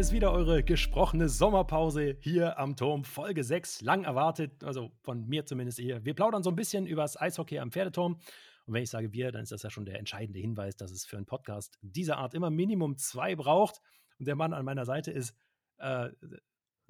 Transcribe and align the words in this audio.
Hier 0.00 0.06
ist 0.06 0.12
wieder 0.12 0.32
eure 0.32 0.62
gesprochene 0.62 1.28
Sommerpause 1.28 2.16
hier 2.20 2.58
am 2.58 2.74
Turm, 2.74 3.04
Folge 3.04 3.44
6, 3.44 3.82
lang 3.82 4.04
erwartet, 4.04 4.64
also 4.64 4.92
von 5.02 5.28
mir 5.28 5.44
zumindest 5.44 5.78
eher. 5.78 6.06
Wir 6.06 6.14
plaudern 6.14 6.42
so 6.42 6.48
ein 6.48 6.56
bisschen 6.56 6.86
über 6.86 7.02
das 7.02 7.20
Eishockey 7.20 7.58
am 7.58 7.70
Pferdeturm. 7.70 8.14
Und 8.64 8.72
wenn 8.72 8.82
ich 8.82 8.88
sage 8.88 9.12
wir, 9.12 9.30
dann 9.30 9.42
ist 9.42 9.52
das 9.52 9.62
ja 9.62 9.68
schon 9.68 9.84
der 9.84 9.98
entscheidende 9.98 10.40
Hinweis, 10.40 10.74
dass 10.74 10.90
es 10.90 11.04
für 11.04 11.18
einen 11.18 11.26
Podcast 11.26 11.76
dieser 11.82 12.16
Art 12.16 12.32
immer 12.32 12.48
Minimum 12.48 12.96
zwei 12.96 13.36
braucht. 13.36 13.82
Und 14.18 14.26
der 14.26 14.36
Mann 14.36 14.54
an 14.54 14.64
meiner 14.64 14.86
Seite 14.86 15.10
ist 15.10 15.34
äh, 15.76 16.08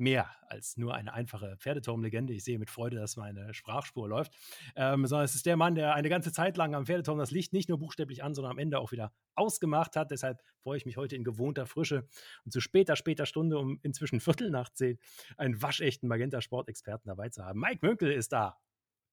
mehr 0.01 0.31
als 0.49 0.77
nur 0.77 0.95
eine 0.95 1.13
einfache 1.13 1.57
Pferdeturmlegende. 1.59 2.33
Ich 2.33 2.43
sehe 2.43 2.59
mit 2.59 2.71
Freude, 2.71 2.97
dass 2.97 3.17
meine 3.17 3.55
Sprachspur 3.55 4.09
läuft, 4.09 4.33
ähm, 4.75 5.07
sondern 5.07 5.25
es 5.25 5.35
ist 5.35 5.47
der 5.47 5.57
Mann, 5.57 5.75
der 5.75 5.95
eine 5.95 6.09
ganze 6.09 6.33
Zeit 6.33 6.57
lang 6.57 6.75
am 6.75 6.87
Pferdeturm 6.87 7.19
das 7.19 7.31
Licht 7.31 7.53
nicht 7.53 7.69
nur 7.69 7.79
buchstäblich 7.79 8.25
an, 8.25 8.35
sondern 8.35 8.53
am 8.53 8.59
Ende 8.59 8.81
auch 8.81 8.93
wieder 8.93 9.13
ausgemacht 9.35 9.97
hat. 9.97 10.11
Deshalb 10.11 10.43
freue 10.63 10.79
ich 10.79 10.87
mich 10.87 10.97
heute 10.97 11.17
in 11.17 11.25
gewohnter 11.25 11.67
Frische 11.67 12.09
und 12.45 12.53
zu 12.53 12.61
später, 12.61 12.97
später 12.97 13.27
Stunde 13.27 13.59
um 13.59 13.79
inzwischen 13.83 14.21
Viertel 14.21 14.51
nach 14.51 14.71
zehn 14.71 14.99
einen 15.37 15.61
waschechten 15.63 16.09
Magenta-Sportexperten 16.09 17.09
dabei 17.09 17.29
zu 17.29 17.45
haben. 17.45 17.61
Mike 17.61 17.87
Münkel 17.87 18.11
ist 18.11 18.33
da. 18.33 18.59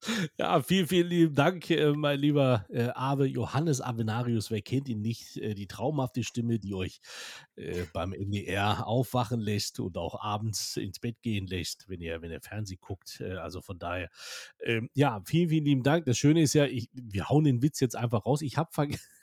Ja, 0.38 0.62
vielen, 0.62 0.88
vielen 0.88 1.08
lieben 1.08 1.36
Dank, 1.36 1.70
äh, 1.70 1.92
mein 1.94 2.20
lieber 2.20 2.66
äh, 2.70 2.90
Abe 2.90 3.26
Johannes 3.26 3.82
Avenarius. 3.82 4.52
Wer 4.52 4.62
kennt 4.62 4.90
ihn 4.90 5.02
nicht? 5.02 5.38
Äh, 5.38 5.54
die 5.54 5.68
traumhafte 5.68 6.24
Stimme, 6.24 6.60
die 6.60 6.74
euch 6.74 7.00
beim 7.92 8.14
NDR 8.14 8.86
aufwachen 8.86 9.40
lässt 9.40 9.80
und 9.80 9.98
auch 9.98 10.22
abends 10.22 10.78
ins 10.78 11.00
Bett 11.00 11.24
gehen 11.24 11.48
lässt, 11.48 11.90
wenn 11.90 12.02
ihr, 12.02 12.22
wenn 12.22 12.30
ihr 12.30 12.40
Fernsehen 12.40 12.78
guckt. 12.80 13.20
Also 13.42 13.62
von 13.62 13.80
daher, 13.80 14.10
ähm, 14.64 14.92
ja, 14.94 15.22
vielen, 15.26 15.50
vielen 15.50 15.66
lieben 15.66 15.84
Dank. 15.84 16.06
Das 16.06 16.20
Schöne 16.20 16.44
ist 16.44 16.54
ja, 16.54 16.66
ich, 16.66 16.90
wir 16.94 17.30
hauen 17.30 17.46
den 17.46 17.64
Witz 17.64 17.80
jetzt 17.80 17.96
einfach 17.96 18.28
raus. 18.28 18.44
Ich 18.44 18.58
habe 18.58 18.70
vergessen. 18.72 19.02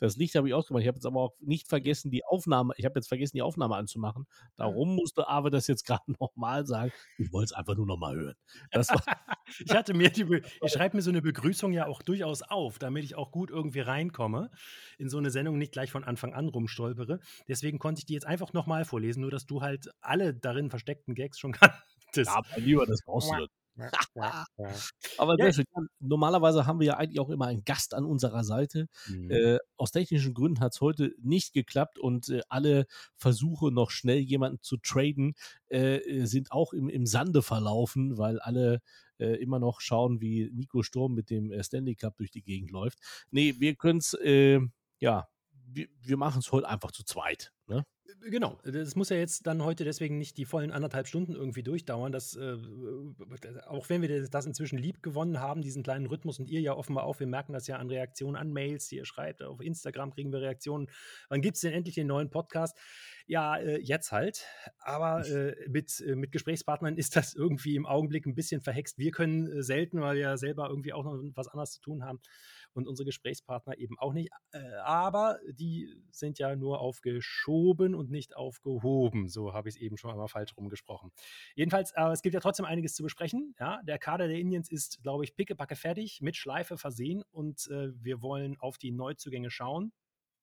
das 0.00 0.16
Licht 0.16 0.34
habe 0.34 0.48
ich 0.48 0.54
ausgemacht. 0.54 0.82
Ich 0.82 0.88
habe 0.88 0.96
jetzt 0.96 1.06
aber 1.06 1.20
auch 1.20 1.34
nicht 1.40 1.68
vergessen, 1.68 2.10
die 2.10 2.24
Aufnahme, 2.24 2.74
ich 2.76 2.84
habe 2.84 2.98
jetzt 2.98 3.08
vergessen, 3.08 3.36
die 3.36 3.42
Aufnahme 3.42 3.76
anzumachen. 3.76 4.26
Darum 4.56 4.94
musste 4.94 5.28
Ave 5.28 5.50
das 5.50 5.66
jetzt 5.66 5.86
gerade 5.86 6.12
nochmal 6.18 6.66
sagen. 6.66 6.92
Ich 7.18 7.32
wollte 7.32 7.46
es 7.46 7.52
einfach 7.52 7.76
nur 7.76 7.86
nochmal 7.86 8.16
hören. 8.16 8.34
ich 9.58 9.74
hatte 9.74 9.94
mir 9.94 10.10
die, 10.10 10.24
ich 10.62 10.72
schreibe 10.72 10.96
mir 10.96 11.02
so 11.02 11.10
eine 11.10 11.22
Begrüßung 11.22 11.72
ja 11.72 11.86
auch 11.86 12.02
durchaus 12.02 12.42
auf, 12.42 12.78
damit 12.78 13.04
ich 13.04 13.14
auch 13.16 13.30
gut 13.30 13.50
irgendwie 13.50 13.80
reinkomme 13.80 14.50
in 14.98 15.08
so 15.08 15.18
eine 15.18 15.30
Sendung, 15.30 15.58
nicht 15.58 15.72
gleich 15.72 15.90
von 15.90 16.04
Anfang 16.04 16.32
an 16.34 16.48
rumstolpere. 16.48 17.20
Deswegen 17.48 17.78
konnte 17.78 18.00
ich 18.00 18.06
die 18.06 18.14
jetzt 18.14 18.26
einfach 18.26 18.52
nochmal 18.52 18.84
vorlesen, 18.84 19.20
nur 19.20 19.30
dass 19.30 19.46
du 19.46 19.62
halt 19.62 19.90
alle 20.00 20.34
darin 20.34 20.70
versteckten 20.70 21.14
Gags 21.14 21.38
schon 21.38 21.52
kanntest. 21.52 21.82
Ja, 22.14 22.42
mein 22.50 22.64
Lieber, 22.64 22.86
das 22.86 23.02
brauchst 23.04 23.30
du. 23.30 23.46
Aber 25.18 25.36
ja. 25.38 25.64
normalerweise 26.00 26.66
haben 26.66 26.80
wir 26.80 26.86
ja 26.86 26.96
eigentlich 26.96 27.20
auch 27.20 27.30
immer 27.30 27.46
einen 27.46 27.64
Gast 27.64 27.94
an 27.94 28.04
unserer 28.04 28.44
Seite. 28.44 28.88
Mhm. 29.08 29.30
Äh, 29.30 29.58
aus 29.76 29.90
technischen 29.90 30.34
Gründen 30.34 30.60
hat 30.60 30.74
es 30.74 30.80
heute 30.80 31.14
nicht 31.20 31.52
geklappt 31.52 31.98
und 31.98 32.28
äh, 32.28 32.40
alle 32.48 32.86
Versuche, 33.16 33.70
noch 33.70 33.90
schnell 33.90 34.18
jemanden 34.18 34.62
zu 34.62 34.76
traden, 34.78 35.34
äh, 35.68 36.24
sind 36.26 36.52
auch 36.52 36.72
im, 36.72 36.88
im 36.88 37.06
Sande 37.06 37.42
verlaufen, 37.42 38.16
weil 38.16 38.40
alle 38.40 38.80
äh, 39.18 39.36
immer 39.36 39.58
noch 39.58 39.80
schauen, 39.80 40.20
wie 40.20 40.50
Nico 40.52 40.82
Sturm 40.82 41.14
mit 41.14 41.30
dem 41.30 41.50
äh, 41.50 41.62
Stanley 41.62 41.94
Cup 41.94 42.16
durch 42.16 42.30
die 42.30 42.42
Gegend 42.42 42.70
läuft. 42.70 42.98
Nee, 43.30 43.54
wir 43.58 43.74
können 43.74 43.98
es, 43.98 44.14
äh, 44.14 44.60
ja, 44.98 45.28
wir, 45.66 45.88
wir 46.02 46.16
machen 46.16 46.38
es 46.38 46.52
heute 46.52 46.68
einfach 46.68 46.92
zu 46.92 47.04
zweit. 47.04 47.52
Ne? 47.66 47.84
Genau, 48.28 48.58
das 48.64 48.96
muss 48.96 49.08
ja 49.08 49.16
jetzt 49.16 49.46
dann 49.46 49.62
heute 49.62 49.84
deswegen 49.84 50.18
nicht 50.18 50.36
die 50.36 50.44
vollen 50.44 50.72
anderthalb 50.72 51.06
Stunden 51.06 51.34
irgendwie 51.34 51.62
durchdauern. 51.62 52.12
Das, 52.12 52.36
äh, 52.36 52.56
auch 53.66 53.88
wenn 53.88 54.02
wir 54.02 54.28
das 54.28 54.46
inzwischen 54.46 54.78
lieb 54.78 55.02
gewonnen 55.02 55.40
haben, 55.40 55.62
diesen 55.62 55.82
kleinen 55.82 56.06
Rhythmus 56.06 56.38
und 56.38 56.48
ihr 56.48 56.60
ja 56.60 56.74
offenbar 56.74 57.04
auch, 57.04 57.20
wir 57.20 57.26
merken 57.26 57.52
das 57.52 57.66
ja 57.66 57.76
an 57.76 57.88
Reaktionen, 57.88 58.36
an 58.36 58.52
Mails, 58.52 58.88
die 58.88 58.96
ihr 58.96 59.04
schreibt, 59.04 59.42
auf 59.42 59.60
Instagram 59.60 60.12
kriegen 60.12 60.32
wir 60.32 60.40
Reaktionen. 60.40 60.88
Wann 61.28 61.40
gibt 61.40 61.56
es 61.56 61.62
denn 61.62 61.72
endlich 61.72 61.94
den 61.94 62.06
neuen 62.06 62.30
Podcast? 62.30 62.76
Ja, 63.26 63.56
äh, 63.56 63.80
jetzt 63.80 64.12
halt. 64.12 64.44
Aber 64.78 65.26
äh, 65.26 65.54
mit, 65.68 66.00
äh, 66.00 66.14
mit 66.14 66.32
Gesprächspartnern 66.32 66.96
ist 66.96 67.16
das 67.16 67.34
irgendwie 67.34 67.76
im 67.76 67.86
Augenblick 67.86 68.26
ein 68.26 68.34
bisschen 68.34 68.60
verhext. 68.60 68.98
Wir 68.98 69.10
können 69.10 69.46
äh, 69.48 69.62
selten, 69.62 70.00
weil 70.00 70.16
wir 70.16 70.22
ja 70.22 70.36
selber 70.36 70.68
irgendwie 70.68 70.92
auch 70.92 71.04
noch 71.04 71.20
was 71.34 71.48
anderes 71.48 71.72
zu 71.72 71.80
tun 71.80 72.04
haben 72.04 72.20
und 72.76 72.86
unsere 72.86 73.06
Gesprächspartner 73.06 73.78
eben 73.78 73.98
auch 73.98 74.12
nicht. 74.12 74.30
Äh, 74.52 74.58
aber 74.84 75.38
die 75.50 75.94
sind 76.10 76.38
ja 76.38 76.54
nur 76.56 76.80
aufgeschoben 76.80 77.94
und 77.94 78.10
nicht 78.10 78.36
aufgehoben. 78.36 79.28
So 79.28 79.52
habe 79.52 79.68
ich 79.68 79.76
es 79.76 79.80
eben 79.80 79.96
schon 79.96 80.10
einmal 80.10 80.28
falsch 80.28 80.56
rumgesprochen. 80.56 81.10
Jedenfalls, 81.54 81.92
äh, 81.92 82.10
es 82.12 82.22
gibt 82.22 82.34
ja 82.34 82.40
trotzdem 82.40 82.66
einiges 82.66 82.94
zu 82.94 83.02
besprechen. 83.02 83.54
Ja? 83.58 83.80
Der 83.82 83.98
Kader 83.98 84.28
der 84.28 84.38
Indians 84.38 84.70
ist, 84.70 85.02
glaube 85.02 85.24
ich, 85.24 85.34
pickepacke 85.34 85.76
fertig, 85.76 86.20
mit 86.20 86.36
Schleife 86.36 86.76
versehen 86.78 87.22
und 87.30 87.68
äh, 87.68 87.92
wir 88.02 88.22
wollen 88.22 88.56
auf 88.58 88.78
die 88.78 88.92
Neuzugänge 88.92 89.50
schauen. 89.50 89.92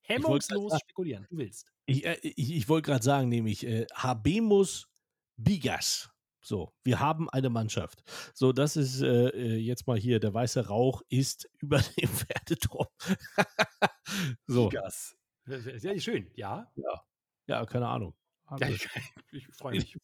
Hemmungslos 0.02 0.78
spekulieren, 0.80 1.26
du 1.30 1.38
willst. 1.38 1.72
Ich, 1.86 2.06
äh, 2.06 2.18
ich, 2.22 2.56
ich 2.56 2.70
wollte 2.70 2.88
gerade 2.88 3.04
sagen, 3.04 3.30
nämlich 3.30 3.66
äh, 3.66 3.86
Habemus 3.94 4.90
Bigas. 5.38 6.13
So, 6.46 6.74
wir 6.84 7.00
haben 7.00 7.30
eine 7.30 7.50
Mannschaft. 7.50 8.04
So, 8.34 8.52
das 8.52 8.76
ist 8.76 9.02
äh, 9.02 9.30
äh 9.30 9.56
jetzt 9.56 9.88
mal 9.88 9.98
hier, 9.98 10.20
der 10.20 10.34
weiße 10.34 10.68
Rauch 10.68 11.02
ist 11.08 11.50
über 11.60 11.80
dem 11.80 12.10
Pferdeturm. 12.10 12.88
so. 14.46 14.70
Gas. 14.70 15.18
Sehr 15.46 16.00
schön, 16.00 16.30
ja. 16.36 16.70
Ja, 16.76 17.02
ja 17.48 17.66
keine 17.66 17.88
Ahnung. 17.88 18.14
Ja, 18.60 18.68
ich, 18.68 18.88
ich 19.32 19.48
freue 19.48 19.76
mich. 19.76 19.96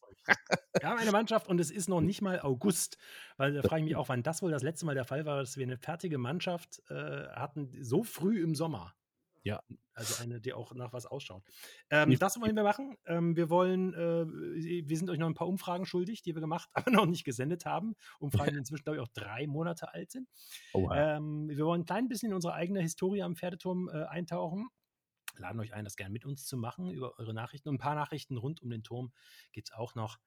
Wir 0.80 0.88
haben 0.88 0.98
eine 0.98 1.12
Mannschaft 1.12 1.48
und 1.48 1.60
es 1.60 1.70
ist 1.70 1.88
noch 1.88 2.00
nicht 2.00 2.22
mal 2.22 2.40
August, 2.40 2.96
weil 3.36 3.52
da 3.52 3.62
frage 3.62 3.82
ich 3.82 3.88
mich 3.88 3.96
auch, 3.96 4.08
wann 4.08 4.22
das 4.22 4.42
wohl 4.42 4.50
das 4.50 4.62
letzte 4.62 4.86
Mal 4.86 4.94
der 4.94 5.04
Fall 5.04 5.26
war, 5.26 5.40
dass 5.40 5.56
wir 5.58 5.64
eine 5.64 5.76
fertige 5.76 6.18
Mannschaft 6.18 6.82
äh, 6.88 7.28
hatten, 7.28 7.70
so 7.82 8.02
früh 8.02 8.42
im 8.42 8.54
Sommer. 8.54 8.94
Ja. 9.42 9.62
Also 9.94 10.22
eine, 10.22 10.40
die 10.40 10.52
auch 10.52 10.74
nach 10.74 10.92
was 10.92 11.06
ausschaut. 11.06 11.42
Ähm, 11.90 12.16
das 12.18 12.40
wollen 12.40 12.56
wir 12.56 12.62
machen. 12.62 12.96
Ähm, 13.06 13.36
wir 13.36 13.50
wollen, 13.50 13.92
äh, 13.94 14.26
wir 14.88 14.96
sind 14.96 15.10
euch 15.10 15.18
noch 15.18 15.26
ein 15.26 15.34
paar 15.34 15.48
Umfragen 15.48 15.84
schuldig, 15.84 16.22
die 16.22 16.34
wir 16.34 16.40
gemacht, 16.40 16.68
aber 16.74 16.90
noch 16.90 17.06
nicht 17.06 17.24
gesendet 17.24 17.64
haben. 17.64 17.94
Umfragen, 18.18 18.52
die 18.52 18.58
inzwischen, 18.58 18.84
glaube 18.84 18.96
ich, 18.96 19.02
auch 19.02 19.12
drei 19.12 19.46
Monate 19.46 19.92
alt 19.92 20.10
sind. 20.10 20.28
Ähm, 20.74 21.48
wir 21.48 21.64
wollen 21.64 21.82
ein 21.82 21.86
klein 21.86 22.08
bisschen 22.08 22.30
in 22.30 22.34
unsere 22.34 22.54
eigene 22.54 22.80
Historie 22.80 23.22
am 23.22 23.36
Pferdeturm 23.36 23.88
äh, 23.88 24.04
eintauchen 24.04 24.68
laden 25.40 25.60
euch 25.60 25.72
ein, 25.74 25.84
das 25.84 25.96
gerne 25.96 26.12
mit 26.12 26.24
uns 26.24 26.46
zu 26.46 26.56
machen 26.56 26.90
über 26.90 27.18
eure 27.18 27.34
Nachrichten. 27.34 27.68
Und 27.68 27.76
ein 27.76 27.78
paar 27.78 27.94
Nachrichten 27.94 28.36
rund 28.36 28.62
um 28.62 28.70
den 28.70 28.82
Turm 28.82 29.12
gibt 29.52 29.68
es 29.68 29.74
auch 29.74 29.94
noch. 29.94 30.18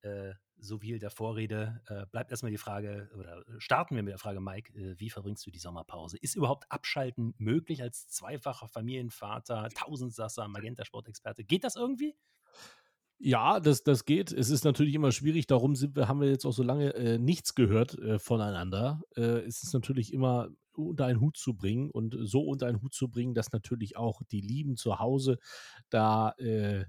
Äh, 0.00 0.32
so 0.62 0.78
viel 0.78 0.98
der 0.98 1.10
Vorrede. 1.10 1.82
Äh, 1.88 2.06
bleibt 2.06 2.30
erstmal 2.30 2.52
die 2.52 2.58
Frage, 2.58 3.10
oder 3.16 3.44
starten 3.58 3.96
wir 3.96 4.02
mit 4.02 4.12
der 4.12 4.18
Frage, 4.18 4.40
Mike, 4.40 4.72
äh, 4.74 4.98
wie 4.98 5.10
verbringst 5.10 5.44
du 5.46 5.50
die 5.50 5.58
Sommerpause? 5.58 6.16
Ist 6.18 6.36
überhaupt 6.36 6.70
Abschalten 6.70 7.34
möglich 7.38 7.82
als 7.82 8.08
zweifacher 8.08 8.68
Familienvater, 8.68 9.68
Tausendsasser, 9.74 10.48
Magenta-Sportexperte? 10.48 11.44
Geht 11.44 11.64
das 11.64 11.76
irgendwie? 11.76 12.16
Ja, 13.18 13.60
das, 13.60 13.84
das 13.84 14.04
geht. 14.04 14.32
Es 14.32 14.50
ist 14.50 14.64
natürlich 14.64 14.94
immer 14.94 15.12
schwierig, 15.12 15.46
darum 15.46 15.76
sind 15.76 15.94
wir, 15.94 16.08
haben 16.08 16.20
wir 16.20 16.28
jetzt 16.28 16.44
auch 16.44 16.52
so 16.52 16.64
lange 16.64 16.92
äh, 16.94 17.18
nichts 17.18 17.54
gehört 17.54 17.96
äh, 17.98 18.18
voneinander. 18.18 19.00
Äh, 19.16 19.44
es 19.46 19.62
ist 19.62 19.74
natürlich 19.74 20.12
immer 20.12 20.48
unter 20.78 21.06
einen 21.06 21.20
Hut 21.20 21.36
zu 21.36 21.54
bringen 21.54 21.90
und 21.90 22.16
so 22.20 22.42
unter 22.42 22.66
einen 22.66 22.82
Hut 22.82 22.94
zu 22.94 23.08
bringen, 23.08 23.34
dass 23.34 23.52
natürlich 23.52 23.96
auch 23.96 24.22
die 24.30 24.40
Lieben 24.40 24.76
zu 24.76 24.98
Hause 24.98 25.38
da 25.90 26.30
äh, 26.38 26.84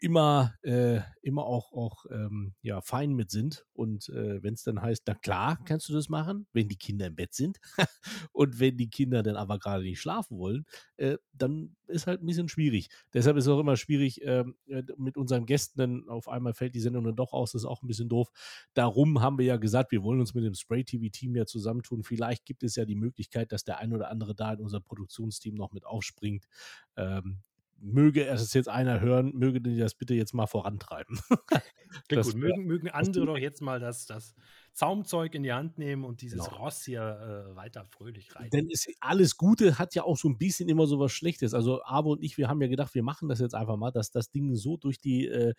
immer, 0.00 0.54
äh, 0.62 1.00
immer 1.22 1.44
auch, 1.44 1.72
auch 1.72 2.04
ähm, 2.10 2.54
ja, 2.62 2.80
fein 2.80 3.14
mit 3.14 3.30
sind. 3.30 3.64
Und 3.72 4.08
äh, 4.10 4.42
wenn 4.42 4.54
es 4.54 4.62
dann 4.62 4.82
heißt, 4.82 5.04
na 5.06 5.14
klar, 5.14 5.58
kannst 5.64 5.88
du 5.88 5.92
das 5.92 6.08
machen, 6.08 6.46
wenn 6.52 6.68
die 6.68 6.76
Kinder 6.76 7.06
im 7.06 7.16
Bett 7.16 7.34
sind. 7.34 7.58
und 8.32 8.60
wenn 8.60 8.76
die 8.76 8.90
Kinder 8.90 9.22
dann 9.22 9.36
aber 9.36 9.58
gerade 9.58 9.82
nicht 9.82 10.00
schlafen 10.00 10.38
wollen, 10.38 10.66
äh, 10.96 11.16
dann 11.32 11.76
ist 11.86 12.06
halt 12.06 12.22
ein 12.22 12.26
bisschen 12.26 12.48
schwierig. 12.48 12.88
Deshalb 13.12 13.36
ist 13.36 13.44
es 13.44 13.50
auch 13.50 13.60
immer 13.60 13.76
schwierig, 13.76 14.20
ähm, 14.24 14.56
äh, 14.66 14.82
mit 14.96 15.16
unseren 15.16 15.46
Gästen, 15.46 15.78
denn 15.78 16.08
auf 16.08 16.28
einmal 16.28 16.54
fällt 16.54 16.74
die 16.74 16.80
Sendung 16.80 17.04
dann 17.04 17.16
doch 17.16 17.32
aus, 17.32 17.52
das 17.52 17.62
ist 17.62 17.66
auch 17.66 17.82
ein 17.82 17.88
bisschen 17.88 18.08
doof. 18.08 18.28
Darum 18.74 19.20
haben 19.20 19.38
wir 19.38 19.46
ja 19.46 19.56
gesagt, 19.56 19.92
wir 19.92 20.02
wollen 20.02 20.20
uns 20.20 20.34
mit 20.34 20.44
dem 20.44 20.54
Spray-TV-Team 20.54 21.36
ja 21.36 21.46
zusammentun. 21.46 22.02
Vielleicht 22.02 22.44
gibt 22.44 22.62
es 22.62 22.76
ja 22.76 22.84
die 22.84 22.96
Möglichkeit, 22.96 23.52
dass 23.52 23.64
der 23.64 23.78
ein 23.78 23.92
oder 23.92 24.10
andere 24.10 24.34
da 24.34 24.52
in 24.52 24.60
unser 24.60 24.80
Produktionsteam 24.80 25.54
noch 25.54 25.72
mit 25.72 25.86
aufspringt. 25.86 26.46
Ähm, 26.96 27.42
möge 27.84 28.26
es 28.26 28.52
jetzt 28.54 28.68
einer 28.68 29.00
hören, 29.00 29.32
möge 29.34 29.60
die 29.60 29.76
das 29.76 29.94
bitte 29.94 30.14
jetzt 30.14 30.32
mal 30.32 30.46
vorantreiben. 30.46 31.20
das 32.08 32.28
gut, 32.28 32.36
mögen, 32.36 32.64
mögen 32.64 32.88
andere 32.88 33.26
doch 33.26 33.38
jetzt 33.38 33.60
mal 33.60 33.78
das, 33.78 34.06
das 34.06 34.34
Zaumzeug 34.72 35.34
in 35.34 35.42
die 35.42 35.52
Hand 35.52 35.78
nehmen 35.78 36.04
und 36.04 36.22
dieses 36.22 36.44
genau. 36.44 36.56
Ross 36.56 36.84
hier 36.84 37.02
äh, 37.02 37.56
weiter 37.56 37.84
fröhlich 37.84 38.34
reiten. 38.34 38.50
Denn 38.50 38.68
es, 38.72 38.86
alles 39.00 39.36
Gute 39.36 39.78
hat 39.78 39.94
ja 39.94 40.04
auch 40.04 40.16
so 40.16 40.28
ein 40.28 40.38
bisschen 40.38 40.68
immer 40.68 40.86
so 40.86 40.98
was 40.98 41.12
Schlechtes. 41.12 41.52
Also 41.52 41.82
Abo 41.84 42.12
und 42.12 42.22
ich, 42.22 42.38
wir 42.38 42.48
haben 42.48 42.62
ja 42.62 42.68
gedacht, 42.68 42.94
wir 42.94 43.02
machen 43.02 43.28
das 43.28 43.38
jetzt 43.40 43.54
einfach 43.54 43.76
mal, 43.76 43.90
dass 43.90 44.10
das 44.10 44.30
Ding 44.30 44.54
so 44.54 44.76
durch 44.76 44.98
die 44.98 45.26
äh, 45.26 45.54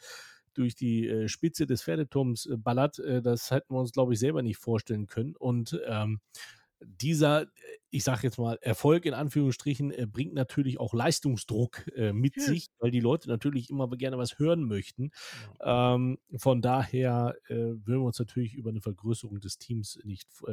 durch 0.55 0.73
die 0.75 1.07
äh, 1.07 1.27
Spitze 1.27 1.67
des 1.67 1.83
Pferdeturms 1.83 2.45
äh, 2.45 2.57
ballert, 2.57 2.97
äh, 2.99 3.21
das 3.21 3.51
hätten 3.51 3.73
wir 3.73 3.79
uns, 3.79 3.91
glaube 3.91 4.13
ich, 4.13 4.19
selber 4.19 4.41
nicht 4.41 4.57
vorstellen 4.57 5.05
können. 5.05 5.35
Und 5.35 5.79
ähm, 5.85 6.21
dieser 6.79 7.47
ich 7.95 8.03
sage 8.03 8.21
jetzt 8.23 8.37
mal, 8.37 8.57
Erfolg 8.61 9.05
in 9.05 9.13
Anführungsstrichen 9.13 9.91
äh, 9.91 10.07
bringt 10.07 10.33
natürlich 10.33 10.79
auch 10.79 10.93
Leistungsdruck 10.93 11.87
äh, 11.95 12.13
mit 12.13 12.35
Ja. 12.35 12.41
sich, 12.41 12.67
weil 12.79 12.91
die 12.91 12.99
Leute 12.99 13.29
natürlich 13.29 13.69
immer 13.69 13.87
gerne 13.89 14.17
was 14.17 14.39
hören 14.39 14.63
möchten. 14.65 15.11
Ähm, 15.61 16.17
von 16.37 16.61
daher 16.61 17.35
äh, 17.47 17.55
würden 17.55 18.01
wir 18.01 18.07
uns 18.07 18.19
natürlich 18.19 18.53
über 18.55 18.69
eine 18.71 18.81
Vergrößerung 18.81 19.39
des 19.39 19.57
Teams 19.57 19.99
nicht 20.03 20.27
äh, 20.47 20.51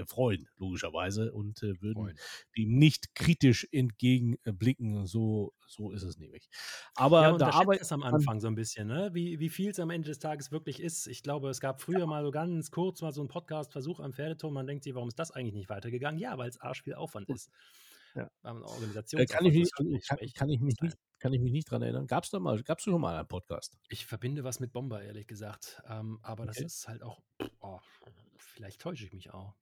äh, 0.00 0.06
freuen, 0.06 0.48
logischerweise, 0.56 1.32
und 1.32 1.62
äh, 1.62 1.80
würden 1.82 2.12
Freuen. 2.12 2.20
dem 2.56 2.78
nicht 2.78 3.14
kritisch 3.14 3.66
entgegenblicken. 3.72 5.06
So, 5.06 5.52
so 5.66 5.90
ist 5.92 6.02
es 6.02 6.18
nämlich. 6.18 6.48
Aber 6.94 7.18
Ja, 7.18 7.32
da 7.32 7.48
arbeitet 7.50 7.84
es 7.86 7.92
am 7.92 8.02
Anfang 8.02 8.40
so 8.40 8.46
ein 8.48 8.54
bisschen, 8.54 8.88
ne? 8.88 9.10
Wie 9.14 9.38
wie 9.40 9.48
viel's 9.48 9.78
am 9.80 9.88
Ende 9.90 10.08
des 10.08 10.18
Tages 10.18 10.52
wirklich 10.52 10.80
ist. 10.80 11.06
Ich 11.06 11.22
glaube, 11.22 11.48
es 11.48 11.60
gab 11.60 11.80
früher 11.80 12.06
mal 12.06 12.22
so 12.24 12.30
ganz 12.30 12.70
kurz 12.70 13.00
mal 13.00 13.12
so 13.12 13.22
'n 13.22 13.28
Podcast-Versuch 13.28 14.00
am 14.00 14.12
Pferdeturm. 14.12 14.52
Man 14.52 14.66
denkt 14.66 14.84
sich: 14.84 14.94
„Warum 14.94 15.08
ist 15.08 15.18
das 15.18 15.30
eigentlich 15.30 15.54
nicht 15.54 15.68
weitergegangen?“ 15.70 16.18
Ja, 16.20 16.36
weil's 16.84 16.94
arschviel 16.94 16.94
Aufwand 16.94 17.30
ist. 17.30 17.50
Ja. 18.14 18.30
Ähm, 18.44 18.62
Äh, 19.16 19.26
kann 19.26 19.44
ich 19.46 19.54
mich 19.54 19.70
kann 19.74 20.18
kann 20.34 20.48
ich 20.50 20.60
mich 20.60 20.80
nicht 20.80 20.98
kann 21.20 21.32
ich 21.32 21.40
mich 21.40 21.52
nicht 21.52 21.70
dran 21.70 21.82
erinnern. 21.82 22.06
Gab's 22.06 22.30
da 22.30 22.40
mal 22.40 22.62
gab's 22.62 22.84
schon 22.84 23.00
mal 23.00 23.16
einen 23.18 23.28
Podcast? 23.28 23.78
Ich 23.88 24.06
verbinde 24.06 24.44
was 24.44 24.60
mit 24.60 24.72
Bomber, 24.72 25.02
ehrlich 25.02 25.26
gesagt. 25.26 25.82
Ähm, 25.86 26.18
aber 26.22 26.46
das 26.46 26.60
Okay. 26.60 26.62
ist 26.62 26.88
halt 26.88 27.02
auch 27.02 27.22
oh, 27.60 27.80
vielleicht 28.36 28.80
täusche 28.80 29.04
ich 29.04 29.12
mich 29.12 29.32
auch. 29.32 29.56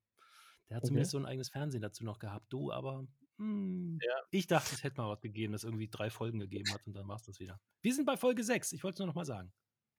Der 0.71 0.77
hat 0.79 0.85
Okay. 0.85 0.87
zumindest 0.87 1.13
so 1.13 1.19
'n 1.19 1.27
eigenes 1.27 1.51
Fernsehen 1.51 1.83
dazu 1.83 2.05
noch 2.05 2.19
gehabt. 2.21 2.53
Du, 2.53 2.73
aber, 2.73 3.07
hm, 3.39 4.03
Ja. 4.03 4.25
ich 4.31 4.47
dachte, 4.49 4.75
es 4.75 4.85
hätte 4.85 5.01
mal 5.01 5.11
was 5.11 5.21
gegeben, 5.23 5.53
das 5.55 5.65
irgendwie 5.65 5.89
3 5.91 6.11
Folgen 6.11 6.41
gegeben 6.41 6.73
hat 6.73 6.87
und 6.87 6.95
dann 6.95 7.09
war's 7.09 7.25
das 7.25 7.41
wieder. 7.41 7.61
Wir 7.83 7.95
sind 7.95 8.07
bei 8.07 8.17
Folge 8.19 8.45
6. 8.45 8.73
Ich 8.73 8.85
wollte 8.85 8.97
es 8.97 8.99
nur 9.01 9.09
noch 9.09 9.15
mal 9.17 9.27
sagen. 9.27 9.53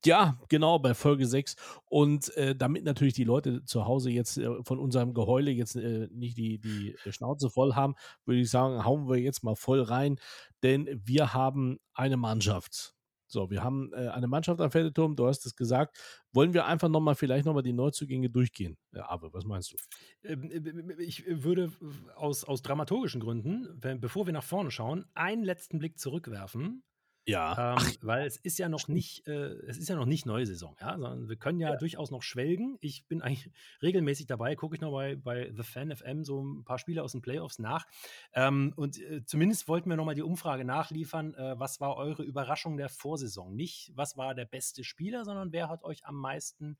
Ja, 0.06 0.40
genau, 0.50 0.78
bei 0.78 0.94
Folge 0.94 1.25
6. 1.25 1.56
Und, 1.86 2.36
äh, 2.38 2.56
damit 2.56 2.84
natürlich 2.84 3.16
die 3.16 3.24
Leute 3.24 3.63
zu 3.66 3.86
Hause 3.86 4.12
jetzt, 4.12 4.38
äh, 4.38 4.63
von 4.63 4.78
unserem 4.78 5.13
Geheule 5.13 5.52
jetzt, 5.52 5.75
äh, 5.75 6.07
nicht 6.12 6.38
die 6.38 6.60
die 6.60 6.96
äh, 7.06 7.12
Schnauze 7.12 7.50
voll 7.50 7.74
haben, 7.74 7.96
würde 8.25 8.42
ich 8.42 8.50
sagen, 8.50 8.86
hauen 8.86 9.10
wir 9.10 9.18
jetzt 9.18 9.44
mal 9.44 9.56
voll 9.56 9.81
rein, 9.81 10.19
denn 10.63 11.02
wir 11.04 11.34
haben 11.34 11.80
eine 11.94 12.18
Mannschaft. 12.18 12.94
So, 13.28 13.50
wir 13.50 13.63
haben, 13.63 13.92
äh, 13.94 14.10
eine 14.10 14.28
Mannschaft 14.28 14.62
am 14.62 14.69
Pferdeturm, 14.69 15.16
du 15.16 15.25
hast 15.25 15.46
es 15.48 15.56
gesagt. 15.56 15.98
Wollen 16.31 16.54
wir 16.54 16.66
einfach 16.68 16.90
noch 16.90 17.00
mal 17.02 17.16
vielleicht 17.16 17.46
noch 17.46 17.56
mal 17.56 17.63
die 17.63 17.74
Neuzugänge 17.74 18.30
durchgehen? 18.30 18.78
Äh, 18.94 19.00
Awe, 19.00 19.34
was 19.34 19.46
meinst 19.46 19.74
du? 19.74 19.78
Ähm, 20.24 20.52
äh, 20.52 21.02
ich 21.04 21.25
würde 21.28 21.72
aus 22.16 22.44
aus 22.44 22.62
dramaturgischen 22.62 23.22
Gründen, 23.22 23.68
wenn 23.81 24.00
bevor 24.00 24.28
wir 24.28 24.34
nach 24.34 24.44
vorne 24.44 24.69
schauen, 24.69 25.06
einen 25.16 25.44
letzten 25.44 25.80
Blick 25.80 25.98
zurückwerfen, 25.98 26.84
Ja. 27.27 27.57
ähm, 27.57 27.98
weil 28.01 28.27
es 28.27 28.38
ist 28.38 28.60
ja 28.60 28.69
noch 28.69 28.88
nicht 28.88 29.27
äh, 29.27 29.31
es 29.68 29.77
ist 29.77 29.89
ja 29.89 29.95
noch 29.95 30.06
nicht 30.06 30.25
neue 30.25 30.45
Saison, 30.45 30.75
ja, 30.80 30.92
sondern 30.94 31.30
wir 31.30 31.38
können 31.38 31.60
ja 31.60 31.72
Ja. 31.72 31.77
durchaus 31.77 32.12
noch 32.12 32.22
schwelgen. 32.24 32.77
Ich 32.81 33.07
bin 33.07 33.22
eigentlich 33.22 33.50
regelmäßig 33.81 34.27
dabei, 34.27 34.56
gucke 34.56 34.75
ich 34.75 34.81
noch 34.81 34.92
bei 34.92 35.16
bei 35.16 35.51
The 35.56 35.63
Fan 35.63 35.92
FM 35.92 36.24
so 36.25 36.39
'n 36.42 36.63
paar 36.66 36.77
Spiele 36.80 37.04
aus 37.04 37.13
den 37.13 37.22
Playoffs 37.22 37.60
nach. 37.60 37.86
Ähm, 38.33 38.74
und, 38.75 39.00
äh, 39.01 39.25
zumindest 39.25 39.68
wollten 39.68 39.89
wir 39.89 39.98
noch 39.98 40.06
mal 40.06 40.16
die 40.16 40.22
Umfrage 40.24 40.66
nachliefern, 40.66 41.33
äh, 41.36 41.60
was 41.60 41.80
war 41.81 41.95
eure 41.98 42.24
Überraschung 42.24 42.77
der 42.77 42.89
Vorsaison? 42.89 43.56
Nicht, 43.56 43.92
was 43.95 44.18
war 44.18 44.36
der 44.36 44.45
beste 44.45 44.83
Spieler, 44.83 45.25
sondern 45.25 45.51
wer 45.51 45.69
hat 45.69 45.83
euch 45.83 46.06
am 46.06 46.16
meisten 46.16 46.78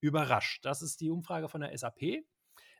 überrascht? 0.00 0.64
Das 0.64 0.82
ist 0.82 1.00
die 1.00 1.10
Umfrage 1.10 1.48
von 1.48 1.60
der 1.60 1.72
SAP. 1.76 2.24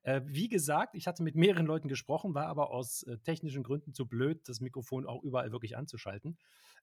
Äh, 0.03 0.23
wie 0.25 0.49
gesagt, 0.49 0.95
ich 0.95 1.07
hatte 1.07 1.23
mit 1.23 1.35
mehreren 1.37 1.67
Leuten 1.67 1.89
gesprochen, 1.89 2.35
war 2.35 2.47
aber 2.47 2.71
aus, 2.71 3.03
äh, 3.05 3.19
technischen 3.19 3.63
Gründen 3.63 3.95
zu 3.95 4.07
blöd, 4.07 4.49
das 4.49 4.61
Mikrofon 4.61 5.07
auch 5.07 5.23
überall 5.23 5.53
wirklich 5.53 5.77
anzuschalten. 5.77 6.39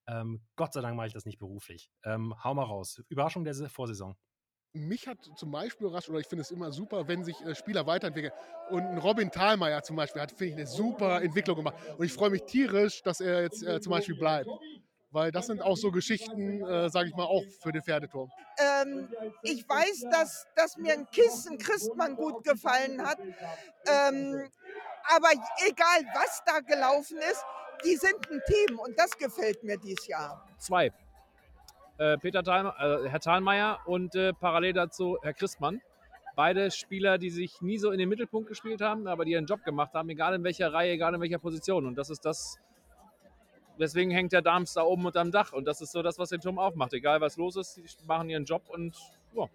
Ähm, 0.07 0.41
Gott 0.55 0.73
sei 0.73 0.81
Dank 0.81 0.95
mache 0.97 1.07
ich 1.07 1.13
das 1.13 1.25
nicht 1.25 1.39
beruflich. 1.39 1.91
Ähm, 2.03 2.35
hau 2.43 2.53
mal 2.53 2.63
raus. 2.63 3.01
Überraschung 3.09 3.43
der 3.43 3.55
Vorsaison. 3.69 4.15
Mich 4.73 5.07
hat 5.07 5.23
zum 5.37 5.51
Beispiel 5.51 5.87
überrascht, 5.87 6.09
oder 6.09 6.19
ich 6.19 6.27
finde 6.27 6.41
es 6.41 6.51
immer 6.51 6.69
super, 6.73 7.07
wenn 7.07 7.23
sich 7.23 7.41
äh, 7.45 7.55
Spieler 7.55 7.87
weiterentwickeln. 7.87 8.33
Und 8.67 8.97
Robin 8.97 9.31
Thalmayr 9.31 9.81
zum 9.83 9.95
Beispiel 9.95 10.21
hat, 10.21 10.31
finde 10.33 10.47
ich, 10.51 10.55
'ne 10.57 10.67
super 10.67 11.21
Entwicklung 11.21 11.55
gemacht. 11.55 11.75
Und 11.97 12.05
ich 12.05 12.11
freue 12.11 12.29
mich 12.29 12.43
tierisch, 12.43 13.01
dass 13.01 13.21
er 13.21 13.41
jetzt 13.41 13.63
äh, 13.63 13.79
zum 13.79 13.91
Beispiel 13.91 14.15
bleibt. 14.15 14.51
Weil 15.15 15.31
das 15.31 15.47
sind 15.47 15.61
auch 15.61 15.77
so 15.77 15.91
Geschichten, 15.91 16.61
äh, 16.65 16.89
sage 16.89 17.07
ich 17.07 17.15
mal, 17.15 17.23
auch 17.23 17.45
für 17.61 17.71
den 17.71 17.81
Pferdeturm. 17.81 18.29
Ähm, 18.57 19.07
ich 19.43 19.67
weiß, 19.67 20.07
dass, 20.11 20.45
dass 20.57 20.75
mir 20.75 20.91
ein 20.91 21.09
Kissen 21.09 21.57
Christmann 21.57 22.17
gut 22.17 22.43
gefallen 22.43 23.01
hat. 23.01 23.17
Ähm, 23.21 24.49
aber 25.15 25.29
egal, 25.69 26.03
was 26.13 26.43
da 26.45 26.59
gelaufen 26.59 27.17
ist, 27.31 27.45
die 27.85 27.95
sind 27.95 28.29
ein 28.29 28.41
Team 28.45 28.77
und 28.77 28.99
das 28.99 29.17
gefällt 29.17 29.63
mir 29.63 29.77
dieses 29.77 30.05
Jahr. 30.05 30.45
Zwei. 30.57 30.91
Äh, 31.97 32.17
Peter 32.17 32.43
Thalme 32.43 32.73
äh, 32.77 33.07
Herr 33.07 33.21
Thalmeier 33.21 33.79
und 33.85 34.15
äh, 34.15 34.33
parallel 34.33 34.73
dazu 34.73 35.17
Herr 35.21 35.33
Christmann. 35.33 35.79
Beide 36.35 36.71
Spieler, 36.71 37.17
die 37.17 37.29
sich 37.29 37.61
nie 37.61 37.77
so 37.77 37.91
in 37.91 37.99
den 37.99 38.09
Mittelpunkt 38.09 38.49
gespielt 38.49 38.81
haben, 38.81 39.07
aber 39.07 39.23
die 39.23 39.31
ihren 39.31 39.45
Job 39.45 39.63
gemacht 39.63 39.93
haben, 39.93 40.09
egal 40.09 40.33
in 40.33 40.43
welcher 40.43 40.73
Reihe, 40.73 40.91
egal 40.91 41.15
in 41.15 41.21
welcher 41.21 41.39
Position. 41.39 41.85
Und 41.85 41.95
das 41.95 42.09
ist 42.09 42.25
das, 42.25 42.57
deswegen 43.79 44.11
hängt 44.11 44.33
der 44.33 44.41
Darms 44.41 44.73
da 44.73 44.83
oben 44.83 45.05
unterm 45.05 45.31
Dach. 45.31 45.53
Und 45.53 45.65
das 45.65 45.81
ist 45.81 45.91
so 45.91 46.01
das, 46.01 46.17
was 46.19 46.29
den 46.29 46.41
Turm 46.41 46.59
aufmacht. 46.59 46.93
Egal 46.93 47.21
was 47.21 47.37
los 47.37 47.55
ist, 47.55 47.77
die 47.77 48.05
machen 48.05 48.29
ihren 48.29 48.45
Job 48.45 48.63
und 48.69 48.95
ja. 49.33 49.45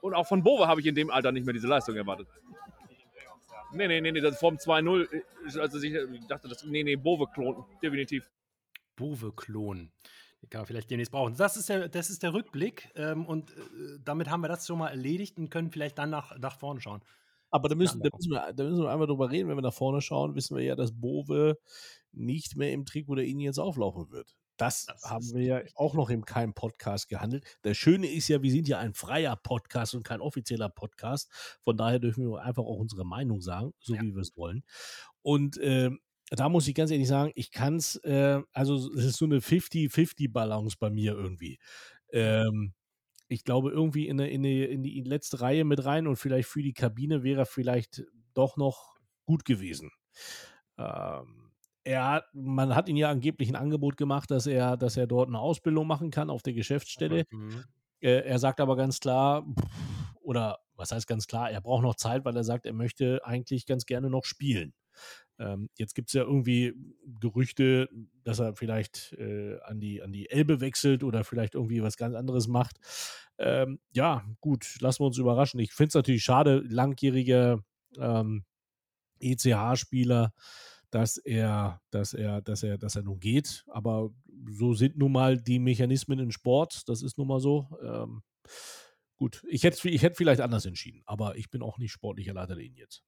Und 0.00 0.14
auch 0.14 0.26
von 0.26 0.42
Bove 0.42 0.66
habe 0.68 0.80
ich 0.80 0.86
in 0.86 0.94
dem 0.94 1.10
Alter 1.10 1.32
nicht 1.32 1.44
mehr 1.44 1.52
diese 1.52 1.66
Leistung 1.66 1.96
erwartet. 1.96 2.28
Nee, 3.72 3.88
nee, 3.88 4.00
nee, 4.00 4.12
nee, 4.12 4.20
das 4.20 4.38
vom 4.38 4.56
2-0, 4.56 5.12
äh, 5.12 5.60
also 5.60 5.78
ich 5.82 6.26
dachte, 6.26 6.48
das, 6.48 6.64
nee, 6.64 6.82
nee, 6.82 6.96
Bove 6.96 7.26
klonen, 7.32 7.64
definitiv. 7.82 8.30
Bove-Klon. 8.98 9.90
Den 10.42 10.50
kann 10.50 10.60
man 10.60 10.66
vielleicht 10.66 10.90
demnächst 10.90 11.12
brauchen. 11.12 11.36
Das 11.36 11.56
ist 11.56 11.68
der, 11.68 11.88
das 11.88 12.10
ist 12.10 12.22
der 12.22 12.32
Rückblick. 12.32 12.90
Ähm, 12.94 13.26
und 13.26 13.50
äh, 13.50 13.98
damit 14.04 14.30
haben 14.30 14.40
wir 14.40 14.48
das 14.48 14.66
schon 14.66 14.78
mal 14.78 14.88
erledigt 14.88 15.38
und 15.38 15.50
können 15.50 15.70
vielleicht 15.70 15.98
dann 15.98 16.10
nach, 16.10 16.36
nach 16.38 16.58
vorne 16.58 16.80
schauen. 16.80 17.02
Aber 17.50 17.68
da 17.68 17.74
müssen, 17.74 18.00
da, 18.02 18.10
müssen 18.14 18.30
wir, 18.30 18.52
da 18.52 18.64
müssen 18.64 18.82
wir 18.82 18.90
einmal 18.90 19.06
drüber 19.06 19.30
reden. 19.30 19.48
Wenn 19.48 19.56
wir 19.56 19.62
nach 19.62 19.72
vorne 19.74 20.00
schauen, 20.00 20.34
wissen 20.34 20.56
wir 20.56 20.64
ja, 20.64 20.76
dass 20.76 20.92
Bove 20.92 21.56
nicht 22.12 22.56
mehr 22.56 22.72
im 22.72 22.84
Trikot 22.84 23.16
der 23.16 23.26
jetzt 23.26 23.58
auflaufen 23.58 24.10
wird. 24.10 24.34
Das, 24.56 24.86
Das 24.86 25.04
haben 25.04 25.32
wir 25.34 25.42
ja 25.42 25.60
auch 25.76 25.94
noch 25.94 26.10
im 26.10 26.24
keinem 26.24 26.52
Podcast 26.52 27.08
gehandelt. 27.08 27.44
Das 27.62 27.76
Schöne 27.76 28.08
ist 28.08 28.26
ja, 28.26 28.42
wir 28.42 28.50
sind 28.50 28.66
ja 28.66 28.78
ein 28.78 28.92
freier 28.92 29.36
Podcast 29.36 29.94
und 29.94 30.02
kein 30.02 30.20
offizieller 30.20 30.68
Podcast. 30.68 31.30
Von 31.62 31.76
daher 31.76 32.00
dürfen 32.00 32.28
wir 32.28 32.42
einfach 32.42 32.64
auch 32.64 32.76
unsere 32.78 33.04
Meinung 33.06 33.40
sagen, 33.40 33.72
so 33.78 33.94
Ja. 33.94 34.02
wie 34.02 34.14
wir 34.14 34.20
es 34.20 34.36
wollen. 34.36 34.64
Und 35.22 35.58
ähm, 35.62 36.00
da 36.30 36.48
muss 36.48 36.66
ich 36.66 36.74
ganz 36.74 36.90
ehrlich 36.90 37.06
sagen, 37.08 37.30
ich 37.36 37.52
kann 37.52 37.76
es, 37.76 37.96
äh, 38.04 38.42
also 38.52 38.74
es 38.94 39.04
ist 39.04 39.16
so 39.16 39.24
eine 39.26 39.40
50-50-Balance 39.40 40.76
bei 40.80 40.90
mir 40.90 41.12
irgendwie. 41.12 41.58
Ähm, 42.10 42.74
ich 43.28 43.44
glaube, 43.44 43.70
irgendwie 43.70 44.08
in, 44.08 44.20
eine, 44.20 44.30
in, 44.30 44.44
eine, 44.44 44.64
in 44.64 44.82
die 44.82 45.00
letzte 45.02 45.40
Reihe 45.40 45.64
mit 45.64 45.84
rein 45.84 46.06
und 46.06 46.16
vielleicht 46.16 46.48
für 46.48 46.62
die 46.62 46.72
Kabine 46.72 47.22
wäre 47.22 47.42
er 47.42 47.46
vielleicht 47.46 48.04
doch 48.34 48.56
noch 48.56 48.96
gut 49.26 49.44
gewesen. 49.44 49.90
Ähm, 50.78 51.52
er 51.84 52.10
hat, 52.10 52.24
man 52.32 52.74
hat 52.74 52.88
ihn 52.88 52.96
ja 52.96 53.10
angeblich 53.10 53.48
ein 53.48 53.56
Angebot 53.56 53.96
gemacht, 53.96 54.30
dass 54.30 54.46
er, 54.46 54.76
dass 54.76 54.96
er 54.96 55.06
dort 55.06 55.28
eine 55.28 55.38
Ausbildung 55.38 55.86
machen 55.86 56.10
kann 56.10 56.30
auf 56.30 56.42
der 56.42 56.54
Geschäftsstelle. 56.54 57.24
Mhm. 57.30 57.64
Äh, 58.00 58.20
er 58.24 58.38
sagt 58.38 58.60
aber 58.60 58.76
ganz 58.76 59.00
klar, 59.00 59.42
pff, 59.42 59.66
oder 60.20 60.58
was 60.78 60.92
heißt 60.92 61.06
ganz 61.06 61.26
klar, 61.26 61.50
er 61.50 61.60
braucht 61.60 61.82
noch 61.82 61.96
Zeit, 61.96 62.24
weil 62.24 62.36
er 62.36 62.44
sagt, 62.44 62.64
er 62.64 62.72
möchte 62.72 63.20
eigentlich 63.24 63.66
ganz 63.66 63.84
gerne 63.84 64.08
noch 64.08 64.24
spielen. 64.24 64.72
Ähm, 65.38 65.68
jetzt 65.76 65.94
gibt 65.94 66.08
es 66.08 66.14
ja 66.14 66.22
irgendwie 66.22 66.74
Gerüchte, 67.20 67.88
dass 68.24 68.38
er 68.38 68.54
vielleicht 68.54 69.12
äh, 69.14 69.58
an, 69.60 69.80
die, 69.80 70.02
an 70.02 70.12
die 70.12 70.30
Elbe 70.30 70.60
wechselt 70.60 71.04
oder 71.04 71.24
vielleicht 71.24 71.54
irgendwie 71.54 71.82
was 71.82 71.96
ganz 71.96 72.14
anderes 72.14 72.48
macht. 72.48 72.78
Ähm, 73.38 73.78
ja, 73.92 74.24
gut, 74.40 74.80
lassen 74.80 75.00
wir 75.00 75.06
uns 75.06 75.18
überraschen. 75.18 75.60
Ich 75.60 75.72
finde 75.72 75.88
es 75.88 75.94
natürlich 75.94 76.24
schade, 76.24 76.62
langjähriger 76.68 77.62
ähm, 77.98 78.44
ECH-Spieler, 79.20 80.32
dass 80.90 81.18
er, 81.18 81.80
dass 81.90 82.14
er, 82.14 82.40
dass 82.40 82.62
er, 82.62 82.78
dass 82.78 82.96
er 82.96 83.02
nun 83.02 83.20
geht. 83.20 83.64
Aber 83.68 84.10
so 84.50 84.74
sind 84.74 84.96
nun 84.96 85.12
mal 85.12 85.36
die 85.36 85.58
Mechanismen 85.58 86.18
im 86.18 86.30
Sport. 86.32 86.88
Das 86.88 87.02
ist 87.02 87.18
nun 87.18 87.28
mal 87.28 87.40
so. 87.40 87.68
Ähm, 87.82 88.22
gut, 89.18 89.44
ich 89.48 89.64
hätte 89.64 89.88
ich 89.88 90.02
hätt 90.02 90.16
vielleicht 90.16 90.40
anders 90.40 90.64
entschieden, 90.64 91.02
aber 91.04 91.36
ich 91.36 91.50
bin 91.50 91.62
auch 91.62 91.78
nicht 91.78 91.92
sportlicher 91.92 92.32
Leiter 92.32 92.54
der 92.54 92.64
ihn 92.64 92.76
jetzt. 92.76 93.02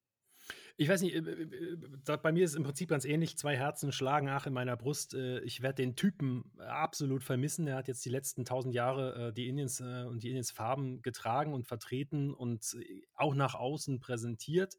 Ich 0.76 0.88
weiß 0.88 1.02
nicht, 1.02 1.14
äh, 1.14 1.18
äh, 1.18 1.76
äh, 2.06 2.16
bei 2.16 2.32
mir 2.32 2.44
ist 2.44 2.52
es 2.52 2.56
im 2.56 2.62
Prinzip 2.62 2.88
ganz 2.88 3.04
ähnlich. 3.04 3.36
Zwei 3.36 3.56
Herzen 3.56 3.92
schlagen 3.92 4.26
nach 4.26 4.46
in 4.46 4.52
meiner 4.52 4.76
Brust. 4.76 5.14
Ich 5.44 5.62
werde 5.62 5.82
den 5.82 5.94
Typen 5.94 6.52
absolut 6.58 7.22
vermissen. 7.22 7.66
Er 7.66 7.76
hat 7.76 7.88
jetzt 7.88 8.04
die 8.04 8.10
letzten 8.10 8.44
tausend 8.44 8.74
Jahre 8.74 9.32
die 9.32 9.48
Indians 9.48 9.80
und 9.80 10.22
die 10.22 10.28
Indians 10.28 10.50
Farben 10.50 11.02
getragen 11.02 11.52
und 11.52 11.66
vertreten 11.66 12.32
und 12.32 12.76
auch 13.14 13.34
nach 13.34 13.54
außen 13.54 14.00
präsentiert. 14.00 14.76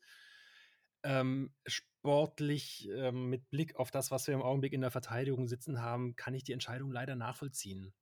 Ähm, 1.03 1.53
sportlich, 1.65 2.89
ähm, 2.93 3.29
mit 3.29 3.49
Blick 3.49 3.75
auf 3.75 3.89
das, 3.89 4.11
was 4.11 4.27
wir 4.27 4.35
im 4.35 4.43
Augenblick 4.43 4.73
in 4.73 4.81
der 4.81 4.91
Verteidigung 4.91 5.47
sitzen 5.47 5.81
haben, 5.81 6.15
kann 6.15 6.33
ich 6.35 6.43
die 6.43 6.53
Entscheidung 6.53 6.91
leider 6.91 7.15
nachvollziehen. 7.15 7.93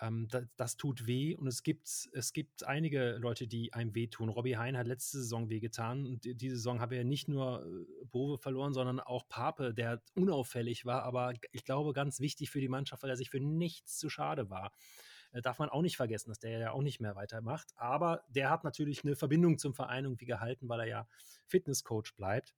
Ähm, 0.00 0.26
das, 0.28 0.44
das 0.56 0.76
tut 0.76 1.06
weh 1.06 1.36
und 1.36 1.46
es 1.46 1.62
gibt, 1.62 1.88
es 2.12 2.32
gibt 2.32 2.64
einige 2.64 3.12
Leute, 3.18 3.46
die 3.46 3.72
einem 3.72 3.94
wehtun. 3.94 4.28
Robbie 4.28 4.56
Hein 4.56 4.76
hat 4.76 4.86
letzte 4.88 5.18
Saison 5.18 5.48
wehgetan 5.50 6.06
und 6.06 6.24
die- 6.24 6.34
diese 6.34 6.56
Saison 6.56 6.80
haben 6.80 6.90
wir 6.90 6.98
ja 6.98 7.04
nicht 7.04 7.28
nur 7.28 7.64
äh, 7.64 8.04
Bove 8.06 8.38
verloren, 8.38 8.72
sondern 8.72 9.00
auch 9.00 9.28
Pape, 9.28 9.72
der 9.74 10.02
unauffällig 10.14 10.84
war, 10.84 11.04
aber 11.04 11.32
ich 11.52 11.64
glaube 11.64 11.92
ganz 11.92 12.20
wichtig 12.20 12.50
für 12.50 12.60
die 12.60 12.68
Mannschaft, 12.68 13.02
weil 13.02 13.10
er 13.10 13.16
sich 13.16 13.30
für 13.30 13.40
nichts 13.40 13.98
zu 13.98 14.10
schade 14.10 14.50
war. 14.50 14.72
Äh, 15.32 15.42
darf 15.42 15.58
man 15.58 15.68
auch 15.68 15.82
nicht 15.82 15.96
vergessen, 15.96 16.30
dass 16.30 16.38
der 16.40 16.58
ja 16.58 16.72
auch 16.72 16.82
nicht 16.82 17.00
mehr 17.00 17.16
weitermacht. 17.16 17.72
Aber 17.76 18.24
der 18.28 18.50
hat 18.50 18.64
natürlich 18.64 19.04
eine 19.04 19.16
Verbindung 19.16 19.58
zum 19.58 19.74
Verein 19.74 20.04
irgendwie 20.04 20.26
gehalten, 20.26 20.68
weil 20.68 20.80
er 20.80 20.86
ja 20.86 21.08
Fitnesscoach 21.46 22.14
bleibt. 22.16 22.54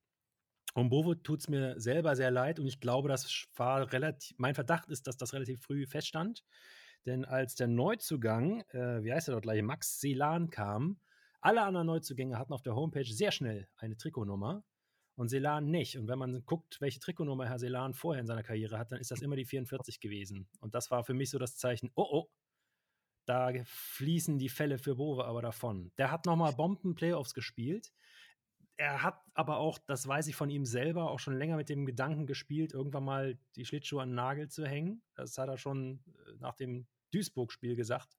Um 0.75 0.89
Bovo 0.89 1.15
tut 1.15 1.39
es 1.41 1.49
mir 1.49 1.79
selber 1.79 2.15
sehr 2.15 2.29
leid 2.31 2.59
und 2.59 2.67
ich 2.67 2.79
glaube, 2.79 3.09
das 3.09 3.47
war 3.55 3.91
relativ, 3.91 4.37
mein 4.37 4.53
Verdacht 4.55 4.89
ist, 4.89 5.07
dass 5.07 5.17
das 5.17 5.33
relativ 5.33 5.61
früh 5.61 5.87
feststand. 5.87 6.43
Denn 7.05 7.25
als 7.25 7.55
der 7.55 7.67
Neuzugang, 7.67 8.61
äh, 8.71 9.03
wie 9.03 9.13
heißt 9.13 9.29
er 9.29 9.33
dort 9.33 9.43
gleich, 9.43 9.61
Max 9.61 9.99
Selan 9.99 10.49
kam, 10.49 10.99
alle 11.39 11.61
anderen 11.61 11.87
Neuzugänge 11.87 12.37
hatten 12.37 12.53
auf 12.53 12.63
der 12.63 12.75
Homepage 12.75 13.05
sehr 13.05 13.31
schnell 13.31 13.69
eine 13.77 13.95
Trikotnummer 13.95 14.63
und 15.15 15.29
Selan 15.29 15.69
nicht. 15.69 15.97
Und 15.97 16.07
wenn 16.07 16.19
man 16.19 16.43
guckt, 16.45 16.81
welche 16.81 16.99
Trikotnummer 16.99 17.47
Herr 17.47 17.59
Selan 17.59 17.93
vorher 17.93 18.21
in 18.21 18.27
seiner 18.27 18.43
Karriere 18.43 18.77
hat, 18.77 18.91
dann 18.91 18.99
ist 18.99 19.11
das 19.11 19.21
immer 19.21 19.35
die 19.35 19.45
44 19.45 19.99
gewesen. 19.99 20.49
Und 20.59 20.75
das 20.75 20.91
war 20.91 21.03
für 21.03 21.13
mich 21.13 21.29
so 21.29 21.39
das 21.39 21.57
Zeichen, 21.57 21.91
oh 21.95 22.07
oh, 22.09 22.29
da 23.25 23.51
fließen 23.65 24.37
die 24.39 24.49
Fälle 24.49 24.77
für 24.77 24.95
Bove 24.95 25.25
aber 25.25 25.41
davon. 25.41 25.91
Der 25.97 26.11
hat 26.11 26.25
nochmal 26.25 26.53
Bomben-Playoffs 26.53 27.33
gespielt 27.33 27.91
er 28.77 29.01
hat 29.01 29.19
aber 29.33 29.57
auch, 29.57 29.79
das 29.79 30.07
weiß 30.07 30.27
ich 30.27 30.35
von 30.35 30.49
ihm 30.49 30.65
selber, 30.65 31.09
auch 31.09 31.19
schon 31.19 31.37
länger 31.37 31.57
mit 31.57 31.67
dem 31.69 31.85
Gedanken 31.85 32.27
gespielt, 32.27 32.73
irgendwann 32.73 33.03
mal 33.03 33.37
die 33.55 33.65
Schlittschuhe 33.65 34.01
an 34.01 34.09
den 34.09 34.15
Nagel 34.15 34.49
zu 34.49 34.65
hängen. 34.65 35.01
Das 35.15 35.37
hat 35.37 35.49
er 35.49 35.57
schon 35.57 35.99
äh, 36.27 36.33
nach 36.39 36.55
dem 36.55 36.85
Duisburg-Spiel 37.11 37.75
gesagt, 37.75 38.17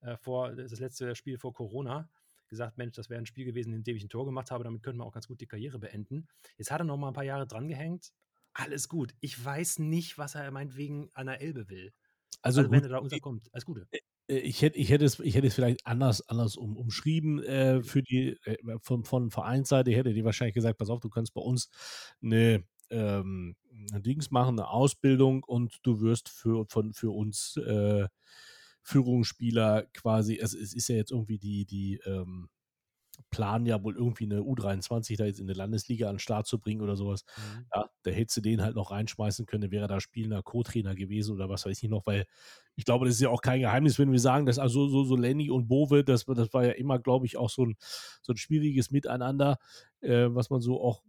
äh, 0.00 0.16
vor 0.16 0.54
das 0.54 0.78
letzte 0.78 1.14
Spiel 1.16 1.36
vor 1.36 1.52
Corona. 1.52 2.08
Gesagt, 2.46 2.78
Mensch, 2.78 2.94
das 2.94 3.10
wäre 3.10 3.20
ein 3.20 3.26
Spiel 3.26 3.44
gewesen, 3.44 3.74
in 3.74 3.84
dem 3.84 3.96
ich 3.96 4.04
ein 4.04 4.08
Tor 4.08 4.24
gemacht 4.24 4.50
habe, 4.50 4.64
damit 4.64 4.82
könnten 4.82 5.00
wir 5.00 5.04
auch 5.04 5.12
ganz 5.12 5.26
gut 5.26 5.40
die 5.40 5.46
Karriere 5.46 5.78
beenden. 5.78 6.28
Jetzt 6.56 6.70
hat 6.70 6.80
er 6.80 6.84
noch 6.84 6.96
mal 6.96 7.08
ein 7.08 7.14
paar 7.14 7.24
Jahre 7.24 7.46
dran 7.46 7.68
gehängt. 7.68 8.12
Alles 8.54 8.88
gut. 8.88 9.14
Ich 9.20 9.44
weiß 9.44 9.80
nicht, 9.80 10.16
was 10.16 10.34
er 10.34 10.50
meinetwegen 10.50 11.10
an 11.12 11.26
der 11.26 11.42
Elbe 11.42 11.68
will. 11.68 11.92
Also, 12.40 12.60
also 12.60 12.70
wenn 12.70 12.82
er 12.82 12.88
da 12.88 12.98
unterkommt. 12.98 13.48
Alles 13.52 13.66
Gute. 13.66 13.86
Äh, 14.28 14.38
ich 14.38 14.62
hätte, 14.62 14.78
ich 14.78 14.90
hätte 14.90 15.04
es, 15.04 15.18
ich 15.20 15.34
hätte 15.34 15.46
es 15.46 15.54
vielleicht 15.54 15.86
anders, 15.86 16.26
anders 16.28 16.56
um, 16.56 16.76
umschrieben 16.76 17.42
äh, 17.42 17.82
für 17.82 18.02
die 18.02 18.36
äh, 18.44 18.56
von, 18.80 19.04
von 19.04 19.30
Vereinsseite. 19.30 19.90
Ich 19.90 19.96
hätte 19.96 20.14
die 20.14 20.24
wahrscheinlich 20.24 20.54
gesagt, 20.54 20.78
pass 20.78 20.90
auf, 20.90 21.00
du 21.00 21.08
kannst 21.08 21.34
bei 21.34 21.40
uns 21.40 21.70
eine 22.22 22.64
ähm, 22.90 23.56
Dings 23.70 24.30
machen, 24.30 24.58
eine 24.58 24.68
Ausbildung 24.68 25.44
und 25.44 25.78
du 25.82 26.00
wirst 26.00 26.28
für, 26.28 26.66
von, 26.68 26.92
für 26.92 27.10
uns 27.10 27.56
äh, 27.56 28.08
Führungsspieler 28.82 29.84
quasi, 29.92 30.38
es, 30.38 30.54
es 30.54 30.74
ist 30.74 30.88
ja 30.88 30.96
jetzt 30.96 31.12
irgendwie 31.12 31.38
die, 31.38 31.66
die 31.66 32.00
ähm, 32.06 32.48
planen 33.30 33.66
ja 33.66 33.82
wohl 33.82 33.96
irgendwie 33.96 34.24
eine 34.24 34.40
U23 34.40 35.16
da 35.16 35.24
jetzt 35.24 35.40
in 35.40 35.46
der 35.46 35.56
Landesliga 35.56 36.08
an 36.08 36.14
den 36.14 36.18
Start 36.18 36.46
zu 36.46 36.58
bringen 36.58 36.80
oder 36.80 36.96
sowas. 36.96 37.24
Mhm. 37.36 37.66
Ja, 37.74 37.90
da 38.02 38.10
hättest 38.10 38.36
du 38.38 38.40
den 38.40 38.62
halt 38.62 38.74
noch 38.74 38.90
reinschmeißen 38.90 39.46
können, 39.46 39.70
wäre 39.70 39.86
da 39.86 40.00
spielender 40.00 40.42
Co-Trainer 40.42 40.94
gewesen 40.94 41.34
oder 41.34 41.48
was 41.48 41.66
weiß 41.66 41.82
ich 41.82 41.88
noch, 41.88 42.06
weil 42.06 42.26
ich 42.76 42.84
glaube, 42.84 43.06
das 43.06 43.16
ist 43.16 43.20
ja 43.20 43.28
auch 43.28 43.42
kein 43.42 43.60
Geheimnis, 43.60 43.98
wenn 43.98 44.12
wir 44.12 44.20
sagen, 44.20 44.46
dass 44.46 44.58
also 44.58 44.88
so, 44.88 45.04
so 45.04 45.16
Lenny 45.16 45.50
und 45.50 45.68
Bove, 45.68 46.04
das, 46.04 46.24
das 46.24 46.52
war 46.52 46.64
ja 46.64 46.72
immer, 46.72 46.98
glaube 46.98 47.26
ich, 47.26 47.36
auch 47.36 47.50
so 47.50 47.66
ein, 47.66 47.76
so 48.22 48.32
ein 48.32 48.36
schwieriges 48.36 48.90
Miteinander, 48.90 49.58
äh, 50.00 50.28
was 50.28 50.50
man 50.50 50.60
so 50.60 50.80
auch 50.80 51.02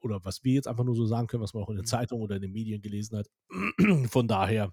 oder 0.00 0.24
was 0.24 0.44
wir 0.44 0.54
jetzt 0.54 0.68
einfach 0.68 0.84
nur 0.84 0.94
so 0.94 1.04
sagen 1.04 1.26
können, 1.26 1.42
was 1.42 1.52
man 1.52 1.64
auch 1.64 1.70
in 1.70 1.76
der 1.76 1.82
mhm. 1.82 1.88
Zeitung 1.88 2.20
oder 2.20 2.36
in 2.36 2.42
den 2.42 2.52
Medien 2.52 2.80
gelesen 2.80 3.18
hat. 3.18 3.28
Von 4.08 4.28
daher 4.28 4.72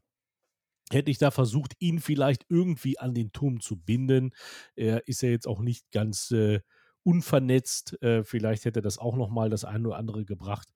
hätte 0.92 1.12
ich 1.12 1.18
da 1.18 1.32
versucht, 1.32 1.74
ihn 1.80 2.00
vielleicht 2.00 2.46
irgendwie 2.50 3.00
an 3.00 3.14
den 3.14 3.32
Turm 3.32 3.60
zu 3.60 3.78
binden. 3.78 4.32
Er 4.76 5.08
ist 5.08 5.22
ja 5.22 5.30
jetzt 5.30 5.48
auch 5.48 5.62
nicht 5.62 5.92
ganz 5.92 6.32
äh, 6.32 6.62
unvernetzt. 7.03 8.01
Äh, 8.01 8.24
vielleicht 8.24 8.65
hätte 8.65 8.81
das 8.81 8.98
auch 8.98 9.15
noch 9.15 9.29
mal 9.29 9.50
das 9.50 9.65
eine 9.65 9.88
oder 9.88 9.98
andere 9.98 10.25
gebracht. 10.25 10.69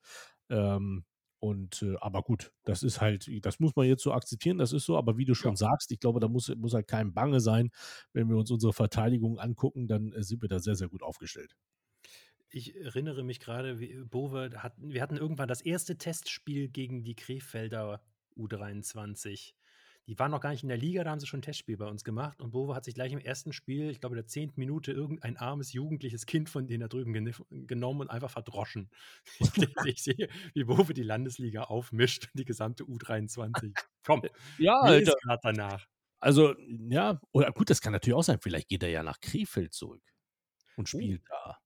Ähm, 0.49 1.05
und 1.39 1.83
äh, 1.83 1.95
aber 1.99 2.23
gut, 2.23 2.51
das 2.63 2.81
ist 2.81 2.99
halt, 2.99 3.29
das 3.45 3.59
muss 3.59 3.75
man 3.75 3.85
jetzt 3.85 4.01
so 4.01 4.11
akzeptieren, 4.11 4.57
das 4.57 4.73
ist 4.73 4.85
so, 4.85 4.97
aber 4.97 5.17
wie 5.17 5.25
du 5.25 5.35
schon 5.35 5.51
ja. 5.51 5.57
sagst, 5.57 5.91
ich 5.91 5.99
glaube, 5.99 6.19
da 6.19 6.27
muss, 6.27 6.53
muss 6.55 6.73
halt 6.73 6.87
kein 6.87 7.13
Bange 7.13 7.39
sein. 7.39 7.69
Wenn 8.11 8.27
wir 8.27 8.37
uns 8.37 8.49
unsere 8.49 8.73
Verteidigung 8.73 9.39
angucken, 9.39 9.87
dann 9.87 10.13
äh, 10.13 10.23
sind 10.23 10.41
wir 10.41 10.49
da 10.49 10.59
sehr, 10.59 10.75
sehr 10.75 10.89
gut 10.89 11.03
aufgestellt. 11.03 11.55
Ich 12.49 12.75
erinnere 12.75 13.23
mich 13.23 13.39
gerade, 13.39 13.79
wie 13.79 14.03
Bove 14.05 14.51
hat, 14.57 14.73
wir 14.77 15.01
hatten 15.01 15.17
irgendwann 15.17 15.49
das 15.49 15.61
erste 15.61 15.97
Testspiel 15.97 16.69
gegen 16.69 17.03
die 17.03 17.15
Krefelder 17.15 18.01
U23 18.37 19.53
die 20.07 20.17
waren 20.17 20.31
noch 20.31 20.39
gar 20.39 20.51
nicht 20.51 20.63
in 20.63 20.69
der 20.69 20.77
Liga, 20.77 21.03
da 21.03 21.11
haben 21.11 21.19
sie 21.19 21.27
schon 21.27 21.39
ein 21.39 21.43
Testspiel 21.43 21.75
bei 21.75 21.85
uns 21.85 22.03
gemacht. 22.05 22.41
Und 22.41 22.51
Bovo 22.51 22.73
hat 22.73 22.85
sich 22.85 22.95
gleich 22.95 23.11
im 23.11 23.19
ersten 23.19 23.51
Spiel, 23.51 23.89
ich 23.89 23.99
glaube 23.99 24.15
in 24.15 24.21
der 24.21 24.27
zehnten 24.27 24.59
Minute, 24.59 24.93
irgendein 24.93 25.35
armes 25.35 25.73
jugendliches 25.73 26.25
Kind 26.25 26.49
von 26.49 26.65
denen 26.65 26.81
da 26.81 26.87
drüben 26.87 27.13
genommen 27.67 28.01
und 28.01 28.09
einfach 28.09 28.31
verdroschen. 28.31 28.89
ich 29.85 30.03
sehe, 30.03 30.29
wie 30.53 30.63
Bovo 30.63 30.93
die 30.93 31.03
Landesliga 31.03 31.63
aufmischt 31.63 32.29
und 32.33 32.39
die 32.39 32.45
gesamte 32.45 32.85
U23. 32.85 33.77
Komm, 34.05 34.21
ja, 34.57 34.79
Alter. 34.79 35.15
danach. 35.41 35.85
Also, 36.19 36.55
ja, 36.89 37.19
oder 37.31 37.51
gut, 37.51 37.69
das 37.69 37.81
kann 37.81 37.93
natürlich 37.93 38.15
auch 38.15 38.23
sein. 38.23 38.39
Vielleicht 38.41 38.69
geht 38.69 38.83
er 38.83 38.89
ja 38.89 39.03
nach 39.03 39.19
Krefeld 39.19 39.73
zurück 39.73 40.03
und 40.77 40.85
oh. 40.85 40.97
spielt 40.97 41.21
oh. 41.29 41.33
da. 41.45 41.57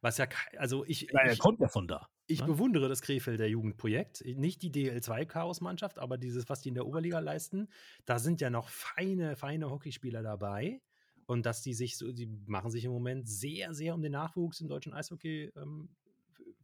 Was 0.00 0.18
ja, 0.18 0.26
also 0.58 0.84
ich. 0.84 1.02
Ja, 1.02 1.20
er 1.20 1.36
kommt 1.36 1.60
ja 1.60 1.68
von 1.68 1.86
da. 1.86 2.08
Ich 2.32 2.40
ne? 2.40 2.46
bewundere 2.46 2.88
das 2.88 3.02
Krefelder 3.02 3.46
Jugendprojekt. 3.46 4.24
Nicht 4.24 4.62
die 4.62 4.70
DL2-Chaos-Mannschaft, 4.70 5.98
aber 5.98 6.18
dieses, 6.18 6.48
was 6.48 6.60
die 6.60 6.70
in 6.70 6.74
der 6.74 6.86
Oberliga 6.86 7.18
leisten. 7.18 7.68
Da 8.04 8.18
sind 8.18 8.40
ja 8.40 8.50
noch 8.50 8.68
feine, 8.68 9.36
feine 9.36 9.70
Hockeyspieler 9.70 10.22
dabei. 10.22 10.80
Und 11.26 11.46
dass 11.46 11.62
die 11.62 11.74
sich 11.74 11.96
so, 11.96 12.12
die 12.12 12.26
machen 12.46 12.70
sich 12.70 12.84
im 12.84 12.92
Moment 12.92 13.28
sehr, 13.28 13.74
sehr 13.74 13.94
um 13.94 14.02
den 14.02 14.12
Nachwuchs 14.12 14.60
im 14.60 14.68
deutschen 14.68 14.92
Eishockey 14.92 15.52
ähm, 15.56 15.90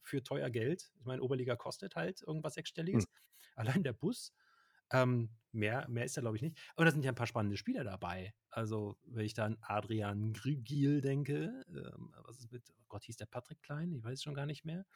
für 0.03 0.23
teuer 0.23 0.51
Geld. 0.51 0.91
Ich 0.99 1.07
meine, 1.07 1.23
Oberliga 1.23 1.57
kostet 1.57 1.97
halt 1.97 2.23
irgendwas 2.23 2.55
Sechsstelliges. 2.55 3.05
Hm. 3.05 3.11
Allein 3.57 3.83
der 3.83 3.93
Bus. 3.93 4.33
Ähm, 4.91 5.31
mehr, 5.53 5.87
mehr 5.89 6.05
ist 6.05 6.17
da, 6.17 6.23
glaube 6.23 6.37
ich, 6.37 6.43
nicht. 6.43 6.59
Aber 6.75 6.87
da 6.87 6.91
sind 6.91 7.05
ja 7.05 7.13
ein 7.13 7.17
paar 7.17 7.27
spannende 7.27 7.57
Spieler 7.57 7.85
dabei. 7.85 8.35
Also, 8.51 8.97
wenn 9.05 9.25
ich 9.25 9.35
da 9.35 9.45
an 9.45 9.59
Adrian 9.61 10.33
Grügil 10.33 11.01
denke, 11.01 11.65
ähm, 11.69 12.15
was 12.25 12.39
ist 12.39 12.51
mit, 12.51 12.63
oh 12.71 12.85
Gott, 12.89 13.05
hieß 13.05 13.17
der 13.17 13.27
Patrick 13.27 13.63
Klein? 13.63 13.93
Ich 13.93 14.03
weiß 14.03 14.15
es 14.15 14.23
schon 14.23 14.35
gar 14.35 14.47
nicht 14.47 14.65
mehr. 14.65 14.87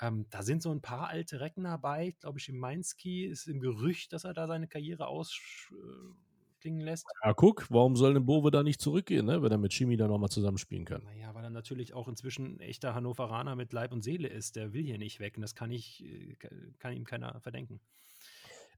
Ähm, 0.00 0.26
da 0.30 0.42
sind 0.42 0.62
so 0.62 0.70
ein 0.70 0.80
paar 0.80 1.08
alte 1.08 1.40
Recken 1.40 1.64
dabei. 1.64 2.08
Ich 2.08 2.18
glaube, 2.18 2.40
Schimanski 2.40 3.26
ist 3.26 3.46
im 3.46 3.60
Gerücht, 3.60 4.12
dass 4.12 4.24
er 4.24 4.32
da 4.32 4.46
seine 4.46 4.66
Karriere 4.66 5.06
ausklingen 5.06 6.80
lässt. 6.80 7.06
Ja, 7.22 7.34
guck, 7.34 7.66
warum 7.70 7.96
soll 7.96 8.14
denn 8.14 8.24
Bove 8.24 8.50
da 8.50 8.62
nicht 8.62 8.80
zurückgehen, 8.80 9.26
ne, 9.26 9.42
wenn 9.42 9.52
er 9.52 9.58
mit 9.58 9.72
Chimi 9.72 9.96
da 9.96 10.08
nochmal 10.08 10.30
zusammenspielen 10.30 10.86
kann? 10.86 11.02
Naja, 11.04 11.34
weil 11.34 11.44
er 11.44 11.50
natürlich 11.50 11.92
auch 11.92 12.08
inzwischen 12.08 12.56
ein 12.56 12.60
echter 12.60 12.94
Hannoveraner 12.94 13.56
mit 13.56 13.72
Leib 13.72 13.92
und 13.92 14.02
Seele 14.02 14.28
ist. 14.28 14.56
Der 14.56 14.72
will 14.72 14.84
hier 14.84 14.98
nicht 14.98 15.20
weg 15.20 15.36
und 15.36 15.42
das 15.42 15.54
kann, 15.54 15.70
ich, 15.70 16.02
äh, 16.04 16.36
kann 16.78 16.94
ihm 16.94 17.04
keiner 17.04 17.38
verdenken. 17.40 17.80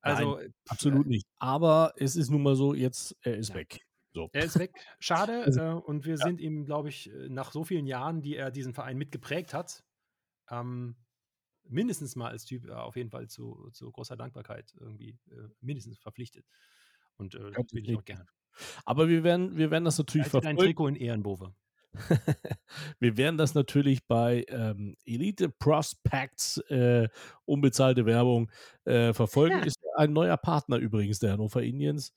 Also, 0.00 0.36
Nein, 0.36 0.52
absolut 0.68 1.06
äh, 1.06 1.10
nicht. 1.10 1.26
Aber 1.38 1.94
es 1.96 2.16
ist 2.16 2.30
nun 2.30 2.42
mal 2.42 2.56
so, 2.56 2.74
jetzt, 2.74 3.16
er 3.22 3.36
ist 3.36 3.50
ja. 3.50 3.54
weg. 3.56 3.86
So. 4.12 4.28
Er 4.32 4.44
ist 4.44 4.58
weg. 4.58 4.72
Schade. 4.98 5.42
Also, 5.46 5.60
äh, 5.60 5.72
und 5.74 6.04
wir 6.04 6.16
ja. 6.16 6.26
sind 6.26 6.40
ihm, 6.40 6.64
glaube 6.64 6.88
ich, 6.88 7.10
äh, 7.10 7.28
nach 7.28 7.52
so 7.52 7.64
vielen 7.64 7.86
Jahren, 7.86 8.20
die 8.20 8.36
er 8.36 8.50
diesen 8.50 8.74
Verein 8.74 8.98
mitgeprägt 8.98 9.54
hat, 9.54 9.84
ähm, 10.50 10.96
mindestens 11.68 12.16
mal 12.16 12.30
als 12.30 12.44
Typ 12.44 12.66
äh, 12.68 12.72
auf 12.72 12.96
jeden 12.96 13.10
Fall 13.10 13.28
zu, 13.28 13.68
zu 13.72 13.90
großer 13.90 14.16
Dankbarkeit 14.16 14.74
irgendwie 14.78 15.18
äh, 15.30 15.48
mindestens 15.60 15.98
verpflichtet. 15.98 16.46
Und 17.16 17.34
äh, 17.34 17.50
das 17.52 17.72
will 17.72 17.88
ich 17.88 17.96
auch 17.96 18.04
gerne. 18.04 18.26
Aber 18.84 19.08
wir 19.08 19.24
werden, 19.24 19.56
wir 19.56 19.70
werden 19.70 19.84
das 19.84 19.98
natürlich 19.98 20.28
verfolgen. 20.28 20.58
Ein 20.58 20.64
Trikot 20.64 20.88
in 20.88 20.96
Ehrenbove. 20.96 21.52
wir 23.00 23.16
werden 23.16 23.36
das 23.36 23.54
natürlich 23.54 24.06
bei 24.06 24.44
ähm, 24.48 24.96
Elite 25.04 25.50
Prospects, 25.50 26.58
äh, 26.68 27.08
unbezahlte 27.44 28.06
Werbung, 28.06 28.50
äh, 28.84 29.12
verfolgen. 29.12 29.58
Ja. 29.58 29.64
Ist 29.64 29.78
ein 29.96 30.12
neuer 30.12 30.36
Partner 30.36 30.76
übrigens 30.76 31.18
der 31.18 31.32
Hannover 31.32 31.62
Indians. 31.62 32.14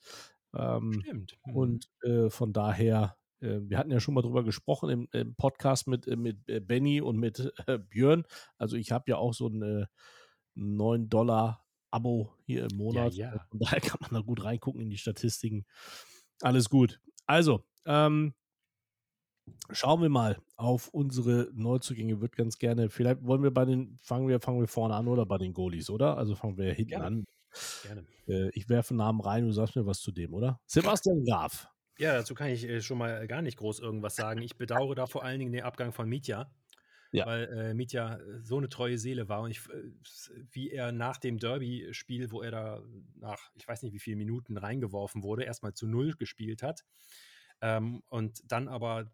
Ähm, 0.53 1.01
Stimmt. 1.01 1.37
Mhm. 1.45 1.55
Und 1.55 1.89
äh, 2.03 2.29
von 2.29 2.53
daher 2.53 3.17
wir 3.39 3.77
hatten 3.77 3.91
ja 3.91 3.99
schon 3.99 4.13
mal 4.13 4.21
drüber 4.21 4.43
gesprochen 4.43 4.89
im, 4.89 5.07
im 5.11 5.35
Podcast 5.35 5.87
mit, 5.87 6.07
äh, 6.07 6.15
mit 6.15 6.47
äh, 6.47 6.59
Benny 6.59 7.01
und 7.01 7.17
mit 7.17 7.51
äh, 7.67 7.77
Björn. 7.77 8.23
Also 8.57 8.77
ich 8.77 8.91
habe 8.91 9.05
ja 9.07 9.17
auch 9.17 9.33
so 9.33 9.47
ein 9.47 9.85
9 10.55 11.09
Dollar 11.09 11.65
Abo 11.91 12.33
hier 12.45 12.67
im 12.69 12.77
Monat. 12.77 13.13
Ja, 13.13 13.33
ja. 13.33 13.45
Von 13.49 13.59
daher 13.59 13.81
kann 13.81 13.99
man 14.01 14.11
da 14.11 14.19
gut 14.19 14.43
reingucken 14.43 14.81
in 14.81 14.89
die 14.89 14.97
Statistiken. 14.97 15.65
Alles 16.41 16.69
gut. 16.69 16.99
Also, 17.25 17.63
ähm, 17.85 18.33
schauen 19.71 20.01
wir 20.01 20.09
mal 20.09 20.37
auf 20.57 20.89
unsere 20.89 21.49
Neuzugänge. 21.53 22.21
Wird 22.21 22.35
ganz 22.35 22.57
gerne, 22.57 22.89
vielleicht 22.89 23.23
wollen 23.23 23.43
wir 23.43 23.51
bei 23.51 23.65
den, 23.65 23.97
fangen 24.01 24.27
wir, 24.27 24.39
fangen 24.39 24.59
wir 24.59 24.67
vorne 24.67 24.95
an 24.95 25.07
oder 25.07 25.25
bei 25.25 25.37
den 25.37 25.53
Goalies, 25.53 25.89
oder? 25.89 26.17
Also 26.17 26.35
fangen 26.35 26.57
wir 26.57 26.73
hinten 26.73 26.89
gerne. 26.89 27.05
an. 27.05 27.25
Gerne. 27.83 28.05
Äh, 28.27 28.49
ich 28.53 28.67
werfe 28.69 28.91
einen 28.91 28.97
Namen 28.97 29.21
rein, 29.21 29.45
du 29.45 29.51
sagst 29.51 29.75
mir 29.75 29.85
was 29.85 30.01
zu 30.01 30.11
dem, 30.11 30.33
oder? 30.33 30.59
Sebastian 30.65 31.23
Graf. 31.23 31.69
Ja, 31.97 32.13
dazu 32.13 32.35
kann 32.35 32.49
ich 32.49 32.67
äh, 32.67 32.81
schon 32.81 32.97
mal 32.97 33.27
gar 33.27 33.41
nicht 33.41 33.57
groß 33.57 33.79
irgendwas 33.79 34.15
sagen. 34.15 34.41
Ich 34.41 34.57
bedauere 34.57 34.95
da 34.95 35.05
vor 35.05 35.23
allen 35.23 35.39
Dingen 35.39 35.51
den 35.51 35.63
Abgang 35.63 35.93
von 35.93 36.09
Mitya. 36.09 36.51
Ja. 37.11 37.25
Weil 37.25 37.45
äh, 37.45 37.73
Mitya 37.73 38.17
äh, 38.17 38.41
so 38.41 38.57
eine 38.57 38.67
treue 38.67 38.97
Seele 38.97 39.29
war 39.29 39.41
und 39.41 39.51
ich, 39.51 39.59
äh, 39.69 40.43
wie 40.51 40.71
er 40.71 40.91
nach 40.91 41.17
dem 41.17 41.37
Derby-Spiel, 41.37 42.31
wo 42.31 42.41
er 42.41 42.51
da 42.51 42.83
nach, 43.15 43.51
ich 43.55 43.65
weiß 43.65 43.83
nicht 43.83 43.93
wie 43.93 43.99
viele 43.99 44.17
Minuten 44.17 44.57
reingeworfen 44.57 45.23
wurde, 45.23 45.43
erstmal 45.43 45.73
zu 45.73 45.87
Null 45.87 46.13
gespielt 46.17 46.61
hat 46.61 46.83
ähm, 47.61 48.03
und 48.09 48.41
dann 48.51 48.67
aber 48.67 49.11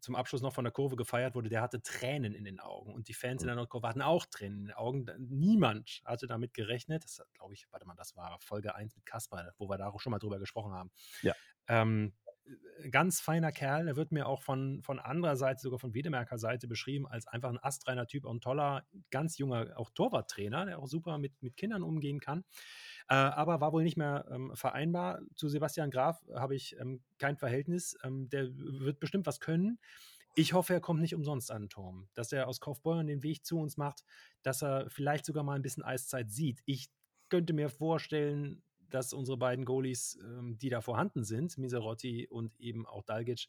zum 0.00 0.14
Abschluss 0.14 0.42
noch 0.42 0.54
von 0.54 0.64
der 0.64 0.72
Kurve 0.72 0.96
gefeiert 0.96 1.34
wurde, 1.34 1.48
der 1.48 1.62
hatte 1.62 1.82
Tränen 1.82 2.34
in 2.34 2.44
den 2.44 2.60
Augen 2.60 2.92
und 2.94 3.08
die 3.08 3.14
Fans 3.14 3.42
in 3.42 3.48
der 3.48 3.56
Nordkurve 3.56 3.88
hatten 3.88 4.02
auch 4.02 4.26
Tränen 4.26 4.60
in 4.60 4.66
den 4.66 4.74
Augen. 4.74 5.06
Niemand 5.18 6.02
hatte 6.04 6.26
damit 6.26 6.54
gerechnet. 6.54 7.04
Das 7.04 7.22
glaube 7.34 7.54
ich, 7.54 7.66
warte 7.70 7.86
mal, 7.86 7.96
das 7.96 8.16
war 8.16 8.38
Folge 8.40 8.74
1 8.74 8.94
mit 8.94 9.06
Kasper, 9.06 9.52
wo 9.58 9.68
wir 9.68 9.78
da 9.78 9.88
auch 9.88 10.00
schon 10.00 10.12
mal 10.12 10.18
drüber 10.18 10.38
gesprochen 10.38 10.72
haben. 10.72 10.90
Ja. 11.22 11.34
Ähm, 11.68 12.12
äh, 12.44 12.88
ganz 12.90 13.20
feiner 13.20 13.52
Kerl. 13.52 13.88
Er 13.88 13.96
wird 13.96 14.12
mir 14.12 14.26
auch 14.26 14.42
von, 14.42 14.82
von 14.82 14.98
anderer 14.98 15.36
Seite, 15.36 15.60
sogar 15.60 15.78
von 15.78 15.94
Wedemerker 15.94 16.38
Seite 16.38 16.66
beschrieben, 16.66 17.06
als 17.06 17.26
einfach 17.26 17.50
ein 17.50 17.62
astreiner 17.62 18.06
Typ, 18.06 18.26
ein 18.26 18.40
toller, 18.40 18.84
ganz 19.10 19.38
junger, 19.38 19.72
auch 19.76 19.90
Torwarttrainer, 19.90 20.66
der 20.66 20.78
auch 20.78 20.86
super 20.86 21.18
mit, 21.18 21.40
mit 21.42 21.56
Kindern 21.56 21.82
umgehen 21.82 22.20
kann. 22.20 22.44
Äh, 23.12 23.14
aber 23.14 23.60
war 23.60 23.74
wohl 23.74 23.82
nicht 23.82 23.98
mehr 23.98 24.24
ähm, 24.30 24.52
vereinbar. 24.54 25.20
Zu 25.34 25.50
Sebastian 25.50 25.90
Graf 25.90 26.24
habe 26.34 26.54
ich 26.54 26.78
ähm, 26.80 27.02
kein 27.18 27.36
Verhältnis. 27.36 27.94
Ähm, 28.02 28.30
der 28.30 28.48
wird 28.56 29.00
bestimmt 29.00 29.26
was 29.26 29.38
können. 29.38 29.78
Ich 30.34 30.54
hoffe, 30.54 30.72
er 30.72 30.80
kommt 30.80 31.02
nicht 31.02 31.14
umsonst 31.14 31.50
an 31.50 31.64
den 31.64 31.68
Turm. 31.68 32.08
Dass 32.14 32.32
er 32.32 32.48
aus 32.48 32.60
Kaufbeuren 32.60 33.06
den 33.08 33.22
Weg 33.22 33.44
zu 33.44 33.58
uns 33.58 33.76
macht, 33.76 34.02
dass 34.42 34.62
er 34.62 34.88
vielleicht 34.88 35.26
sogar 35.26 35.44
mal 35.44 35.56
ein 35.56 35.62
bisschen 35.62 35.82
Eiszeit 35.82 36.30
sieht. 36.30 36.62
Ich 36.64 36.88
könnte 37.28 37.52
mir 37.52 37.68
vorstellen, 37.68 38.62
dass 38.88 39.12
unsere 39.12 39.36
beiden 39.36 39.66
Goalies, 39.66 40.18
ähm, 40.24 40.56
die 40.56 40.70
da 40.70 40.80
vorhanden 40.80 41.22
sind, 41.22 41.58
Miserotti 41.58 42.28
und 42.28 42.58
eben 42.60 42.86
auch 42.86 43.02
Dalgic, 43.02 43.48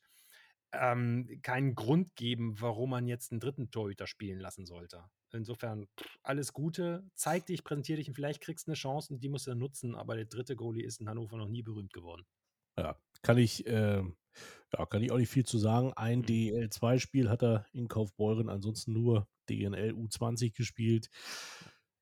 ähm, 0.74 1.39
keinen 1.41 1.74
Grund 1.74 2.17
geben, 2.17 2.60
warum 2.60 2.89
man 2.89 3.08
jetzt 3.08 3.32
einen 3.32 3.39
dritten 3.39 3.72
Torhüter 3.72 4.08
spielen 4.08 4.41
lassen 4.41 4.65
sollte. 4.65 5.05
Insofern 5.34 5.88
pff, 6.00 6.18
alles 6.24 6.54
Gute, 6.54 7.10
zeig 7.16 7.46
dich, 7.48 7.63
präsentiere 7.63 7.98
dich 7.98 8.08
und 8.10 8.16
vielleicht 8.16 8.42
kriegst 8.42 8.68
du 8.68 8.72
eine 8.72 8.75
Chance 8.78 9.13
und 9.13 9.24
die 9.24 9.30
musst 9.30 9.48
du 9.48 9.56
nutzen, 9.56 9.96
aber 9.96 10.16
der 10.16 10.25
dritte 10.25 10.56
Goalie 10.56 10.84
ist 10.86 11.02
in 11.02 11.10
Hannover 11.10 11.38
noch 11.38 11.50
nie 11.50 11.63
berühmt 11.63 11.94
geworden. 11.94 12.25
Ja, 12.78 12.98
kann 13.22 13.38
ich, 13.38 13.66
äh, 13.68 14.02
ja, 14.74 14.86
kann 14.88 15.04
ich 15.04 15.12
auch 15.12 15.18
nicht 15.18 15.30
viel 15.30 15.46
zu 15.46 15.58
sagen. 15.60 15.94
Ein 15.94 16.24
Mhm. 16.24 16.25
DL2-Spiel 16.25 17.30
hat 17.30 17.44
er 17.44 17.66
in 17.74 17.88
Kaufbeuren, 17.88 18.50
ansonsten 18.50 18.94
nur 18.94 19.28
DNL 19.50 19.94
U20 19.94 20.54
gespielt. 20.54 21.10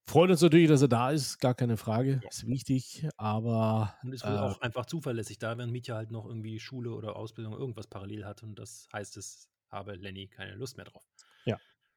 Freut 0.08 0.30
uns 0.32 0.42
natürlich, 0.42 0.68
dass 0.70 0.82
er 0.82 0.88
da 0.90 1.12
ist, 1.12 1.40
gar 1.40 1.56
keine 1.56 1.78
Frage, 1.78 2.24
Ja. 2.24 2.30
ist 2.30 2.48
wichtig, 2.48 3.08
aber 3.18 3.96
Und 4.04 4.14
ist 4.14 4.26
wohl 4.28 4.38
äh, 4.38 4.40
auch 4.40 4.62
einfach 4.62 4.86
zuverlässig 4.88 5.38
da, 5.40 5.58
während 5.58 5.72
Mietja 5.72 5.96
halt 5.96 6.12
noch 6.12 6.26
irgendwie 6.26 6.60
Schule 6.60 6.92
oder 6.94 7.16
Ausbildung 7.16 7.54
irgendwas 7.54 7.88
parallel 7.88 8.26
hat 8.26 8.42
und 8.44 8.56
das 8.56 8.88
heißt, 8.94 9.18
es 9.18 9.50
habe 9.70 9.96
Lenny 9.96 10.28
keine 10.28 10.56
Lust 10.56 10.76
mehr 10.78 10.86
drauf. 10.86 11.08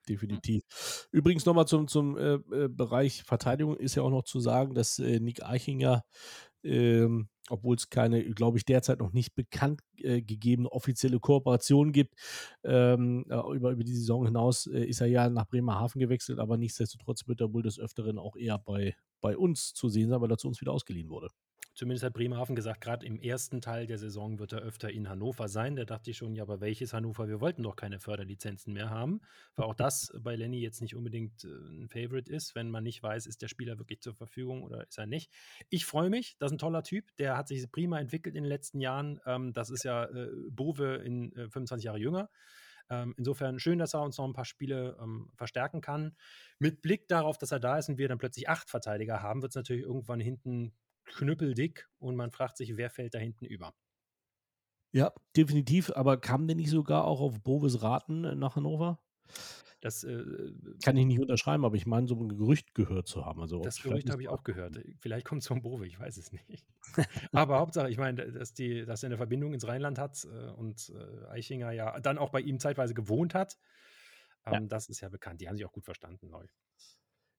Ja, 0.08 0.14
definitiv. 0.14 0.62
Übrigens 1.12 1.46
nochmal 1.46 1.66
zum, 1.66 1.88
zum 1.88 2.16
äh, 2.16 2.34
äh, 2.34 2.68
Bereich 2.68 3.22
Verteidigung 3.24 3.76
ist 3.76 3.94
ja 3.94 4.02
auch 4.02 4.10
noch 4.10 4.24
zu 4.24 4.40
sagen, 4.40 4.74
dass 4.74 4.98
äh, 4.98 5.20
Nick 5.20 5.42
Eichinger, 5.42 6.04
ähm, 6.62 7.28
obwohl 7.48 7.76
es 7.76 7.90
keine, 7.90 8.22
glaube 8.34 8.58
ich, 8.58 8.64
derzeit 8.64 9.00
noch 9.00 9.12
nicht 9.12 9.34
bekannt 9.34 9.80
äh, 9.98 10.22
gegebene 10.22 10.70
offizielle 10.72 11.20
Kooperation 11.20 11.92
gibt, 11.92 12.14
ähm, 12.64 13.24
äh, 13.28 13.36
über, 13.54 13.70
über 13.72 13.84
die 13.84 13.94
Saison 13.94 14.24
hinaus 14.26 14.66
äh, 14.66 14.84
ist 14.84 15.00
er 15.00 15.06
ja 15.08 15.28
nach 15.30 15.46
Bremerhaven 15.46 16.00
gewechselt, 16.00 16.38
aber 16.38 16.56
nichtsdestotrotz 16.56 17.26
wird 17.28 17.40
er 17.40 17.52
wohl 17.52 17.62
des 17.62 17.78
Öfteren 17.78 18.18
auch 18.18 18.36
eher 18.36 18.58
bei, 18.58 18.94
bei 19.20 19.36
uns 19.36 19.72
zu 19.74 19.88
sehen 19.88 20.08
sein, 20.10 20.20
weil 20.20 20.30
er 20.30 20.38
zu 20.38 20.48
uns 20.48 20.60
wieder 20.60 20.72
ausgeliehen 20.72 21.10
wurde. 21.10 21.28
Zumindest 21.74 22.04
hat 22.04 22.14
Bremerhaven 22.14 22.54
gesagt, 22.54 22.80
gerade 22.80 23.04
im 23.04 23.18
ersten 23.18 23.60
Teil 23.60 23.88
der 23.88 23.98
Saison 23.98 24.38
wird 24.38 24.52
er 24.52 24.60
öfter 24.60 24.90
in 24.90 25.08
Hannover 25.08 25.48
sein. 25.48 25.74
Da 25.74 25.84
dachte 25.84 26.10
ich 26.10 26.16
schon, 26.16 26.36
ja, 26.36 26.44
aber 26.44 26.60
welches 26.60 26.92
Hannover? 26.92 27.26
Wir 27.26 27.40
wollten 27.40 27.64
doch 27.64 27.74
keine 27.74 27.98
Förderlizenzen 27.98 28.72
mehr 28.72 28.90
haben. 28.90 29.20
Weil 29.56 29.66
auch 29.66 29.74
das 29.74 30.12
bei 30.20 30.36
Lenny 30.36 30.60
jetzt 30.60 30.80
nicht 30.80 30.94
unbedingt 30.94 31.42
äh, 31.42 31.48
ein 31.48 31.88
Favorite 31.88 32.32
ist, 32.32 32.54
wenn 32.54 32.70
man 32.70 32.84
nicht 32.84 33.02
weiß, 33.02 33.26
ist 33.26 33.42
der 33.42 33.48
Spieler 33.48 33.76
wirklich 33.78 34.00
zur 34.00 34.14
Verfügung 34.14 34.62
oder 34.62 34.86
ist 34.86 34.98
er 34.98 35.06
nicht. 35.06 35.32
Ich 35.68 35.84
freue 35.84 36.10
mich, 36.10 36.36
das 36.38 36.52
ist 36.52 36.54
ein 36.54 36.58
toller 36.58 36.84
Typ. 36.84 37.14
Der 37.16 37.36
hat 37.36 37.48
sich 37.48 37.68
prima 37.72 37.98
entwickelt 37.98 38.36
in 38.36 38.44
den 38.44 38.48
letzten 38.48 38.80
Jahren. 38.80 39.20
Ähm, 39.26 39.52
das 39.52 39.70
ist 39.70 39.82
ja 39.82 40.04
äh, 40.04 40.30
Bove 40.50 41.02
in 41.04 41.32
äh, 41.32 41.50
25 41.50 41.84
Jahre 41.84 41.98
jünger. 41.98 42.30
Ähm, 42.90 43.14
insofern 43.16 43.58
schön, 43.58 43.78
dass 43.78 43.94
er 43.94 44.02
uns 44.02 44.18
noch 44.18 44.26
ein 44.26 44.32
paar 44.32 44.44
Spiele 44.44 44.96
ähm, 45.00 45.30
verstärken 45.34 45.80
kann. 45.80 46.14
Mit 46.58 46.82
Blick 46.82 47.08
darauf, 47.08 47.38
dass 47.38 47.50
er 47.50 47.58
da 47.58 47.78
ist 47.78 47.88
und 47.88 47.98
wir 47.98 48.08
dann 48.08 48.18
plötzlich 48.18 48.48
acht 48.48 48.70
Verteidiger 48.70 49.22
haben, 49.22 49.42
wird 49.42 49.50
es 49.50 49.56
natürlich 49.56 49.82
irgendwann 49.82 50.20
hinten 50.20 50.72
knüppeldick 51.04 51.88
und 51.98 52.16
man 52.16 52.30
fragt 52.30 52.56
sich, 52.56 52.76
wer 52.76 52.90
fällt 52.90 53.14
da 53.14 53.18
hinten 53.18 53.44
über. 53.44 53.74
Ja, 54.92 55.12
definitiv, 55.36 55.90
aber 55.90 56.18
kam 56.18 56.46
der 56.46 56.56
nicht 56.56 56.70
sogar 56.70 57.04
auch 57.04 57.20
auf 57.20 57.40
Boves 57.42 57.82
Raten 57.82 58.24
äh, 58.24 58.34
nach 58.36 58.56
Hannover? 58.56 59.00
Das, 59.80 60.02
äh, 60.02 60.24
Kann 60.82 60.96
ich 60.96 61.04
nicht 61.04 61.20
unterschreiben, 61.20 61.62
aber 61.64 61.76
ich 61.76 61.84
meine, 61.84 62.06
so 62.06 62.14
ein 62.14 62.28
Gerücht 62.28 62.74
gehört 62.74 63.06
zu 63.06 63.26
haben. 63.26 63.42
Also, 63.42 63.60
das 63.60 63.82
Gerücht 63.82 64.08
habe 64.08 64.22
ich 64.22 64.28
auch 64.28 64.42
gehört. 64.42 64.80
Vielleicht 64.98 65.26
kommt 65.26 65.42
es 65.42 65.48
von 65.48 65.60
Bove, 65.60 65.86
ich 65.86 65.98
weiß 66.00 66.16
es 66.16 66.32
nicht. 66.32 66.64
Aber 67.32 67.58
Hauptsache, 67.58 67.90
ich 67.90 67.98
meine, 67.98 68.32
dass, 68.32 68.54
die, 68.54 68.86
dass 68.86 69.02
er 69.02 69.08
eine 69.08 69.18
Verbindung 69.18 69.52
ins 69.52 69.66
Rheinland 69.66 69.98
hat 69.98 70.24
äh, 70.24 70.52
und 70.52 70.90
äh, 70.96 71.26
Eichinger 71.28 71.72
ja 71.72 72.00
dann 72.00 72.16
auch 72.16 72.30
bei 72.30 72.40
ihm 72.40 72.60
zeitweise 72.60 72.94
gewohnt 72.94 73.34
hat. 73.34 73.58
Ja. 74.46 74.54
Ähm, 74.54 74.68
das 74.68 74.88
ist 74.88 75.02
ja 75.02 75.10
bekannt. 75.10 75.42
Die 75.42 75.48
haben 75.48 75.56
sich 75.56 75.66
auch 75.66 75.72
gut 75.72 75.84
verstanden, 75.84 76.28
neu. 76.30 76.46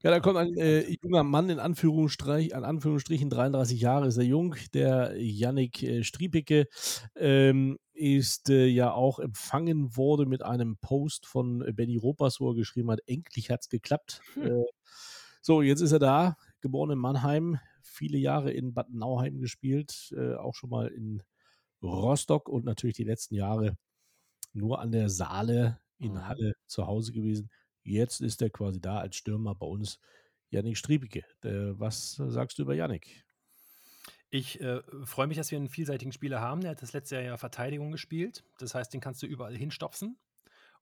Ja, 0.05 0.11
da 0.11 0.19
kommt 0.19 0.37
ein 0.37 0.55
äh, 0.55 0.87
junger 1.01 1.23
Mann 1.23 1.49
in 1.49 1.57
Anführungsstrich, 1.57 2.55
an 2.55 2.63
Anführungsstrichen 2.63 3.31
33 3.31 3.81
Jahre 3.81 4.05
ist 4.05 4.17
er 4.17 4.23
jung, 4.23 4.55
der 4.75 5.15
Yannick 5.17 5.81
äh, 5.81 6.03
Striepicke 6.03 6.67
ähm, 7.15 7.79
ist 7.93 8.51
äh, 8.51 8.67
ja 8.67 8.93
auch 8.93 9.17
empfangen 9.17 9.97
wurde 9.97 10.27
mit 10.27 10.43
einem 10.43 10.77
Post 10.77 11.25
von 11.25 11.65
Benny 11.73 11.97
Ropas, 11.97 12.39
wo 12.39 12.51
er 12.51 12.55
geschrieben 12.55 12.91
hat, 12.91 12.99
endlich 13.07 13.49
hat's 13.49 13.67
geklappt. 13.67 14.21
Hm. 14.35 14.45
Äh, 14.45 14.63
so, 15.41 15.63
jetzt 15.63 15.81
ist 15.81 15.91
er 15.91 15.97
da, 15.97 16.37
geboren 16.61 16.91
in 16.91 16.99
Mannheim, 16.99 17.57
viele 17.81 18.19
Jahre 18.19 18.51
in 18.51 18.75
Bad 18.75 18.91
Nauheim 18.91 19.39
gespielt, 19.39 20.13
äh, 20.15 20.35
auch 20.35 20.53
schon 20.53 20.69
mal 20.69 20.85
in 20.85 21.23
Rostock 21.81 22.47
und 22.47 22.63
natürlich 22.63 22.97
die 22.97 23.05
letzten 23.05 23.33
Jahre 23.33 23.75
nur 24.53 24.81
an 24.81 24.91
der 24.91 25.09
Saale 25.09 25.79
in 25.97 26.13
Mhm. 26.13 26.27
Halle 26.27 26.53
zu 26.67 26.87
Hause 26.87 27.11
gewesen. 27.11 27.49
Jetzt 27.85 28.19
ist 28.21 28.41
er 28.41 28.49
quasi 28.49 28.81
da 28.81 28.97
als 28.97 29.15
Stürmer 29.15 29.53
bei 29.53 29.67
uns, 29.67 29.99
Yannick 30.49 30.77
Striebicke. 30.77 31.23
Äh, 31.43 31.79
was 31.79 32.15
sagst 32.15 32.57
du 32.57 32.63
über 32.63 32.73
Yannick? 32.73 33.23
Ich 34.31 34.59
äh, 34.59 34.81
freue 35.03 35.27
mich, 35.27 35.37
dass 35.37 35.51
wir 35.51 35.57
einen 35.57 35.69
vielseitigen 35.69 36.11
Spieler 36.11 36.41
haben. 36.41 36.61
Der 36.61 36.71
hat 36.71 36.81
das 36.81 36.93
letzte 36.93 37.15
Jahr 37.15 37.23
ja 37.23 37.37
Verteidigung 37.37 37.91
gespielt. 37.91 38.43
Das 38.57 38.73
heißt, 38.73 38.91
den 38.93 39.01
kannst 39.01 39.21
du 39.21 39.27
überall 39.27 39.55
hinstopfen. 39.55 40.17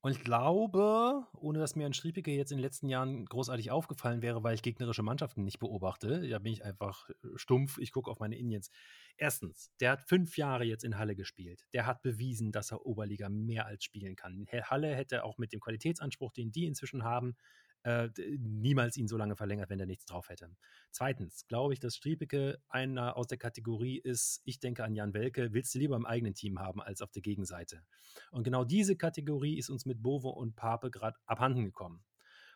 Und 0.03 0.11
ich 0.11 0.21
glaube, 0.21 1.25
ohne 1.31 1.59
dass 1.59 1.77
mir 1.77 1.85
ein 1.85 1.93
Striepike 1.93 2.31
jetzt 2.31 2.51
in 2.51 2.57
den 2.57 2.61
letzten 2.63 2.89
Jahren 2.89 3.23
großartig 3.23 3.71
aufgefallen 3.71 4.21
wäre, 4.21 4.43
weil 4.43 4.53
ich 4.53 4.61
gegnerische 4.61 5.01
Mannschaften 5.01 5.45
nicht 5.45 5.59
beobachte, 5.59 6.27
da 6.27 6.39
bin 6.39 6.51
ich 6.51 6.65
einfach 6.65 7.09
äh, 7.09 7.13
stumpf, 7.35 7.77
ich 7.77 7.93
gucke 7.93 8.11
auf 8.11 8.19
meine 8.19 8.37
Indians. 8.37 8.69
Erstens, 9.15 9.71
der 9.79 9.91
hat 9.91 10.03
fünf 10.03 10.35
Jahre 10.35 10.65
jetzt 10.65 10.83
in 10.83 10.97
Halle 10.97 11.15
gespielt. 11.15 11.65
Der 11.71 11.85
hat 11.85 12.01
bewiesen, 12.01 12.51
dass 12.51 12.73
er 12.73 12.85
Oberliga 12.85 13.29
mehr 13.29 13.65
als 13.65 13.85
spielen 13.85 14.17
kann. 14.17 14.45
Halle 14.51 14.93
hätte 14.93 15.23
auch 15.23 15.37
mit 15.37 15.53
dem 15.53 15.61
Qualitätsanspruch, 15.61 16.33
den 16.33 16.51
die 16.51 16.65
inzwischen 16.65 17.05
haben, 17.05 17.37
äh, 17.84 18.10
niemals 18.38 18.98
ihn 18.98 19.08
so 19.08 19.17
lange 19.17 19.36
verlängert, 19.36 19.69
wenn 19.69 19.80
er 19.80 19.86
nichts 19.86 20.06
drauf 20.06 20.30
hätte. 20.30 20.50
Zweitens 20.91 21.46
glaube 21.48 21.74
ich, 21.74 21.80
dass 21.80 21.96
Striepeke 21.96 22.60
einer 22.69 23.17
aus 23.17 23.28
der 23.28 23.38
Kategorie 23.38 24.00
ist, 24.00 24.41
ich 24.46 24.60
denke 24.60 24.84
an 24.84 24.96
Jan 24.96 25.13
Welke, 25.13 25.54
willst 25.54 25.76
du 25.76 25.80
lieber 25.80 25.96
im 25.96 26.06
eigenen 26.06 26.34
Team 26.34 26.60
haben 26.60 26.82
als 26.82 27.02
auf 27.02 27.12
der 27.12 27.22
Gegenseite. 27.22 27.84
Und 28.32 28.43
genau 28.43 28.63
diese 28.63 28.96
Kategorie 28.96 29.58
ist 29.58 29.69
uns 29.69 29.86
mit 29.86 30.02
Bovo 30.02 30.30
und 30.30 30.56
Pape 30.56 30.91
gerade 30.91 31.17
abhanden 31.26 31.65
gekommen. 31.65 32.04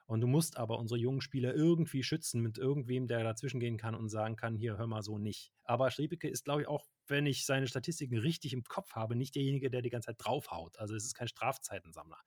Und 0.06 0.22
du 0.22 0.28
musst 0.28 0.56
aber 0.56 0.80
unsere 0.80 0.98
jungen 0.98 1.20
Spieler 1.20 1.54
irgendwie 1.54 2.02
schützen 2.02 2.42
mit 2.42 2.58
irgendwem, 2.58 3.08
der 3.08 3.24
dazwischen 3.26 3.60
gehen 3.60 3.78
kann 3.78 3.94
und 3.94 4.08
sagen 4.08 4.38
kann, 4.38 4.56
hier, 4.56 4.78
hör 4.78 4.88
mal 4.88 5.02
so 5.02 5.18
nicht. 5.18 5.52
Aber 5.66 5.92
Striepeke 5.92 6.30
ist, 6.30 6.46
glaube 6.46 6.62
ich, 6.62 6.68
auch, 6.70 6.88
wenn 7.08 7.26
ich 7.26 7.46
seine 7.46 7.68
Statistiken 7.68 8.18
richtig 8.18 8.54
im 8.54 8.64
Kopf 8.64 8.94
habe, 8.94 9.18
nicht 9.18 9.36
derjenige, 9.36 9.70
der 9.70 9.82
die 9.82 9.90
ganze 9.90 10.08
Zeit 10.08 10.16
draufhaut. 10.20 10.80
Also 10.80 10.96
es 10.96 11.04
ist 11.04 11.14
kein 11.14 11.28
Strafzeitensammler. 11.28 12.20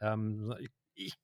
Ähm, 0.00 0.54
ich 0.94 1.18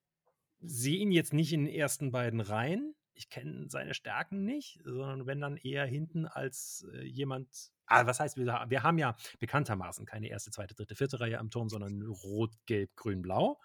sehe 0.64 0.98
ihn 0.98 1.12
jetzt 1.12 1.32
nicht 1.32 1.52
in 1.52 1.64
den 1.64 1.74
ersten 1.74 2.10
beiden 2.10 2.40
Reihen. 2.40 2.94
Ich 3.14 3.30
kenne 3.30 3.68
seine 3.68 3.94
Stärken 3.94 4.44
nicht, 4.44 4.80
sondern 4.84 5.26
wenn 5.26 5.40
dann 5.40 5.56
eher 5.56 5.86
hinten 5.86 6.26
als 6.26 6.86
äh, 6.92 7.04
jemand. 7.04 7.70
Ah, 7.86 8.06
was 8.06 8.18
heißt, 8.18 8.36
wir, 8.36 8.46
wir 8.46 8.82
haben 8.82 8.98
ja 8.98 9.14
bekanntermaßen 9.38 10.06
keine 10.06 10.28
erste, 10.28 10.50
zweite, 10.50 10.74
dritte, 10.74 10.96
vierte 10.96 11.20
Reihe 11.20 11.38
am 11.38 11.50
Turm, 11.50 11.68
sondern 11.68 12.02
rot, 12.02 12.52
gelb, 12.66 12.96
grün, 12.96 13.22
blau. 13.22 13.60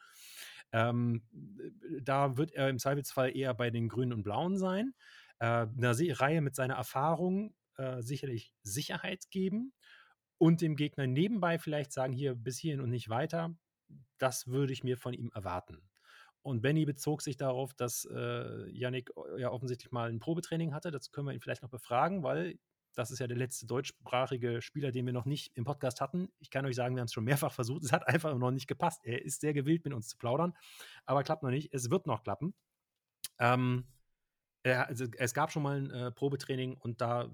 Ähm, 0.71 1.23
da 2.01 2.37
wird 2.37 2.51
er 2.51 2.69
im 2.69 2.77
Zweifelsfall 2.77 3.35
eher 3.35 3.53
bei 3.53 3.71
den 3.71 3.87
Grünen 3.87 4.13
und 4.13 4.23
Blauen 4.23 4.57
sein. 4.57 4.93
Äh, 5.39 5.67
eine 5.67 6.19
Reihe 6.19 6.41
mit 6.41 6.55
seiner 6.55 6.75
Erfahrung 6.75 7.55
äh, 7.77 8.01
sicherlich 8.01 8.53
Sicherheit 8.61 9.31
geben 9.31 9.73
und 10.37 10.61
dem 10.61 10.75
Gegner 10.75 11.07
nebenbei 11.07 11.57
vielleicht 11.57 11.91
sagen, 11.91 12.13
hier 12.13 12.35
bis 12.35 12.59
hierhin 12.59 12.81
und 12.81 12.89
nicht 12.89 13.09
weiter. 13.09 13.55
Das 14.17 14.47
würde 14.47 14.73
ich 14.73 14.83
mir 14.83 14.97
von 14.97 15.13
ihm 15.13 15.31
erwarten. 15.33 15.88
Und 16.41 16.61
Benny 16.61 16.85
bezog 16.85 17.21
sich 17.21 17.37
darauf, 17.37 17.73
dass 17.73 18.05
äh, 18.05 18.69
Yannick 18.69 19.11
ja 19.37 19.51
offensichtlich 19.51 19.91
mal 19.91 20.09
ein 20.09 20.19
Probetraining 20.19 20.73
hatte. 20.73 20.91
Das 20.91 21.11
können 21.11 21.27
wir 21.27 21.33
ihn 21.33 21.41
vielleicht 21.41 21.63
noch 21.63 21.69
befragen, 21.69 22.23
weil 22.23 22.57
das 22.95 23.11
ist 23.11 23.19
ja 23.19 23.27
der 23.27 23.37
letzte 23.37 23.65
deutschsprachige 23.65 24.61
Spieler, 24.61 24.91
den 24.91 25.05
wir 25.05 25.13
noch 25.13 25.25
nicht 25.25 25.51
im 25.55 25.63
Podcast 25.63 26.01
hatten. 26.01 26.29
Ich 26.39 26.49
kann 26.49 26.65
euch 26.65 26.75
sagen, 26.75 26.95
wir 26.95 27.01
haben 27.01 27.07
es 27.07 27.13
schon 27.13 27.23
mehrfach 27.23 27.51
versucht. 27.53 27.83
Es 27.83 27.91
hat 27.91 28.07
einfach 28.07 28.35
noch 28.37 28.51
nicht 28.51 28.67
gepasst. 28.67 29.01
Er 29.03 29.23
ist 29.23 29.41
sehr 29.41 29.53
gewillt, 29.53 29.83
mit 29.85 29.93
uns 29.93 30.09
zu 30.09 30.17
plaudern, 30.17 30.53
aber 31.05 31.23
klappt 31.23 31.43
noch 31.43 31.49
nicht. 31.49 31.73
Es 31.73 31.89
wird 31.89 32.07
noch 32.07 32.23
klappen. 32.23 32.53
Ähm, 33.39 33.85
er, 34.63 34.87
also, 34.87 35.05
es 35.17 35.33
gab 35.33 35.51
schon 35.51 35.63
mal 35.63 35.77
ein 35.77 35.91
äh, 35.91 36.11
Probetraining 36.11 36.75
und 36.75 36.99
da 36.99 37.23
äh, 37.23 37.27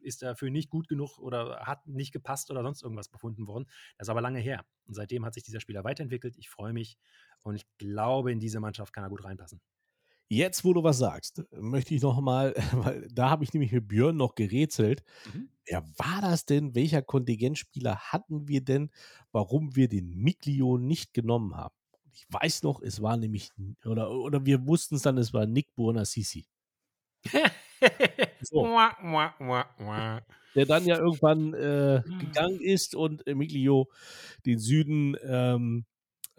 ist 0.00 0.22
er 0.22 0.36
für 0.36 0.50
nicht 0.50 0.70
gut 0.70 0.86
genug 0.86 1.18
oder 1.18 1.66
hat 1.66 1.84
nicht 1.88 2.12
gepasst 2.12 2.50
oder 2.50 2.62
sonst 2.62 2.82
irgendwas 2.82 3.08
befunden 3.08 3.48
worden. 3.48 3.64
Das 3.98 4.06
ist 4.06 4.10
aber 4.10 4.20
lange 4.20 4.38
her. 4.38 4.64
Und 4.86 4.94
seitdem 4.94 5.24
hat 5.24 5.34
sich 5.34 5.42
dieser 5.42 5.60
Spieler 5.60 5.82
weiterentwickelt. 5.82 6.36
Ich 6.38 6.48
freue 6.48 6.72
mich 6.72 6.96
und 7.42 7.56
ich 7.56 7.66
glaube, 7.78 8.32
in 8.32 8.40
diese 8.40 8.60
Mannschaft 8.60 8.92
kann 8.92 9.04
er 9.04 9.10
gut 9.10 9.24
reinpassen. 9.24 9.60
Jetzt, 10.32 10.64
wo 10.64 10.72
du 10.72 10.84
was 10.84 10.98
sagst, 10.98 11.42
möchte 11.50 11.92
ich 11.92 12.02
noch 12.02 12.20
mal, 12.20 12.54
weil 12.72 13.08
da 13.10 13.30
habe 13.30 13.42
ich 13.42 13.52
nämlich 13.52 13.72
mit 13.72 13.88
Björn 13.88 14.16
noch 14.16 14.36
gerätselt. 14.36 15.02
Mhm. 15.34 15.48
Wer 15.66 15.82
war 15.96 16.20
das 16.20 16.46
denn? 16.46 16.74
Welcher 16.76 17.02
Kontingentspieler 17.02 17.98
hatten 17.98 18.46
wir 18.46 18.62
denn, 18.62 18.90
warum 19.32 19.74
wir 19.74 19.88
den 19.88 20.10
Miglio 20.10 20.78
nicht 20.78 21.14
genommen 21.14 21.56
haben? 21.56 21.74
Ich 22.12 22.26
weiß 22.28 22.62
noch, 22.62 22.80
es 22.80 23.02
war 23.02 23.16
nämlich, 23.16 23.50
oder, 23.84 24.10
oder 24.10 24.46
wir 24.46 24.66
wussten 24.66 24.96
es 24.96 25.02
dann, 25.02 25.18
es 25.18 25.32
war 25.32 25.46
Nick 25.46 25.74
Buonassisi. 25.74 26.46
So. 28.42 28.62
Der 30.54 30.66
dann 30.66 30.84
ja 30.84 30.98
irgendwann 30.98 31.54
äh, 31.54 32.02
gegangen 32.18 32.60
ist 32.60 32.94
und 32.94 33.26
Emilio 33.26 33.88
den 34.46 34.58
Süden 34.58 35.16
ähm, 35.22 35.84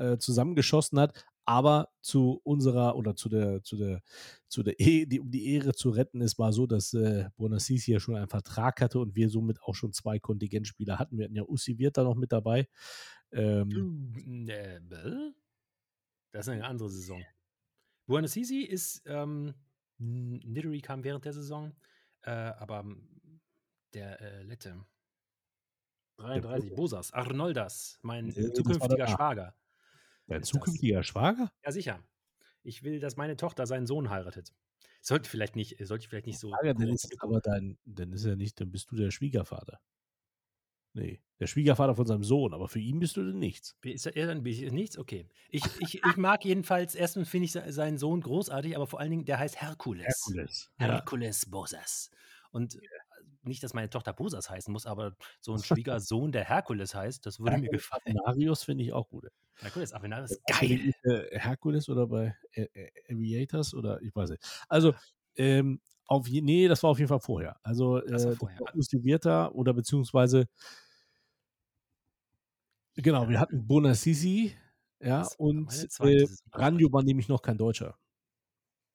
äh, 0.02 0.18
zusammengeschossen 0.18 1.00
hat. 1.00 1.26
Aber 1.46 1.90
zu 2.02 2.40
unserer 2.44 2.96
oder 2.96 3.16
zu 3.16 3.28
der, 3.28 3.64
zu 3.64 3.76
der, 3.76 4.02
zu 4.48 4.64
der, 4.64 4.80
e 4.80 5.06
die, 5.06 5.20
um 5.20 5.32
die 5.32 5.54
Ehre 5.54 5.74
zu 5.74 5.90
retten, 5.90 6.22
es 6.22 6.38
war 6.38 6.54
so, 6.54 6.68
dass 6.68 6.94
äh, 6.94 7.30
Bonassisi 7.36 7.92
ja 7.92 8.00
schon 8.00 8.16
einen 8.16 8.28
Vertrag 8.28 8.80
hatte 8.80 9.00
und 9.00 9.16
wir 9.16 9.30
somit 9.30 9.62
auch 9.64 9.74
schon 9.74 9.92
zwei 9.92 10.20
Kontingentspieler 10.20 11.00
hatten. 11.00 11.18
Wir 11.18 11.26
hatten 11.26 11.36
ja 11.36 11.44
Ussi 11.44 11.78
Wirta 11.80 12.04
noch 12.04 12.16
mit 12.16 12.32
dabei. 12.32 12.68
Ähm, 13.32 14.14
Äh, 14.48 14.80
bäh? 14.82 15.32
Das 16.32 16.48
ist 16.48 16.54
eine 16.54 16.66
andere 16.66 16.90
Saison. 16.90 17.24
Aires 18.08 18.36
ist, 18.36 19.04
ähm, 19.06 19.54
Nidori 19.98 20.82
kam 20.82 21.04
während 21.04 21.26
der 21.26 21.34
Saison, 21.34 21.74
äh, 22.24 22.32
aber 22.32 22.82
ähm, 22.82 23.08
der 23.94 24.22
äh, 24.22 24.44
Lette. 24.44 24.86
33, 26.18 26.76
Bosas, 26.76 27.12
Arnoldas, 27.14 28.00
mein 28.04 28.30
äh, 28.30 28.54
zukünftiger. 28.54 29.08
Schwager. 29.08 29.56
Dein 30.32 30.42
ist 30.42 30.54
das. 30.54 30.60
zukünftiger 30.60 31.04
Schwager? 31.04 31.52
Ja, 31.64 31.72
sicher. 31.72 32.04
Ich 32.64 32.84
will, 32.84 33.00
dass 33.00 33.18
meine 33.18 33.38
Tochter 33.38 33.66
seinen 33.66 33.88
Sohn 33.88 34.10
heiratet. 34.10 34.54
Sollte 35.02 35.30
vielleicht 35.30 35.56
nicht, 35.56 35.78
sollte 35.86 36.04
ich 36.04 36.10
vielleicht 36.10 36.28
nicht 36.28 36.40
so. 36.40 36.50
Schwager, 36.50 36.74
dann 36.74 36.90
ist 36.90 37.16
aber 37.22 37.40
dein, 37.40 37.78
dann 37.86 38.12
ist 38.14 38.26
er 38.26 38.36
nicht, 38.36 38.60
dann 38.62 38.72
bist 38.72 38.92
du 38.92 38.96
der 38.96 39.12
Schwiegervater. 39.12 39.80
Nee, 40.94 41.22
der 41.40 41.48
Schwiegervater 41.48 41.96
von 41.96 42.06
seinem 42.06 42.24
Sohn, 42.24 42.54
aber 42.54 42.68
für 42.68 42.80
ihn 42.80 43.00
bist 43.00 43.16
du 43.16 43.24
denn 43.24 43.40
nichts. 43.40 43.78
Ist 43.82 44.06
er, 44.08 44.28
dann 44.28 44.44
nichts? 44.44 44.98
Okay. 44.98 45.26
Ich, 45.50 45.64
ich, 45.80 46.04
ich 46.04 46.18
mag 46.18 46.44
jedenfalls, 46.44 46.96
erstens 46.96 47.30
finde 47.30 47.46
ich 47.46 47.54
se- 47.54 47.72
seinen 47.72 47.98
Sohn 47.98 48.20
großartig, 48.20 48.76
aber 48.76 48.88
vor 48.88 49.00
allen 49.00 49.12
Dingen, 49.12 49.26
der 49.26 49.40
heißt 49.40 49.62
Herkules. 49.62 50.06
Herkules. 50.06 50.70
Ja. 50.80 50.88
Herkules 50.88 51.50
Bosas. 51.50 52.12
Und 52.52 52.76
äh, 52.76 52.80
nicht, 53.44 53.64
dass 53.64 53.74
meine 53.74 53.90
Tochter 53.90 54.14
Bosas 54.14 54.50
heißen 54.50 54.72
muss, 54.72 54.86
aber 54.86 55.16
so 55.40 55.54
ein 55.54 55.64
Schwiegersohn, 55.64 56.32
der 56.32 56.46
Herkules 56.46 56.96
heißt, 56.96 57.26
das 57.26 57.40
würde 57.40 57.58
mir 57.58 57.70
gefallen. 57.70 58.02
Avenarius 58.26 58.64
finde 58.64 58.84
ich 58.84 58.94
auch 58.94 59.10
gut. 59.10 59.26
Herkules 59.62 59.92
ist 59.92 59.96
Hast 60.48 60.62
du 60.62 60.68
geil. 60.68 60.94
äh, 61.04 61.40
Herkules 61.40 61.90
oder 61.90 62.08
bei 62.08 62.36
äh, 62.54 62.64
äh, 62.74 62.92
Aviators 63.14 63.74
oder 63.74 64.02
ich 64.02 64.16
weiß 64.16 64.32
nicht. 64.32 64.44
Also, 64.68 64.94
ähm, 65.36 65.82
auf 66.08 66.28
je, 66.28 66.42
nee, 66.42 66.68
das 66.68 66.84
war 66.84 66.90
auf 66.92 67.00
jeden 67.00 67.10
Fall 67.10 67.20
vorher. 67.22 67.58
Also, 67.64 67.98
äh, 68.00 68.12
Das 68.12 68.26
war 68.26 68.32
das 68.32 68.40
vorher. 68.40 68.60
war 68.62 68.74
oder 69.56 69.74
beziehungsweise, 69.74 70.48
genau, 72.96 73.28
wir 73.30 73.40
hatten 73.40 73.68
Bonassisi, 73.68 74.56
ja, 75.00 75.28
und 75.38 75.72
äh. 76.00 76.28
Ranjo 76.54 76.92
war 76.92 77.04
nämlich 77.04 77.28
noch 77.28 77.42
kein 77.42 77.58
Deutscher, 77.58 77.98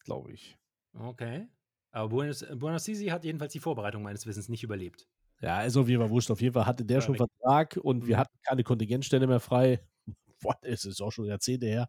glaube 0.04 0.32
ich. 0.32 0.58
Okay. 0.98 1.48
Aber 1.92 2.08
Buenos, 2.10 2.44
Buenos 2.56 2.86
Aires 2.88 3.10
hat 3.12 3.24
jedenfalls 3.24 3.52
die 3.52 3.60
Vorbereitung 3.60 4.02
meines 4.02 4.26
Wissens 4.26 4.48
nicht 4.48 4.62
überlebt. 4.62 5.06
Ja, 5.40 5.62
ist 5.62 5.76
auf 5.76 5.88
jeden 5.88 6.00
Fall 6.00 6.10
wurscht. 6.10 6.30
Auf 6.30 6.40
jeden 6.40 6.54
Fall 6.54 6.66
hatte 6.66 6.84
der 6.84 7.00
schon 7.00 7.14
weg. 7.18 7.22
Vertrag 7.40 7.76
und 7.82 8.06
wir 8.06 8.16
Mhm. 8.16 8.20
hatten 8.20 8.38
keine 8.42 8.62
Kontingentstelle 8.64 9.26
mehr 9.26 9.40
frei. 9.40 9.80
Boah, 10.42 10.56
es 10.62 10.84
ist 10.84 11.00
auch 11.00 11.10
schon 11.12 11.26
Jahrzehnte 11.26 11.66
her. 11.66 11.88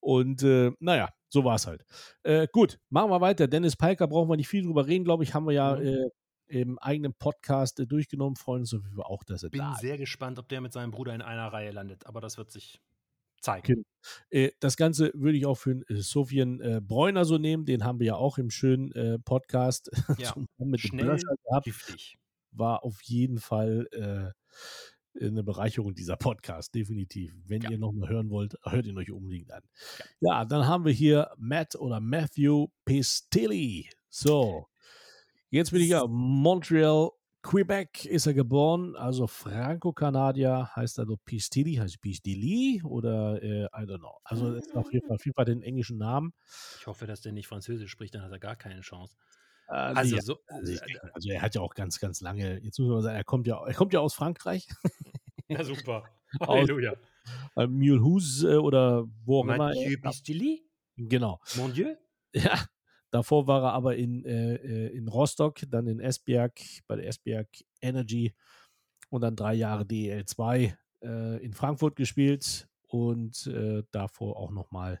Und 0.00 0.42
äh, 0.42 0.70
naja, 0.78 1.08
so 1.28 1.44
war 1.44 1.56
es 1.56 1.66
halt. 1.66 1.84
Äh, 2.22 2.46
gut, 2.52 2.78
machen 2.88 3.10
wir 3.10 3.20
weiter. 3.20 3.48
Dennis 3.48 3.76
Palker 3.76 4.06
brauchen 4.06 4.28
wir 4.28 4.36
nicht 4.36 4.48
viel 4.48 4.62
drüber 4.64 4.86
reden, 4.86 5.04
glaube 5.04 5.24
ich, 5.24 5.34
haben 5.34 5.46
wir 5.46 5.52
ja 5.54 5.76
Mhm. 5.76 5.86
äh, 5.86 6.08
im 6.50 6.78
eigenen 6.78 7.14
Podcast 7.14 7.78
äh, 7.80 7.86
durchgenommen. 7.86 8.36
Freuen 8.36 8.60
uns 8.60 8.72
auf 8.72 8.82
jeden 8.82 8.96
Fall 8.96 9.04
auch, 9.04 9.22
dass 9.24 9.42
er 9.42 9.50
Bin 9.50 9.60
da 9.60 9.72
ist. 9.72 9.80
sehr 9.80 9.98
gespannt, 9.98 10.38
ob 10.38 10.48
der 10.48 10.60
mit 10.60 10.72
seinem 10.72 10.92
Bruder 10.92 11.14
in 11.14 11.20
einer 11.22 11.52
Reihe 11.52 11.70
landet, 11.72 12.06
aber 12.06 12.20
das 12.20 12.38
wird 12.38 12.50
sich 12.50 12.80
zeigen. 13.40 13.66
Genau. 13.66 13.82
Äh, 14.30 14.50
das 14.60 14.76
Ganze 14.76 15.10
würde 15.14 15.36
ich 15.38 15.46
auch 15.46 15.56
für 15.56 15.74
den, 15.74 15.82
äh, 15.88 16.00
Sofian 16.00 16.60
äh, 16.60 16.80
Bräuner 16.82 17.24
so 17.24 17.38
nehmen. 17.38 17.64
Den 17.64 17.84
haben 17.84 17.98
wir 17.98 18.06
ja 18.08 18.14
auch 18.16 18.38
im 18.38 18.50
schönen 18.50 18.92
äh, 18.92 19.18
Podcast 19.18 19.90
Ja. 20.18 20.32
zum- 20.32 20.46
mit 20.58 20.80
Schnell, 20.80 21.18
giftig. 21.64 22.18
war 22.52 22.84
auf 22.84 23.02
jeden 23.02 23.38
Fall 23.38 23.88
äh, 23.92 24.32
eine 25.24 25.42
Bereicherung 25.42 25.94
dieser 25.94 26.16
Podcast, 26.16 26.74
definitiv. 26.74 27.34
Wenn 27.44 27.62
Ja. 27.62 27.70
ihr 27.72 27.78
noch 27.78 27.92
mal 27.92 28.08
hören 28.08 28.30
wollt, 28.30 28.54
hört 28.62 28.86
ihn 28.86 28.96
euch 28.98 29.10
unbedingt 29.10 29.50
an. 29.52 29.62
Ja, 30.20 30.44
dann 30.44 30.66
haben 30.66 30.84
wir 30.84 30.92
hier 30.92 31.32
Matt 31.36 31.74
oder 31.74 31.98
Matthew 32.00 32.68
Pistilli. 32.84 33.90
So, 34.08 34.66
jetzt 35.50 35.72
bin 35.72 35.80
ich 35.82 35.88
ja 35.88 36.06
Montreal, 36.06 37.10
Quebec 37.42 38.04
ist 38.04 38.26
er 38.26 38.34
geboren, 38.34 38.96
also 38.96 39.26
Franco-Kanadier 39.26 40.70
heißt 40.74 40.98
also 40.98 41.16
Pistilli, 41.24 41.74
heißt 41.76 42.00
Pistilli 42.00 42.82
oder 42.84 43.42
äh, 43.42 43.64
I 43.66 43.84
don't 43.86 43.98
know. 43.98 44.18
Also 44.24 44.54
ist 44.54 44.74
auf 44.74 44.92
jeden 44.92 45.06
Fall, 45.06 45.16
auf 45.16 45.24
jeden 45.24 45.34
Fall 45.34 45.44
den 45.44 45.62
englischen 45.62 45.98
Namen. 45.98 46.32
Ich 46.80 46.86
hoffe, 46.86 47.06
dass 47.06 47.20
der 47.20 47.32
nicht 47.32 47.46
Französisch 47.46 47.90
spricht, 47.90 48.14
dann 48.14 48.22
hat 48.22 48.32
er 48.32 48.38
gar 48.38 48.56
keine 48.56 48.80
Chance. 48.80 49.16
Äh, 49.68 49.72
Also, 49.72 50.16
nee, 50.16 50.20
so, 50.20 50.38
also, 50.48 50.72
ich 50.72 50.80
also 51.14 51.30
er 51.30 51.42
hat 51.42 51.54
ja 51.54 51.60
auch 51.60 51.74
ganz, 51.74 52.00
ganz 52.00 52.20
lange, 52.20 52.58
jetzt 52.62 52.78
muss 52.78 52.88
man 52.88 53.02
sagen, 53.02 53.16
er 53.16 53.24
kommt 53.24 53.46
ja, 53.46 53.64
er 53.64 53.74
kommt 53.74 53.92
ja 53.92 54.00
aus 54.00 54.14
Frankreich. 54.14 54.66
ja, 55.48 55.62
super. 55.64 56.04
Aus- 56.40 56.48
Halleluja. 56.58 56.94
äh, 57.56 57.66
Mulhouse 57.66 58.42
äh, 58.44 58.56
oder 58.56 59.06
wo 59.24 59.40
auch 59.40 59.44
immer. 59.44 59.56
Mathieu 59.68 59.96
Pistilli? 60.00 60.66
Genau. 60.96 61.40
Mon 61.56 61.72
Dieu? 61.72 61.94
Ja. 62.34 62.62
Davor 63.10 63.46
war 63.46 63.62
er 63.64 63.72
aber 63.72 63.96
in, 63.96 64.24
äh, 64.24 64.56
äh, 64.56 64.96
in 64.96 65.08
Rostock, 65.08 65.60
dann 65.68 65.86
in 65.86 66.00
Esbjerg, 66.00 66.60
bei 66.86 66.96
der 66.96 67.06
Esbjerg 67.08 67.48
Energy 67.80 68.34
und 69.10 69.22
dann 69.22 69.36
drei 69.36 69.54
Jahre 69.54 69.84
DEL2 69.84 70.76
äh, 71.02 71.44
in 71.44 71.54
Frankfurt 71.54 71.96
gespielt 71.96 72.68
und 72.82 73.46
äh, 73.46 73.82
davor 73.92 74.36
auch 74.36 74.50
nochmal 74.50 75.00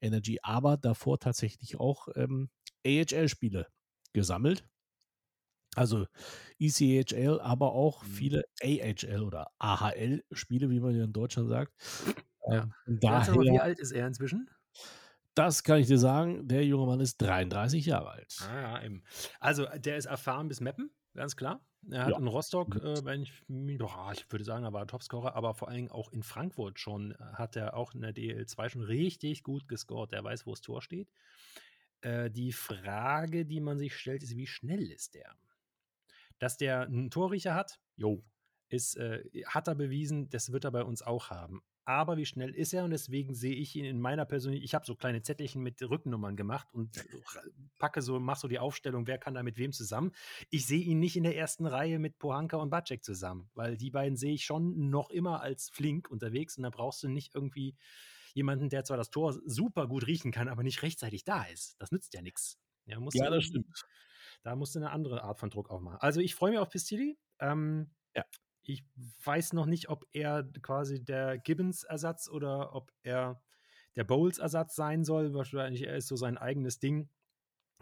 Energy, 0.00 0.38
aber 0.42 0.76
davor 0.76 1.18
tatsächlich 1.18 1.78
auch 1.80 2.08
ähm, 2.16 2.50
AHL-Spiele 2.86 3.68
gesammelt. 4.12 4.68
Also 5.76 6.06
ECHL, 6.60 7.40
aber 7.40 7.72
auch 7.72 8.04
Mhm. 8.04 8.08
viele 8.08 8.44
AHL 8.62 9.22
oder 9.22 9.50
AHL-Spiele, 9.58 10.70
wie 10.70 10.80
man 10.80 10.94
ja 10.96 11.04
in 11.04 11.12
Deutschland 11.12 11.48
sagt. 11.48 11.72
Ja. 12.46 12.68
Ähm, 12.86 13.00
noch, 13.00 13.26
wie 13.50 13.58
daher, 13.58 13.60
alt 13.60 13.78
ist 13.78 13.92
er 13.92 14.06
inzwischen? 14.06 14.48
Das 15.34 15.62
kann 15.64 15.80
ich 15.80 15.86
dir 15.86 15.98
sagen, 15.98 16.46
der 16.48 16.64
junge 16.64 16.86
Mann 16.86 17.00
ist 17.00 17.18
33 17.18 17.86
Jahre 17.86 18.10
alt. 18.10 18.36
Ah, 18.48 18.60
ja, 18.60 18.82
eben. 18.84 19.02
Also, 19.40 19.66
der 19.76 19.96
ist 19.96 20.06
erfahren 20.06 20.48
bis 20.48 20.60
Meppen, 20.60 20.90
ganz 21.14 21.36
klar. 21.36 21.64
Er 21.90 22.04
hat 22.06 22.10
Ja. 22.12 22.18
in 22.18 22.26
Rostock, 22.28 22.76
äh, 22.76 23.04
wenn 23.04 23.22
ich, 23.22 23.42
mi- 23.46 23.76
doch, 23.76 23.94
ah, 23.96 24.12
ich 24.12 24.30
würde 24.32 24.44
sagen, 24.44 24.64
er 24.64 24.72
war 24.72 24.86
Topscorer, 24.86 25.34
aber 25.36 25.52
vor 25.54 25.68
allen 25.68 25.76
Dingen 25.76 25.90
auch 25.90 26.10
in 26.12 26.22
Frankfurt 26.22 26.80
schon 26.80 27.12
äh, 27.12 27.16
hat 27.34 27.56
er 27.56 27.76
auch 27.76 27.94
in 27.94 28.00
der 28.00 28.14
DL2 28.14 28.68
schon 28.70 28.82
richtig 28.82 29.42
gut 29.42 29.68
gescored. 29.68 30.12
Der 30.12 30.24
weiß, 30.24 30.46
wo 30.46 30.52
das 30.52 30.62
Tor 30.62 30.80
steht. 30.80 31.10
Äh, 32.00 32.30
die 32.30 32.52
Frage, 32.52 33.44
die 33.44 33.60
man 33.60 33.78
sich 33.78 33.96
stellt, 33.96 34.22
ist, 34.22 34.36
wie 34.36 34.46
schnell 34.46 34.90
ist 34.90 35.14
der? 35.14 35.34
Dass 36.38 36.56
der 36.56 36.82
einen 36.82 37.10
Torriecher 37.10 37.54
hat, 37.54 37.80
jo, 37.96 38.24
ist, 38.68 38.96
äh, 38.96 39.22
hat 39.46 39.68
er 39.68 39.74
bewiesen, 39.74 40.30
das 40.30 40.52
wird 40.52 40.64
er 40.64 40.70
bei 40.70 40.84
uns 40.84 41.02
auch 41.02 41.28
haben. 41.30 41.62
Aber 41.86 42.16
wie 42.16 42.24
schnell 42.26 42.54
ist 42.54 42.72
er? 42.72 42.84
Und 42.84 42.90
deswegen 42.92 43.34
sehe 43.34 43.54
ich 43.54 43.76
ihn 43.76 43.84
in 43.84 44.00
meiner 44.00 44.24
persönlichen, 44.24 44.64
ich 44.64 44.74
habe 44.74 44.86
so 44.86 44.94
kleine 44.94 45.22
Zettelchen 45.22 45.62
mit 45.62 45.82
Rückennummern 45.82 46.34
gemacht 46.36 46.66
und 46.72 47.04
packe 47.78 48.00
so, 48.00 48.18
mach 48.18 48.36
so 48.38 48.48
die 48.48 48.58
Aufstellung, 48.58 49.06
wer 49.06 49.18
kann 49.18 49.34
da 49.34 49.42
mit 49.42 49.58
wem 49.58 49.72
zusammen. 49.72 50.12
Ich 50.50 50.66
sehe 50.66 50.82
ihn 50.82 50.98
nicht 50.98 51.16
in 51.16 51.24
der 51.24 51.36
ersten 51.36 51.66
Reihe 51.66 51.98
mit 51.98 52.18
Pohanka 52.18 52.56
und 52.56 52.70
Bacek 52.70 53.04
zusammen, 53.04 53.50
weil 53.54 53.76
die 53.76 53.90
beiden 53.90 54.16
sehe 54.16 54.32
ich 54.34 54.44
schon 54.44 54.88
noch 54.88 55.10
immer 55.10 55.40
als 55.42 55.68
flink 55.70 56.10
unterwegs 56.10 56.56
und 56.56 56.62
da 56.62 56.70
brauchst 56.70 57.02
du 57.02 57.08
nicht 57.08 57.34
irgendwie 57.34 57.76
jemanden, 58.32 58.68
der 58.70 58.84
zwar 58.84 58.96
das 58.96 59.10
Tor 59.10 59.38
super 59.44 59.86
gut 59.86 60.06
riechen 60.06 60.32
kann, 60.32 60.48
aber 60.48 60.62
nicht 60.62 60.82
rechtzeitig 60.82 61.24
da 61.24 61.44
ist. 61.44 61.76
Das 61.78 61.92
nützt 61.92 62.14
ja 62.14 62.22
nichts. 62.22 62.58
Ja, 62.86 62.98
Ja, 63.12 63.30
das 63.30 63.44
irgendwie- 63.50 63.70
Da 64.42 64.56
musst 64.56 64.74
du 64.74 64.78
eine 64.78 64.90
andere 64.90 65.22
Art 65.22 65.38
von 65.38 65.50
Druck 65.50 65.70
aufmachen. 65.70 65.98
Also 66.00 66.20
ich 66.20 66.34
freue 66.34 66.50
mich 66.50 66.58
auf 66.58 66.68
Pistilli. 66.70 67.18
Ähm, 67.40 67.90
Ja. 68.16 68.24
Ich 68.64 68.84
weiß 69.24 69.52
noch 69.52 69.66
nicht, 69.66 69.88
ob 69.88 70.06
er 70.12 70.42
quasi 70.62 71.04
der 71.04 71.38
Gibbons-Ersatz 71.38 72.28
oder 72.28 72.74
ob 72.74 72.92
er 73.02 73.42
der 73.96 74.04
Bowles-Ersatz 74.04 74.74
sein 74.74 75.04
soll. 75.04 75.34
Wahrscheinlich 75.34 75.82
er 75.82 75.96
ist 75.96 76.08
so 76.08 76.16
sein 76.16 76.38
eigenes 76.38 76.78
Ding. 76.78 77.08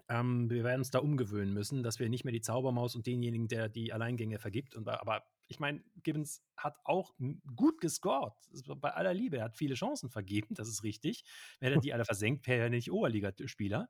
Ähm, 0.09 0.51
wir 0.51 0.65
werden 0.65 0.81
uns 0.81 0.91
da 0.91 0.99
umgewöhnen 0.99 1.55
müssen, 1.55 1.83
dass 1.83 1.99
wir 1.99 2.09
nicht 2.09 2.25
mehr 2.25 2.33
die 2.33 2.41
Zaubermaus 2.41 2.97
und 2.97 3.07
denjenigen, 3.07 3.49
der 3.49 3.69
die 3.69 3.93
Alleingänge 3.93 4.39
vergibt. 4.39 4.75
Und, 4.75 4.89
aber 4.89 5.23
ich 5.47 5.61
meine, 5.61 5.83
Gibbons 6.03 6.43
hat 6.57 6.77
auch 6.85 7.15
gut 7.57 7.81
gescored. 7.81 8.35
Bei 8.77 8.93
aller 8.93 9.15
Liebe, 9.15 9.39
er 9.39 9.45
hat 9.45 9.57
viele 9.57 9.75
Chancen 9.75 10.11
vergeben, 10.11 10.55
das 10.55 10.69
ist 10.69 10.83
richtig. 10.83 11.25
Wenn 11.61 11.73
er 11.73 11.81
die 11.81 11.93
alle 11.93 12.05
versenkt, 12.05 12.47
wäre 12.49 12.65
er 12.65 12.71
nicht 12.71 12.91
Oberligaspieler. 12.91 13.89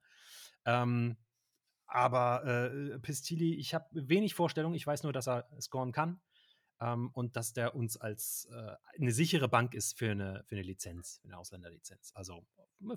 Ähm, 0.67 1.17
aber 1.87 2.45
äh, 2.45 2.99
Pistilli, 3.01 3.55
ich 3.55 3.75
habe 3.75 3.87
wenig 3.93 4.35
Vorstellung. 4.35 4.75
Ich 4.75 4.87
weiß 4.87 5.03
nur, 5.03 5.13
dass 5.13 5.29
er 5.29 5.49
scoren 5.61 5.93
kann 5.93 6.21
ähm, 6.83 7.11
und 7.12 7.37
dass 7.37 7.53
der 7.53 7.75
uns 7.75 7.97
als 7.97 8.49
äh, 8.51 8.73
eine 8.99 9.12
sichere 9.12 9.49
Bank 9.49 9.75
ist 9.75 9.97
für 9.99 10.11
eine, 10.11 10.42
für 10.47 10.57
eine 10.57 10.62
Lizenz, 10.62 11.18
für 11.23 11.29
eine 11.29 11.38
Ausländerlizenz. 11.38 12.11
Also 12.14 12.45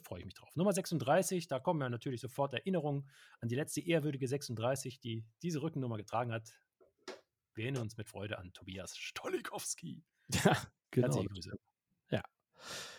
freue 0.04 0.20
ich 0.20 0.26
mich 0.26 0.34
drauf. 0.34 0.50
Nummer 0.56 0.74
36, 0.74 1.48
da 1.48 1.60
kommen 1.60 1.82
ja 1.82 1.90
natürlich 1.90 2.22
sofort 2.22 2.54
Erinnerungen 2.54 3.08
an 3.40 3.50
die 3.50 3.56
letzte 3.56 3.82
ehrwürdige 3.82 4.28
36, 4.28 5.00
die 5.00 5.24
diese 5.44 5.62
Rückennummer 5.62 5.98
getragen 5.98 6.32
hat. 6.32 6.50
Wir 7.54 7.66
erinnern 7.66 7.84
uns 7.84 7.96
mit 7.96 8.10
Freude 8.10 8.40
an 8.40 8.52
Tobias 8.54 8.98
Stolikowski. 8.98 10.04
Ja, 10.44 10.58
genau. 10.90 11.08
Herzliche 11.08 11.30
Grüße. 11.30 11.52
Ja. 12.10 12.24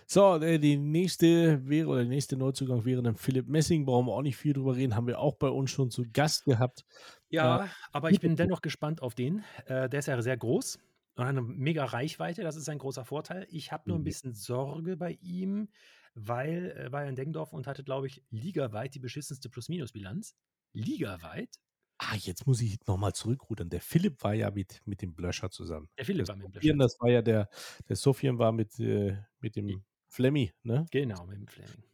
So, 0.06 0.36
äh, 0.36 0.60
die 0.60 0.76
nächste 0.76 1.66
wäre, 1.66 1.88
oder 1.88 2.00
der 2.00 2.08
nächste 2.08 2.36
Neuzugang 2.36 2.84
wäre 2.84 3.02
dann 3.02 3.16
Philipp 3.16 3.48
Messing. 3.48 3.84
Brauchen 3.84 4.06
wir 4.06 4.12
auch 4.12 4.22
nicht 4.22 4.36
viel 4.36 4.52
drüber 4.52 4.76
reden. 4.76 4.94
Haben 4.94 5.08
wir 5.08 5.18
auch 5.18 5.34
bei 5.34 5.48
uns 5.48 5.72
schon 5.72 5.90
zu 5.90 6.04
Gast 6.12 6.44
gehabt. 6.44 6.84
Ja, 7.30 7.68
aber 7.92 8.10
ich 8.10 8.20
bin 8.20 8.36
dennoch 8.36 8.62
gespannt 8.62 9.02
auf 9.02 9.14
den. 9.14 9.44
Äh, 9.66 9.88
der 9.88 9.98
ist 10.00 10.06
ja 10.06 10.20
sehr 10.22 10.36
groß 10.36 10.78
und 11.16 11.24
hat 11.24 11.30
eine 11.30 11.42
mega 11.42 11.84
Reichweite. 11.84 12.42
Das 12.42 12.56
ist 12.56 12.68
ein 12.68 12.78
großer 12.78 13.04
Vorteil. 13.04 13.46
Ich 13.50 13.72
habe 13.72 13.84
nur 13.88 13.98
ein 13.98 14.00
Mhm. 14.00 14.04
bisschen 14.04 14.32
Sorge 14.34 14.96
bei 14.96 15.12
ihm, 15.20 15.68
weil 16.14 16.70
er 16.76 16.92
war 16.92 17.02
ja 17.02 17.08
in 17.08 17.16
Deggendorf 17.16 17.52
und 17.52 17.66
hatte, 17.66 17.84
glaube 17.84 18.06
ich, 18.06 18.22
ligaweit 18.30 18.94
die 18.94 19.00
beschissenste 19.00 19.48
Plus-Minus-Bilanz. 19.50 20.36
Ligaweit? 20.72 21.56
Ah, 21.98 22.14
jetzt 22.16 22.46
muss 22.46 22.60
ich 22.60 22.78
nochmal 22.86 23.14
zurückrudern. 23.14 23.70
Der 23.70 23.80
Philipp 23.80 24.22
war 24.22 24.34
ja 24.34 24.50
mit, 24.50 24.82
mit 24.86 25.00
dem 25.02 25.14
Blöscher 25.14 25.50
zusammen. 25.50 25.88
Der 25.98 26.04
Philipp 26.06 26.26
Das 26.26 26.28
war 26.28 26.36
mit 26.36 26.46
dem 26.46 26.52
Blöcher. 26.52 26.74
das 26.78 26.96
war 27.00 27.10
ja 27.10 27.22
der, 27.22 27.48
der 27.88 27.96
Sofian 27.96 28.38
war 28.38 28.52
mit, 28.52 28.78
äh, 28.80 29.16
mit 29.40 29.56
dem 29.56 29.84
Flemmy, 30.08 30.52
ne? 30.62 30.90
Genau, 30.90 31.26
mit 31.26 31.38
dem 31.38 31.46
Fleming. 31.46 31.84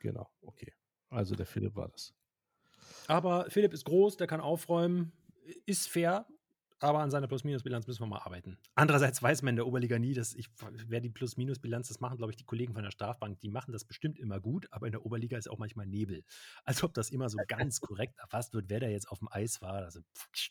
Genau, 0.00 0.30
okay. 0.40 0.72
Also 1.10 1.34
der 1.34 1.46
Philipp 1.46 1.76
war 1.76 1.88
das. 1.88 2.14
Aber 3.06 3.46
Philipp 3.48 3.72
ist 3.72 3.84
groß, 3.84 4.16
der 4.16 4.26
kann 4.26 4.40
aufräumen, 4.40 5.12
ist 5.66 5.88
fair, 5.88 6.26
aber 6.78 7.00
an 7.00 7.10
seiner 7.10 7.26
Plus-Minus-Bilanz 7.26 7.86
müssen 7.86 8.02
wir 8.02 8.06
mal 8.06 8.18
arbeiten. 8.18 8.58
Andererseits 8.74 9.22
weiß 9.22 9.42
man 9.42 9.52
in 9.52 9.56
der 9.56 9.66
Oberliga 9.66 9.98
nie, 9.98 10.12
dass 10.12 10.34
ich, 10.34 10.48
wer 10.88 11.00
die 11.00 11.08
Plus-Minus-Bilanz, 11.08 11.88
das 11.88 12.00
machen, 12.00 12.18
glaube 12.18 12.32
ich, 12.32 12.36
die 12.36 12.44
Kollegen 12.44 12.74
von 12.74 12.82
der 12.82 12.90
Strafbank, 12.90 13.40
die 13.40 13.48
machen 13.48 13.72
das 13.72 13.84
bestimmt 13.84 14.18
immer 14.18 14.40
gut, 14.40 14.66
aber 14.72 14.86
in 14.86 14.92
der 14.92 15.06
Oberliga 15.06 15.38
ist 15.38 15.48
auch 15.48 15.58
manchmal 15.58 15.86
Nebel. 15.86 16.22
Als 16.64 16.82
ob 16.82 16.92
das 16.92 17.10
immer 17.10 17.28
so 17.30 17.38
ganz 17.48 17.80
korrekt 17.80 18.18
erfasst 18.18 18.52
wird, 18.52 18.66
wer 18.68 18.80
da 18.80 18.88
jetzt 18.88 19.08
auf 19.08 19.20
dem 19.20 19.28
Eis 19.30 19.62
war. 19.62 19.84
Also, 19.84 20.00
pff, 20.16 20.50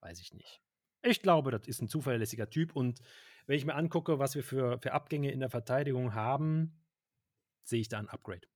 weiß 0.00 0.20
ich 0.20 0.34
nicht. 0.34 0.60
Ich 1.02 1.22
glaube, 1.22 1.50
das 1.50 1.66
ist 1.66 1.80
ein 1.80 1.88
zuverlässiger 1.88 2.50
Typ 2.50 2.74
und 2.76 3.00
wenn 3.46 3.56
ich 3.56 3.64
mir 3.64 3.74
angucke, 3.74 4.18
was 4.18 4.34
wir 4.34 4.44
für, 4.44 4.78
für 4.78 4.92
Abgänge 4.92 5.30
in 5.30 5.40
der 5.40 5.48
Verteidigung 5.48 6.12
haben, 6.12 6.84
sehe 7.62 7.80
ich 7.80 7.88
da 7.88 7.98
ein 7.98 8.08
Upgrade. 8.08 8.46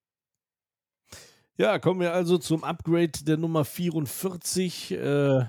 Ja, 1.59 1.79
kommen 1.79 2.01
wir 2.01 2.15
also 2.15 2.39
zum 2.39 2.65
Upgrade 2.65 3.13
der 3.25 3.37
Nummer 3.37 3.67
44, 3.67 4.93
äh, 4.93 5.45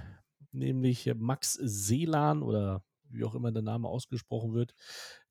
nämlich 0.52 1.10
Max 1.16 1.54
Selan 1.54 2.44
oder 2.44 2.84
wie 3.10 3.24
auch 3.24 3.36
immer 3.36 3.54
der 3.54 3.62
Name 3.62 3.88
ausgesprochen 3.88 4.54
wird, 4.54 4.74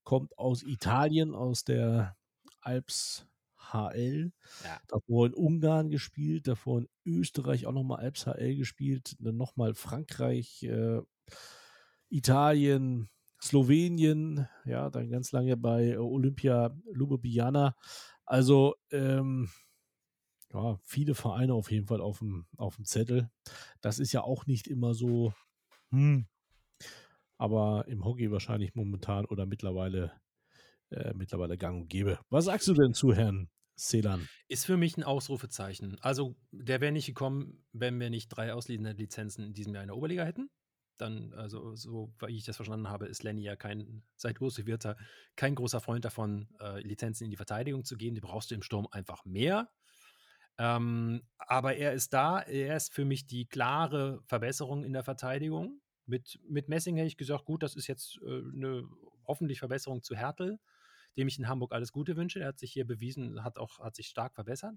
kommt 0.03 0.37
aus 0.39 0.63
Italien, 0.63 1.35
aus 1.35 1.65
der 1.65 2.17
Alps 2.63 3.27
HL. 3.59 4.33
Ja. 4.65 4.81
Davor 4.89 5.27
in 5.27 5.35
Ungarn 5.35 5.91
gespielt, 5.91 6.49
davor 6.49 6.81
in 6.81 6.89
Österreich 7.05 7.67
auch 7.67 7.73
nochmal 7.73 8.03
Alps 8.03 8.25
HL 8.27 8.57
gespielt, 8.57 9.15
dann 9.19 9.37
nochmal 9.37 9.75
Frankreich, 9.75 10.63
äh, 10.63 11.03
Italien, 12.09 13.11
Slowenien, 13.43 14.49
ja, 14.65 14.89
dann 14.89 15.11
ganz 15.11 15.33
lange 15.33 15.59
bei 15.59 15.99
Olympia 15.99 16.75
Ljubljana. 16.95 17.75
Also, 18.25 18.75
ähm, 18.91 19.51
ja, 20.53 20.79
viele 20.85 21.15
Vereine 21.15 21.55
auf 21.55 21.71
jeden 21.71 21.87
Fall 21.87 22.01
auf 22.01 22.19
dem, 22.19 22.47
auf 22.57 22.77
dem 22.77 22.85
Zettel. 22.85 23.31
Das 23.81 23.99
ist 23.99 24.13
ja 24.13 24.23
auch 24.23 24.47
nicht 24.47 24.67
immer 24.67 24.95
so, 24.95 25.33
hm, 25.91 26.27
aber 27.39 27.87
im 27.89 28.05
Hockey 28.05 28.31
wahrscheinlich 28.31 28.75
momentan 28.75 29.25
oder 29.25 29.47
mittlerweile, 29.47 30.13
äh, 30.91 31.13
mittlerweile 31.15 31.59
gang 31.59 31.83
und 31.83 31.89
gäbe. 31.89 32.19
Was 32.31 32.45
sagst 32.45 32.69
du 32.69 32.75
denn 32.75 32.95
zu 32.95 33.15
Herrn 33.15 33.51
Selan? 33.75 34.29
Ist 34.49 34.67
für 34.67 34.77
mich 34.77 34.97
ein 34.97 35.03
Ausrufezeichen. 35.03 35.99
Also, 36.01 36.37
der 36.53 36.81
wäre 36.81 36.93
nicht 36.93 37.07
gekommen, 37.07 37.65
wenn 37.73 37.99
wir 37.99 38.11
nicht 38.11 38.29
drei 38.29 38.53
ausliegende 38.53 38.93
Lizenzen 38.93 39.45
in 39.45 39.55
diesem 39.55 39.75
Jahr 39.75 39.83
in 39.83 39.89
der 39.89 39.97
Oberliga 39.97 40.25
hätten. 40.25 40.51
Dann, 40.99 41.33
also, 41.33 41.75
so 41.75 42.15
wie 42.25 42.37
ich 42.37 42.45
das 42.45 42.57
verstanden 42.57 42.89
habe, 42.89 43.07
ist 43.07 43.23
Lenny 43.25 43.43
ja 43.43 43.57
kein, 43.57 44.05
seit 44.17 44.41
Urs 44.41 44.65
Wirter, 44.65 44.97
kein 45.35 45.55
großer 45.55 45.81
Freund 45.81 46.05
davon, 46.05 46.49
äh, 46.61 46.81
Lizenzen 46.81 47.25
in 47.25 47.31
die 47.31 47.37
Verteidigung 47.37 47.85
zu 47.85 47.97
geben. 47.97 48.15
Die 48.15 48.21
brauchst 48.21 48.51
du 48.51 48.55
im 48.55 48.63
Sturm 48.63 48.87
einfach 48.91 49.25
mehr. 49.25 49.69
Ähm, 50.59 51.23
aber 51.39 51.77
er 51.77 51.93
ist 51.93 52.13
da, 52.13 52.41
er 52.41 52.77
ist 52.77 52.93
für 52.93 53.05
mich 53.05 53.27
die 53.27 53.47
klare 53.47 54.21
Verbesserung 54.27 54.85
in 54.85 54.93
der 54.93 55.03
Verteidigung. 55.03 55.81
Mit, 56.07 56.39
mit 56.49 56.69
Messing 56.69 56.97
hätte 56.97 57.09
ich 57.09 57.17
gesagt, 57.17 57.45
gut, 57.45 57.63
das 57.63 57.75
ist 57.75 57.87
jetzt 57.87 58.19
äh, 58.23 58.39
eine 58.55 58.89
hoffentlich 59.27 59.59
Verbesserung 59.59 60.03
zu 60.03 60.15
Hertel, 60.15 60.59
dem 61.17 61.29
ich 61.29 61.39
in 61.39 61.49
Hamburg 61.49 61.73
alles 61.73 61.93
Gute 61.93 62.17
wünsche. 62.17 62.41
Er 62.41 62.49
hat 62.49 62.59
sich 62.59 62.73
hier 62.73 62.87
bewiesen, 62.87 63.45
hat 63.45 63.59
auch 63.59 63.79
hat 63.79 63.97
sich 63.97 64.09
stark 64.09 64.35
verbessert. 64.35 64.77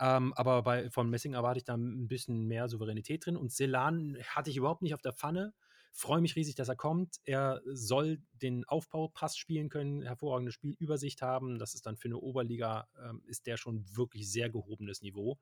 Ähm, 0.00 0.32
aber 0.34 0.62
bei, 0.62 0.90
von 0.90 1.10
Messing 1.10 1.34
erwarte 1.34 1.58
ich 1.58 1.64
da 1.64 1.76
ein 1.76 2.08
bisschen 2.08 2.46
mehr 2.46 2.68
Souveränität 2.68 3.24
drin. 3.26 3.36
Und 3.36 3.52
Selan 3.52 4.16
hatte 4.28 4.50
ich 4.50 4.56
überhaupt 4.56 4.82
nicht 4.82 4.94
auf 4.94 5.02
der 5.02 5.12
Pfanne. 5.12 5.52
Freue 5.96 6.20
mich 6.20 6.34
riesig, 6.34 6.56
dass 6.56 6.68
er 6.68 6.74
kommt. 6.74 7.20
Er 7.24 7.62
soll 7.66 8.20
den 8.32 8.64
Aufbaupass 8.64 9.36
spielen 9.36 9.68
können, 9.68 10.02
hervorragende 10.02 10.50
Spielübersicht 10.50 11.22
haben. 11.22 11.60
Das 11.60 11.74
ist 11.74 11.86
dann 11.86 11.96
für 11.96 12.08
eine 12.08 12.18
Oberliga, 12.18 12.88
ähm, 13.00 13.22
ist 13.26 13.46
der 13.46 13.56
schon 13.56 13.84
wirklich 13.94 14.28
sehr 14.28 14.50
gehobenes 14.50 15.02
Niveau. 15.02 15.38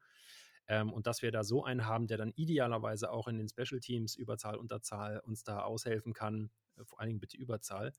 Ähm, 0.68 0.92
und 0.92 1.06
dass 1.06 1.22
wir 1.22 1.32
da 1.32 1.42
so 1.42 1.64
einen 1.64 1.86
haben, 1.86 2.06
der 2.06 2.18
dann 2.18 2.32
idealerweise 2.36 3.10
auch 3.10 3.28
in 3.28 3.38
den 3.38 3.48
Special 3.48 3.80
Teams, 3.80 4.14
Überzahl, 4.14 4.56
Unterzahl, 4.56 5.20
uns 5.20 5.42
da 5.42 5.60
aushelfen 5.62 6.12
kann. 6.12 6.50
Äh, 6.76 6.84
vor 6.84 7.00
allen 7.00 7.08
Dingen 7.08 7.20
bitte 7.20 7.38
Überzahl. 7.38 7.94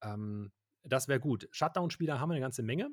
Ähm, 0.00 0.52
das 0.84 1.08
wäre 1.08 1.18
gut. 1.18 1.48
Shutdown-Spieler 1.50 2.20
haben 2.20 2.28
wir 2.28 2.34
eine 2.34 2.44
ganze 2.44 2.62
Menge, 2.62 2.88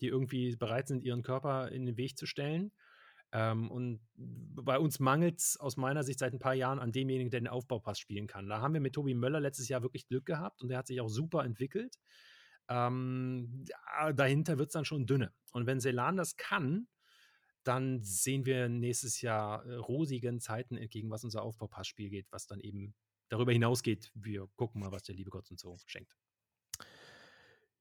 die 0.00 0.06
irgendwie 0.06 0.54
bereit 0.54 0.86
sind, 0.86 1.02
ihren 1.02 1.24
Körper 1.24 1.72
in 1.72 1.84
den 1.84 1.96
Weg 1.96 2.16
zu 2.16 2.26
stellen. 2.26 2.70
Ähm, 3.32 3.70
und 3.70 4.00
bei 4.16 4.78
uns 4.78 4.98
mangelt 4.98 5.38
es 5.38 5.56
aus 5.56 5.76
meiner 5.76 6.02
Sicht 6.02 6.18
seit 6.18 6.32
ein 6.32 6.38
paar 6.38 6.54
Jahren 6.54 6.78
an 6.78 6.92
demjenigen, 6.92 7.30
der 7.30 7.40
den 7.40 7.48
Aufbaupass 7.48 7.98
spielen 7.98 8.26
kann. 8.26 8.48
Da 8.48 8.60
haben 8.60 8.74
wir 8.74 8.80
mit 8.80 8.94
Tobi 8.94 9.14
Möller 9.14 9.40
letztes 9.40 9.68
Jahr 9.68 9.82
wirklich 9.82 10.06
Glück 10.06 10.26
gehabt 10.26 10.62
und 10.62 10.68
der 10.68 10.78
hat 10.78 10.86
sich 10.86 11.00
auch 11.00 11.08
super 11.08 11.44
entwickelt. 11.44 11.96
Ähm, 12.68 13.64
ja, 13.68 14.12
dahinter 14.12 14.58
wird 14.58 14.68
es 14.68 14.72
dann 14.74 14.84
schon 14.84 15.06
dünne. 15.06 15.32
Und 15.52 15.66
wenn 15.66 15.80
Selan 15.80 16.16
das 16.16 16.36
kann, 16.36 16.88
dann 17.64 18.02
sehen 18.02 18.46
wir 18.46 18.68
nächstes 18.68 19.20
Jahr 19.20 19.64
äh, 19.66 19.74
rosigen 19.74 20.40
Zeiten 20.40 20.76
entgegen, 20.76 21.10
was 21.10 21.24
unser 21.24 21.42
Aufbaupassspiel 21.42 22.10
geht, 22.10 22.26
was 22.30 22.46
dann 22.46 22.60
eben 22.60 22.94
darüber 23.28 23.52
hinausgeht. 23.52 24.10
Wir 24.14 24.48
gucken 24.56 24.80
mal, 24.80 24.92
was 24.92 25.02
der 25.02 25.14
liebe 25.14 25.30
Gott 25.30 25.50
uns 25.50 25.60
so 25.60 25.76
schenkt. 25.86 26.16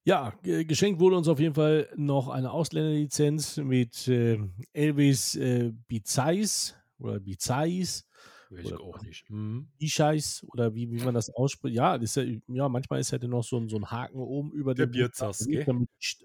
Ja, 0.06 0.34
ge- 0.44 0.64
geschenkt 0.66 1.00
wurde 1.00 1.18
uns 1.18 1.28
auf 1.28 1.40
jeden 1.40 1.54
Fall 1.56 1.88
noch 1.96 2.30
eine 2.30 2.52
Ausländerlizenz 2.52 3.58
mit 3.58 4.08
äh, 4.08 4.40
Elvis 4.74 5.36
äh, 5.36 5.72
Bizais 5.88 6.76
oder 6.98 7.20
Bizais 7.20 8.06
Weiß 8.52 8.66
Oder- 8.66 8.76
ich 8.78 8.82
auch 8.82 9.02
nicht. 9.04 9.30
Mhm. 9.30 9.68
Bischais 9.78 10.44
oder 10.52 10.74
wie, 10.74 10.90
wie 10.90 11.04
man 11.04 11.14
das 11.14 11.30
ausspricht. 11.30 11.76
Ja, 11.76 11.94
ist 11.96 12.16
ja, 12.16 12.24
ja, 12.48 12.68
manchmal 12.68 13.00
ist 13.00 13.12
ja 13.12 13.20
noch 13.28 13.44
so 13.44 13.58
ein, 13.58 13.70
so 13.70 13.76
ein 13.78 13.92
Haken 13.92 14.18
oben 14.18 14.52
über 14.54 14.74
Der 14.74 14.88
dem 14.88 14.92
Bierzas, 14.94 15.48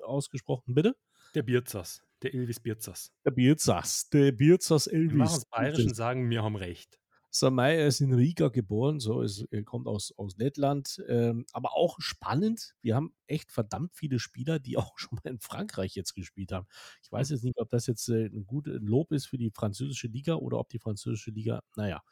ausgesprochen, 0.03 0.75
bitte? 0.75 0.97
Der 1.35 1.43
Bierzas, 1.43 2.03
der 2.23 2.33
Ilvis 2.33 2.61
Bierzas. 2.61 3.13
Der 3.27 3.31
Bierzas, 3.31 4.09
der 4.09 4.33
Bierzas 4.33 4.87
Elvis. 4.87 5.37
es 5.37 5.45
bayerisch 5.45 5.85
und 5.85 5.95
sagen, 5.95 6.31
wir 6.31 6.43
haben 6.43 6.57
recht. 6.57 6.99
Samay 7.37 7.77
er 7.79 7.89
ist 7.89 8.01
in 8.01 8.13
Riga 8.15 8.49
geboren, 8.49 9.01
so 9.01 9.21
ist, 9.21 9.47
er 9.51 9.65
kommt 9.65 9.89
aus, 9.89 10.13
aus 10.17 10.37
Lettland. 10.37 11.03
Ähm, 11.09 11.47
aber 11.53 11.75
auch 11.75 11.97
spannend, 12.01 12.75
wir 12.81 12.95
haben 12.95 13.13
echt 13.27 13.51
verdammt 13.51 13.93
viele 13.95 14.21
Spieler, 14.21 14.61
die 14.61 14.77
auch 14.79 14.99
schon 14.99 15.19
mal 15.23 15.31
in 15.31 15.41
Frankreich 15.41 15.95
jetzt 15.97 16.15
gespielt 16.15 16.53
haben. 16.53 16.67
Ich 17.03 17.11
weiß 17.11 17.31
jetzt 17.31 17.43
nicht, 17.45 17.59
ob 17.61 17.71
das 17.71 17.87
jetzt 17.87 18.09
äh, 18.09 18.27
ein 18.27 18.47
gutes 18.47 18.79
Lob 18.81 19.11
ist 19.13 19.27
für 19.27 19.39
die 19.39 19.51
französische 19.51 20.07
Liga 20.09 20.35
oder 20.35 20.59
ob 20.59 20.69
die 20.69 20.79
französische 20.79 21.31
Liga, 21.33 21.63
naja. 21.77 22.03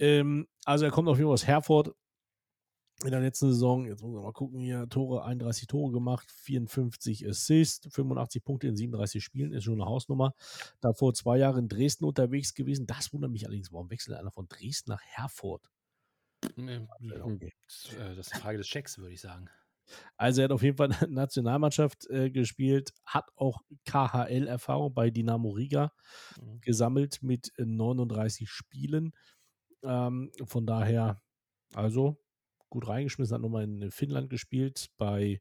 Ähm, 0.00 0.46
also 0.64 0.84
er 0.84 0.90
kommt 0.90 1.08
auf 1.08 1.16
jeden 1.18 1.28
Fall 1.28 1.34
aus 1.34 1.46
Herford. 1.46 1.94
In 3.06 3.12
der 3.12 3.20
letzten 3.20 3.52
Saison, 3.52 3.86
jetzt 3.86 4.02
muss 4.02 4.12
man 4.12 4.24
mal 4.24 4.32
gucken 4.32 4.58
hier, 4.58 4.88
Tore, 4.88 5.24
31 5.24 5.68
Tore 5.68 5.92
gemacht, 5.92 6.28
54 6.32 7.28
Assists, 7.28 7.86
85 7.94 8.42
Punkte 8.42 8.66
in 8.66 8.76
37 8.76 9.22
Spielen, 9.22 9.52
ist 9.52 9.62
schon 9.62 9.80
eine 9.80 9.88
Hausnummer. 9.88 10.34
Davor 10.80 11.14
zwei 11.14 11.38
Jahre 11.38 11.60
in 11.60 11.68
Dresden 11.68 12.04
unterwegs 12.04 12.52
gewesen. 12.54 12.84
Das 12.88 13.12
wundert 13.12 13.30
mich 13.30 13.46
allerdings, 13.46 13.72
warum 13.72 13.90
wechselt 13.90 14.16
einer 14.16 14.32
von 14.32 14.48
Dresden 14.48 14.90
nach 14.90 15.00
Herford? 15.02 15.70
Nee, 16.56 16.80
Okay. 17.22 17.52
Das 17.66 17.94
äh, 17.94 18.14
das 18.16 18.26
ist 18.26 18.32
eine 18.32 18.42
Frage 18.42 18.58
des 18.58 18.66
Checks, 18.66 18.98
würde 18.98 19.12
ich 19.12 19.20
sagen. 19.20 19.48
Also 20.16 20.40
er 20.40 20.46
hat 20.46 20.52
auf 20.52 20.62
jeden 20.64 20.76
Fall 20.76 20.88
Nationalmannschaft 21.08 22.10
äh, 22.10 22.30
gespielt, 22.30 22.92
hat 23.04 23.30
auch 23.36 23.62
KHL-Erfahrung 23.84 24.92
bei 24.94 25.10
Dynamo 25.10 25.50
Riga 25.50 25.92
Mhm. 26.42 26.60
gesammelt 26.60 27.22
mit 27.22 27.52
äh, 27.56 27.64
39 27.64 28.48
Spielen. 28.50 29.12
Ähm, 29.84 30.32
von 30.44 30.66
daher, 30.66 31.22
also 31.72 32.20
gut 32.76 32.88
reingeschmissen, 32.88 33.34
hat 33.34 33.42
nochmal 33.42 33.64
in 33.64 33.90
Finnland 33.90 34.28
gespielt 34.30 34.86
bei 34.98 35.40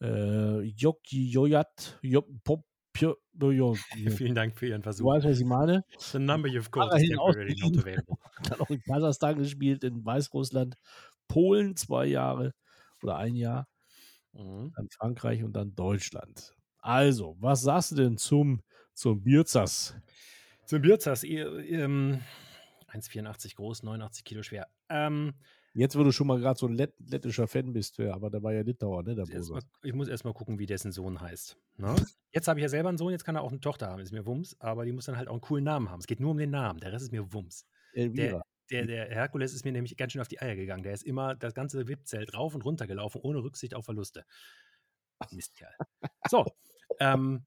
äh, 0.00 0.60
Jokki 0.62 1.28
Jojat. 1.30 1.98
Pop, 2.44 2.64
Vielen 4.16 4.34
Dank 4.34 4.56
für 4.58 4.66
Ihren 4.68 4.80
Du 4.80 4.84
Versuch. 4.84 5.06
weißt, 5.06 5.26
was 5.26 5.38
ich 5.38 5.44
meine. 5.44 5.84
The 5.98 6.18
number 6.18 6.48
you've 6.48 6.70
called 6.70 6.94
is 6.94 7.08
temporarily 7.08 7.54
not 7.60 7.76
available. 7.76 8.16
Dann 8.48 8.60
auch 8.60 8.70
in 8.70 8.80
Kasachstan 8.82 9.36
gespielt, 9.38 9.84
in 9.84 10.04
Weißrussland, 10.04 10.76
Polen 11.28 11.76
zwei 11.76 12.06
Jahre 12.06 12.52
oder 13.02 13.16
ein 13.18 13.34
Jahr, 13.36 13.66
Mhm. 14.32 14.72
dann 14.76 14.88
Frankreich 14.90 15.42
und 15.44 15.54
dann 15.54 15.74
Deutschland. 15.74 16.54
Also, 16.78 17.36
was 17.40 17.62
sagst 17.62 17.92
du 17.92 17.96
denn 17.96 18.16
zum, 18.18 18.62
zum 18.94 19.22
Birzas? 19.22 19.94
Zum 20.66 20.82
Birzas, 20.82 21.24
ähm, 21.24 22.20
1,84 22.88 23.56
groß, 23.56 23.82
89 23.82 24.24
Kilo 24.24 24.42
schwer. 24.42 24.66
Ähm, 24.88 25.34
Jetzt, 25.76 25.94
wo 25.98 26.02
du 26.02 26.10
schon 26.10 26.26
mal 26.26 26.40
gerade 26.40 26.58
so 26.58 26.66
ein 26.66 26.72
lett, 26.72 26.94
lettischer 26.98 27.46
Fan 27.46 27.74
bist, 27.74 27.98
ja, 27.98 28.14
aber 28.14 28.30
der 28.30 28.42
war 28.42 28.50
ja 28.50 28.62
Litauer, 28.62 29.02
ne, 29.02 29.14
der 29.14 29.28
erst 29.28 29.50
mal, 29.50 29.56
Bose. 29.56 29.66
ich 29.82 29.92
muss 29.92 30.08
erstmal 30.08 30.32
gucken, 30.32 30.58
wie 30.58 30.64
dessen 30.64 30.90
Sohn 30.90 31.20
heißt. 31.20 31.58
Ne? 31.76 31.94
Jetzt 32.32 32.48
habe 32.48 32.58
ich 32.58 32.62
ja 32.62 32.70
selber 32.70 32.88
einen 32.88 32.96
Sohn, 32.96 33.12
jetzt 33.12 33.24
kann 33.24 33.34
er 33.34 33.42
auch 33.42 33.50
eine 33.50 33.60
Tochter 33.60 33.88
haben, 33.88 34.00
ist 34.00 34.12
mir 34.12 34.26
Wumms, 34.26 34.56
aber 34.60 34.84
die 34.84 34.92
muss 34.92 35.06
dann 35.06 35.16
halt 35.16 35.28
auch 35.28 35.32
einen 35.32 35.40
coolen 35.40 35.64
Namen 35.64 35.90
haben. 35.90 36.00
Es 36.00 36.06
geht 36.06 36.20
nur 36.20 36.32
um 36.32 36.38
den 36.38 36.50
Namen, 36.50 36.80
der 36.80 36.92
Rest 36.92 37.04
ist 37.04 37.12
mir 37.12 37.32
Wumms. 37.32 37.66
Elvira. 37.94 38.42
Der, 38.70 38.84
der, 38.84 39.06
der 39.06 39.14
Herkules 39.14 39.54
ist 39.54 39.64
mir 39.64 39.72
nämlich 39.72 39.96
ganz 39.96 40.12
schön 40.12 40.20
auf 40.20 40.28
die 40.28 40.40
Eier 40.40 40.54
gegangen. 40.54 40.82
Der 40.82 40.92
ist 40.92 41.02
immer 41.02 41.34
das 41.34 41.54
ganze 41.54 41.88
VIP-Zelt 41.88 42.34
rauf 42.34 42.54
und 42.54 42.64
runter 42.64 42.86
gelaufen, 42.86 43.20
ohne 43.22 43.42
Rücksicht 43.42 43.74
auf 43.74 43.84
Verluste. 43.86 44.24
Mistkerl. 45.30 45.72
So, 46.28 46.44
ähm, 47.00 47.46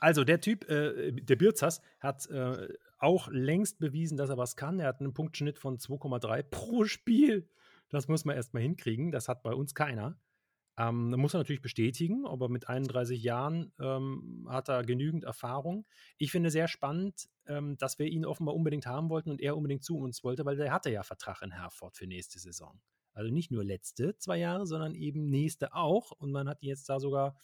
also 0.00 0.24
der 0.24 0.40
Typ, 0.40 0.68
äh, 0.68 1.12
der 1.12 1.36
Birzas, 1.36 1.80
hat 2.00 2.28
äh, 2.30 2.68
auch 2.98 3.28
längst 3.28 3.78
bewiesen, 3.78 4.16
dass 4.16 4.30
er 4.30 4.38
was 4.38 4.56
kann. 4.56 4.80
Er 4.80 4.88
hat 4.88 5.00
einen 5.00 5.14
Punktschnitt 5.14 5.58
von 5.58 5.78
2,3 5.78 6.42
pro 6.42 6.84
Spiel. 6.84 7.48
Das 7.88 8.08
muss 8.08 8.24
man 8.24 8.36
erstmal 8.36 8.62
hinkriegen. 8.62 9.10
Das 9.10 9.28
hat 9.28 9.42
bei 9.42 9.52
uns 9.52 9.74
keiner. 9.74 10.18
Ähm, 10.78 11.10
muss 11.12 11.34
er 11.34 11.38
natürlich 11.38 11.62
bestätigen, 11.62 12.26
aber 12.26 12.50
mit 12.50 12.68
31 12.68 13.22
Jahren 13.22 13.72
ähm, 13.80 14.46
hat 14.50 14.68
er 14.68 14.84
genügend 14.84 15.24
Erfahrung. 15.24 15.86
Ich 16.18 16.30
finde 16.30 16.50
sehr 16.50 16.68
spannend, 16.68 17.28
ähm, 17.46 17.78
dass 17.78 17.98
wir 17.98 18.06
ihn 18.06 18.26
offenbar 18.26 18.54
unbedingt 18.54 18.86
haben 18.86 19.08
wollten 19.08 19.30
und 19.30 19.40
er 19.40 19.56
unbedingt 19.56 19.84
zu 19.84 19.96
uns 19.96 20.22
wollte, 20.22 20.44
weil 20.44 20.56
der 20.56 20.72
hatte 20.72 20.90
ja 20.90 21.02
Vertrag 21.02 21.40
in 21.40 21.52
Herford 21.52 21.96
für 21.96 22.06
nächste 22.06 22.38
Saison. 22.38 22.78
Also 23.14 23.32
nicht 23.32 23.50
nur 23.50 23.64
letzte 23.64 24.18
zwei 24.18 24.36
Jahre, 24.36 24.66
sondern 24.66 24.94
eben 24.94 25.30
nächste 25.30 25.74
auch. 25.74 26.10
Und 26.10 26.30
man 26.32 26.46
hat 26.46 26.62
ihn 26.62 26.68
jetzt 26.68 26.90
da 26.90 27.00
sogar 27.00 27.38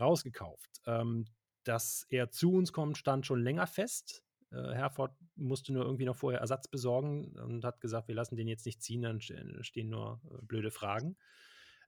rausgekauft. 0.00 0.80
Ähm, 0.84 1.26
dass 1.62 2.06
er 2.08 2.30
zu 2.30 2.52
uns 2.54 2.72
kommt, 2.72 2.98
stand 2.98 3.24
schon 3.26 3.40
länger 3.40 3.68
fest. 3.68 4.24
Äh, 4.52 4.74
Herford 4.74 5.16
musste 5.34 5.72
nur 5.72 5.84
irgendwie 5.84 6.04
noch 6.04 6.16
vorher 6.16 6.40
Ersatz 6.40 6.68
besorgen 6.68 7.38
und 7.38 7.64
hat 7.64 7.80
gesagt, 7.80 8.08
wir 8.08 8.14
lassen 8.14 8.36
den 8.36 8.48
jetzt 8.48 8.66
nicht 8.66 8.82
ziehen, 8.82 9.02
dann 9.02 9.20
stehen 9.20 9.88
nur 9.88 10.20
äh, 10.30 10.42
blöde 10.42 10.70
Fragen. 10.70 11.16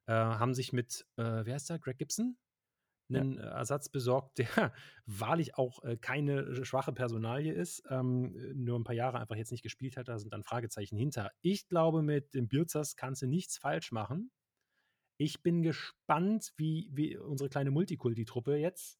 Äh, 0.07 0.13
haben 0.13 0.53
sich 0.53 0.73
mit, 0.73 1.05
äh, 1.17 1.45
wer 1.45 1.55
heißt 1.55 1.69
der, 1.69 1.79
Greg 1.79 1.97
Gibson, 1.97 2.37
einen 3.09 3.37
ja. 3.37 3.43
Ersatz 3.43 3.89
besorgt, 3.89 4.39
der 4.39 4.47
wahrlich 5.05 5.55
auch 5.55 5.83
äh, 5.83 5.97
keine 5.97 6.65
schwache 6.65 6.93
Personalie 6.93 7.53
ist, 7.53 7.83
ähm, 7.89 8.35
nur 8.55 8.79
ein 8.79 8.83
paar 8.83 8.95
Jahre 8.95 9.19
einfach 9.19 9.35
jetzt 9.35 9.51
nicht 9.51 9.63
gespielt 9.63 9.97
hat, 9.97 10.07
da 10.07 10.17
sind 10.17 10.33
dann 10.33 10.43
Fragezeichen 10.43 10.97
hinter. 10.97 11.31
Ich 11.41 11.67
glaube, 11.67 12.01
mit 12.01 12.33
dem 12.33 12.47
Birzas 12.47 12.95
kannst 12.95 13.21
du 13.21 13.27
nichts 13.27 13.57
falsch 13.57 13.91
machen. 13.91 14.31
Ich 15.17 15.43
bin 15.43 15.61
gespannt, 15.61 16.51
wie, 16.57 16.89
wie 16.91 17.17
unsere 17.17 17.49
kleine 17.49 17.71
Multikulti-Truppe 17.71 18.57
jetzt 18.57 18.99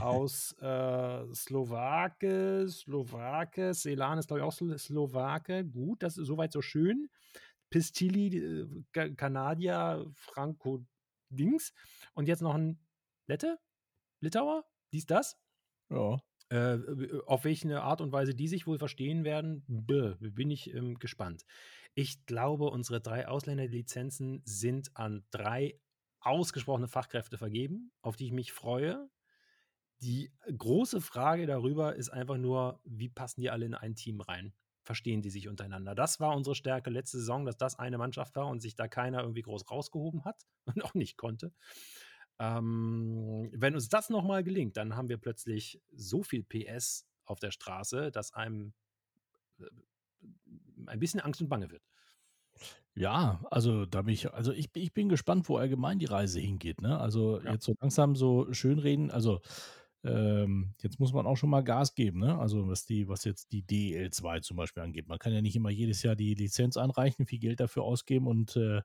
aus 0.00 0.52
äh, 0.60 1.34
Slowake, 1.34 2.66
Slowake, 2.68 3.74
Selan 3.74 4.18
ist 4.18 4.28
glaube 4.28 4.40
ich 4.40 4.44
auch 4.44 4.52
Slowake. 4.52 5.64
Gut, 5.64 6.02
das 6.02 6.16
ist 6.16 6.26
soweit 6.26 6.52
so 6.52 6.60
schön. 6.62 7.08
Pistili, 7.70 8.36
äh, 8.94 9.14
Kanadier, 9.14 10.04
Franco 10.14 10.84
Dings. 11.30 11.72
Und 12.14 12.28
jetzt 12.28 12.42
noch 12.42 12.54
ein 12.54 12.78
Lette? 13.26 13.58
Litauer? 14.20 14.64
Dies, 14.92 15.06
das? 15.06 15.38
Ja. 15.88 16.20
Äh, 16.50 16.78
auf 17.26 17.44
welche 17.44 17.80
Art 17.80 18.00
und 18.00 18.10
Weise 18.10 18.34
die 18.34 18.48
sich 18.48 18.66
wohl 18.66 18.78
verstehen 18.78 19.24
werden, 19.24 19.64
bäh, 19.68 20.14
bin 20.18 20.50
ich 20.50 20.74
ähm, 20.74 20.98
gespannt. 20.98 21.44
Ich 21.94 22.26
glaube, 22.26 22.66
unsere 22.70 23.00
drei 23.00 23.28
Ausländerlizenzen 23.28 24.42
sind 24.44 24.96
an 24.96 25.24
drei 25.30 25.78
ausgesprochene 26.20 26.88
Fachkräfte 26.88 27.38
vergeben, 27.38 27.92
auf 28.02 28.16
die 28.16 28.26
ich 28.26 28.32
mich 28.32 28.52
freue. 28.52 29.08
Die 30.02 30.32
große 30.56 31.00
Frage 31.00 31.46
darüber 31.46 31.94
ist 31.94 32.08
einfach 32.08 32.38
nur, 32.38 32.80
wie 32.84 33.08
passen 33.08 33.42
die 33.42 33.50
alle 33.50 33.66
in 33.66 33.74
ein 33.74 33.94
Team 33.94 34.20
rein? 34.20 34.54
Verstehen 34.82 35.20
die 35.20 35.30
sich 35.30 35.46
untereinander? 35.46 35.94
Das 35.94 36.20
war 36.20 36.34
unsere 36.34 36.54
Stärke 36.54 36.88
letzte 36.88 37.18
Saison, 37.18 37.44
dass 37.44 37.58
das 37.58 37.78
eine 37.78 37.98
Mannschaft 37.98 38.34
war 38.36 38.46
und 38.48 38.60
sich 38.60 38.74
da 38.74 38.88
keiner 38.88 39.20
irgendwie 39.20 39.42
groß 39.42 39.70
rausgehoben 39.70 40.24
hat 40.24 40.46
und 40.64 40.82
auch 40.82 40.94
nicht 40.94 41.18
konnte. 41.18 41.52
Ähm, 42.38 43.50
wenn 43.52 43.74
uns 43.74 43.90
das 43.90 44.08
nochmal 44.08 44.42
gelingt, 44.42 44.78
dann 44.78 44.96
haben 44.96 45.10
wir 45.10 45.18
plötzlich 45.18 45.82
so 45.94 46.22
viel 46.22 46.42
PS 46.42 47.06
auf 47.26 47.38
der 47.38 47.50
Straße, 47.50 48.10
dass 48.10 48.32
einem 48.32 48.72
äh, 49.58 49.64
ein 50.86 50.98
bisschen 50.98 51.20
Angst 51.20 51.42
und 51.42 51.50
Bange 51.50 51.70
wird. 51.70 51.82
Ja, 52.94 53.40
also 53.50 53.86
da 53.86 54.02
bin 54.02 54.14
ich, 54.14 54.32
also 54.32 54.52
ich, 54.52 54.70
ich 54.74 54.92
bin 54.92 55.08
gespannt, 55.08 55.48
wo 55.48 55.58
allgemein 55.58 55.98
die 55.98 56.06
Reise 56.06 56.40
hingeht. 56.40 56.80
Ne? 56.80 56.98
Also 56.98 57.40
ja. 57.40 57.52
jetzt 57.52 57.64
so 57.64 57.74
langsam 57.80 58.16
so 58.16 58.52
schönreden. 58.52 59.10
Also 59.10 59.40
ähm, 60.02 60.74
jetzt 60.80 60.98
muss 60.98 61.12
man 61.12 61.26
auch 61.26 61.36
schon 61.36 61.50
mal 61.50 61.62
Gas 61.62 61.94
geben, 61.94 62.20
ne? 62.20 62.38
Also 62.38 62.68
was 62.68 62.86
die, 62.86 63.08
was 63.08 63.24
jetzt 63.24 63.52
die 63.52 63.62
DL2 63.62 64.40
zum 64.40 64.56
Beispiel 64.56 64.82
angeht. 64.82 65.08
Man 65.08 65.18
kann 65.18 65.32
ja 65.32 65.42
nicht 65.42 65.56
immer 65.56 65.70
jedes 65.70 66.02
Jahr 66.02 66.16
die 66.16 66.34
Lizenz 66.34 66.76
anreichen, 66.76 67.26
viel 67.26 67.38
Geld 67.38 67.60
dafür 67.60 67.82
ausgeben 67.82 68.26
und 68.26 68.56
äh, 68.56 68.80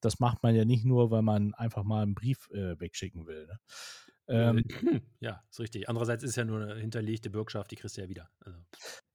das 0.00 0.18
macht 0.18 0.42
man 0.42 0.54
ja 0.54 0.64
nicht 0.64 0.84
nur, 0.84 1.10
weil 1.10 1.22
man 1.22 1.54
einfach 1.54 1.84
mal 1.84 2.02
einen 2.02 2.14
Brief 2.14 2.50
äh, 2.50 2.78
wegschicken 2.80 3.26
will. 3.26 3.46
Ne? 3.46 3.58
Ähm, 4.28 4.64
ja, 5.20 5.42
ist 5.50 5.60
richtig. 5.60 5.88
Andererseits 5.88 6.22
ist 6.22 6.36
ja 6.36 6.44
nur 6.44 6.60
eine 6.60 6.74
hinterlegte 6.76 7.30
Bürgschaft, 7.30 7.70
die 7.70 7.76
kriegst 7.76 7.96
du 7.96 8.02
ja 8.02 8.08
wieder. 8.08 8.28
Also. 8.40 8.58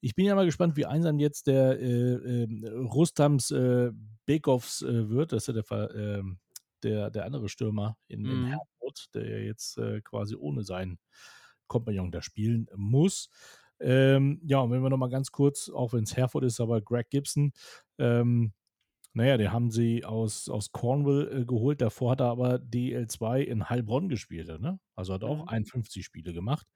Ich 0.02 0.16
bin 0.16 0.26
ja 0.26 0.36
mal 0.36 0.46
gespannt, 0.46 0.76
wie 0.76 0.86
einsam 0.86 1.20
jetzt 1.20 1.48
der 1.48 1.80
äh, 1.80 2.14
ähm, 2.44 2.64
Rustams 2.66 3.52
äh, 3.52 3.92
Bekoffs 4.26 4.82
äh, 4.82 5.10
wird. 5.10 5.32
Das 5.32 5.48
ist 5.48 5.56
ja 5.56 5.62
der, 5.62 5.96
ähm, 5.96 6.40
der, 6.84 7.10
der 7.12 7.26
andere 7.26 7.50
Stürmer 7.50 7.98
in, 8.08 8.22
mhm. 8.22 8.46
in 8.46 8.58
Herford, 8.94 9.16
der 9.16 9.30
ja 9.30 9.38
jetzt 9.38 9.78
äh, 9.78 10.02
quasi 10.02 10.36
ohne 10.36 10.64
seinen 10.64 11.00
Kompagnon 11.68 12.12
da 12.12 12.22
spielen 12.22 12.68
muss. 12.76 13.30
Ähm, 13.80 14.40
ja, 14.46 14.60
und 14.60 14.72
wenn 14.72 14.82
wir 14.82 14.90
nochmal 14.90 15.10
ganz 15.10 15.32
kurz, 15.32 15.70
auch 15.70 15.94
wenn 15.94 16.04
es 16.04 16.16
Herford 16.16 16.44
ist, 16.44 16.60
aber 16.60 16.82
Greg 16.82 17.10
Gibson, 17.10 17.54
ähm, 17.98 18.54
naja, 19.14 19.38
den 19.38 19.52
haben 19.52 19.70
sie 19.70 20.06
aus, 20.06 20.50
aus 20.50 20.72
Cornwall 20.72 21.42
äh, 21.42 21.46
geholt. 21.46 21.82
Davor 21.82 22.12
hat 22.12 22.22
er 22.22 22.28
aber 22.28 22.56
DL2 22.56 23.42
in 23.42 23.70
Heilbronn 23.70 24.10
gespielt. 24.10 24.60
Ne? 24.60 24.80
Also 24.96 25.14
hat 25.14 25.24
auch 25.24 25.44
mhm. 25.44 25.50
51 25.50 26.04
Spiele 26.04 26.34
gemacht. 26.34 26.68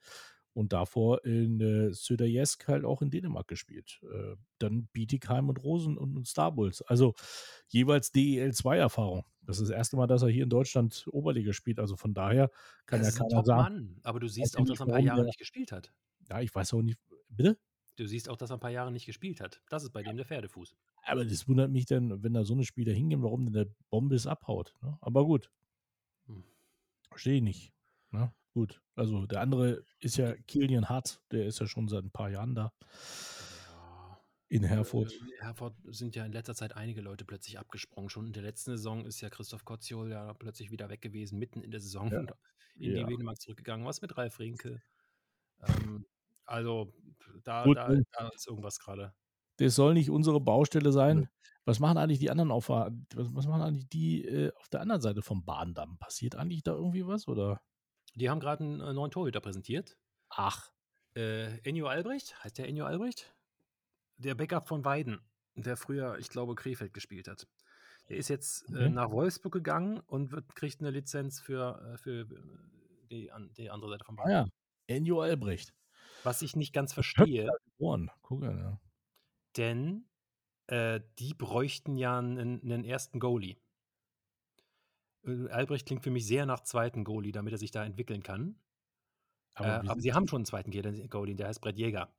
Und 0.57 0.73
davor 0.73 1.23
in 1.23 1.61
äh, 1.61 1.93
Söderjesk 1.93 2.67
halt 2.67 2.83
auch 2.83 3.03
in 3.03 3.11
Dänemark 3.11 3.47
gespielt. 3.47 4.01
Äh, 4.11 4.37
dann 4.57 4.87
Bietigheim 4.91 5.49
und 5.49 5.63
Rosen 5.63 5.99
und, 5.99 6.17
und 6.17 6.27
Starbulls. 6.27 6.81
Also 6.81 7.13
jeweils 7.67 8.11
DEL2-Erfahrung. 8.11 9.23
Das 9.43 9.59
ist 9.59 9.69
das 9.69 9.77
erste 9.77 9.97
Mal, 9.97 10.07
dass 10.07 10.23
er 10.23 10.29
hier 10.29 10.45
in 10.45 10.49
Deutschland 10.49 11.07
Oberliga 11.11 11.53
spielt. 11.53 11.79
Also 11.79 11.95
von 11.95 12.15
daher 12.15 12.49
kann 12.87 13.01
das 13.01 13.19
ja 13.19 13.23
keiner 13.23 13.45
sagen. 13.45 13.61
Mann. 13.61 13.99
Aber 14.01 14.19
du 14.19 14.27
siehst 14.27 14.57
auch, 14.57 14.65
dass 14.65 14.79
er 14.79 14.87
ein 14.87 14.93
paar 14.93 14.99
Jahre 14.99 15.25
nicht 15.25 15.37
gespielt 15.37 15.71
hat. 15.71 15.93
Ja, 16.27 16.41
ich 16.41 16.55
weiß 16.55 16.73
auch 16.73 16.81
nicht. 16.81 16.97
Bitte? 17.29 17.59
Du 17.95 18.07
siehst 18.07 18.27
auch, 18.27 18.35
dass 18.35 18.49
er 18.49 18.57
ein 18.57 18.59
paar 18.59 18.71
Jahre 18.71 18.91
nicht 18.91 19.05
gespielt 19.05 19.39
hat. 19.39 19.61
Das 19.69 19.83
ist 19.83 19.91
bei 19.91 20.01
dem 20.01 20.17
der 20.17 20.25
Pferdefuß. 20.25 20.75
Aber 21.03 21.23
das 21.23 21.47
wundert 21.47 21.69
mich 21.69 21.85
dann, 21.85 22.23
wenn 22.23 22.33
da 22.33 22.43
so 22.43 22.55
eine 22.55 22.63
Spieler 22.63 22.93
hingehen, 22.93 23.21
warum 23.21 23.45
denn 23.45 23.53
der 23.53 23.67
Bombes 23.91 24.25
abhaut. 24.25 24.73
Ne? 24.81 24.97
Aber 25.01 25.23
gut. 25.23 25.51
Hm. 26.25 26.43
Verstehe 27.11 27.35
ich 27.35 27.43
nicht. 27.43 27.73
Ne? 28.09 28.33
Gut. 28.57 28.81
Also 28.95 29.27
der 29.27 29.41
andere 29.41 29.85
ist 29.99 30.17
ja 30.17 30.33
Kilian 30.47 30.89
Hart, 30.89 31.21
der 31.31 31.45
ist 31.45 31.59
ja 31.59 31.67
schon 31.67 31.87
seit 31.87 32.03
ein 32.03 32.09
paar 32.09 32.31
Jahren 32.31 32.55
da. 32.55 32.73
Ja. 33.69 34.19
In 34.49 34.63
Herford. 34.63 35.11
In 35.11 35.29
Herford 35.37 35.75
sind 35.83 36.15
ja 36.15 36.25
in 36.25 36.31
letzter 36.31 36.55
Zeit 36.55 36.75
einige 36.75 37.01
Leute 37.01 37.23
plötzlich 37.23 37.59
abgesprungen. 37.59 38.09
Schon 38.09 38.25
in 38.25 38.33
der 38.33 38.41
letzten 38.41 38.71
Saison 38.71 39.05
ist 39.05 39.21
ja 39.21 39.29
Christoph 39.29 39.63
Kotziol 39.63 40.09
ja 40.09 40.33
plötzlich 40.33 40.71
wieder 40.71 40.89
weg 40.89 41.01
gewesen, 41.01 41.37
mitten 41.37 41.61
in 41.61 41.69
der 41.69 41.81
Saison 41.81 42.11
ja. 42.11 42.21
in 42.21 42.27
die 42.77 42.89
ja. 42.93 43.05
Dänemark 43.05 43.39
zurückgegangen. 43.39 43.85
Was 43.85 44.01
mit 44.01 44.17
Ralf 44.17 44.39
Rinke? 44.39 44.81
Ähm, 45.59 46.07
also 46.45 46.91
da, 47.43 47.63
Gut, 47.63 47.77
da, 47.77 47.93
da 48.13 48.29
ist 48.29 48.47
irgendwas 48.47 48.79
gerade. 48.79 49.13
Das 49.57 49.75
soll 49.75 49.93
nicht 49.93 50.09
unsere 50.09 50.41
Baustelle 50.41 50.91
sein. 50.91 51.21
Ja. 51.21 51.49
Was 51.65 51.79
machen 51.79 51.99
eigentlich 51.99 52.17
die 52.17 52.31
anderen 52.31 52.49
auf, 52.49 52.69
was, 52.69 52.89
was 53.13 53.45
machen 53.45 53.61
eigentlich 53.61 53.87
die 53.89 54.25
äh, 54.25 54.51
auf 54.55 54.67
der 54.69 54.81
anderen 54.81 55.01
Seite 55.01 55.21
vom 55.21 55.45
Bahndamm? 55.45 55.99
Passiert 55.99 56.35
eigentlich 56.35 56.63
da 56.63 56.71
irgendwie 56.71 57.05
was 57.05 57.27
oder? 57.27 57.61
Die 58.17 58.31
haben 58.31 58.39
gerade 58.39 58.63
einen 58.63 58.81
äh, 58.81 58.93
neuen 58.93 59.11
Torhüter 59.11 59.41
präsentiert. 59.41 59.95
Ach. 60.29 60.71
Äh, 61.15 61.59
Enjo 61.59 61.85
Albrecht, 61.87 62.43
heißt 62.43 62.57
der 62.57 62.67
Enjo 62.67 62.85
Albrecht? 62.85 63.35
Der 64.17 64.33
Backup 64.33 64.67
von 64.67 64.83
Weiden, 64.83 65.21
der 65.53 65.77
früher, 65.77 66.17
ich 66.17 66.29
glaube, 66.29 66.55
Krefeld 66.55 66.93
gespielt 66.93 67.27
hat. 67.27 67.47
Der 68.09 68.17
ist 68.17 68.29
jetzt 68.29 68.67
äh, 68.69 68.73
okay. 68.73 68.85
äh, 68.85 68.89
nach 68.89 69.11
Wolfsburg 69.11 69.53
gegangen 69.53 69.99
und 69.99 70.31
wird, 70.31 70.55
kriegt 70.55 70.79
eine 70.79 70.89
Lizenz 70.89 71.39
für, 71.39 71.93
äh, 71.93 71.97
für 71.97 72.25
die, 73.11 73.31
an, 73.31 73.53
die 73.55 73.69
andere 73.69 73.91
Seite 73.91 74.05
vom 74.05 74.15
Bahndamm. 74.15 74.45
Ah, 74.45 74.49
ja, 74.87 74.95
Enjo 74.95 75.21
Albrecht. 75.21 75.75
Was 76.23 76.41
ich 76.41 76.55
nicht 76.55 76.73
ganz 76.73 76.93
verstehe. 76.93 77.51
Geboren. 77.77 78.09
Guck 78.23 78.39
mal, 78.39 78.57
ja. 78.57 78.81
Denn 79.57 80.07
äh, 80.65 81.01
die 81.19 81.35
bräuchten 81.35 81.95
ja 81.95 82.17
einen, 82.17 82.61
einen 82.63 82.83
ersten 82.83 83.19
Goalie. 83.19 83.57
Äh, 85.25 85.49
Albrecht 85.49 85.85
klingt 85.85 86.03
für 86.03 86.11
mich 86.11 86.25
sehr 86.25 86.45
nach 86.45 86.61
zweiten 86.61 87.03
Goalie, 87.03 87.31
damit 87.31 87.53
er 87.53 87.57
sich 87.57 87.71
da 87.71 87.83
entwickeln 87.83 88.23
kann. 88.23 88.59
Aber, 89.55 89.83
äh, 89.83 89.87
aber 89.87 90.01
sie 90.01 90.13
haben 90.13 90.27
schon 90.27 90.39
einen 90.39 90.45
zweiten 90.45 90.71
Goalie, 91.09 91.35
der 91.35 91.47
heißt 91.47 91.61
Brett 91.61 91.77
Jäger. 91.77 92.13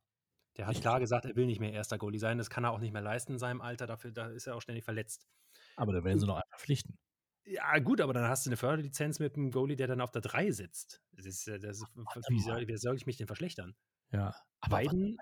Der 0.56 0.66
hat 0.66 0.80
klar 0.80 0.98
gesagt, 0.98 1.24
er 1.24 1.36
will 1.36 1.46
nicht 1.46 1.60
mehr 1.60 1.72
erster 1.72 1.98
Goalie 1.98 2.18
sein. 2.18 2.36
Das 2.36 2.50
kann 2.50 2.64
er 2.64 2.72
auch 2.72 2.80
nicht 2.80 2.92
mehr 2.92 3.02
leisten 3.02 3.34
in 3.34 3.38
seinem 3.38 3.60
Alter. 3.60 3.86
Dafür 3.86 4.10
da 4.10 4.26
ist 4.26 4.48
er 4.48 4.56
auch 4.56 4.60
ständig 4.60 4.84
verletzt. 4.84 5.28
Aber 5.76 5.92
da 5.92 6.02
werden 6.02 6.18
sie 6.18 6.26
noch 6.26 6.34
einen 6.34 6.50
verpflichten. 6.50 6.98
Ja, 7.44 7.78
gut, 7.78 8.00
aber 8.00 8.12
dann 8.12 8.28
hast 8.28 8.44
du 8.44 8.50
eine 8.50 8.56
Förderlizenz 8.56 9.20
mit 9.20 9.36
einem 9.36 9.52
Goalie, 9.52 9.76
der 9.76 9.86
dann 9.86 10.00
auf 10.00 10.10
der 10.10 10.20
3 10.20 10.50
sitzt. 10.50 11.00
Das 11.12 11.24
ist, 11.24 11.46
das 11.46 11.62
ist, 11.62 11.86
wie, 12.28 12.40
soll, 12.40 12.66
wie 12.66 12.76
soll 12.76 12.96
ich 12.96 13.06
mich 13.06 13.16
denn 13.16 13.26
verschlechtern? 13.26 13.74
Ja. 14.10 14.34
Aber 14.60 14.76
Beiden 14.76 15.16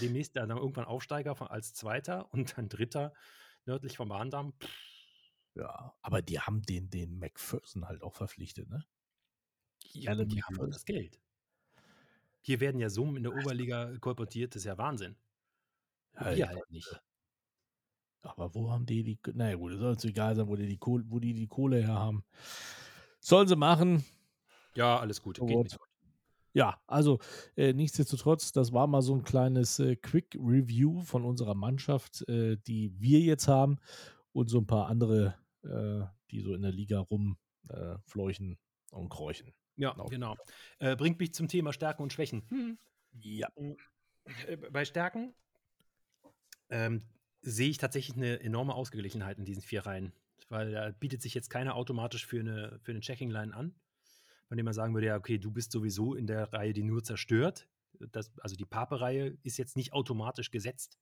demnächst 0.00 0.36
dann 0.36 0.50
irgendwann 0.50 0.84
Aufsteiger 0.84 1.36
von, 1.36 1.46
als 1.46 1.72
Zweiter 1.72 2.32
und 2.32 2.58
dann 2.58 2.68
Dritter 2.68 3.14
nördlich 3.64 3.96
vom 3.96 4.08
Bahndamm. 4.08 4.54
Ja, 5.54 5.94
aber 6.02 6.22
die 6.22 6.38
haben 6.38 6.62
den, 6.62 6.90
den 6.90 7.18
McPherson 7.18 7.86
halt 7.86 8.02
auch 8.02 8.14
verpflichtet, 8.14 8.68
ne? 8.68 8.84
Ja, 9.92 10.14
die 10.14 10.42
haben 10.42 10.70
das 10.70 10.84
Geld. 10.84 11.20
Hier 12.42 12.60
werden 12.60 12.80
ja 12.80 12.88
Summen 12.88 13.16
in 13.16 13.24
der 13.24 13.34
Oberliga 13.34 13.96
kolportiert, 13.98 14.54
das 14.54 14.62
ist 14.62 14.66
ja 14.66 14.78
Wahnsinn. 14.78 15.16
Ja, 16.14 16.36
wir 16.36 16.48
halt 16.48 16.70
nicht. 16.70 17.00
Aber 18.22 18.54
wo 18.54 18.70
haben 18.70 18.86
die 18.86 19.02
die, 19.02 19.18
naja 19.34 19.56
gut, 19.56 19.72
es 19.72 19.78
soll 19.78 19.90
uns 19.92 20.04
egal 20.04 20.36
sein, 20.36 20.46
wo 20.46 20.56
die 20.56 20.66
die 20.66 20.78
Kohle, 20.78 21.04
wo 21.08 21.18
die 21.18 21.34
die 21.34 21.48
Kohle 21.48 21.78
her 21.78 21.94
haben. 21.94 22.24
Sollen 23.20 23.48
sie 23.48 23.56
machen. 23.56 24.04
Ja, 24.74 24.98
alles 24.98 25.20
gut. 25.20 25.40
Geht 25.40 25.76
ja, 26.52 26.80
also 26.88 27.20
äh, 27.56 27.72
nichtsdestotrotz, 27.72 28.50
das 28.50 28.72
war 28.72 28.88
mal 28.88 29.02
so 29.02 29.14
ein 29.14 29.22
kleines 29.22 29.78
äh, 29.78 29.94
Quick 29.94 30.34
Review 30.34 31.00
von 31.02 31.24
unserer 31.24 31.54
Mannschaft, 31.54 32.28
äh, 32.28 32.56
die 32.56 32.92
wir 32.98 33.20
jetzt 33.20 33.46
haben 33.46 33.78
und 34.32 34.48
so 34.48 34.58
ein 34.58 34.66
paar 34.66 34.86
andere, 34.88 35.34
äh, 35.62 36.02
die 36.30 36.40
so 36.40 36.54
in 36.54 36.62
der 36.62 36.72
Liga 36.72 37.00
rumfleuchen 37.00 38.52
äh, 38.52 38.94
und 38.94 39.08
kräuchen. 39.08 39.54
Ja, 39.76 39.94
genau. 40.08 40.36
Äh, 40.78 40.96
bringt 40.96 41.18
mich 41.18 41.32
zum 41.32 41.48
Thema 41.48 41.72
Stärken 41.72 42.02
und 42.02 42.12
Schwächen. 42.12 42.44
Hm. 42.50 42.78
Ja. 43.12 43.48
Bei 44.70 44.84
Stärken 44.84 45.34
ähm, 46.68 47.02
sehe 47.42 47.70
ich 47.70 47.78
tatsächlich 47.78 48.16
eine 48.16 48.40
enorme 48.40 48.74
Ausgeglichenheit 48.74 49.38
in 49.38 49.44
diesen 49.44 49.62
vier 49.62 49.86
Reihen, 49.86 50.12
weil 50.48 50.72
da 50.72 50.90
bietet 50.90 51.22
sich 51.22 51.34
jetzt 51.34 51.48
keiner 51.48 51.74
automatisch 51.74 52.26
für 52.26 52.40
eine, 52.40 52.78
für 52.82 52.92
eine 52.92 53.00
Checking-Line 53.00 53.54
an, 53.54 53.74
von 54.46 54.56
dem 54.56 54.64
man 54.64 54.74
sagen 54.74 54.94
würde, 54.94 55.08
ja, 55.08 55.16
okay, 55.16 55.38
du 55.38 55.50
bist 55.50 55.72
sowieso 55.72 56.14
in 56.14 56.26
der 56.26 56.52
Reihe, 56.52 56.72
die 56.72 56.84
nur 56.84 57.02
zerstört. 57.02 57.66
Das, 58.12 58.30
also 58.40 58.56
die 58.56 58.66
Pape-Reihe 58.66 59.38
ist 59.42 59.58
jetzt 59.58 59.76
nicht 59.76 59.92
automatisch 59.92 60.50
gesetzt. 60.50 60.98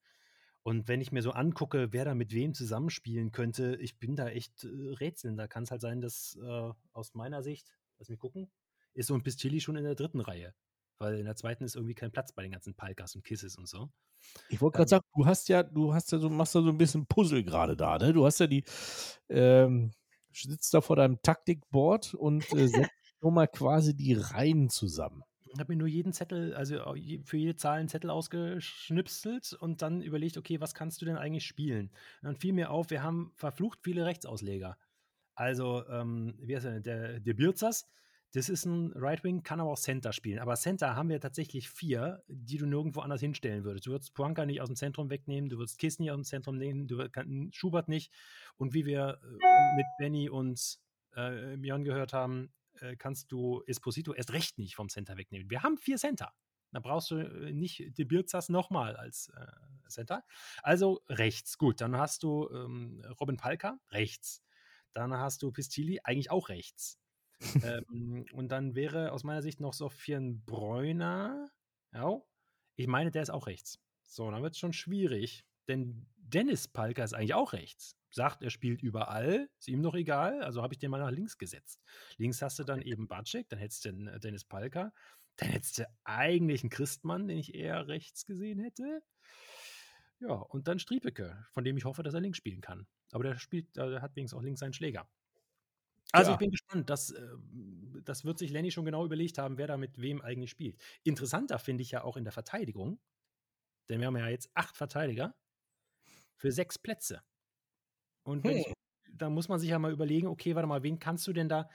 Und 0.62 0.88
wenn 0.88 1.00
ich 1.00 1.12
mir 1.12 1.22
so 1.22 1.30
angucke, 1.30 1.92
wer 1.92 2.04
da 2.04 2.14
mit 2.14 2.32
wem 2.32 2.54
zusammenspielen 2.54 3.32
könnte, 3.32 3.76
ich 3.76 3.98
bin 3.98 4.16
da 4.16 4.28
echt 4.28 4.64
äh, 4.64 4.68
rätseln. 4.68 5.36
Da 5.36 5.46
kann 5.46 5.62
es 5.62 5.70
halt 5.70 5.80
sein, 5.80 6.00
dass 6.00 6.38
äh, 6.42 6.70
aus 6.92 7.14
meiner 7.14 7.42
Sicht, 7.42 7.72
lass 7.98 8.08
mich 8.08 8.18
gucken, 8.18 8.50
ist 8.94 9.06
so 9.06 9.14
ein 9.14 9.22
Pistilli 9.22 9.60
schon 9.60 9.76
in 9.76 9.84
der 9.84 9.94
dritten 9.94 10.20
Reihe. 10.20 10.54
Weil 10.98 11.18
in 11.18 11.24
der 11.24 11.36
zweiten 11.36 11.64
ist 11.64 11.76
irgendwie 11.76 11.94
kein 11.94 12.10
Platz 12.10 12.32
bei 12.32 12.42
den 12.42 12.50
ganzen 12.50 12.74
Palkas 12.74 13.14
und 13.14 13.24
Kisses 13.24 13.56
und 13.56 13.68
so. 13.68 13.88
Ich 14.48 14.60
wollte 14.60 14.76
gerade 14.76 14.86
ähm, 14.86 14.88
sagen, 14.88 15.04
du 15.14 15.26
hast 15.26 15.48
ja, 15.48 15.62
du 15.62 15.94
hast 15.94 16.10
ja 16.10 16.18
so, 16.18 16.28
machst 16.28 16.54
da 16.54 16.60
so 16.60 16.68
ein 16.68 16.78
bisschen 16.78 17.06
Puzzle 17.06 17.44
gerade 17.44 17.76
da, 17.76 17.98
ne? 17.98 18.12
Du 18.12 18.26
hast 18.26 18.40
ja 18.40 18.48
die, 18.48 18.64
ähm, 19.28 19.92
sitzt 20.32 20.74
da 20.74 20.80
vor 20.80 20.96
deinem 20.96 21.22
Taktikboard 21.22 22.14
und 22.14 22.52
äh, 22.52 22.66
setzt 22.66 22.90
nur 23.22 23.32
mal 23.32 23.46
quasi 23.46 23.94
die 23.94 24.14
Reihen 24.14 24.70
zusammen. 24.70 25.22
Habe 25.58 25.72
mir 25.72 25.78
nur 25.78 25.88
jeden 25.88 26.12
Zettel, 26.12 26.54
also 26.54 26.94
für 27.24 27.36
jede 27.36 27.56
Zahl 27.56 27.78
einen 27.78 27.88
Zettel 27.88 28.10
ausgeschnipselt 28.10 29.52
und 29.54 29.82
dann 29.82 30.02
überlegt, 30.02 30.36
okay, 30.36 30.60
was 30.60 30.74
kannst 30.74 31.00
du 31.00 31.06
denn 31.06 31.16
eigentlich 31.16 31.46
spielen? 31.46 31.90
Und 32.22 32.26
dann 32.26 32.36
fiel 32.36 32.52
mir 32.52 32.70
auf, 32.70 32.90
wir 32.90 33.02
haben 33.02 33.32
verflucht 33.34 33.80
viele 33.82 34.04
Rechtsausleger. 34.04 34.76
Also, 35.34 35.86
ähm, 35.88 36.34
wie 36.40 36.56
heißt 36.56 36.66
der, 36.66 36.80
der, 36.80 37.20
der 37.20 37.34
Birzas, 37.34 37.88
das 38.32 38.48
ist 38.50 38.66
ein 38.66 38.92
Right 38.94 39.24
Wing, 39.24 39.42
kann 39.42 39.60
aber 39.60 39.70
auch 39.70 39.78
Center 39.78 40.12
spielen. 40.12 40.38
Aber 40.38 40.56
Center 40.56 40.94
haben 40.94 41.08
wir 41.08 41.20
tatsächlich 41.20 41.70
vier, 41.70 42.22
die 42.28 42.58
du 42.58 42.66
nirgendwo 42.66 43.00
anders 43.00 43.20
hinstellen 43.20 43.64
würdest. 43.64 43.86
Du 43.86 43.92
würdest 43.92 44.14
Puanka 44.14 44.44
nicht 44.44 44.60
aus 44.60 44.68
dem 44.68 44.76
Zentrum 44.76 45.08
wegnehmen, 45.08 45.48
du 45.48 45.56
würdest 45.56 45.78
Kiss 45.78 45.98
nicht 45.98 46.10
aus 46.10 46.16
dem 46.16 46.24
Zentrum 46.24 46.58
nehmen, 46.58 46.88
du 46.88 46.98
würdest 46.98 47.16
Schubert 47.54 47.88
nicht. 47.88 48.12
Und 48.56 48.74
wie 48.74 48.84
wir 48.84 49.18
äh, 49.22 49.76
mit 49.76 49.86
Benny 49.98 50.28
und 50.28 50.78
äh, 51.16 51.56
Mion 51.56 51.84
gehört 51.84 52.12
haben, 52.12 52.52
äh, 52.82 52.96
kannst 52.96 53.32
du 53.32 53.62
Esposito 53.66 54.12
erst 54.12 54.32
recht 54.32 54.58
nicht 54.58 54.74
vom 54.74 54.88
Center 54.88 55.16
wegnehmen. 55.16 55.50
Wir 55.50 55.62
haben 55.62 55.78
vier 55.78 55.96
Center. 55.96 56.32
Da 56.72 56.80
brauchst 56.80 57.10
du 57.10 57.16
äh, 57.16 57.52
nicht 57.52 57.96
die 57.96 58.04
Birzas 58.04 58.48
nochmal 58.48 58.96
als 58.96 59.28
äh, 59.30 59.88
Center. 59.88 60.24
Also 60.62 61.02
rechts. 61.08 61.58
Gut, 61.58 61.80
dann 61.80 61.96
hast 61.96 62.22
du 62.22 62.48
ähm, 62.50 63.02
Robin 63.20 63.36
Palka, 63.36 63.78
rechts. 63.90 64.42
Dann 64.92 65.12
hast 65.14 65.42
du 65.42 65.52
Pistilli, 65.52 66.00
eigentlich 66.02 66.30
auch 66.30 66.48
rechts 66.48 66.98
ähm, 67.62 68.26
und 68.32 68.48
dann 68.48 68.74
wäre 68.74 69.12
aus 69.12 69.24
meiner 69.24 69.42
Sicht 69.42 69.60
noch 69.60 69.72
Sofian 69.72 70.44
Bräuner. 70.44 71.50
Ja, 71.92 72.20
ich 72.76 72.86
meine, 72.86 73.10
der 73.10 73.22
ist 73.22 73.30
auch 73.30 73.46
rechts. 73.46 73.80
So, 74.02 74.30
dann 74.30 74.42
wird 74.42 74.54
es 74.54 74.58
schon 74.58 74.72
schwierig, 74.72 75.44
denn 75.68 76.06
Dennis 76.16 76.68
Palka 76.68 77.04
ist 77.04 77.14
eigentlich 77.14 77.34
auch 77.34 77.52
rechts. 77.52 77.97
Sagt, 78.10 78.42
er 78.42 78.50
spielt 78.50 78.82
überall, 78.82 79.48
ist 79.58 79.68
ihm 79.68 79.82
doch 79.82 79.94
egal, 79.94 80.42
also 80.42 80.62
habe 80.62 80.74
ich 80.74 80.78
den 80.78 80.90
mal 80.90 80.98
nach 80.98 81.10
links 81.10 81.36
gesetzt. 81.36 81.82
Links 82.16 82.40
hast 82.40 82.58
du 82.58 82.64
dann 82.64 82.80
eben 82.80 83.06
Batschek, 83.06 83.48
dann 83.48 83.58
hättest 83.58 83.84
du 83.84 83.92
den 83.92 84.08
äh, 84.08 84.18
Dennis 84.18 84.44
Palka, 84.44 84.92
dann 85.36 85.50
hättest 85.50 85.78
du 85.78 85.88
eigentlich 86.04 86.62
einen 86.62 86.70
Christmann, 86.70 87.28
den 87.28 87.38
ich 87.38 87.54
eher 87.54 87.86
rechts 87.86 88.24
gesehen 88.24 88.58
hätte. 88.58 89.02
Ja, 90.20 90.32
und 90.32 90.66
dann 90.66 90.78
Striepeke, 90.78 91.46
von 91.52 91.64
dem 91.64 91.76
ich 91.76 91.84
hoffe, 91.84 92.02
dass 92.02 92.14
er 92.14 92.20
links 92.20 92.38
spielen 92.38 92.60
kann. 92.60 92.86
Aber 93.12 93.24
der 93.24 93.38
spielt, 93.38 93.76
der 93.76 94.02
hat 94.02 94.16
wenigstens 94.16 94.38
auch 94.38 94.42
links 94.42 94.60
seinen 94.60 94.72
Schläger. 94.72 95.08
Also, 96.12 96.30
ja. 96.30 96.34
ich 96.34 96.38
bin 96.38 96.50
gespannt. 96.50 96.90
Das, 96.90 97.10
äh, 97.10 97.28
das 98.02 98.24
wird 98.24 98.38
sich 98.38 98.50
Lenny 98.50 98.70
schon 98.70 98.84
genau 98.84 99.04
überlegt 99.04 99.38
haben, 99.38 99.58
wer 99.58 99.66
da 99.66 99.76
mit 99.76 100.00
wem 100.00 100.20
eigentlich 100.22 100.50
spielt. 100.50 100.80
Interessanter 101.04 101.58
finde 101.58 101.82
ich 101.82 101.90
ja 101.90 102.02
auch 102.02 102.16
in 102.16 102.24
der 102.24 102.32
Verteidigung, 102.32 102.98
denn 103.88 104.00
wir 104.00 104.06
haben 104.06 104.16
ja 104.16 104.28
jetzt 104.28 104.50
acht 104.54 104.76
Verteidiger 104.76 105.34
für 106.34 106.50
sechs 106.50 106.78
Plätze. 106.78 107.22
Und 108.28 108.44
hm. 108.44 108.50
ich, 108.50 108.72
da 109.10 109.30
muss 109.30 109.48
man 109.48 109.58
sich 109.58 109.70
ja 109.70 109.78
mal 109.78 109.90
überlegen, 109.90 110.26
okay, 110.26 110.54
warte 110.54 110.68
mal, 110.68 110.82
wen 110.82 110.98
kannst 110.98 111.26
du 111.26 111.32
denn 111.32 111.48
da, 111.48 111.68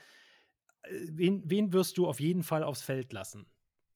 äh, 0.82 0.90
wen, 1.10 1.42
wen 1.44 1.72
wirst 1.72 1.98
du 1.98 2.06
auf 2.06 2.20
jeden 2.20 2.44
Fall 2.44 2.62
aufs 2.62 2.82
Feld 2.82 3.12
lassen? 3.12 3.46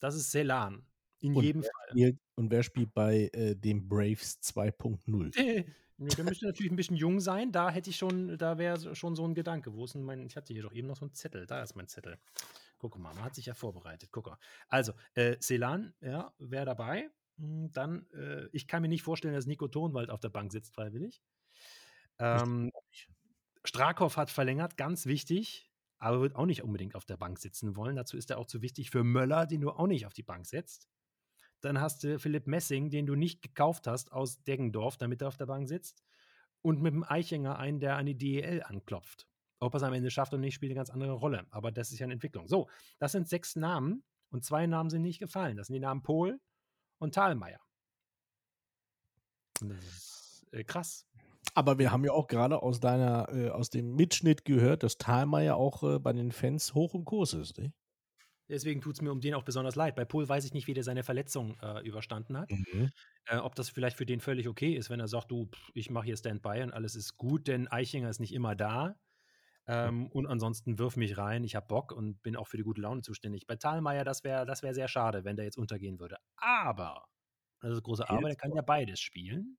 Das 0.00 0.16
ist 0.16 0.32
Selan. 0.32 0.84
In 1.20 1.34
und 1.34 1.44
jedem 1.44 1.62
Fall. 1.62 1.88
Spielt, 1.90 2.18
und 2.36 2.50
wer 2.50 2.62
spielt 2.62 2.92
bei 2.94 3.30
äh, 3.32 3.54
den 3.54 3.88
Braves 3.88 4.40
2.0? 4.42 5.32
Nee, 5.36 6.08
der 6.16 6.24
müsste 6.24 6.46
natürlich 6.46 6.72
ein 6.72 6.76
bisschen 6.76 6.96
jung 6.96 7.20
sein. 7.20 7.50
Da 7.52 7.70
hätte 7.70 7.90
ich 7.90 7.96
schon, 7.96 8.36
da 8.38 8.58
wäre 8.58 8.94
schon 8.94 9.16
so 9.16 9.24
ein 9.24 9.34
Gedanke. 9.34 9.72
Wo 9.72 9.84
ist 9.84 9.94
denn 9.94 10.02
mein, 10.02 10.24
ich 10.26 10.36
hatte 10.36 10.52
hier 10.52 10.62
doch 10.62 10.72
eben 10.72 10.86
noch 10.86 10.96
so 10.96 11.04
einen 11.04 11.14
Zettel. 11.14 11.46
Da 11.46 11.62
ist 11.62 11.74
mein 11.74 11.88
Zettel. 11.88 12.18
Guck 12.78 12.98
mal, 12.98 13.14
man 13.14 13.24
hat 13.24 13.34
sich 13.34 13.46
ja 13.46 13.54
vorbereitet. 13.54 14.10
Guck 14.12 14.26
mal. 14.26 14.38
Also, 14.68 14.92
äh, 15.14 15.38
Celan, 15.40 15.92
ja, 16.00 16.32
wäre 16.38 16.66
dabei. 16.66 17.10
Hm, 17.38 17.72
dann, 17.72 18.06
äh, 18.12 18.48
ich 18.52 18.68
kann 18.68 18.82
mir 18.82 18.88
nicht 18.88 19.02
vorstellen, 19.02 19.34
dass 19.34 19.46
Nico 19.46 19.66
Tonwald 19.66 20.10
auf 20.10 20.20
der 20.20 20.28
Bank 20.28 20.52
sitzt, 20.52 20.74
freiwillig. 20.74 21.20
Ähm, 22.18 22.72
Strakow 23.64 24.16
hat 24.16 24.30
verlängert, 24.30 24.76
ganz 24.76 25.06
wichtig, 25.06 25.70
aber 25.98 26.20
wird 26.20 26.36
auch 26.36 26.46
nicht 26.46 26.62
unbedingt 26.62 26.94
auf 26.94 27.04
der 27.04 27.16
Bank 27.16 27.38
sitzen 27.38 27.76
wollen. 27.76 27.96
Dazu 27.96 28.16
ist 28.16 28.30
er 28.30 28.38
auch 28.38 28.46
zu 28.46 28.62
wichtig 28.62 28.90
für 28.90 29.04
Möller, 29.04 29.46
den 29.46 29.60
du 29.60 29.70
auch 29.70 29.86
nicht 29.86 30.06
auf 30.06 30.14
die 30.14 30.22
Bank 30.22 30.46
setzt. 30.46 30.88
Dann 31.60 31.80
hast 31.80 32.04
du 32.04 32.18
Philipp 32.18 32.46
Messing, 32.46 32.90
den 32.90 33.06
du 33.06 33.14
nicht 33.14 33.42
gekauft 33.42 33.86
hast 33.86 34.12
aus 34.12 34.42
Deggendorf, 34.44 34.96
damit 34.96 35.22
er 35.22 35.28
auf 35.28 35.36
der 35.36 35.46
Bank 35.46 35.68
sitzt. 35.68 36.02
Und 36.62 36.80
mit 36.80 36.92
dem 36.92 37.04
Eichinger 37.04 37.58
einen, 37.58 37.80
der 37.80 37.96
an 37.96 38.06
die 38.06 38.16
DEL 38.16 38.62
anklopft. 38.62 39.28
Ob 39.60 39.74
er 39.74 39.78
es 39.78 39.82
am 39.82 39.92
Ende 39.92 40.10
schafft 40.10 40.32
oder 40.32 40.40
nicht, 40.40 40.54
spielt 40.54 40.70
eine 40.70 40.76
ganz 40.76 40.90
andere 40.90 41.12
Rolle. 41.12 41.46
Aber 41.50 41.72
das 41.72 41.90
ist 41.90 41.98
ja 41.98 42.04
eine 42.04 42.14
Entwicklung. 42.14 42.46
So, 42.46 42.68
das 42.98 43.12
sind 43.12 43.28
sechs 43.28 43.56
Namen 43.56 44.04
und 44.30 44.44
zwei 44.44 44.66
Namen 44.66 44.90
sind 44.90 45.02
nicht 45.02 45.18
gefallen. 45.18 45.56
Das 45.56 45.66
sind 45.66 45.74
die 45.74 45.80
Namen 45.80 46.02
Pohl 46.02 46.40
und 46.98 47.14
Thalmeier. 47.14 47.60
das 49.60 49.78
ist 49.78 50.46
äh, 50.52 50.64
krass. 50.64 51.07
Aber 51.54 51.78
wir 51.78 51.90
haben 51.92 52.04
ja 52.04 52.12
auch 52.12 52.26
gerade 52.28 52.62
aus 52.62 52.80
deiner, 52.80 53.28
äh, 53.32 53.50
aus 53.50 53.70
dem 53.70 53.94
Mitschnitt 53.94 54.44
gehört, 54.44 54.82
dass 54.82 54.98
Thalmeier 54.98 55.56
auch 55.56 55.82
äh, 55.82 55.98
bei 55.98 56.12
den 56.12 56.32
Fans 56.32 56.74
hoch 56.74 56.94
im 56.94 57.04
Kurs 57.04 57.32
ist, 57.34 57.58
nicht? 57.58 57.74
Deswegen 58.48 58.80
tut 58.80 58.94
es 58.94 59.02
mir 59.02 59.12
um 59.12 59.20
den 59.20 59.34
auch 59.34 59.42
besonders 59.42 59.76
leid. 59.76 59.94
Bei 59.94 60.06
Pohl 60.06 60.26
weiß 60.26 60.44
ich 60.46 60.54
nicht, 60.54 60.66
wie 60.66 60.74
der 60.74 60.82
seine 60.82 61.02
Verletzung 61.02 61.58
äh, 61.60 61.86
überstanden 61.86 62.38
hat. 62.38 62.50
Mhm. 62.50 62.90
Äh, 63.26 63.36
ob 63.36 63.54
das 63.54 63.68
vielleicht 63.68 63.96
für 63.96 64.06
den 64.06 64.20
völlig 64.20 64.48
okay 64.48 64.74
ist, 64.74 64.88
wenn 64.88 65.00
er 65.00 65.08
sagt, 65.08 65.30
du, 65.30 65.50
ich 65.74 65.90
mache 65.90 66.06
hier 66.06 66.16
Standby 66.16 66.62
und 66.62 66.72
alles 66.72 66.94
ist 66.94 67.18
gut, 67.18 67.46
denn 67.46 67.68
Eichinger 67.68 68.08
ist 68.08 68.20
nicht 68.20 68.32
immer 68.32 68.56
da. 68.56 68.96
Ähm. 69.66 70.06
Und 70.08 70.26
ansonsten 70.26 70.78
wirf 70.78 70.96
mich 70.96 71.18
rein, 71.18 71.44
ich 71.44 71.54
habe 71.54 71.66
Bock 71.66 71.92
und 71.92 72.22
bin 72.22 72.36
auch 72.36 72.46
für 72.46 72.56
die 72.56 72.62
gute 72.62 72.80
Laune 72.80 73.02
zuständig. 73.02 73.46
Bei 73.46 73.56
Thalmeier, 73.56 74.04
das 74.04 74.24
wäre 74.24 74.46
das 74.46 74.62
wär 74.62 74.72
sehr 74.72 74.88
schade, 74.88 75.24
wenn 75.24 75.36
der 75.36 75.44
jetzt 75.44 75.58
untergehen 75.58 76.00
würde. 76.00 76.16
Aber, 76.36 77.04
das 77.60 77.72
ist 77.72 77.82
große 77.82 78.08
Arbeit, 78.08 78.32
er 78.32 78.36
kann 78.36 78.54
ja 78.54 78.62
beides 78.62 79.00
spielen. 79.00 79.58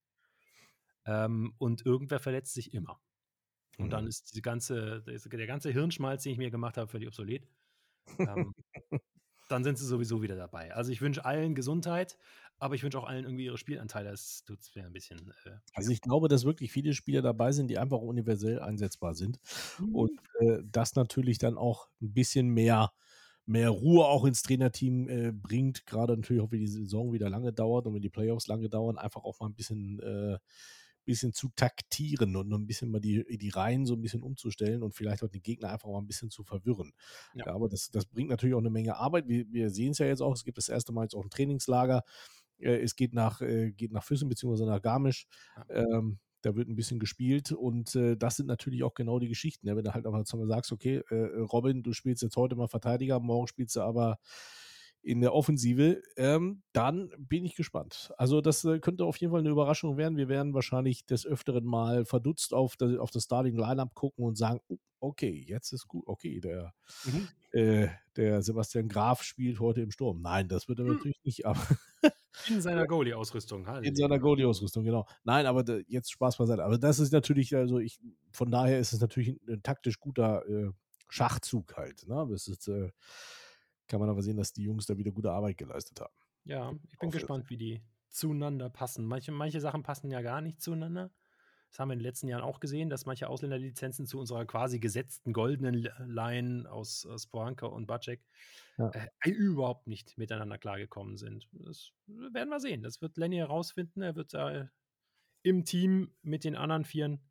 Ähm, 1.05 1.53
und 1.57 1.85
irgendwer 1.85 2.19
verletzt 2.19 2.53
sich 2.53 2.73
immer. 2.73 2.99
Und 3.77 3.87
mhm. 3.87 3.89
dann 3.91 4.07
ist 4.07 4.31
diese 4.31 4.41
ganze, 4.41 5.03
der 5.03 5.47
ganze 5.47 5.71
Hirnschmalz, 5.71 6.23
den 6.23 6.33
ich 6.33 6.37
mir 6.37 6.51
gemacht 6.51 6.77
habe, 6.77 6.87
völlig 6.87 7.07
obsolet 7.07 7.47
ähm, 8.17 8.53
dann 9.49 9.63
sind 9.63 9.77
sie 9.77 9.85
sowieso 9.85 10.21
wieder 10.21 10.35
dabei. 10.35 10.73
Also 10.75 10.91
ich 10.91 11.01
wünsche 11.01 11.25
allen 11.25 11.55
Gesundheit, 11.55 12.17
aber 12.57 12.75
ich 12.75 12.83
wünsche 12.83 12.99
auch 12.99 13.07
allen 13.07 13.25
irgendwie 13.25 13.45
ihre 13.45 13.57
Spielanteile. 13.57 14.11
Das 14.11 14.43
tut 14.45 14.59
mir 14.75 14.85
ein 14.85 14.93
bisschen. 14.93 15.33
Äh, 15.45 15.51
also 15.73 15.91
ich 15.91 16.01
glaube, 16.01 16.27
dass 16.27 16.45
wirklich 16.45 16.71
viele 16.71 16.93
Spieler 16.93 17.21
dabei 17.21 17.51
sind, 17.51 17.67
die 17.67 17.77
einfach 17.77 17.99
universell 17.99 18.59
einsetzbar 18.59 19.15
sind. 19.15 19.39
Mhm. 19.79 19.95
Und 19.95 20.21
äh, 20.39 20.59
das 20.63 20.95
natürlich 20.95 21.37
dann 21.37 21.57
auch 21.57 21.89
ein 22.01 22.13
bisschen 22.13 22.49
mehr, 22.49 22.91
mehr 23.45 23.69
Ruhe 23.69 24.05
auch 24.05 24.25
ins 24.25 24.43
Trainerteam 24.43 25.09
äh, 25.09 25.31
bringt. 25.31 25.85
Gerade 25.85 26.15
natürlich 26.15 26.43
auch, 26.43 26.51
wenn 26.51 26.59
die 26.59 26.67
Saison 26.67 27.13
wieder 27.13 27.29
lange 27.29 27.53
dauert 27.53 27.87
und 27.87 27.95
wenn 27.95 28.01
die 28.01 28.09
Playoffs 28.09 28.47
lange 28.47 28.69
dauern, 28.69 28.97
einfach 28.97 29.23
auch 29.23 29.39
mal 29.39 29.47
ein 29.47 29.55
bisschen, 29.55 29.99
äh, 29.99 30.37
bisschen 31.09 31.33
zu 31.33 31.49
taktieren 31.55 32.35
und 32.35 32.53
ein 32.53 32.67
bisschen 32.67 32.91
mal 32.91 33.01
die, 33.01 33.25
die 33.35 33.49
Reihen 33.49 33.87
so 33.87 33.95
ein 33.95 34.01
bisschen 34.01 34.21
umzustellen 34.21 34.83
und 34.83 34.93
vielleicht 34.93 35.23
auch 35.23 35.27
den 35.27 35.41
Gegner 35.41 35.71
einfach 35.71 35.89
mal 35.89 35.97
ein 35.97 36.05
bisschen 36.05 36.29
zu 36.29 36.43
verwirren. 36.43 36.93
Ja. 37.33 37.47
ja 37.47 37.55
aber 37.55 37.67
das, 37.67 37.89
das 37.89 38.05
bringt 38.05 38.29
natürlich 38.29 38.53
auch 38.53 38.59
eine 38.59 38.69
Menge 38.69 38.95
Arbeit. 38.95 39.27
Wir, 39.27 39.51
wir 39.51 39.71
sehen 39.71 39.93
es 39.93 39.97
ja 39.97 40.05
jetzt 40.05 40.21
auch, 40.21 40.33
es 40.33 40.43
gibt 40.43 40.59
das 40.59 40.69
erste 40.69 40.93
Mal 40.93 41.05
jetzt 41.05 41.15
auch 41.15 41.23
ein 41.23 41.31
Trainingslager. 41.31 42.03
Äh, 42.59 42.77
es 42.83 42.95
geht 42.95 43.15
nach, 43.15 43.41
äh, 43.41 43.71
geht 43.71 43.91
nach 43.91 44.03
Füssen 44.03 44.29
bzw. 44.29 44.65
nach 44.65 44.83
Garmisch. 44.83 45.25
Ähm, 45.69 46.19
da 46.41 46.55
wird 46.55 46.69
ein 46.69 46.75
bisschen 46.75 46.99
gespielt 46.99 47.51
und 47.51 47.95
äh, 47.95 48.15
das 48.15 48.35
sind 48.35 48.45
natürlich 48.45 48.83
auch 48.83 48.93
genau 48.93 49.17
die 49.17 49.29
Geschichten. 49.29 49.67
Ja, 49.67 49.75
wenn 49.75 49.83
du 49.83 49.93
halt 49.95 50.05
einfach 50.05 50.23
sagst, 50.25 50.71
okay, 50.71 51.01
äh, 51.09 51.39
Robin, 51.39 51.81
du 51.81 51.91
spielst 51.91 52.21
jetzt 52.21 52.37
heute 52.37 52.55
mal 52.55 52.67
Verteidiger, 52.67 53.19
morgen 53.19 53.47
spielst 53.47 53.75
du 53.75 53.81
aber 53.81 54.19
in 55.01 55.21
der 55.21 55.33
Offensive, 55.33 56.01
ähm, 56.17 56.61
dann 56.73 57.09
bin 57.17 57.45
ich 57.45 57.55
gespannt. 57.55 58.11
Also 58.17 58.41
das 58.41 58.65
äh, 58.65 58.79
könnte 58.79 59.05
auf 59.05 59.17
jeden 59.17 59.31
Fall 59.31 59.39
eine 59.39 59.49
Überraschung 59.49 59.97
werden. 59.97 60.17
Wir 60.17 60.27
werden 60.27 60.53
wahrscheinlich 60.53 61.05
des 61.05 61.25
Öfteren 61.25 61.65
mal 61.65 62.05
verdutzt 62.05 62.53
auf, 62.53 62.75
das, 62.75 62.97
auf 62.97 63.11
das 63.11 63.23
Starting 63.23 63.55
Lineup 63.55 63.95
gucken 63.95 64.25
und 64.25 64.37
sagen, 64.37 64.59
oh, 64.67 64.77
okay, 64.99 65.43
jetzt 65.47 65.71
ist 65.71 65.87
gut, 65.87 66.03
okay, 66.07 66.39
der, 66.39 66.73
mhm. 67.05 67.27
äh, 67.51 67.87
der 68.15 68.41
Sebastian 68.41 68.89
Graf 68.89 69.23
spielt 69.23 69.59
heute 69.59 69.81
im 69.81 69.91
Sturm. 69.91 70.21
Nein, 70.21 70.47
das 70.47 70.67
wird 70.67 70.79
er 70.79 70.85
mhm. 70.85 70.93
natürlich 70.93 71.23
nicht, 71.23 71.45
aber 71.45 71.65
in 72.47 72.61
seiner 72.61 72.85
Goalie-Ausrüstung. 72.85 73.67
Halt. 73.67 73.85
In 73.85 73.95
seiner 73.95 74.19
Goalie-Ausrüstung, 74.19 74.83
genau. 74.83 75.07
Nein, 75.23 75.45
aber 75.45 75.63
da, 75.63 75.77
jetzt 75.87 76.11
Spaß 76.11 76.37
beiseite. 76.37 76.63
Aber 76.63 76.77
das 76.77 76.99
ist 76.99 77.13
natürlich, 77.13 77.55
also 77.55 77.79
ich, 77.79 77.99
von 78.31 78.51
daher 78.51 78.79
ist 78.79 78.93
es 78.93 78.99
natürlich 78.99 79.29
ein, 79.29 79.39
ein 79.49 79.63
taktisch 79.63 79.99
guter 79.99 80.45
äh, 80.47 80.71
Schachzug 81.07 81.75
halt. 81.77 82.07
Ne? 82.07 82.27
Das 82.29 82.47
ist, 82.47 82.67
äh, 82.67 82.91
kann 83.89 83.99
man 83.99 84.09
aber 84.09 84.21
sehen, 84.21 84.37
dass 84.37 84.53
die 84.53 84.63
Jungs 84.63 84.85
da 84.85 84.97
wieder 84.97 85.11
gute 85.11 85.31
Arbeit 85.31 85.57
geleistet 85.57 85.99
haben. 85.99 86.13
Ja, 86.45 86.71
ich 86.89 86.97
bin 86.97 87.09
Auf 87.09 87.13
gespannt, 87.13 87.49
wie 87.49 87.57
die 87.57 87.81
zueinander 88.09 88.69
passen. 88.69 89.05
Manche, 89.05 89.31
manche 89.31 89.59
Sachen 89.59 89.83
passen 89.83 90.09
ja 90.09 90.21
gar 90.21 90.41
nicht 90.41 90.61
zueinander. 90.61 91.11
Das 91.69 91.79
haben 91.79 91.89
wir 91.89 91.93
in 91.93 91.99
den 91.99 92.05
letzten 92.05 92.27
Jahren 92.27 92.41
auch 92.41 92.59
gesehen, 92.59 92.89
dass 92.89 93.05
manche 93.05 93.29
Ausländerlizenzen 93.29 94.07
zu 94.07 94.19
unserer 94.19 94.45
quasi 94.45 94.79
gesetzten 94.79 95.33
goldenen 95.33 95.87
Line 95.99 96.71
aus, 96.71 97.05
aus 97.05 97.27
und 97.31 97.85
Bacek 97.85 98.25
ja. 98.77 98.89
äh, 98.89 99.29
überhaupt 99.29 99.85
nicht 99.85 100.17
miteinander 100.17 100.57
klargekommen 100.57 101.17
sind. 101.17 101.47
Das 101.51 101.91
werden 102.07 102.49
wir 102.49 102.59
sehen. 102.59 102.81
Das 102.81 103.01
wird 103.01 103.17
Lenny 103.17 103.37
herausfinden. 103.37 104.01
Er 104.01 104.15
wird 104.15 104.33
äh, 104.33 104.65
im 105.43 105.63
Team 105.63 106.15
mit 106.21 106.43
den 106.43 106.55
anderen 106.55 106.85
Vieren, 106.85 107.21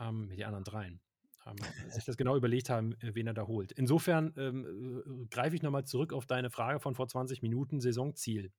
ähm, 0.00 0.26
mit 0.26 0.38
den 0.38 0.46
anderen 0.46 0.64
Dreien, 0.64 1.00
ähm, 1.46 1.56
sich 1.90 2.04
das 2.04 2.16
genau 2.16 2.36
überlegt 2.36 2.70
haben, 2.70 2.92
äh, 3.00 3.14
wen 3.14 3.26
er 3.26 3.34
da 3.34 3.46
holt. 3.46 3.72
Insofern 3.72 4.32
ähm, 4.36 5.02
äh, 5.06 5.26
greife 5.26 5.56
ich 5.56 5.62
nochmal 5.62 5.84
zurück 5.84 6.12
auf 6.12 6.26
deine 6.26 6.50
Frage 6.50 6.80
von 6.80 6.94
vor 6.94 7.08
20 7.08 7.42
Minuten, 7.42 7.80
Saisonziel. 7.80 8.52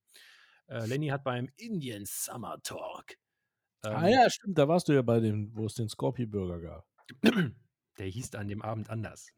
Äh, 0.68 0.86
Lenny 0.86 1.08
hat 1.08 1.24
beim 1.24 1.48
Indian 1.56 2.04
Summer 2.04 2.60
Talk. 2.62 3.16
Ähm, 3.84 3.92
ah 3.92 4.08
ja, 4.08 4.30
stimmt, 4.30 4.58
da 4.58 4.68
warst 4.68 4.88
du 4.88 4.92
ja 4.92 5.02
bei 5.02 5.20
dem, 5.20 5.54
wo 5.54 5.66
es 5.66 5.74
den 5.74 5.88
Scorpio 5.88 6.26
Burger 6.26 6.60
gab. 6.60 6.86
Der 7.98 8.06
hieß 8.06 8.34
an 8.34 8.48
dem 8.48 8.60
Abend 8.60 8.90
anders. 8.90 9.28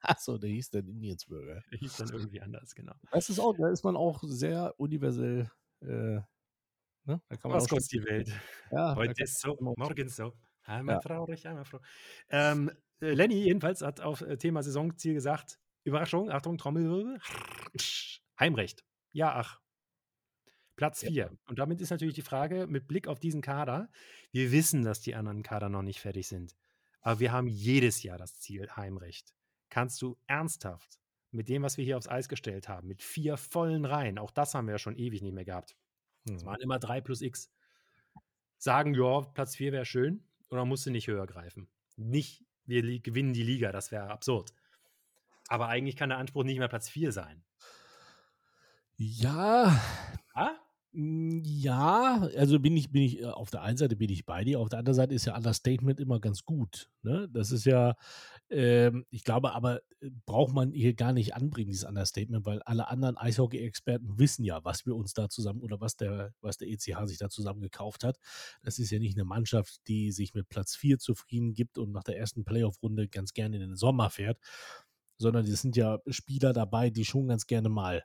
Achso, 0.00 0.38
der 0.38 0.48
hieß 0.50 0.70
dann 0.70 0.86
Indians 0.86 1.26
Burger. 1.26 1.62
Der 1.70 1.78
hieß 1.78 1.96
dann 1.96 2.08
irgendwie 2.08 2.40
anders, 2.40 2.74
genau. 2.74 2.94
Das 3.10 3.28
ist 3.28 3.38
auch, 3.38 3.54
da 3.56 3.68
ist 3.68 3.84
man 3.84 3.96
auch 3.96 4.22
sehr 4.22 4.72
universell. 4.78 5.50
Äh, 5.82 5.86
ne? 5.86 6.24
Da 7.04 7.36
kann 7.36 7.50
man 7.50 7.60
Was 7.60 7.68
kostet 7.68 8.00
die 8.00 8.06
Welt? 8.06 8.32
Ja, 8.72 8.94
Heute 8.94 9.24
ist 9.24 9.40
so, 9.40 9.56
morgen 9.60 10.08
so. 10.08 10.32
Einmal 10.62 10.96
ja. 10.96 11.00
traurig, 11.00 11.46
einmal 11.46 11.64
froh. 11.64 11.80
Ähm, 12.28 12.68
äh, 12.68 12.74
Lenny 13.00 13.36
jedenfalls 13.36 13.82
hat 13.82 14.00
auf 14.00 14.22
äh, 14.22 14.36
Thema 14.36 14.62
Saisonziel 14.62 15.14
gesagt: 15.14 15.58
Überraschung, 15.84 16.30
Achtung, 16.30 16.58
Trommelwirbel. 16.58 17.20
Heimrecht. 18.38 18.84
Ja, 19.12 19.34
ach. 19.34 19.60
Platz 20.76 21.00
4. 21.00 21.10
Ja. 21.10 21.30
Und 21.46 21.58
damit 21.58 21.80
ist 21.80 21.90
natürlich 21.90 22.14
die 22.14 22.22
Frage, 22.22 22.66
mit 22.68 22.86
Blick 22.86 23.08
auf 23.08 23.18
diesen 23.18 23.42
Kader, 23.42 23.90
wir 24.30 24.52
wissen, 24.52 24.84
dass 24.84 25.00
die 25.00 25.16
anderen 25.16 25.42
Kader 25.42 25.68
noch 25.68 25.82
nicht 25.82 25.98
fertig 25.98 26.28
sind. 26.28 26.54
Aber 27.00 27.18
wir 27.18 27.32
haben 27.32 27.48
jedes 27.48 28.02
Jahr 28.02 28.16
das 28.16 28.38
Ziel 28.38 28.68
Heimrecht. 28.76 29.34
Kannst 29.70 30.00
du 30.02 30.16
ernsthaft 30.26 31.00
mit 31.30 31.48
dem, 31.48 31.62
was 31.62 31.76
wir 31.76 31.84
hier 31.84 31.96
aufs 31.96 32.08
Eis 32.08 32.28
gestellt 32.28 32.68
haben, 32.68 32.88
mit 32.88 33.02
vier 33.02 33.36
vollen 33.36 33.84
Reihen, 33.84 34.18
auch 34.18 34.30
das 34.30 34.54
haben 34.54 34.66
wir 34.66 34.72
ja 34.72 34.78
schon 34.78 34.96
ewig 34.96 35.20
nicht 35.20 35.34
mehr 35.34 35.44
gehabt. 35.44 35.76
Es 36.24 36.40
hm. 36.42 36.46
waren 36.46 36.60
immer 36.60 36.78
3 36.78 37.00
plus 37.00 37.22
X. 37.22 37.50
Sagen, 38.56 38.94
ja, 38.94 39.20
Platz 39.20 39.56
4 39.56 39.72
wäre 39.72 39.84
schön, 39.84 40.24
oder 40.48 40.64
musst 40.64 40.86
du 40.86 40.90
nicht 40.90 41.06
höher 41.06 41.26
greifen? 41.26 41.68
Nicht, 41.96 42.44
wir 42.68 43.00
gewinnen 43.00 43.32
die 43.32 43.42
Liga, 43.42 43.72
das 43.72 43.90
wäre 43.90 44.10
absurd. 44.10 44.52
Aber 45.48 45.68
eigentlich 45.68 45.96
kann 45.96 46.10
der 46.10 46.18
Anspruch 46.18 46.44
nicht 46.44 46.58
mehr 46.58 46.68
Platz 46.68 46.88
4 46.88 47.12
sein. 47.12 47.42
Ja. 48.96 49.80
Ah? 50.98 51.02
Ja, 51.44 52.28
also 52.36 52.58
bin 52.58 52.76
ich, 52.76 52.90
bin 52.90 53.02
ich, 53.02 53.20
äh, 53.20 53.26
auf 53.26 53.50
der 53.50 53.62
einen 53.62 53.76
Seite 53.76 53.94
bin 53.94 54.10
ich 54.10 54.26
bei 54.26 54.42
dir, 54.44 54.58
auf 54.58 54.68
der 54.68 54.80
anderen 54.80 54.96
Seite 54.96 55.14
ist 55.14 55.26
ja 55.26 55.36
Understatement 55.36 56.00
immer 56.00 56.18
ganz 56.18 56.44
gut. 56.44 56.90
Ne? 57.02 57.28
Das 57.32 57.52
ist 57.52 57.64
ja, 57.66 57.94
ähm, 58.50 59.06
ich 59.10 59.22
glaube 59.22 59.52
aber, 59.52 59.80
äh, 60.00 60.10
braucht 60.26 60.52
man 60.54 60.72
hier 60.72 60.94
gar 60.94 61.12
nicht 61.12 61.34
anbringen, 61.34 61.70
dieses 61.70 61.84
Understatement, 61.84 62.46
weil 62.46 62.62
alle 62.62 62.88
anderen 62.88 63.16
Eishockey-Experten 63.16 64.18
wissen 64.18 64.44
ja, 64.44 64.64
was 64.64 64.86
wir 64.86 64.96
uns 64.96 65.12
da 65.12 65.28
zusammen 65.28 65.62
oder 65.62 65.80
was 65.80 65.96
der, 65.96 66.32
was 66.40 66.56
der 66.56 66.68
ECH 66.68 67.06
sich 67.06 67.18
da 67.18 67.28
zusammen 67.28 67.60
gekauft 67.60 68.02
hat. 68.02 68.18
Das 68.62 68.78
ist 68.80 68.90
ja 68.90 68.98
nicht 68.98 69.16
eine 69.16 69.24
Mannschaft, 69.24 69.86
die 69.86 70.10
sich 70.10 70.34
mit 70.34 70.48
Platz 70.48 70.74
4 70.74 70.98
zufrieden 70.98 71.54
gibt 71.54 71.78
und 71.78 71.92
nach 71.92 72.04
der 72.04 72.18
ersten 72.18 72.44
Playoff-Runde 72.44 73.08
ganz 73.08 73.34
gerne 73.34 73.56
in 73.56 73.62
den 73.62 73.76
Sommer 73.76 74.10
fährt, 74.10 74.38
sondern 75.18 75.46
es 75.46 75.62
sind 75.62 75.76
ja 75.76 76.00
Spieler 76.08 76.52
dabei, 76.52 76.90
die 76.90 77.04
schon 77.04 77.28
ganz 77.28 77.46
gerne 77.46 77.68
mal 77.68 78.04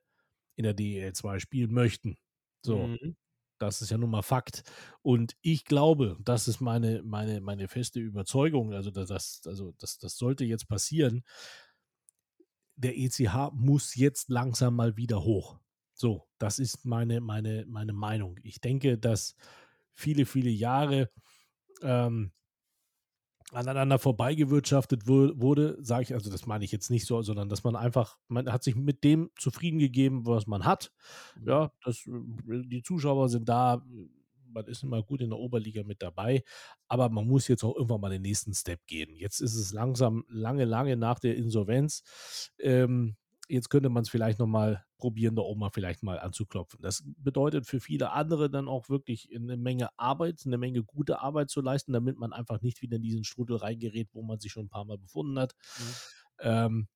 in 0.55 0.63
der 0.63 0.73
DEL 0.75 1.13
2 1.13 1.39
spielen 1.39 1.73
möchten. 1.73 2.17
So. 2.63 2.87
Mhm. 2.87 3.15
Das 3.59 3.81
ist 3.81 3.91
ja 3.91 3.97
nun 3.97 4.09
mal 4.09 4.23
Fakt. 4.23 4.63
Und 5.01 5.37
ich 5.41 5.63
glaube, 5.63 6.17
das 6.19 6.47
ist 6.47 6.59
meine, 6.59 7.01
meine, 7.03 7.39
meine 7.39 7.67
feste 7.69 7.99
Überzeugung, 7.99 8.73
also 8.73 8.91
das, 8.91 9.41
also 9.45 9.73
das, 9.77 9.99
das 9.99 10.17
sollte 10.17 10.43
jetzt 10.43 10.67
passieren. 10.67 11.23
Der 12.75 12.97
ECH 12.97 13.51
muss 13.53 13.95
jetzt 13.95 14.29
langsam 14.29 14.75
mal 14.75 14.97
wieder 14.97 15.23
hoch. 15.23 15.59
So, 15.93 16.27
das 16.39 16.59
ist 16.59 16.83
meine, 16.85 17.21
meine, 17.21 17.65
meine 17.67 17.93
Meinung. 17.93 18.37
Ich 18.43 18.59
denke, 18.59 18.97
dass 18.97 19.35
viele, 19.93 20.25
viele 20.25 20.49
Jahre 20.49 21.09
ähm, 21.81 22.31
aneinander 23.53 23.99
vorbeigewirtschaftet 23.99 25.07
wurde, 25.07 25.77
sage 25.81 26.03
ich, 26.03 26.13
also 26.13 26.31
das 26.31 26.45
meine 26.45 26.65
ich 26.65 26.71
jetzt 26.71 26.89
nicht 26.89 27.05
so, 27.05 27.21
sondern 27.21 27.49
dass 27.49 27.63
man 27.63 27.75
einfach, 27.75 28.17
man 28.27 28.51
hat 28.51 28.63
sich 28.63 28.75
mit 28.75 29.03
dem 29.03 29.31
zufrieden 29.37 29.79
gegeben, 29.79 30.25
was 30.25 30.47
man 30.47 30.65
hat. 30.65 30.91
Mhm. 31.39 31.47
Ja, 31.47 31.71
das, 31.83 32.05
äh, 32.07 32.63
die 32.65 32.83
Zuschauer 32.83 33.29
sind 33.29 33.49
da, 33.49 33.83
man 34.53 34.65
ist 34.65 34.83
immer 34.83 35.01
gut 35.01 35.21
in 35.21 35.29
der 35.29 35.39
Oberliga 35.39 35.83
mit 35.83 36.01
dabei, 36.01 36.43
aber 36.87 37.09
man 37.09 37.27
muss 37.27 37.47
jetzt 37.47 37.63
auch 37.63 37.75
irgendwann 37.75 38.01
mal 38.01 38.09
den 38.09 38.21
nächsten 38.21 38.53
Step 38.53 38.85
gehen. 38.85 39.15
Jetzt 39.15 39.39
ist 39.39 39.55
es 39.55 39.73
langsam, 39.73 40.25
lange, 40.29 40.65
lange 40.65 40.95
nach 40.95 41.19
der 41.19 41.35
Insolvenz. 41.35 42.03
Ähm, 42.59 43.15
jetzt 43.53 43.69
könnte 43.69 43.89
man 43.89 44.01
es 44.01 44.09
vielleicht 44.09 44.39
nochmal 44.39 44.83
probieren, 44.97 45.35
da 45.35 45.43
oben 45.43 45.59
mal 45.59 45.69
vielleicht 45.69 46.01
mal 46.01 46.19
anzuklopfen. 46.19 46.79
Das 46.81 47.03
bedeutet 47.17 47.67
für 47.67 47.79
viele 47.79 48.11
andere 48.11 48.49
dann 48.49 48.67
auch 48.67 48.89
wirklich 48.89 49.29
eine 49.33 49.57
Menge 49.57 49.89
Arbeit, 49.97 50.41
eine 50.45 50.57
Menge 50.57 50.83
gute 50.83 51.21
Arbeit 51.21 51.49
zu 51.49 51.61
leisten, 51.61 51.93
damit 51.93 52.17
man 52.17 52.33
einfach 52.33 52.61
nicht 52.61 52.81
wieder 52.81 52.95
in 52.97 53.03
diesen 53.03 53.23
Strudel 53.23 53.57
reingerät, 53.57 54.09
wo 54.13 54.23
man 54.23 54.39
sich 54.39 54.51
schon 54.51 54.65
ein 54.65 54.69
paar 54.69 54.85
Mal 54.85 54.97
befunden 54.97 55.37
hat. 55.37 55.53
Mhm. 55.77 55.83
Ähm, 56.39 56.87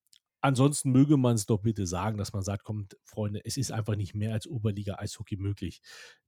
ansonsten 0.41 0.91
möge 0.91 1.16
man 1.16 1.36
es 1.36 1.45
doch 1.45 1.60
bitte 1.60 1.86
sagen, 1.86 2.18
dass 2.18 2.34
man 2.34 2.41
sagt, 2.41 2.64
kommt, 2.64 2.97
Freunde, 3.03 3.41
es 3.45 3.58
ist 3.58 3.72
einfach 3.72 3.95
nicht 3.95 4.16
mehr 4.16 4.34
als 4.34 4.47
Oberliga 4.47 4.95
Eishockey 4.97 5.38
möglich. 5.38 5.82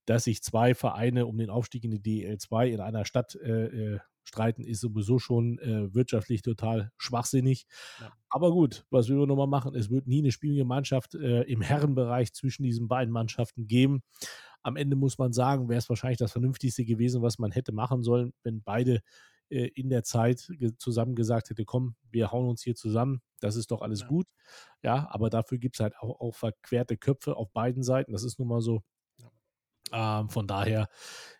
Dass 0.05 0.25
sich 0.25 0.43
zwei 0.43 0.75
Vereine 0.75 1.25
um 1.25 1.37
den 1.37 1.49
Aufstieg 1.49 1.83
in 1.83 1.91
die 1.91 2.27
DL2 2.27 2.67
in 2.67 2.81
einer 2.81 3.05
Stadt 3.05 3.35
äh, 3.35 3.95
äh 3.95 3.99
streiten, 4.29 4.63
ist 4.63 4.79
sowieso 4.79 5.19
schon 5.19 5.59
äh, 5.59 5.93
wirtschaftlich 5.93 6.41
total 6.41 6.91
schwachsinnig. 6.97 7.65
Ja. 7.99 8.13
Aber 8.29 8.51
gut, 8.51 8.85
was 8.89 9.09
wir 9.09 9.15
nochmal 9.15 9.47
machen, 9.47 9.75
es 9.75 9.89
wird 9.89 10.07
nie 10.07 10.19
eine 10.19 10.31
Spielgemeinschaft 10.31 11.15
äh, 11.15 11.41
im 11.41 11.61
Herrenbereich 11.61 12.31
zwischen 12.33 12.63
diesen 12.63 12.87
beiden 12.87 13.11
Mannschaften 13.11 13.67
geben. 13.67 14.01
Am 14.61 14.75
Ende 14.75 14.95
muss 14.95 15.17
man 15.17 15.33
sagen, 15.33 15.67
wäre 15.67 15.79
es 15.79 15.89
wahrscheinlich 15.89 16.19
das 16.19 16.31
Vernünftigste 16.31 16.85
gewesen, 16.85 17.21
was 17.21 17.39
man 17.39 17.51
hätte 17.51 17.71
machen 17.71 18.03
sollen, 18.03 18.33
wenn 18.43 18.61
beide 18.61 19.01
äh, 19.49 19.67
in 19.73 19.89
der 19.89 20.03
Zeit 20.03 20.47
zusammen 20.77 21.15
gesagt 21.15 21.49
hätte, 21.49 21.65
komm, 21.65 21.95
wir 22.11 22.31
hauen 22.31 22.47
uns 22.47 22.61
hier 22.61 22.75
zusammen, 22.75 23.21
das 23.39 23.55
ist 23.55 23.71
doch 23.71 23.81
alles 23.81 24.01
ja. 24.01 24.07
gut. 24.07 24.27
Ja, 24.83 25.07
aber 25.11 25.29
dafür 25.29 25.57
gibt 25.57 25.75
es 25.75 25.79
halt 25.79 25.95
auch, 25.97 26.19
auch 26.19 26.35
verquerte 26.35 26.97
Köpfe 26.97 27.35
auf 27.35 27.51
beiden 27.51 27.83
Seiten. 27.83 28.11
Das 28.11 28.23
ist 28.23 28.39
nun 28.39 28.47
mal 28.47 28.61
so. 28.61 28.83
Ähm, 29.91 30.29
von 30.29 30.47
daher 30.47 30.87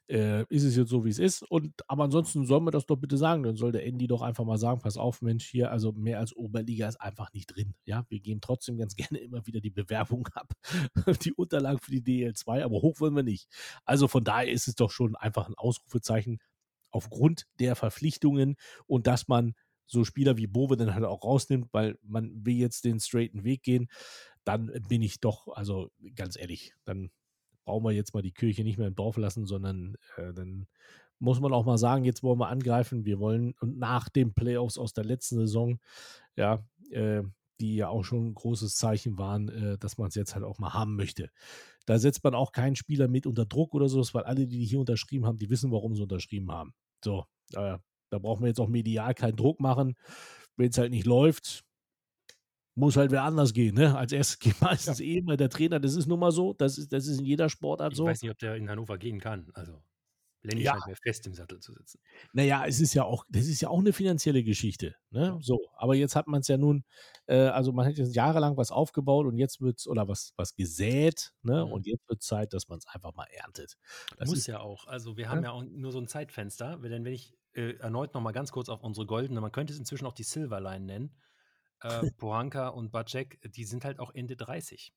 äh, 0.10 0.43
ist 0.50 0.64
es 0.64 0.76
jetzt 0.76 0.89
so, 0.89 1.06
wie 1.06 1.10
es 1.10 1.20
ist. 1.20 1.43
Und 1.43 1.74
aber 1.88 2.04
ansonsten 2.04 2.45
soll 2.45 2.62
man 2.62 2.72
das 2.72 2.86
doch 2.86 2.97
bitte 2.97 3.18
sagen. 3.18 3.43
Dann 3.43 3.56
soll 3.56 3.72
der 3.72 3.86
Andy 3.86 4.08
doch 4.08 4.22
einfach 4.22 4.45
mal 4.45 4.58
sagen: 4.58 4.82
Pass 4.82 4.97
auf, 4.97 5.22
Mensch, 5.22 5.45
hier, 5.47 5.72
also 5.72 5.91
mehr 5.91 6.20
als 6.20 6.36
Oberliga 6.36 6.88
ist 6.88 7.00
einfach 7.00 7.32
nicht 7.34 7.47
drin. 7.56 7.76
Ja, 7.86 8.06
wir 8.10 8.20
geben 8.20 8.41
trotzdem 8.41 8.78
ganz 8.78 8.95
gerne 8.97 9.20
immer 9.20 9.45
wieder 9.45 9.62
die 9.62 9.70
Bewerbung 9.70 10.28
ab, 10.34 10.54
die 11.24 11.34
Unterlagen 11.34 11.80
für 11.80 11.91
die 11.91 12.02
DL2, 12.02 12.64
aber 12.64 12.82
hoch 12.82 13.00
wollen 13.00 13.16
wir 13.16 13.24
nicht. 13.24 13.47
Also 13.86 14.08
von 14.08 14.24
daher 14.24 14.52
ist 14.52 14.68
es 14.68 14.76
doch 14.76 14.91
schon 14.91 15.16
einfach 15.16 15.47
ein 15.47 15.56
Ausrufezeichen 15.56 16.39
aufgrund 16.91 17.45
der 17.60 17.76
Verpflichtungen 17.76 18.56
und 18.88 19.06
dass 19.06 19.28
man 19.28 19.54
so 19.86 20.04
Spieler 20.04 20.38
wie 20.38 20.47
Bove 20.47 20.76
dann 20.76 20.93
halt 20.93 21.06
auch 21.06 21.24
rausnimmt, 21.24 21.68
weil 21.72 21.97
man 22.04 22.45
will 22.45 22.56
jetzt 22.56 22.86
den 22.86 23.00
straighten 23.00 23.43
Weg 23.43 23.64
gehen, 23.64 23.89
dann 24.43 24.72
bin 24.88 25.02
ich 25.02 25.20
doch, 25.20 25.47
also 25.50 25.91
ganz 26.16 26.38
ehrlich, 26.38 26.74
dann 26.86 27.12
brauchen 27.70 27.84
wir 27.84 27.91
jetzt 27.91 28.15
mal 28.15 28.24
die 28.24 28.32
Kirche 28.32 28.63
nicht 28.63 28.80
mehr 28.80 28.88
im 28.88 28.95
Dorf 28.95 29.17
lassen, 29.17 29.45
sondern 29.45 29.95
äh, 30.17 30.34
dann 30.34 30.65
muss 31.20 31.39
man 31.39 31.53
auch 31.53 31.65
mal 31.65 31.78
sagen, 31.78 32.03
jetzt 32.03 32.24
wollen 32.24 32.39
wir 32.39 32.47
angreifen. 32.47 33.05
Wir 33.05 33.20
wollen 33.20 33.53
und 33.59 33.78
nach 33.78 34.09
den 34.09 34.34
Playoffs 34.34 34.80
aus 34.80 34.93
der 34.93 35.03
letzten 35.03 35.36
Saison, 35.36 35.80
ja, 36.36 36.65
äh, 36.89 37.22
die 37.59 37.76
ja 37.76 37.89
auch 37.89 38.03
schon 38.03 38.30
ein 38.30 38.34
großes 38.34 38.76
Zeichen 38.76 39.20
waren, 39.20 39.49
äh, 39.49 39.78
dass 39.78 39.99
man 39.99 40.07
es 40.07 40.15
jetzt 40.15 40.34
halt 40.34 40.45
auch 40.45 40.57
mal 40.57 40.74
haben 40.74 40.95
möchte. 40.95 41.30
Da 41.86 41.99
setzt 41.99 42.24
man 42.24 42.34
auch 42.34 42.53
keinen 42.53 42.76
Spieler 42.76 43.07
mit 43.07 43.28
unter 43.28 43.45
Druck 43.45 43.76
oder 43.76 43.88
sowas, 43.88 44.15
weil 44.15 44.24
alle, 44.24 44.47
die 44.47 44.65
hier 44.65 44.80
unterschrieben 44.80 45.28
haben, 45.28 45.38
die 45.38 45.51
wissen, 45.51 45.72
warum 45.72 45.93
sie 45.93 46.01
unterschrieben 46.01 46.51
haben. 46.51 46.74
So, 47.05 47.26
äh, 47.53 47.78
da 48.09 48.17
brauchen 48.17 48.41
wir 48.41 48.47
jetzt 48.47 48.59
auch 48.59 48.67
medial 48.67 49.13
keinen 49.13 49.36
Druck 49.36 49.59
machen. 49.59 49.95
Wenn 50.55 50.70
es 50.70 50.78
halt 50.80 50.89
nicht 50.89 51.05
läuft, 51.05 51.63
muss 52.80 52.98
halt 52.98 53.12
wer 53.12 53.24
anders 53.24 53.54
gehen. 53.54 53.76
Ne? 53.76 53.96
Als 53.98 54.12
erstes 54.12 54.40
geht 54.40 54.60
meistens 54.62 55.00
ja. 55.00 55.06
eh 55.06 55.22
mal 55.22 55.38
der 55.38 55.50
Trainer. 55.50 55.80
Das 55.80 55.96
ist 55.96 56.08
nun 56.08 56.20
mal 56.20 56.32
so. 56.32 56.54
Das 56.54 56.78
ist, 56.78 56.92
das 56.94 57.08
ist 57.08 57.20
in 57.20 57.26
jeder 57.26 57.50
Sportart 57.50 57.94
ich 57.94 57.98
so. 57.98 58.06
Ich 58.06 58.12
weiß 58.12 58.22
nicht, 58.24 58.32
ob 58.32 58.40
der 58.40 58.56
in 58.56 58.70
Hannover 58.70 58.98
gehen 58.98 59.20
kann. 59.20 59.50
Also. 59.54 59.82
Lenny 60.42 60.62
Ja. 60.62 60.72
scheint 60.72 60.88
mir 60.88 60.96
fest 60.96 61.28
im 61.28 61.34
Sattel 61.34 61.60
zu 61.60 61.74
sitzen. 61.74 62.00
Naja, 62.32 62.64
es 62.66 62.80
ist 62.80 62.94
ja 62.94 63.04
auch, 63.04 63.26
das 63.28 63.48
ist 63.48 63.60
ja 63.60 63.68
auch 63.68 63.80
eine 63.80 63.92
finanzielle 63.92 64.42
Geschichte. 64.42 64.96
Ne? 65.10 65.26
Ja. 65.26 65.38
So, 65.42 65.60
aber 65.76 65.96
jetzt 65.96 66.16
hat 66.16 66.28
man 66.28 66.40
es 66.40 66.48
ja 66.48 66.58
nun, 66.58 66.86
äh, 67.26 67.36
also 67.48 67.74
man 67.74 67.86
hat 67.86 67.98
jetzt 67.98 68.16
jahrelang 68.16 68.56
was 68.56 68.72
aufgebaut 68.72 69.26
und 69.26 69.38
jetzt 69.38 69.60
wird 69.60 69.80
es, 69.80 69.88
oder 69.88 70.08
was, 70.08 70.32
was 70.38 70.56
gesät, 70.56 71.34
ne? 71.42 71.66
Mhm. 71.66 71.72
Und 71.74 71.88
jetzt 71.88 72.08
wird 72.08 72.22
Zeit, 72.24 72.54
dass 72.54 72.70
man 72.70 72.78
es 72.78 72.88
einfach 72.88 73.14
mal 73.16 73.28
erntet. 73.34 73.76
Das 74.18 74.30
Muss 74.30 74.38
ist, 74.40 74.48
ja 74.48 74.62
auch. 74.62 74.88
Also 74.88 75.18
wir 75.18 75.28
haben 75.30 75.40
Ja. 75.44 75.50
ja 75.50 75.52
auch 75.52 75.64
nur 75.64 75.92
so 75.92 76.00
ein 76.00 76.08
Zeitfenster. 76.08 76.78
Denn 76.78 77.04
wenn 77.04 77.14
ich 77.14 77.36
äh, 77.54 77.74
erneut 77.80 78.14
noch 78.14 78.22
mal 78.22 78.32
ganz 78.32 78.54
kurz 78.54 78.70
auf 78.70 78.82
unsere 78.82 79.06
goldene, 79.06 79.42
man 79.42 79.52
könnte 79.52 79.74
es 79.74 79.80
inzwischen 79.80 80.06
auch 80.06 80.14
die 80.14 80.24
Silverline 80.24 80.86
nennen, 80.86 81.18
äh, 81.82 82.02
Pohanka 82.18 82.70
und 82.70 82.92
Bacek, 82.92 83.40
die 83.52 83.66
sind 83.66 83.86
halt 83.86 84.00
auch 84.00 84.14
Ende 84.14 84.36
30. 84.36 84.94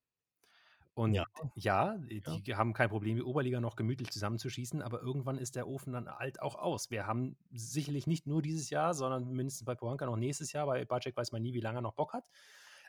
Und 0.95 1.15
Ja. 1.15 1.27
ja, 1.55 1.97
die 1.99 2.55
haben 2.55 2.75
kein 2.75 2.91
Problem, 2.91 3.17
die 3.17 3.23
Oberliga 3.23 3.61
noch 3.61 3.77
gemütlich 3.77 4.11
zusammenzuschießen, 4.11 4.83
aber 4.83 5.01
irgendwann 5.01 5.39
ist 5.39 5.57
der 5.57 5.67
Ofen 5.67 5.95
dann 5.95 6.09
halt 6.09 6.43
auch 6.43 6.55
aus. 6.57 6.91
Wir 6.91 7.07
haben 7.07 7.37
sicherlich 7.51 8.07
nicht 8.07 8.27
nur 8.27 8.43
dieses 8.43 8.69
Jahr, 8.69 8.93
sondern 8.93 9.31
mindestens 9.33 9.65
bei 9.65 9.75
Pohanka 9.75 10.05
noch 10.05 10.17
nächstes 10.17 10.53
Jahr. 10.53 10.67
Bei 10.67 10.85
Bacek 10.85 11.17
weiß 11.17 11.33
man 11.33 11.41
nie, 11.41 11.55
wie 11.55 11.61
lange 11.61 11.79
er 11.79 11.83
noch 11.83 11.95
Bock 11.95 12.13
hat. 12.13 12.25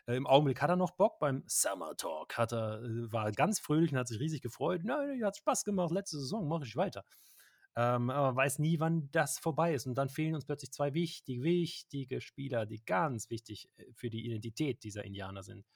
Äh, 0.06 0.16
Im 0.16 0.26
Augenblick 0.26 0.60
hat 0.60 0.68
er 0.68 0.76
noch 0.76 0.90
Bock. 0.92 1.18
Beim 1.18 1.44
Summer 1.46 1.96
Talk 1.96 2.36
hat 2.36 2.52
er, 2.52 2.82
äh, 2.82 3.12
war 3.12 3.32
ganz 3.32 3.58
fröhlich 3.58 3.92
und 3.92 3.98
hat 3.98 4.08
sich 4.08 4.20
riesig 4.20 4.42
gefreut. 4.42 4.82
Nein, 4.84 5.24
hat 5.24 5.38
Spaß 5.38 5.64
gemacht. 5.64 5.90
Letzte 5.90 6.18
Saison 6.18 6.46
mache 6.46 6.64
ich 6.64 6.76
weiter. 6.76 7.04
Ähm, 7.76 8.10
aber 8.10 8.28
man 8.28 8.36
weiß 8.36 8.60
nie, 8.60 8.78
wann 8.80 9.10
das 9.10 9.38
vorbei 9.38 9.74
ist. 9.74 9.86
Und 9.86 9.96
dann 9.96 10.08
fehlen 10.08 10.34
uns 10.34 10.44
plötzlich 10.44 10.72
zwei 10.72 10.94
wichtige, 10.94 11.42
wichtige 11.42 12.20
Spieler, 12.20 12.66
die 12.66 12.84
ganz 12.84 13.30
wichtig 13.30 13.68
äh, 13.76 13.84
für 13.92 14.10
die 14.10 14.24
Identität 14.24 14.84
dieser 14.84 15.04
Indianer 15.04 15.42
sind. 15.42 15.66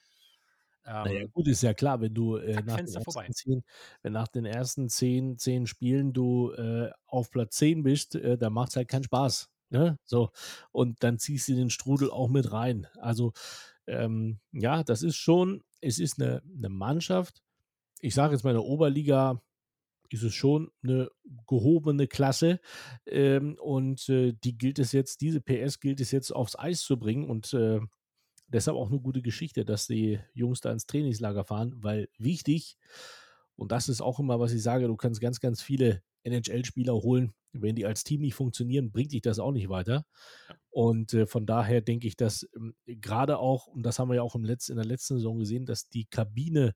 naja, 1.02 1.20
Ähm, 1.20 1.32
gut, 1.32 1.48
ist 1.48 1.62
ja 1.62 1.74
klar, 1.74 2.00
wenn 2.00 2.14
du 2.14 2.36
äh, 2.36 2.62
nach, 2.62 2.80
den 2.80 3.02
vorbei. 3.02 3.30
ersten 3.30 3.32
zehn, 3.34 3.64
wenn 4.02 4.12
nach 4.12 4.28
den 4.28 4.44
ersten 4.44 4.88
zehn, 4.88 5.38
zehn 5.38 5.66
Spielen 5.66 6.12
du 6.12 6.52
äh, 6.52 6.90
auf 7.06 7.30
Platz 7.30 7.56
10 7.56 7.82
bist, 7.82 8.14
äh, 8.14 8.38
dann 8.38 8.52
macht 8.52 8.70
es 8.70 8.76
halt 8.76 8.88
keinen 8.88 9.04
Spaß. 9.04 9.50
Ne? 9.70 9.98
So. 10.04 10.30
Und 10.72 11.02
dann 11.02 11.18
ziehst 11.18 11.48
du 11.48 11.54
den 11.54 11.70
Strudel 11.70 12.10
auch 12.10 12.28
mit 12.28 12.52
rein. 12.52 12.86
Also, 12.98 13.32
ähm, 13.86 14.40
ja, 14.52 14.82
das 14.84 15.02
ist 15.02 15.16
schon, 15.16 15.62
es 15.80 15.98
ist 15.98 16.20
eine, 16.20 16.42
eine 16.56 16.68
Mannschaft. 16.68 17.42
Ich 18.00 18.14
sage 18.14 18.34
jetzt 18.34 18.44
mal, 18.44 18.50
in 18.50 18.56
der 18.56 18.64
Oberliga 18.64 19.40
ist 20.10 20.22
es 20.22 20.34
schon 20.34 20.70
eine 20.82 21.10
gehobene 21.46 22.06
Klasse. 22.06 22.60
Ähm, 23.06 23.56
und 23.60 24.08
äh, 24.08 24.32
die 24.32 24.56
gilt 24.56 24.78
es 24.78 24.92
jetzt, 24.92 25.20
diese 25.20 25.40
PS 25.40 25.80
gilt 25.80 26.00
es 26.00 26.10
jetzt 26.10 26.30
aufs 26.30 26.58
Eis 26.58 26.82
zu 26.82 26.98
bringen. 26.98 27.28
Und 27.28 27.52
äh, 27.54 27.80
deshalb 28.48 28.76
auch 28.76 28.90
eine 28.90 29.00
gute 29.00 29.22
Geschichte, 29.22 29.64
dass 29.64 29.86
die 29.86 30.18
Jungs 30.34 30.60
da 30.60 30.72
ins 30.72 30.86
Trainingslager 30.86 31.44
fahren, 31.44 31.74
weil 31.76 32.08
wichtig, 32.18 32.76
und 33.56 33.72
das 33.72 33.88
ist 33.88 34.00
auch 34.00 34.20
immer, 34.20 34.38
was 34.38 34.52
ich 34.52 34.62
sage, 34.62 34.86
du 34.86 34.96
kannst 34.96 35.20
ganz, 35.20 35.40
ganz 35.40 35.62
viele 35.62 36.02
NHL-Spieler 36.22 36.94
holen. 36.94 37.34
Wenn 37.52 37.74
die 37.74 37.86
als 37.86 38.04
Team 38.04 38.20
nicht 38.20 38.34
funktionieren, 38.34 38.92
bringt 38.92 39.12
dich 39.12 39.22
das 39.22 39.38
auch 39.38 39.52
nicht 39.52 39.68
weiter. 39.68 40.04
Und 40.70 41.14
äh, 41.14 41.26
von 41.26 41.46
daher 41.46 41.80
denke 41.80 42.06
ich, 42.06 42.16
dass 42.16 42.48
ähm, 42.54 42.74
gerade 42.86 43.38
auch, 43.38 43.66
und 43.66 43.82
das 43.82 43.98
haben 43.98 44.08
wir 44.10 44.16
ja 44.16 44.22
auch 44.22 44.34
im 44.36 44.44
Letz-, 44.44 44.70
in 44.70 44.76
der 44.76 44.84
letzten 44.84 45.16
Saison 45.16 45.38
gesehen, 45.38 45.66
dass 45.66 45.88
die 45.88 46.04
Kabine 46.04 46.74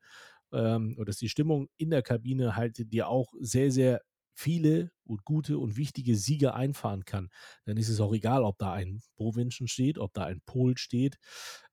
ähm, 0.52 0.94
oder 0.96 1.06
dass 1.06 1.18
die 1.18 1.28
Stimmung 1.28 1.68
in 1.76 1.90
der 1.90 2.02
Kabine 2.02 2.56
halt 2.56 2.92
dir 2.92 3.08
auch 3.08 3.32
sehr, 3.40 3.70
sehr 3.70 4.02
viele 4.34 4.90
und 5.04 5.24
gute 5.24 5.58
und 5.58 5.76
wichtige 5.76 6.16
Siege 6.16 6.54
einfahren 6.54 7.04
kann. 7.04 7.28
Dann 7.64 7.76
ist 7.76 7.88
es 7.88 8.00
auch 8.00 8.14
egal, 8.14 8.44
ob 8.44 8.58
da 8.58 8.72
ein 8.72 9.00
Bowenschen 9.16 9.68
steht, 9.68 9.98
ob 9.98 10.14
da 10.14 10.24
ein 10.24 10.40
Pol 10.46 10.76
steht, 10.78 11.18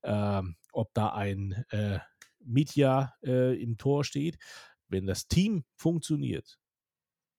ähm, 0.03 0.55
ob 0.71 0.93
da 0.93 1.13
ein 1.13 1.63
äh, 1.69 1.99
Mitya 2.39 3.13
äh, 3.23 3.61
im 3.61 3.77
Tor 3.77 4.03
steht. 4.03 4.37
Wenn 4.87 5.05
das 5.05 5.27
Team 5.27 5.63
funktioniert, 5.75 6.59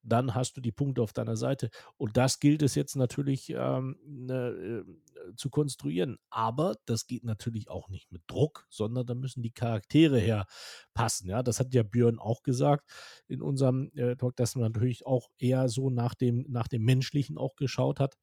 dann 0.02 0.34
hast 0.34 0.56
du 0.56 0.60
die 0.60 0.72
Punkte 0.72 1.02
auf 1.02 1.12
deiner 1.12 1.36
Seite. 1.36 1.70
Und 1.96 2.16
das 2.16 2.40
gilt 2.40 2.62
es 2.62 2.74
jetzt 2.74 2.96
natürlich 2.96 3.50
ähm, 3.50 3.98
ne, 4.04 4.84
äh, 4.84 5.34
zu 5.36 5.50
konstruieren. 5.50 6.18
Aber 6.30 6.76
das 6.86 7.06
geht 7.06 7.24
natürlich 7.24 7.68
auch 7.68 7.88
nicht 7.88 8.10
mit 8.12 8.22
Druck, 8.26 8.66
sondern 8.70 9.06
da 9.06 9.14
müssen 9.14 9.42
die 9.42 9.52
Charaktere 9.52 10.18
herpassen. 10.18 11.28
Ja, 11.28 11.42
das 11.42 11.60
hat 11.60 11.74
ja 11.74 11.82
Björn 11.82 12.18
auch 12.18 12.42
gesagt 12.42 12.90
in 13.28 13.42
unserem 13.42 13.90
äh, 13.94 14.16
Talk, 14.16 14.36
dass 14.36 14.54
man 14.54 14.64
natürlich 14.72 15.06
auch 15.06 15.28
eher 15.38 15.68
so 15.68 15.90
nach 15.90 16.14
dem, 16.14 16.46
nach 16.48 16.68
dem 16.68 16.82
Menschlichen 16.84 17.38
auch 17.38 17.56
geschaut 17.56 18.00
hat, 18.00 18.16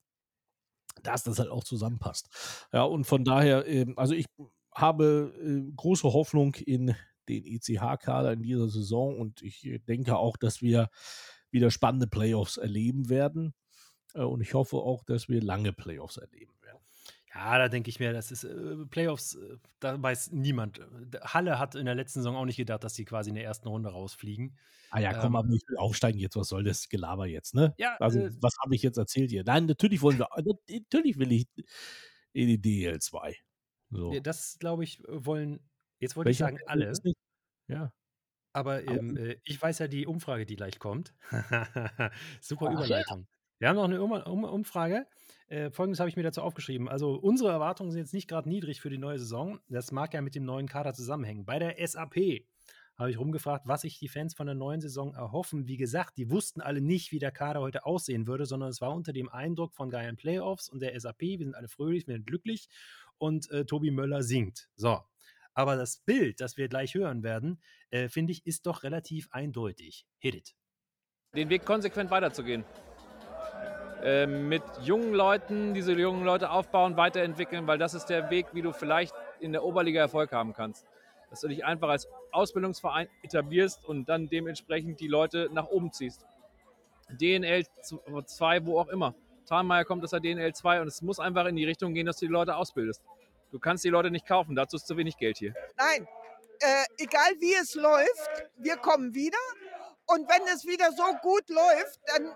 dass 1.04 1.24
das 1.24 1.40
halt 1.40 1.50
auch 1.50 1.64
zusammenpasst. 1.64 2.68
Ja, 2.74 2.84
und 2.84 3.06
von 3.06 3.24
daher, 3.24 3.68
ähm, 3.68 3.94
also 3.98 4.14
ich 4.14 4.26
habe 4.74 5.34
äh, 5.42 5.72
große 5.76 6.12
Hoffnung 6.12 6.56
in 6.56 6.96
den 7.30 7.46
ECH-Kader 7.46 8.34
in 8.34 8.42
dieser 8.42 8.70
Saison 8.70 9.20
und 9.20 9.42
ich 9.42 9.66
äh, 9.66 9.80
denke 9.80 10.18
auch, 10.18 10.38
dass 10.38 10.62
wir 10.62 10.90
wieder 11.52 11.72
spannende 11.72 12.08
Playoffs 12.08 12.58
erleben 12.58 13.10
werden. 13.10 13.54
Äh, 14.14 14.22
und 14.22 14.42
ich 14.42 14.54
hoffe 14.54 14.78
auch, 14.78 15.04
dass 15.04 15.30
wir 15.30 15.42
lange 15.42 15.74
Playoffs 15.74 16.18
erleben 16.18 16.54
werden. 16.62 16.80
Ja, 17.34 17.58
da 17.58 17.70
denke 17.70 17.90
ich 17.90 18.00
mir, 18.00 18.14
das 18.14 18.32
ist 18.32 18.46
äh, 18.46 18.76
Playoffs, 18.90 19.36
äh, 19.36 19.58
da 19.80 20.02
weiß 20.02 20.32
niemand. 20.32 20.82
Halle 21.22 21.60
hat 21.60 21.76
in 21.76 21.86
der 21.86 21.96
letzten 21.96 22.20
Saison 22.20 22.36
auch 22.36 22.46
nicht 22.46 22.58
gedacht, 22.58 22.84
dass 22.84 22.96
sie 22.96 23.06
quasi 23.06 23.30
in 23.30 23.36
der 23.36 23.44
ersten 23.44 23.68
Runde 23.68 23.90
rausfliegen. 23.90 24.58
Ah 24.90 25.00
ja, 25.00 25.14
komm, 25.14 25.34
Ähm, 25.34 25.36
aber 25.36 25.50
ich 25.50 25.68
will 25.68 25.78
aufsteigen 25.78 26.20
jetzt. 26.20 26.36
Was 26.36 26.48
soll 26.48 26.64
das 26.64 26.90
Gelaber 26.90 27.28
jetzt, 27.28 27.54
ne? 27.54 27.76
Ja, 27.78 27.96
Also, 28.00 28.22
äh, 28.22 28.32
was 28.42 28.54
habe 28.64 28.74
ich 28.76 28.82
jetzt 28.82 28.98
erzählt 28.98 29.30
hier? 29.30 29.44
Nein, 29.44 29.66
natürlich 29.66 30.02
wollen 30.02 30.18
wir, 30.18 30.30
natürlich 30.36 31.20
will 31.20 31.32
ich 31.32 31.48
in 32.34 32.48
die 32.48 32.58
DL2. 32.58 33.36
So. 33.90 34.20
Das, 34.20 34.58
glaube 34.60 34.84
ich, 34.84 35.04
wollen, 35.08 35.60
jetzt 36.00 36.16
wollte 36.16 36.32
ich 36.32 36.38
sagen, 36.38 36.58
alle? 36.66 36.92
Ja. 37.68 37.92
Aber 38.58 38.88
ähm, 38.88 39.16
äh, 39.16 39.38
ich 39.44 39.62
weiß 39.62 39.80
ja 39.80 39.88
die 39.88 40.08
Umfrage, 40.08 40.46
die 40.46 40.56
gleich 40.56 40.80
kommt. 40.80 41.14
Super 42.42 42.68
Ach 42.68 42.72
ja. 42.72 42.86
Überleitung. 42.86 43.28
Wir 43.60 43.70
haben 43.70 43.76
noch 43.76 43.86
eine 43.86 44.02
um 44.02 44.44
Umfrage. 44.44 45.08
Äh, 45.48 45.72
Folgendes 45.72 46.00
habe 46.00 46.10
ich 46.10 46.16
mir 46.16 46.24
dazu 46.24 46.42
aufgeschrieben. 46.42 46.90
Also, 46.90 47.14
unsere 47.16 47.50
Erwartungen 47.50 47.92
sind 47.92 48.00
jetzt 48.00 48.14
nicht 48.14 48.28
gerade 48.28 48.50
niedrig 48.50 48.82
für 48.82 48.90
die 48.90 48.98
neue 48.98 49.20
Saison. 49.20 49.60
Das 49.70 49.92
mag 49.92 50.14
ja 50.14 50.22
mit 50.22 50.36
dem 50.36 50.46
neuen 50.46 50.68
Kader 50.68 50.94
zusammenhängen. 50.94 51.46
Bei 51.46 51.60
der 51.60 51.76
SAP 51.88 52.46
habe 52.98 53.12
ich 53.12 53.20
rumgefragt, 53.20 53.68
was 53.68 53.82
sich 53.82 54.00
die 54.00 54.08
Fans 54.08 54.34
von 54.34 54.48
der 54.48 54.56
neuen 54.56 54.82
Saison 54.82 55.14
erhoffen. 55.14 55.68
Wie 55.68 55.78
gesagt, 55.78 56.18
die 56.18 56.32
wussten 56.32 56.62
alle 56.62 56.82
nicht, 56.82 57.12
wie 57.12 57.20
der 57.20 57.32
Kader 57.32 57.62
heute 57.62 57.86
aussehen 57.86 58.26
würde, 58.26 58.46
sondern 58.46 58.70
es 58.70 58.82
war 58.82 58.94
unter 58.94 59.14
dem 59.14 59.30
Eindruck 59.30 59.74
von 59.74 59.90
geilen 59.90 60.18
Playoffs 60.18 60.68
und 60.68 60.80
der 60.82 61.00
SAP. 61.00 61.22
Wir 61.22 61.46
sind 61.46 61.56
alle 61.56 61.68
fröhlich, 61.68 62.08
wir 62.08 62.16
sind 62.16 62.26
glücklich 62.26 62.70
und 63.18 63.50
äh, 63.52 63.66
Tobi 63.66 63.92
Möller 63.92 64.24
singt. 64.24 64.70
So. 64.76 65.00
Aber 65.58 65.76
das 65.76 65.98
Bild, 65.98 66.40
das 66.40 66.56
wir 66.56 66.70
gleich 66.70 66.94
hören 66.94 67.24
werden, 67.24 67.60
äh, 67.90 68.10
finde 68.10 68.32
ich, 68.32 68.46
ist 68.46 68.68
doch 68.68 68.84
relativ 68.84 69.28
eindeutig. 69.32 70.06
Hit 70.20 70.36
it. 70.36 70.56
den 71.34 71.50
Weg 71.50 71.66
konsequent 71.66 72.12
weiterzugehen. 72.12 72.64
Ähm, 74.04 74.50
mit 74.50 74.62
jungen 74.84 75.16
Leuten, 75.16 75.74
diese 75.74 75.94
jungen 75.94 76.24
Leute 76.24 76.52
aufbauen, 76.52 76.96
weiterentwickeln, 76.96 77.66
weil 77.66 77.80
das 77.80 77.96
ist 77.96 78.06
der 78.06 78.30
Weg, 78.30 78.54
wie 78.54 78.62
du 78.62 78.72
vielleicht 78.72 79.16
in 79.40 79.52
der 79.52 79.64
Oberliga 79.64 80.02
Erfolg 80.02 80.32
haben 80.32 80.54
kannst. 80.54 80.86
Dass 81.32 81.42
du 81.42 81.48
dich 81.48 81.66
einfach 81.66 81.90
als 81.90 82.08
Ausbildungsverein 82.32 83.08
etablierst 83.24 83.84
und 83.84 84.08
dann 84.08 84.30
dementsprechend 84.30 85.00
die 85.00 85.08
Leute 85.08 85.50
nach 85.52 85.66
oben 85.66 85.92
ziehst. 85.92 86.24
DNL 87.10 87.66
2, 88.26 88.66
wo 88.68 88.80
auch 88.80 88.90
immer. 88.90 89.16
Thalmeier 89.48 89.86
kommt 89.86 90.04
aus 90.04 90.12
der 90.12 90.20
DNL 90.20 90.54
2 90.54 90.82
und 90.82 90.88
es 90.88 91.02
muss 91.02 91.20
einfach 91.20 91.48
in 91.48 91.56
die 91.56 91.66
Richtung 91.66 91.96
gehen, 91.96 92.06
dass 92.06 92.18
du 92.18 92.28
die 92.28 92.32
Leute 92.32 92.56
ausbildest. 92.56 93.02
Du 93.52 93.60
kannst 93.60 93.84
die 93.84 93.90
Leute 93.90 94.12
nicht 94.12 94.26
kaufen, 94.26 94.56
dazu 94.56 94.76
ist 94.76 94.88
zu 94.88 94.98
wenig 94.98 95.18
Geld 95.18 95.38
hier. 95.38 95.54
Nein, 95.78 96.08
äh, 96.60 96.84
egal 96.98 97.32
wie 97.40 97.54
es 97.54 97.76
läuft, 97.76 98.50
wir 98.58 98.78
kommen 98.78 99.14
wieder. 99.14 99.38
Und 100.06 100.28
wenn 100.30 100.42
es 100.54 100.66
wieder 100.66 100.92
so 100.92 101.04
gut 101.22 101.50
läuft, 101.50 102.00
dann 102.08 102.34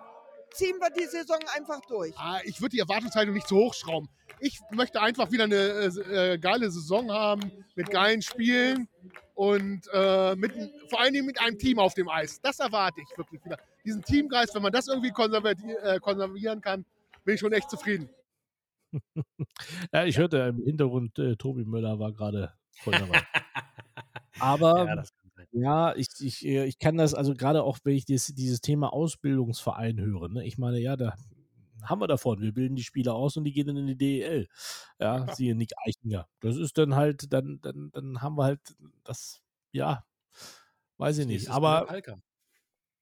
ziehen 0.51 0.77
wir 0.79 0.89
die 0.89 1.05
Saison 1.05 1.39
einfach 1.55 1.81
durch. 1.87 2.13
Ah, 2.17 2.39
ich 2.43 2.59
würde 2.61 2.71
die 2.71 2.79
Erwartungshaltung 2.79 3.33
nicht 3.33 3.47
zu 3.47 3.55
hoch 3.55 3.73
schrauben. 3.73 4.09
Ich 4.39 4.59
möchte 4.71 5.01
einfach 5.01 5.31
wieder 5.31 5.45
eine 5.45 5.55
äh, 5.55 6.33
äh, 6.33 6.37
geile 6.37 6.69
Saison 6.71 7.11
haben 7.11 7.51
mit 7.75 7.89
geilen 7.89 8.21
Spielen 8.21 8.87
und 9.35 9.87
äh, 9.93 10.35
mit, 10.35 10.53
vor 10.89 10.99
allen 10.99 11.13
Dingen 11.13 11.25
mit 11.25 11.39
einem 11.39 11.57
Team 11.57 11.79
auf 11.79 11.93
dem 11.93 12.09
Eis. 12.09 12.41
Das 12.41 12.59
erwarte 12.59 13.01
ich 13.01 13.17
wirklich 13.17 13.43
wieder. 13.45 13.57
Diesen 13.85 14.03
Teamgeist, 14.03 14.53
wenn 14.55 14.61
man 14.61 14.71
das 14.71 14.87
irgendwie 14.87 15.09
äh, 15.09 15.99
konservieren 15.99 16.61
kann, 16.61 16.85
bin 17.23 17.35
ich 17.35 17.39
schon 17.39 17.53
echt 17.53 17.69
zufrieden. 17.69 18.09
Ja, 19.93 20.05
ich 20.05 20.17
hörte 20.17 20.37
im 20.37 20.63
Hintergrund, 20.63 21.17
äh, 21.19 21.35
Tobi 21.35 21.65
Möller 21.65 21.99
war 21.99 22.11
gerade 22.11 22.53
voll 22.71 22.93
dabei. 22.93 23.21
Aber 24.39 24.85
Ja, 24.85 24.95
das 24.95 25.11
sein. 25.41 25.61
Ja, 25.61 25.95
ich, 25.95 26.07
ich, 26.19 26.45
äh, 26.45 26.65
ich 26.65 26.79
kann 26.79 26.97
das, 26.97 27.13
also 27.13 27.33
gerade 27.33 27.63
auch, 27.63 27.79
wenn 27.83 27.95
ich 27.95 28.05
dieses, 28.05 28.33
dieses 28.35 28.61
Thema 28.61 28.93
Ausbildungsverein 28.93 29.99
höre, 29.99 30.29
ne? 30.29 30.45
ich 30.45 30.57
meine, 30.57 30.79
ja, 30.79 30.95
da 30.95 31.15
haben 31.83 31.99
wir 31.99 32.07
davon. 32.07 32.41
Wir 32.41 32.53
bilden 32.53 32.75
die 32.75 32.83
Spieler 32.83 33.15
aus 33.15 33.37
und 33.37 33.43
die 33.43 33.53
gehen 33.53 33.67
dann 33.67 33.77
in 33.77 33.87
die 33.87 33.97
DEL. 33.97 34.47
Ja, 34.99 35.25
ja. 35.25 35.33
siehe 35.33 35.55
Nick 35.55 35.71
Eichinger. 35.83 36.27
Das 36.39 36.55
ist 36.55 36.77
dann 36.77 36.95
halt, 36.95 37.33
dann, 37.33 37.59
dann, 37.61 37.89
dann 37.91 38.21
haben 38.21 38.37
wir 38.37 38.43
halt 38.43 38.61
das, 39.03 39.41
ja, 39.71 40.05
weiß 40.97 41.17
ich 41.19 41.27
nicht. 41.27 41.49
Aber, 41.49 41.87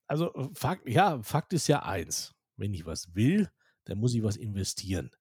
also 0.08 0.32
Fakt, 0.54 0.88
ja, 0.88 1.22
Fakt 1.22 1.54
ist 1.54 1.68
ja 1.68 1.84
eins. 1.84 2.34
Wenn 2.56 2.74
ich 2.74 2.86
was 2.86 3.14
will, 3.16 3.50
dann 3.84 3.98
muss 3.98 4.14
ich 4.14 4.24
was 4.24 4.38
investieren. 4.38 5.12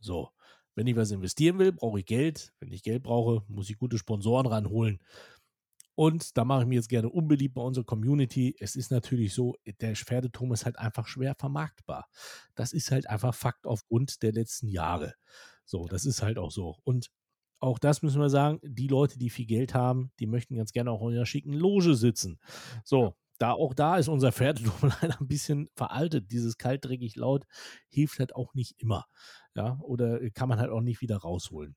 So. 0.00 0.30
Wenn 0.74 0.86
ich 0.86 0.96
was 0.96 1.10
investieren 1.10 1.58
will, 1.58 1.72
brauche 1.72 1.98
ich 1.98 2.06
Geld. 2.06 2.52
Wenn 2.60 2.70
ich 2.70 2.84
Geld 2.84 3.02
brauche, 3.02 3.42
muss 3.48 3.68
ich 3.68 3.78
gute 3.78 3.98
Sponsoren 3.98 4.46
ranholen. 4.46 5.00
Und 5.96 6.38
da 6.38 6.44
mache 6.44 6.62
ich 6.62 6.68
mir 6.68 6.76
jetzt 6.76 6.88
gerne 6.88 7.08
unbeliebt 7.08 7.56
bei 7.56 7.62
unserer 7.62 7.84
Community. 7.84 8.54
Es 8.60 8.76
ist 8.76 8.92
natürlich 8.92 9.34
so, 9.34 9.56
der 9.80 9.96
Pferdeturm 9.96 10.52
ist 10.52 10.64
halt 10.64 10.78
einfach 10.78 11.08
schwer 11.08 11.34
vermarktbar. 11.34 12.06
Das 12.54 12.72
ist 12.72 12.92
halt 12.92 13.10
einfach 13.10 13.34
Fakt 13.34 13.66
aufgrund 13.66 14.22
der 14.22 14.30
letzten 14.30 14.68
Jahre. 14.68 15.14
So, 15.64 15.88
das 15.88 16.04
ist 16.04 16.22
halt 16.22 16.38
auch 16.38 16.52
so. 16.52 16.76
Und 16.84 17.10
auch 17.58 17.80
das 17.80 18.02
müssen 18.02 18.20
wir 18.20 18.30
sagen, 18.30 18.60
die 18.62 18.86
Leute, 18.86 19.18
die 19.18 19.30
viel 19.30 19.46
Geld 19.46 19.74
haben, 19.74 20.12
die 20.20 20.28
möchten 20.28 20.54
ganz 20.54 20.70
gerne 20.70 20.92
auch 20.92 21.02
in 21.08 21.16
einer 21.16 21.26
schicken 21.26 21.52
Loge 21.52 21.96
sitzen. 21.96 22.38
So, 22.84 23.16
da 23.38 23.52
auch 23.52 23.74
da 23.74 23.96
ist 23.96 24.08
unser 24.08 24.32
Pferdeturm 24.32 24.92
leider 25.02 25.20
ein 25.20 25.28
bisschen 25.28 25.68
veraltet. 25.74 26.30
Dieses 26.30 26.58
kaltdreckig 26.58 27.16
laut 27.16 27.44
hilft 27.88 28.18
halt 28.18 28.34
auch 28.34 28.54
nicht 28.54 28.80
immer. 28.80 29.06
Ja, 29.58 29.78
oder 29.82 30.30
kann 30.30 30.48
man 30.48 30.58
halt 30.58 30.70
auch 30.70 30.80
nicht 30.80 31.00
wieder 31.00 31.16
rausholen. 31.16 31.76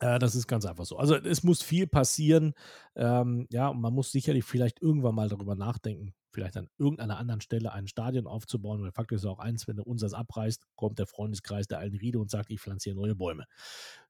Äh, 0.00 0.18
das 0.18 0.34
ist 0.34 0.46
ganz 0.46 0.66
einfach 0.66 0.84
so. 0.84 0.98
Also 0.98 1.16
es 1.16 1.42
muss 1.42 1.62
viel 1.62 1.86
passieren. 1.86 2.54
Ähm, 2.96 3.46
ja, 3.50 3.68
und 3.68 3.80
man 3.80 3.94
muss 3.94 4.12
sicherlich 4.12 4.44
vielleicht 4.44 4.82
irgendwann 4.82 5.14
mal 5.14 5.28
darüber 5.28 5.54
nachdenken, 5.54 6.14
vielleicht 6.30 6.56
an 6.56 6.68
irgendeiner 6.78 7.16
anderen 7.16 7.40
Stelle 7.40 7.72
ein 7.72 7.86
Stadion 7.86 8.26
aufzubauen. 8.26 8.82
Weil 8.82 8.92
Fakt 8.92 9.12
ist 9.12 9.24
auch 9.24 9.38
eins, 9.38 9.68
wenn 9.68 9.76
der 9.76 9.86
Unsatz 9.86 10.12
abreißt, 10.12 10.66
kommt 10.74 10.98
der 10.98 11.06
Freundeskreis 11.06 11.68
der 11.68 11.78
alten 11.78 11.96
Riede 11.96 12.18
und 12.18 12.30
sagt, 12.30 12.50
ich 12.50 12.60
pflanze 12.60 12.90
hier 12.90 12.94
neue 12.94 13.14
Bäume. 13.14 13.46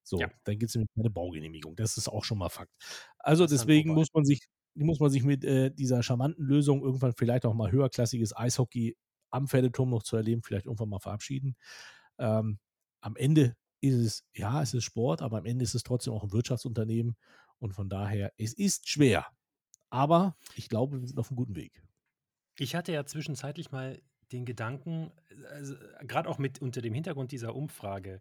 So, 0.03 0.19
ja. 0.19 0.29
dann 0.45 0.59
gibt 0.59 0.71
es 0.71 0.75
nämlich 0.75 0.91
keine 0.97 1.11
Baugenehmigung. 1.11 1.77
Das 1.77 1.97
ist 1.97 2.09
auch 2.09 2.25
schon 2.25 2.39
mal 2.39 2.49
Fakt. 2.49 2.73
Also 3.19 3.47
deswegen 3.47 3.93
muss 3.93 4.09
man 4.15 4.25
sich, 4.25 4.49
muss 4.75 5.01
man 5.01 5.11
sich 5.11 5.23
mit 5.23 5.45
äh, 5.45 5.71
dieser 5.71 6.03
charmanten 6.03 6.45
Lösung 6.45 6.83
irgendwann 6.83 7.13
vielleicht 7.13 7.47
auch 7.47 7.55
mal 7.55 7.71
höherklassiges 7.71 8.37
Eishockey 8.37 8.97
am 9.31 9.49
Pferdeturm 9.49 9.91
noch 9.91 10.03
zu 10.03 10.17
erleben, 10.17 10.43
vielleicht 10.43 10.67
irgendwann 10.67 10.89
mal 10.89 11.01
verabschieden. 11.01 11.57
Ähm, 12.19 12.59
am 13.05 13.17
Ende 13.17 13.55
ist 13.81 13.95
es, 13.95 14.25
ja, 14.33 14.63
es 14.63 14.73
ist 14.73 14.85
Sport, 14.85 15.21
aber 15.21 15.39
am 15.39 15.45
Ende 15.45 15.63
ist 15.63 15.75
es 15.75 15.83
trotzdem 15.83 16.15
auch 16.15 16.25
ein 16.25 16.33
Wirtschaftsunternehmen. 16.33 17.17
Und 17.59 17.73
von 17.73 17.91
daher, 17.91 18.33
es 18.39 18.55
ist 18.55 18.89
schwer. 18.89 19.27
Aber 19.91 20.37
ich 20.57 20.69
glaube, 20.69 21.01
wir 21.01 21.07
sind 21.07 21.19
auf 21.19 21.31
einem 21.31 21.37
guten 21.37 21.55
Weg. 21.55 21.83
Ich 22.59 22.75
hatte 22.75 22.93
ja 22.93 23.05
zwischenzeitlich 23.05 23.71
mal 23.71 24.01
den 24.33 24.47
Gedanken, 24.47 25.13
also, 25.51 25.75
gerade 26.01 26.29
auch 26.31 26.39
mit 26.39 26.63
unter 26.63 26.81
dem 26.81 26.95
Hintergrund 26.95 27.31
dieser 27.31 27.55
Umfrage, 27.55 28.21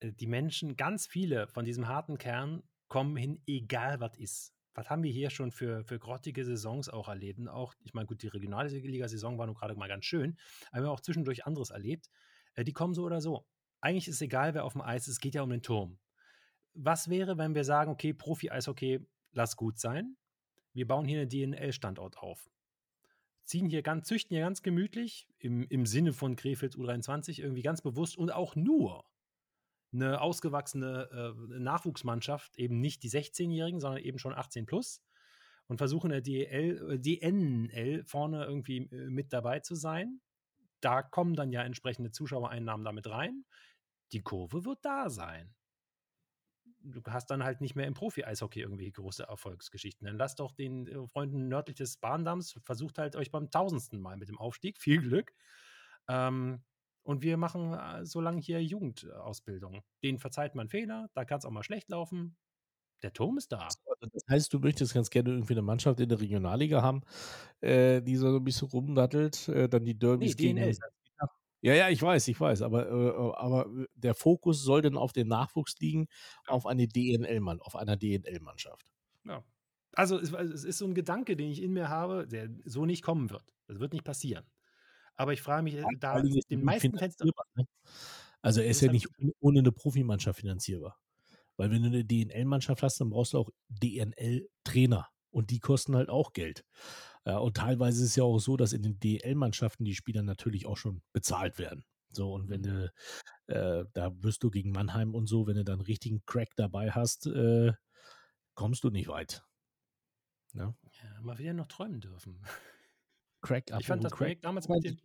äh, 0.00 0.12
die 0.12 0.26
Menschen, 0.26 0.76
ganz 0.76 1.06
viele 1.06 1.46
von 1.46 1.66
diesem 1.66 1.86
harten 1.86 2.16
Kern 2.16 2.62
kommen 2.88 3.16
hin, 3.16 3.42
egal 3.46 4.00
was 4.00 4.16
ist. 4.16 4.54
Was 4.72 4.88
haben 4.88 5.02
wir 5.02 5.12
hier 5.12 5.30
schon 5.30 5.52
für, 5.52 5.84
für 5.84 5.98
grottige 5.98 6.44
Saisons 6.44 6.88
auch 6.88 7.08
erlebt? 7.08 7.46
Auch, 7.48 7.74
ich 7.82 7.92
meine, 7.92 8.06
gut, 8.06 8.22
die 8.22 8.28
Regionalliga-Saison 8.28 9.36
war 9.36 9.46
nur 9.46 9.54
gerade 9.54 9.74
mal 9.74 9.88
ganz 9.88 10.06
schön, 10.06 10.38
aber 10.70 10.82
wir 10.82 10.88
haben 10.88 10.94
auch 10.94 11.00
zwischendurch 11.00 11.44
anderes 11.44 11.70
erlebt. 11.70 12.08
Äh, 12.54 12.64
die 12.64 12.72
kommen 12.72 12.94
so 12.94 13.04
oder 13.04 13.20
so 13.20 13.44
eigentlich 13.86 14.08
ist 14.08 14.16
es 14.16 14.22
egal, 14.22 14.52
wer 14.54 14.64
auf 14.64 14.72
dem 14.72 14.82
Eis 14.82 15.06
ist, 15.06 15.14
es 15.14 15.20
geht 15.20 15.36
ja 15.36 15.42
um 15.42 15.50
den 15.50 15.62
Turm. 15.62 15.98
Was 16.74 17.08
wäre, 17.08 17.38
wenn 17.38 17.54
wir 17.54 17.62
sagen, 17.62 17.90
okay, 17.90 18.12
Profi-Eishockey, 18.12 19.06
lass 19.32 19.56
gut 19.56 19.78
sein. 19.78 20.16
Wir 20.72 20.88
bauen 20.88 21.06
hier 21.06 21.20
einen 21.20 21.30
DNL-Standort 21.30 22.18
auf. 22.18 22.50
Ziehen 23.44 23.68
hier 23.68 23.82
ganz, 23.82 24.08
züchten 24.08 24.34
hier 24.34 24.44
ganz 24.44 24.62
gemütlich, 24.62 25.28
im, 25.38 25.62
im 25.68 25.86
Sinne 25.86 26.12
von 26.12 26.34
Krefeld 26.34 26.74
U23, 26.74 27.40
irgendwie 27.40 27.62
ganz 27.62 27.80
bewusst 27.80 28.18
und 28.18 28.32
auch 28.32 28.56
nur 28.56 29.04
eine 29.92 30.20
ausgewachsene 30.20 31.08
äh, 31.12 31.58
Nachwuchsmannschaft, 31.60 32.58
eben 32.58 32.80
nicht 32.80 33.04
die 33.04 33.10
16-Jährigen, 33.10 33.78
sondern 33.78 34.02
eben 34.02 34.18
schon 34.18 34.34
18 34.34 34.66
plus 34.66 35.00
und 35.68 35.78
versuchen 35.78 36.10
der 36.10 36.22
DL, 36.22 36.90
äh, 36.90 36.98
DNL 36.98 38.02
vorne 38.02 38.44
irgendwie 38.44 38.88
äh, 38.90 39.10
mit 39.10 39.32
dabei 39.32 39.60
zu 39.60 39.76
sein. 39.76 40.20
Da 40.80 41.02
kommen 41.02 41.34
dann 41.34 41.52
ja 41.52 41.62
entsprechende 41.62 42.10
Zuschauereinnahmen 42.10 42.84
damit 42.84 43.08
rein 43.08 43.44
die 44.12 44.22
Kurve 44.22 44.64
wird 44.64 44.84
da 44.84 45.10
sein. 45.10 45.54
Du 46.80 47.02
hast 47.08 47.30
dann 47.30 47.42
halt 47.42 47.60
nicht 47.60 47.74
mehr 47.74 47.86
im 47.86 47.94
Profi-Eishockey 47.94 48.60
irgendwie 48.60 48.92
große 48.92 49.24
Erfolgsgeschichten. 49.24 50.06
Dann 50.06 50.16
lasst 50.16 50.38
doch 50.38 50.52
den 50.52 50.86
äh, 50.86 51.06
Freunden 51.08 51.48
nördlich 51.48 51.76
des 51.76 51.96
Bahndamms, 51.96 52.58
versucht 52.64 52.98
halt 52.98 53.16
euch 53.16 53.30
beim 53.30 53.50
tausendsten 53.50 54.00
Mal 54.00 54.16
mit 54.16 54.28
dem 54.28 54.38
Aufstieg. 54.38 54.78
Viel 54.80 55.00
Glück. 55.00 55.32
Ähm, 56.08 56.62
und 57.02 57.22
wir 57.22 57.36
machen 57.36 57.74
äh, 57.74 58.04
so 58.04 58.20
lange 58.20 58.40
hier 58.40 58.62
Jugendausbildung. 58.62 59.82
Denen 60.02 60.18
verzeiht 60.18 60.54
man 60.54 60.68
Fehler, 60.68 61.08
da 61.14 61.24
kann 61.24 61.38
es 61.38 61.44
auch 61.44 61.50
mal 61.50 61.62
schlecht 61.62 61.88
laufen. 61.88 62.36
Der 63.02 63.12
Turm 63.12 63.38
ist 63.38 63.52
da. 63.52 63.58
Also 63.58 64.08
das 64.12 64.24
heißt, 64.28 64.52
du 64.52 64.58
möchtest 64.58 64.94
ganz 64.94 65.10
gerne 65.10 65.30
irgendwie 65.30 65.54
eine 65.54 65.62
Mannschaft 65.62 66.00
in 66.00 66.08
der 66.08 66.20
Regionalliga 66.20 66.82
haben, 66.82 67.02
äh, 67.60 68.00
die 68.02 68.16
so 68.16 68.34
ein 68.34 68.44
bisschen 68.44 68.68
rumdattelt, 68.68 69.48
äh, 69.48 69.68
dann 69.68 69.84
die 69.84 69.98
Derbys 69.98 70.36
nee, 70.36 70.54
gegen. 70.54 70.76
Ja, 71.66 71.74
ja, 71.74 71.88
ich 71.88 72.00
weiß, 72.00 72.28
ich 72.28 72.38
weiß, 72.38 72.62
aber, 72.62 72.86
äh, 72.88 73.36
aber 73.38 73.66
äh, 73.66 73.86
der 73.96 74.14
Fokus 74.14 74.62
soll 74.62 74.82
denn 74.82 74.96
auf 74.96 75.12
den 75.12 75.26
Nachwuchs 75.26 75.74
liegen, 75.80 76.06
auf 76.46 76.64
eine 76.64 76.86
DNL-Mann, 76.86 77.60
auf 77.60 77.74
einer 77.74 77.96
DNL-Mannschaft. 77.96 78.92
Ja. 79.24 79.42
Also 79.92 80.16
es, 80.16 80.30
es, 80.30 80.62
ist 80.62 80.78
so 80.78 80.84
ein 80.84 80.94
Gedanke, 80.94 81.34
den 81.34 81.50
ich 81.50 81.60
in 81.60 81.72
mir 81.72 81.88
habe, 81.88 82.28
der 82.28 82.50
so 82.64 82.86
nicht 82.86 83.02
kommen 83.02 83.30
wird. 83.30 83.52
Das 83.66 83.80
wird 83.80 83.94
nicht 83.94 84.04
passieren. 84.04 84.44
Aber 85.16 85.32
ich 85.32 85.42
frage 85.42 85.64
mich, 85.64 85.74
ja, 85.74 85.80
äh, 85.80 85.98
da 85.98 86.22
den 86.22 86.62
meisten 86.62 86.96
Fenster. 86.96 87.24
Ne? 87.24 87.66
Also 88.42 88.60
er 88.60 88.68
ist 88.68 88.80
ja 88.80 88.92
nicht 88.92 89.08
ohne 89.40 89.58
eine 89.58 89.72
Profimannschaft 89.72 90.38
finanzierbar. 90.38 90.96
Weil 91.56 91.72
wenn 91.72 91.82
du 91.82 91.88
eine 91.88 92.04
DNL-Mannschaft 92.04 92.84
hast, 92.84 93.00
dann 93.00 93.10
brauchst 93.10 93.32
du 93.32 93.38
auch 93.38 93.50
DNL-Trainer. 93.70 95.08
Und 95.32 95.50
die 95.50 95.58
kosten 95.58 95.96
halt 95.96 96.10
auch 96.10 96.32
Geld. 96.32 96.64
Ja, 97.26 97.38
und 97.38 97.56
teilweise 97.56 98.04
ist 98.04 98.10
es 98.10 98.16
ja 98.16 98.22
auch 98.22 98.38
so, 98.38 98.56
dass 98.56 98.72
in 98.72 98.82
den 98.82 99.00
DL-Mannschaften 99.00 99.84
die 99.84 99.96
Spieler 99.96 100.22
natürlich 100.22 100.66
auch 100.66 100.76
schon 100.76 101.02
bezahlt 101.12 101.58
werden. 101.58 101.84
So, 102.12 102.32
und 102.32 102.48
wenn 102.48 102.60
mhm. 102.60 102.88
du, 103.46 103.52
äh, 103.54 103.84
da 103.92 104.12
wirst 104.22 104.44
du 104.44 104.50
gegen 104.50 104.70
Mannheim 104.70 105.12
und 105.12 105.26
so, 105.26 105.48
wenn 105.48 105.56
du 105.56 105.64
dann 105.64 105.80
richtigen 105.80 106.24
Crack 106.24 106.50
dabei 106.54 106.92
hast, 106.92 107.26
äh, 107.26 107.72
kommst 108.54 108.84
du 108.84 108.90
nicht 108.90 109.08
weit. 109.08 109.42
Ja, 110.54 110.74
ja 111.02 111.20
mal 111.20 111.36
wieder 111.38 111.52
noch 111.52 111.66
träumen 111.66 112.00
dürfen. 112.00 112.40
Crack 113.42 113.72
Ich 113.78 113.86
fand 113.86 114.04
das 114.04 114.12
Crack 114.12 114.18
Projekt 114.18 114.44
damals 114.44 114.68
mit 114.68 114.84
den. 114.84 115.00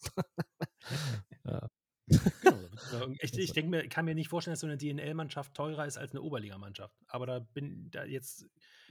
ja. 1.44 1.68
Genau, 2.06 3.14
ich, 3.20 3.38
ich 3.38 3.52
denke 3.52 3.70
mir, 3.70 3.88
kann 3.88 4.06
mir 4.06 4.14
nicht 4.14 4.28
vorstellen, 4.28 4.54
dass 4.54 4.60
so 4.60 4.66
eine 4.66 4.78
DNL-Mannschaft 4.78 5.54
teurer 5.54 5.86
ist 5.86 5.98
als 5.98 6.12
eine 6.12 6.22
Oberligamannschaft. 6.22 6.96
Aber 7.06 7.26
da 7.26 7.38
bin 7.38 7.90
da 7.90 8.04
jetzt 8.04 8.46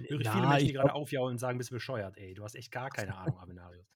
höre 0.08 0.20
ich 0.20 0.26
ja, 0.26 0.34
viele 0.34 0.48
Menschen, 0.48 0.68
die 0.68 0.74
gerade 0.74 0.94
aufjaulen 0.94 1.34
und 1.36 1.40
sagen, 1.40 1.58
bist 1.58 1.72
du 1.72 1.76
bescheuert, 1.76 2.18
ey, 2.18 2.34
du 2.34 2.44
hast 2.44 2.56
echt 2.56 2.72
gar 2.72 2.90
keine 2.90 3.16
Ahnung, 3.16 3.38
Avenarius. 3.40 3.88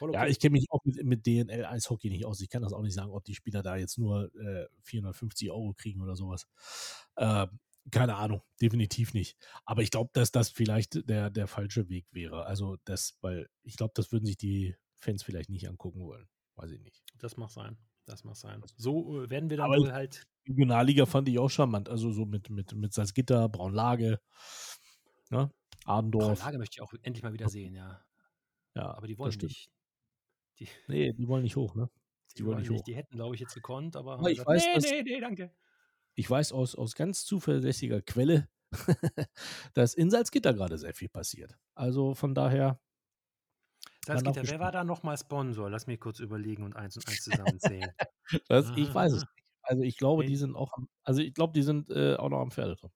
Okay. 0.00 0.14
Ja, 0.14 0.26
ich 0.26 0.40
kenne 0.40 0.52
mich 0.52 0.66
auch 0.70 0.84
mit, 0.84 1.02
mit 1.04 1.26
DNL 1.26 1.64
Eishockey 1.66 2.08
nicht 2.10 2.24
aus. 2.24 2.40
Ich 2.40 2.48
kann 2.48 2.62
das 2.62 2.72
auch 2.72 2.82
nicht 2.82 2.94
sagen, 2.94 3.10
ob 3.10 3.24
die 3.24 3.34
Spieler 3.34 3.62
da 3.62 3.76
jetzt 3.76 3.98
nur 3.98 4.34
äh, 4.36 4.66
450 4.82 5.50
Euro 5.50 5.74
kriegen 5.74 6.00
oder 6.00 6.16
sowas. 6.16 6.46
Äh, 7.16 7.46
keine 7.90 8.16
Ahnung, 8.16 8.42
definitiv 8.60 9.12
nicht. 9.14 9.36
Aber 9.64 9.82
ich 9.82 9.90
glaube, 9.90 10.10
dass 10.14 10.30
das 10.30 10.48
vielleicht 10.48 11.08
der, 11.08 11.30
der 11.30 11.46
falsche 11.46 11.88
Weg 11.88 12.06
wäre. 12.12 12.46
Also 12.46 12.76
das, 12.84 13.18
weil 13.20 13.48
ich 13.62 13.76
glaube, 13.76 13.92
das 13.94 14.10
würden 14.10 14.24
sich 14.24 14.36
die 14.36 14.74
Fans 14.96 15.22
vielleicht 15.22 15.50
nicht 15.50 15.68
angucken 15.68 16.00
wollen. 16.00 16.26
Weiß 16.56 16.70
ich 16.70 16.80
nicht. 16.80 17.02
Das 17.18 17.36
mag 17.36 17.50
sein. 17.50 17.76
Das 18.06 18.24
mag 18.24 18.36
sein. 18.36 18.62
So 18.76 19.22
äh, 19.22 19.30
werden 19.30 19.50
wir 19.50 19.56
dann 19.56 19.66
Aber 19.66 19.78
wohl 19.78 19.92
halt. 19.92 20.26
Regionalliga 20.46 21.06
fand 21.06 21.28
ich 21.28 21.38
auch 21.38 21.50
charmant. 21.50 21.88
Also 21.88 22.12
so 22.12 22.26
mit, 22.26 22.50
mit, 22.50 22.74
mit 22.74 22.92
Salzgitter, 22.92 23.48
Braunlage, 23.48 24.20
ne? 25.30 25.50
Adendorf. 25.84 26.38
Braunlage 26.38 26.58
möchte 26.58 26.76
ich 26.76 26.80
auch 26.82 26.92
endlich 27.02 27.22
mal 27.22 27.32
wieder 27.32 27.48
sehen, 27.48 27.74
ja. 27.74 28.04
Ja, 28.74 28.94
aber 28.94 29.06
die 29.06 29.18
wollen 29.18 29.36
nicht. 29.36 29.70
Die, 30.58 30.68
nee, 30.88 31.12
die 31.12 31.28
wollen 31.28 31.42
nicht 31.42 31.56
hoch, 31.56 31.74
ne? 31.74 31.90
Die, 32.30 32.36
die 32.36 32.46
wollen 32.46 32.58
nicht 32.58 32.70
hoch. 32.70 32.82
Die 32.82 32.94
hätten, 32.94 33.16
glaube 33.16 33.34
ich, 33.34 33.40
jetzt 33.40 33.54
gekonnt, 33.54 33.96
aber, 33.96 34.14
aber 34.14 34.30
ich 34.30 34.38
gesagt, 34.38 34.48
weiß, 34.48 34.64
nee, 34.66 34.74
dass, 34.74 34.90
nee, 34.90 35.02
nee, 35.02 35.20
danke. 35.20 35.54
Ich 36.14 36.30
weiß 36.30 36.52
aus, 36.52 36.74
aus 36.74 36.94
ganz 36.94 37.24
zuverlässiger 37.24 38.00
Quelle, 38.02 38.48
dass 39.74 39.94
in 39.94 40.10
Salzgitter 40.10 40.54
gerade 40.54 40.78
sehr 40.78 40.94
viel 40.94 41.08
passiert. 41.08 41.56
Also 41.74 42.14
von 42.14 42.34
daher 42.34 42.80
Salzgitter, 44.06 44.42
wer 44.44 44.60
war 44.60 44.72
da 44.72 44.84
nochmal 44.84 45.16
Sponsor? 45.16 45.70
Lass 45.70 45.86
mich 45.86 45.98
kurz 45.98 46.20
überlegen 46.20 46.62
und 46.62 46.76
eins 46.76 46.96
und 46.96 47.08
eins 47.08 47.22
zusammenzählen. 47.22 47.92
das, 48.48 48.70
ich 48.76 48.92
weiß 48.92 49.12
es 49.12 49.20
nicht. 49.22 49.44
Also 49.62 49.82
ich 49.82 49.96
glaube, 49.96 50.26
die 50.26 50.36
sind 50.36 50.56
auch 50.56 50.72
also 51.02 51.22
ich 51.22 51.32
glaube, 51.32 51.54
die 51.54 51.62
sind 51.62 51.88
äh, 51.88 52.16
auch 52.16 52.28
noch 52.28 52.40
am 52.40 52.50
Pferdeturm. 52.50 52.92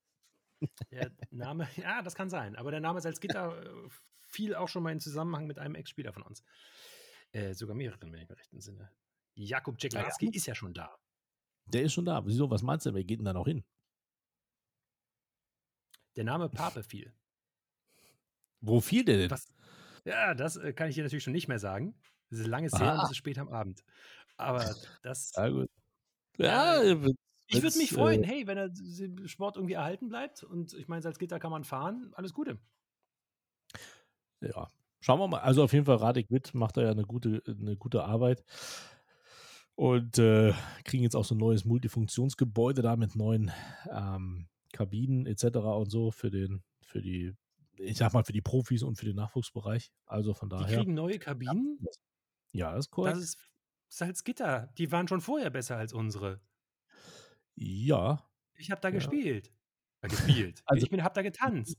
Der 0.90 1.10
Name, 1.30 1.68
ja, 1.76 2.02
das 2.02 2.14
kann 2.14 2.30
sein. 2.30 2.56
Aber 2.56 2.70
der 2.70 2.80
Name 2.80 3.00
Salzgitter 3.00 3.62
äh, 3.62 3.88
fiel 4.20 4.54
auch 4.54 4.68
schon 4.68 4.82
mal 4.82 4.92
in 4.92 5.00
Zusammenhang 5.00 5.46
mit 5.46 5.58
einem 5.58 5.74
Ex-Spieler 5.74 6.12
von 6.12 6.22
uns. 6.22 6.42
Äh, 7.32 7.54
sogar 7.54 7.76
mehreren, 7.76 8.12
wenn 8.12 8.20
ich 8.22 8.28
im 8.28 8.34
rechten 8.34 8.60
Sinne. 8.60 8.90
Jakub 9.34 9.78
Czeklarski 9.78 10.26
ja, 10.26 10.30
ja. 10.32 10.36
ist 10.36 10.46
ja 10.46 10.54
schon 10.54 10.74
da. 10.74 10.96
Der 11.66 11.82
ist 11.82 11.92
schon 11.92 12.04
da. 12.06 12.24
Wieso? 12.26 12.50
Was 12.50 12.62
meinst 12.62 12.86
du? 12.86 12.94
Wer 12.94 13.04
geht 13.04 13.18
denn 13.18 13.26
da 13.26 13.32
noch 13.32 13.46
hin? 13.46 13.64
Der 16.16 16.24
Name 16.24 16.48
Pape 16.48 16.82
fiel. 16.82 17.12
Wo 18.60 18.80
fiel 18.80 19.04
der 19.04 19.18
denn? 19.18 19.30
Was? 19.30 19.46
Ja, 20.04 20.34
das 20.34 20.56
äh, 20.56 20.72
kann 20.72 20.88
ich 20.88 20.94
dir 20.96 21.04
natürlich 21.04 21.22
schon 21.24 21.32
nicht 21.34 21.48
mehr 21.48 21.58
sagen. 21.58 21.94
Es 22.30 22.38
ist 22.40 22.46
lange 22.46 22.68
her 22.68 22.80
und 22.94 22.98
Ah. 23.00 23.04
es 23.04 23.10
ist 23.10 23.16
spät 23.18 23.38
am 23.38 23.48
Abend. 23.48 23.84
Aber 24.36 24.58
das. 25.02 25.32
Ja, 25.36 25.48
gut. 25.48 25.70
Ja, 26.38 26.80
wenn's- 26.82 27.16
Ich 27.48 27.62
würde 27.62 27.78
mich 27.78 27.92
freuen, 27.92 28.22
Äh, 28.22 28.26
hey, 28.26 28.46
wenn 28.46 28.56
der 28.56 29.28
Sport 29.28 29.56
irgendwie 29.56 29.74
erhalten 29.74 30.08
bleibt 30.08 30.42
und 30.44 30.74
ich 30.74 30.86
meine, 30.88 31.02
Salzgitter 31.02 31.38
kann 31.40 31.50
man 31.50 31.64
fahren, 31.64 32.12
alles 32.14 32.32
Gute. 32.34 32.58
ja, 34.40 34.68
schauen 35.00 35.18
wir 35.20 35.28
mal. 35.28 35.40
Also 35.40 35.62
auf 35.64 35.72
jeden 35.72 35.84
Fall, 35.86 35.96
Radek 35.96 36.30
Witt 36.30 36.54
macht 36.54 36.76
da 36.76 36.82
ja 36.82 36.90
eine 36.90 37.04
gute, 37.04 37.42
eine 37.46 37.76
gute 37.76 38.04
Arbeit. 38.04 38.44
Und 39.74 40.18
äh, 40.18 40.52
kriegen 40.84 41.04
jetzt 41.04 41.14
auch 41.14 41.24
so 41.24 41.34
ein 41.36 41.38
neues 41.38 41.64
Multifunktionsgebäude 41.64 42.82
da 42.82 42.96
mit 42.96 43.14
neuen 43.14 43.52
ähm, 43.90 44.48
Kabinen 44.72 45.24
etc. 45.26 45.44
und 45.58 45.88
so 45.90 46.10
für 46.10 46.30
den, 46.30 46.64
für 46.82 47.00
die, 47.00 47.32
ich 47.76 47.96
sag 47.96 48.12
mal, 48.12 48.24
für 48.24 48.32
die 48.32 48.40
Profis 48.42 48.82
und 48.82 48.96
für 48.96 49.06
den 49.06 49.14
Nachwuchsbereich. 49.16 49.92
Also 50.04 50.34
von 50.34 50.48
Die 50.50 50.56
daher. 50.56 50.78
kriegen 50.78 50.94
neue 50.94 51.18
Kabinen. 51.20 51.78
Ja, 52.52 52.72
ist 52.76 52.86
Das 52.86 52.90
korrekt. 52.90 53.18
ist 53.18 53.38
Salzgitter. 53.88 54.72
Die 54.78 54.90
waren 54.90 55.06
schon 55.06 55.20
vorher 55.20 55.50
besser 55.50 55.76
als 55.76 55.92
unsere. 55.92 56.40
Ja. 57.60 58.24
Ich 58.54 58.70
habe 58.70 58.80
da 58.80 58.88
Ja. 58.88 58.94
gespielt. 58.94 59.52
Äh, 60.02 60.08
gespielt. 60.08 60.62
Also- 60.64 60.84
ich 60.84 60.90
bin, 60.90 61.02
hab 61.02 61.14
da 61.14 61.22
getanzt. 61.22 61.76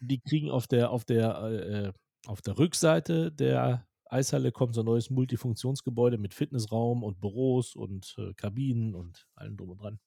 Die 0.00 0.20
kriegen 0.20 0.50
auf 0.50 0.66
der, 0.66 0.90
auf 0.90 1.04
der, 1.04 1.42
äh, 1.42 1.92
auf 2.28 2.42
der 2.42 2.58
Rückseite 2.58 3.32
der 3.32 3.86
Eishalle 4.08 4.52
kommt 4.52 4.74
so 4.74 4.82
ein 4.82 4.86
neues 4.86 5.10
Multifunktionsgebäude 5.10 6.16
mit 6.18 6.32
Fitnessraum 6.34 7.02
und 7.02 7.20
Büros 7.20 7.74
und 7.74 8.14
äh, 8.18 8.34
Kabinen 8.34 8.94
und 8.94 9.26
allem 9.34 9.56
drum 9.56 9.70
und 9.70 9.78
dran. 9.82 9.98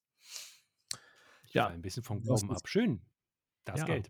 Ich 1.43 1.53
Ja. 1.53 1.67
ein 1.67 1.81
bisschen 1.81 2.03
vom 2.03 2.21
Glauben 2.21 2.49
ab. 2.51 2.61
Schön. 2.65 3.01
Das 3.65 3.79
Ja. 3.81 3.85
Geld. 3.87 4.09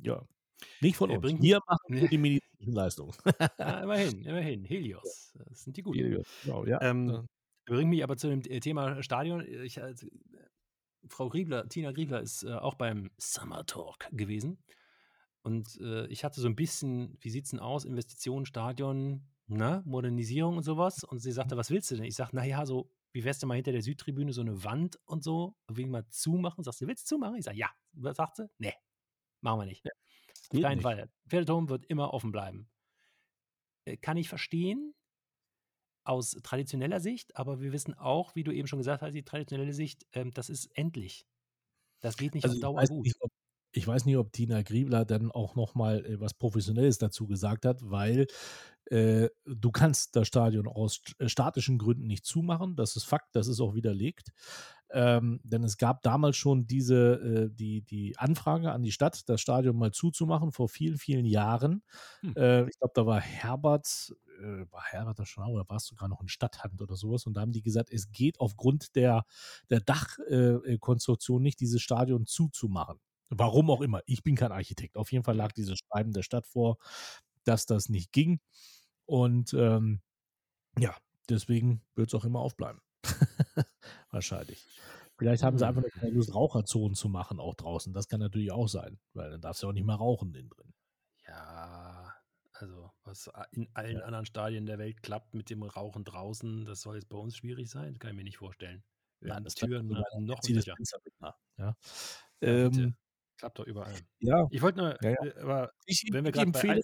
Ja. 0.00 0.26
Nicht 0.80 0.96
von 0.96 1.08
Er 1.10 1.16
uns. 1.16 1.22
bringt- 1.22 1.42
Wir 1.42 1.60
machen 1.66 1.98
nur 1.98 2.08
die 2.08 2.18
medizinischen 2.18 2.72
Leistungen. 2.74 3.12
Ja, 3.58 3.80
immerhin, 3.82 4.22
immerhin. 4.26 4.64
Helios. 4.64 5.32
Das 5.34 5.62
sind 5.64 5.76
die 5.76 5.82
guten. 5.82 5.98
Hier, 5.98 6.22
genau, 6.44 6.66
ja. 6.66 6.80
Ähm, 6.82 7.08
Ja. 7.10 7.24
Bringt 7.68 7.90
mich 7.90 8.02
aber 8.02 8.16
zu 8.16 8.28
dem 8.28 8.40
äh, 8.40 8.60
Thema 8.60 9.02
Stadion. 9.02 9.44
Ich, 9.46 9.76
äh, 9.76 9.94
Frau 11.06 11.28
Griebler, 11.28 11.68
Tina 11.68 11.92
Griebler 11.92 12.20
ist 12.20 12.42
äh, 12.44 12.54
auch 12.54 12.74
beim 12.74 13.10
Summer 13.18 13.66
Talk 13.66 14.08
gewesen. 14.10 14.58
Und 15.42 15.78
äh, 15.80 16.06
ich 16.06 16.24
hatte 16.24 16.40
so 16.40 16.48
ein 16.48 16.56
bisschen, 16.56 17.16
wie 17.20 17.30
sieht 17.30 17.44
es 17.44 17.50
denn 17.50 17.60
aus? 17.60 17.84
Investitionen, 17.84 18.46
Stadion, 18.46 19.28
na, 19.46 19.82
Modernisierung 19.84 20.56
und 20.56 20.62
sowas. 20.62 21.04
Und 21.04 21.20
sie 21.20 21.32
sagte, 21.32 21.56
was 21.56 21.70
willst 21.70 21.90
du 21.90 21.96
denn? 21.96 22.04
Ich 22.04 22.16
sage, 22.16 22.34
naja, 22.34 22.64
so, 22.66 22.90
wie 23.12 23.24
wär's 23.24 23.38
denn 23.38 23.48
mal 23.48 23.54
hinter 23.54 23.72
der 23.72 23.82
Südtribüne 23.82 24.32
so 24.32 24.40
eine 24.40 24.64
Wand 24.64 24.98
und 25.04 25.22
so, 25.22 25.56
wegen 25.68 25.90
mal 25.90 26.06
zumachen? 26.08 26.64
Sagst 26.64 26.80
du, 26.80 26.86
willst 26.86 27.10
du 27.10 27.16
zumachen? 27.16 27.36
Ich 27.36 27.44
sage, 27.44 27.58
ja. 27.58 27.70
Was 27.92 28.16
sagt 28.16 28.36
sie? 28.36 28.48
Nee, 28.58 28.74
machen 29.40 29.60
wir 29.60 29.66
nicht. 29.66 29.84
Auf 30.50 30.60
keinen 30.60 30.76
nicht. 30.76 30.82
Fall. 30.82 31.10
Pferdeturm 31.28 31.68
wird 31.68 31.84
immer 31.86 32.14
offen 32.14 32.32
bleiben. 32.32 32.68
Äh, 33.84 33.96
Kann 33.98 34.16
ich 34.16 34.28
verstehen, 34.28 34.94
aus 36.08 36.32
traditioneller 36.42 37.00
Sicht, 37.00 37.36
aber 37.36 37.60
wir 37.60 37.72
wissen 37.72 37.94
auch, 37.94 38.34
wie 38.34 38.44
du 38.44 38.52
eben 38.52 38.68
schon 38.68 38.78
gesagt 38.78 39.02
hast, 39.02 39.14
die 39.14 39.24
traditionelle 39.24 39.72
Sicht, 39.74 40.06
ähm, 40.12 40.32
das 40.32 40.48
ist 40.50 40.66
endlich. 40.76 41.26
Das 42.00 42.16
geht 42.16 42.34
nicht 42.34 42.48
Also 42.48 42.54
auf 42.54 42.60
Dauer 42.60 42.84
gut. 42.86 43.04
nicht, 43.04 43.16
ob, 43.20 43.30
ich 43.72 43.86
weiß 43.86 44.04
nicht, 44.06 44.16
ob 44.16 44.32
Tina 44.32 44.62
Griebler 44.62 45.04
dann 45.04 45.30
auch 45.30 45.56
nochmal 45.56 46.04
äh, 46.06 46.20
was 46.20 46.34
Professionelles 46.34 46.98
dazu 46.98 47.26
gesagt 47.26 47.64
hat, 47.66 47.80
weil 47.82 48.26
äh, 48.86 49.28
du 49.44 49.70
kannst 49.70 50.16
das 50.16 50.28
Stadion 50.28 50.66
aus 50.68 51.02
äh, 51.18 51.28
statischen 51.28 51.78
Gründen 51.78 52.06
nicht 52.06 52.24
zumachen. 52.24 52.76
Das 52.76 52.96
ist 52.96 53.04
Fakt, 53.04 53.36
das 53.36 53.48
ist 53.48 53.60
auch 53.60 53.74
widerlegt. 53.74 54.30
Ähm, 54.90 55.40
denn 55.44 55.64
es 55.64 55.76
gab 55.76 56.02
damals 56.02 56.36
schon 56.36 56.66
diese, 56.66 57.50
äh, 57.50 57.54
die, 57.54 57.82
die 57.82 58.16
Anfrage 58.16 58.72
an 58.72 58.82
die 58.82 58.92
Stadt, 58.92 59.28
das 59.28 59.40
Stadion 59.42 59.76
mal 59.76 59.92
zuzumachen, 59.92 60.52
vor 60.52 60.68
vielen, 60.70 60.96
vielen 60.96 61.26
Jahren. 61.26 61.82
Hm. 62.22 62.34
Äh, 62.36 62.68
ich 62.70 62.78
glaube, 62.78 62.92
da 62.94 63.04
war 63.06 63.20
Herbert, 63.20 64.14
äh, 64.38 64.66
da 65.14 65.26
schon, 65.26 65.44
oder 65.44 65.64
warst 65.68 65.90
du 65.90 65.94
sogar 65.94 66.08
noch 66.08 66.20
in 66.20 66.28
Stadthand 66.28 66.80
oder 66.82 66.96
sowas? 66.96 67.26
Und 67.26 67.34
da 67.34 67.40
haben 67.42 67.52
die 67.52 67.62
gesagt, 67.62 67.90
es 67.90 68.10
geht 68.10 68.40
aufgrund 68.40 68.94
der, 68.96 69.24
der 69.70 69.80
Dachkonstruktion 69.80 71.42
äh, 71.42 71.44
nicht, 71.44 71.60
dieses 71.60 71.82
Stadion 71.82 72.26
zuzumachen. 72.26 72.98
Warum 73.30 73.70
auch 73.70 73.82
immer. 73.82 74.00
Ich 74.06 74.22
bin 74.22 74.36
kein 74.36 74.52
Architekt. 74.52 74.96
Auf 74.96 75.12
jeden 75.12 75.24
Fall 75.24 75.36
lag 75.36 75.52
dieses 75.52 75.78
Schreiben 75.78 76.12
der 76.12 76.22
Stadt 76.22 76.46
vor, 76.46 76.78
dass 77.44 77.66
das 77.66 77.88
nicht 77.88 78.12
ging. 78.12 78.40
Und 79.06 79.52
ähm, 79.54 80.00
ja, 80.78 80.96
deswegen 81.28 81.82
wird 81.94 82.08
es 82.08 82.14
auch 82.14 82.24
immer 82.24 82.40
aufbleiben. 82.40 82.80
Wahrscheinlich. 84.10 84.66
Vielleicht 85.18 85.42
haben 85.42 85.58
sie 85.58 85.64
Hm. 85.64 85.68
einfach 85.68 85.82
nur 85.82 85.90
keine 85.90 86.10
Lust, 86.12 86.34
Raucherzonen 86.34 86.94
zu 86.94 87.08
machen, 87.08 87.40
auch 87.40 87.54
draußen. 87.54 87.92
Das 87.92 88.08
kann 88.08 88.20
natürlich 88.20 88.52
auch 88.52 88.68
sein, 88.68 88.98
weil 89.14 89.30
dann 89.30 89.40
darfst 89.40 89.62
du 89.62 89.68
auch 89.68 89.72
nicht 89.72 89.86
mehr 89.86 89.96
rauchen 89.96 90.34
innen 90.34 90.48
drin. 90.50 90.72
Ja, 91.26 91.87
also 92.60 92.90
was 93.04 93.30
in 93.52 93.68
allen 93.74 94.00
anderen 94.00 94.26
Stadien 94.26 94.66
der 94.66 94.78
Welt 94.78 95.02
klappt 95.02 95.34
mit 95.34 95.50
dem 95.50 95.62
Rauchen 95.62 96.04
draußen, 96.04 96.64
das 96.64 96.80
soll 96.80 96.96
jetzt 96.96 97.08
bei 97.08 97.18
uns 97.18 97.36
schwierig 97.36 97.70
sein, 97.70 97.92
das 97.92 97.98
kann 98.00 98.10
ich 98.10 98.16
mir 98.16 98.24
nicht 98.24 98.38
vorstellen. 98.38 98.82
Wir 99.20 99.30
Nein, 99.30 99.44
das 99.44 99.54
Türen 99.54 99.88
noch 99.88 100.04
Arena, 100.04 100.32
Ja. 101.20 101.34
Ja. 101.56 101.76
Ähm, 102.40 102.96
Klappt 103.36 103.58
doch 103.58 103.66
überall. 103.66 103.94
ja, 104.20 104.46
Ich 104.50 104.62
wollte 104.62 104.78
nur, 104.78 104.96
Ja, 105.02 105.10
ja. 105.10 105.24
äh, 105.24 105.40
aber 105.40 105.72
ich, 105.86 106.04
wenn 106.12 106.24
wir 106.24 106.32
gerade 106.32 106.50
bei 106.50 106.80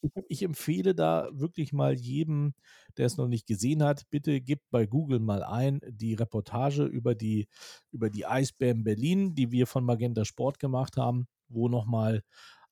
ich, 0.00 0.10
ich 0.28 0.42
empfehle 0.42 0.94
da 0.94 1.28
wirklich 1.32 1.72
mal 1.72 1.94
jedem, 1.94 2.54
der 2.96 3.06
es 3.06 3.16
noch 3.16 3.28
nicht 3.28 3.46
gesehen 3.46 3.82
hat, 3.82 4.08
bitte 4.10 4.40
gebt 4.40 4.62
bei 4.70 4.86
Google 4.86 5.18
mal 5.18 5.42
ein 5.42 5.80
die 5.88 6.14
Reportage 6.14 6.84
über 6.84 7.14
die, 7.14 7.48
über 7.90 8.08
die 8.10 8.26
Eisbären 8.26 8.84
Berlin, 8.84 9.34
die 9.34 9.50
wir 9.50 9.66
von 9.66 9.84
Magenta 9.84 10.24
Sport 10.24 10.58
gemacht 10.58 10.96
haben, 10.96 11.26
wo 11.48 11.68
nochmal 11.68 12.22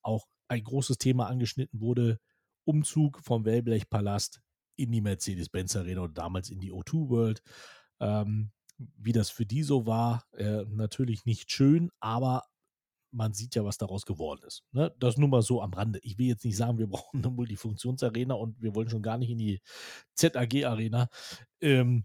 auch 0.03 0.27
ein 0.49 0.63
großes 0.63 0.99
Thema 0.99 1.27
angeschnitten 1.27 1.81
wurde: 1.81 2.21
Umzug 2.65 3.21
vom 3.21 3.45
Wellblechpalast 3.45 4.41
in 4.77 4.93
die 4.93 5.01
Mercedes-Benz 5.01 5.77
Arena 5.77 6.03
oder 6.03 6.13
damals 6.13 6.51
in 6.51 6.61
die 6.61 6.73
O2 6.73 7.09
World. 7.09 7.43
Ähm, 8.01 8.53
wie 8.79 9.13
das 9.13 9.31
für 9.31 9.47
die 9.47 9.63
so 9.63 9.87
war, 9.87 10.25
äh, 10.33 10.65
natürlich 10.69 11.25
nicht 11.25 11.51
schön, 11.51 11.91
aber 12.01 12.45
man 13.11 13.33
sieht 13.33 13.55
ja, 13.55 13.65
was 13.65 13.79
daraus 13.79 14.05
geworden 14.05 14.43
ist. 14.47 14.65
Ne? 14.73 14.95
Das 14.99 15.17
nur 15.17 15.29
mal 15.29 15.43
so 15.43 15.63
am 15.63 15.73
Rande. 15.73 15.99
Ich 16.03 16.19
will 16.19 16.27
jetzt 16.27 16.45
nicht 16.45 16.57
sagen, 16.57 16.79
wir 16.79 16.87
brauchen 16.89 17.25
eine 17.25 17.31
Multifunktionsarena 17.31 18.35
und 18.35 18.61
wir 18.61 18.75
wollen 18.75 18.91
schon 18.91 19.03
gar 19.03 19.17
nicht 19.19 19.31
in 19.31 19.39
die 19.39 19.61
ZAG-Arena. 20.15 21.09
Ähm, 21.61 22.05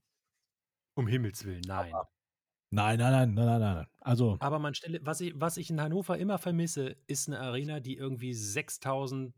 Um 0.96 1.08
Himmels 1.08 1.44
Willen, 1.46 1.64
nein. 1.68 1.94
Nein, 2.72 2.98
nein, 3.00 3.12
nein, 3.12 3.34
nein, 3.34 3.46
nein, 3.46 3.76
nein. 3.76 3.88
Also, 4.00 4.38
Aber 4.40 4.60
man 4.60 4.74
stelle, 4.74 5.00
was 5.04 5.22
ich, 5.22 5.34
was 5.36 5.58
ich 5.58 5.70
in 5.70 5.82
Hannover 5.82 6.18
immer 6.18 6.38
vermisse, 6.38 6.98
ist 7.08 7.28
eine 7.28 7.40
Arena, 7.40 7.80
die 7.80 7.98
irgendwie 7.98 8.34
6000, 8.34 9.34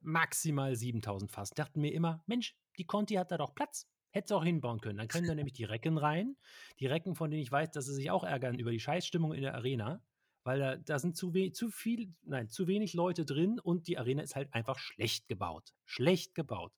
maximal 0.00 0.74
7000 0.74 1.30
fasst. 1.30 1.58
Dachte 1.58 1.78
mir 1.78 1.92
immer, 1.92 2.22
Mensch, 2.26 2.56
die 2.78 2.86
Conti 2.86 3.14
hat 3.14 3.30
da 3.30 3.38
doch 3.38 3.54
Platz. 3.54 3.86
Hätte 4.12 4.26
es 4.26 4.32
auch 4.32 4.42
hinbauen 4.42 4.80
können. 4.80 4.98
Dann 4.98 5.06
können 5.08 5.28
da 5.28 5.34
nämlich 5.34 5.52
die 5.52 5.64
Recken 5.64 5.96
rein. 5.96 6.36
Die 6.80 6.86
Recken, 6.86 7.14
von 7.14 7.30
denen 7.30 7.42
ich 7.42 7.52
weiß, 7.52 7.70
dass 7.70 7.86
sie 7.86 7.94
sich 7.94 8.10
auch 8.10 8.24
ärgern 8.24 8.58
über 8.58 8.72
die 8.72 8.80
Scheißstimmung 8.80 9.32
in 9.32 9.42
der 9.42 9.54
Arena. 9.54 10.02
Weil 10.42 10.58
da, 10.58 10.76
da 10.76 10.98
sind 10.98 11.16
zu, 11.16 11.34
we 11.34 11.52
zu 11.52 11.70
viel, 11.70 12.12
nein, 12.22 12.48
zu 12.48 12.66
wenig 12.66 12.94
Leute 12.94 13.24
drin 13.24 13.60
und 13.60 13.86
die 13.86 13.98
Arena 13.98 14.22
ist 14.22 14.34
halt 14.34 14.52
einfach 14.52 14.78
schlecht 14.78 15.28
gebaut. 15.28 15.74
Schlecht 15.84 16.34
gebaut. 16.34 16.72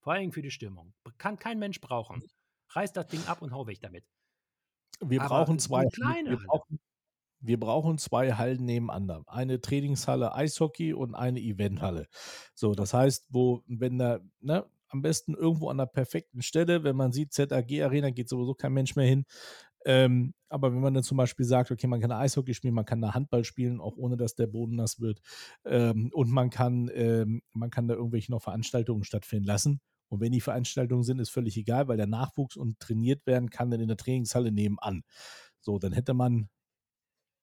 Vor 0.00 0.12
allem 0.12 0.30
für 0.30 0.42
die 0.42 0.50
Stimmung. 0.50 0.94
Kann 1.18 1.38
kein 1.38 1.58
Mensch 1.58 1.80
brauchen. 1.80 2.22
Reiß 2.68 2.92
das 2.92 3.08
Ding 3.08 3.24
ab 3.26 3.42
und 3.42 3.52
hau 3.52 3.66
weg 3.66 3.80
damit. 3.80 4.04
Wir 5.00 5.20
aber 5.22 5.28
brauchen 5.28 5.58
zwei. 5.58 5.86
kleine 5.86 6.30
wir, 6.30 6.36
Halle. 6.38 6.46
brauchen, 6.46 6.80
wir 7.40 7.60
brauchen 7.60 7.98
zwei 7.98 8.32
Hallen 8.32 8.64
nebeneinander. 8.64 9.22
Eine 9.26 9.60
Trainingshalle 9.60 10.34
Eishockey 10.34 10.92
und 10.94 11.14
eine 11.14 11.40
Eventhalle. 11.40 12.08
So, 12.54 12.74
das 12.74 12.94
heißt, 12.94 13.26
wo, 13.30 13.62
wenn 13.66 13.98
da, 13.98 14.20
ne, 14.40 14.66
am 14.88 15.02
besten 15.02 15.34
irgendwo 15.34 15.68
an 15.68 15.78
der 15.78 15.86
perfekten 15.86 16.42
Stelle, 16.42 16.84
wenn 16.84 16.96
man 16.96 17.12
sieht, 17.12 17.32
ZAG-Arena 17.32 18.10
geht 18.10 18.28
sowieso 18.28 18.54
kein 18.54 18.72
Mensch 18.72 18.96
mehr 18.96 19.06
hin. 19.06 19.24
Ähm, 19.84 20.34
aber 20.48 20.72
wenn 20.72 20.80
man 20.80 20.94
dann 20.94 21.04
zum 21.04 21.16
Beispiel 21.16 21.46
sagt, 21.46 21.70
okay, 21.70 21.86
man 21.86 22.00
kann 22.00 22.10
Eishockey 22.10 22.54
spielen, 22.54 22.74
man 22.74 22.84
kann 22.84 23.00
da 23.00 23.14
Handball 23.14 23.44
spielen, 23.44 23.80
auch 23.80 23.96
ohne 23.96 24.16
dass 24.16 24.34
der 24.34 24.48
Boden 24.48 24.76
nass 24.76 25.00
wird, 25.00 25.20
ähm, 25.64 26.10
und 26.12 26.30
man 26.30 26.50
kann, 26.50 26.90
ähm, 26.92 27.42
man 27.52 27.70
kann 27.70 27.86
da 27.86 27.94
irgendwelche 27.94 28.32
noch 28.32 28.42
Veranstaltungen 28.42 29.04
stattfinden 29.04 29.46
lassen. 29.46 29.80
Und 30.08 30.20
wenn 30.20 30.32
die 30.32 30.40
Veranstaltungen 30.40 31.02
sind, 31.02 31.18
ist 31.18 31.30
völlig 31.30 31.56
egal, 31.56 31.88
weil 31.88 31.96
der 31.96 32.06
Nachwuchs 32.06 32.56
und 32.56 32.78
trainiert 32.80 33.26
werden 33.26 33.50
kann 33.50 33.70
dann 33.70 33.80
in 33.80 33.88
der 33.88 33.96
Trainingshalle 33.96 34.52
nebenan. 34.52 35.02
So, 35.60 35.78
dann 35.78 35.92
hätte 35.92 36.14
man, 36.14 36.48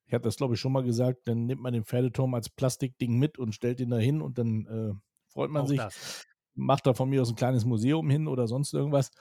ich 0.06 0.14
hatte 0.14 0.24
das 0.24 0.38
glaube 0.38 0.54
ich 0.56 0.60
schon 0.60 0.72
mal 0.72 0.84
gesagt, 0.84 1.28
dann 1.28 1.46
nimmt 1.46 1.62
man 1.62 1.74
den 1.74 1.84
Pferdeturm 1.86 2.34
als 2.34 2.50
Plastikding 2.50 3.18
mit 3.20 3.38
und 3.38 3.54
stellt 3.54 3.80
ihn 3.80 3.90
da 3.90 3.98
hin 3.98 4.22
und 4.22 4.38
dann 4.38 4.66
äh, 4.68 4.94
freut 5.28 5.50
man 5.52 5.64
Auch 5.64 5.68
sich 5.68 5.78
das. 5.80 6.26
macht 6.56 6.86
da 6.88 6.94
von 6.94 7.10
mir 7.10 7.22
aus 7.22 7.30
ein 7.30 7.36
kleines 7.36 7.66
Museum 7.66 8.10
hin 8.10 8.28
oder 8.28 8.48
sonst 8.48 8.74
irgendwas. 8.74 9.12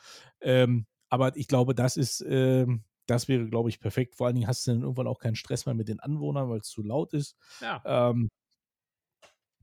Ähm, 0.40 0.86
aber 1.08 1.36
ich 1.36 1.48
glaube, 1.48 1.74
das 1.74 1.96
ist, 1.96 2.24
ähm, 2.28 2.84
das 3.06 3.26
wäre, 3.28 3.48
glaube 3.48 3.68
ich, 3.68 3.80
perfekt. 3.80 4.14
Vor 4.16 4.26
allen 4.26 4.36
Dingen 4.36 4.46
hast 4.46 4.66
du 4.66 4.70
dann 4.70 4.82
irgendwann 4.82 5.06
auch 5.08 5.18
keinen 5.18 5.34
Stress 5.34 5.66
mehr 5.66 5.74
mit 5.74 5.88
den 5.88 5.98
Anwohnern, 6.00 6.48
weil 6.48 6.60
es 6.60 6.68
zu 6.68 6.82
laut 6.82 7.12
ist. 7.12 7.36
Ja. 7.60 7.82
Ähm, 7.84 8.28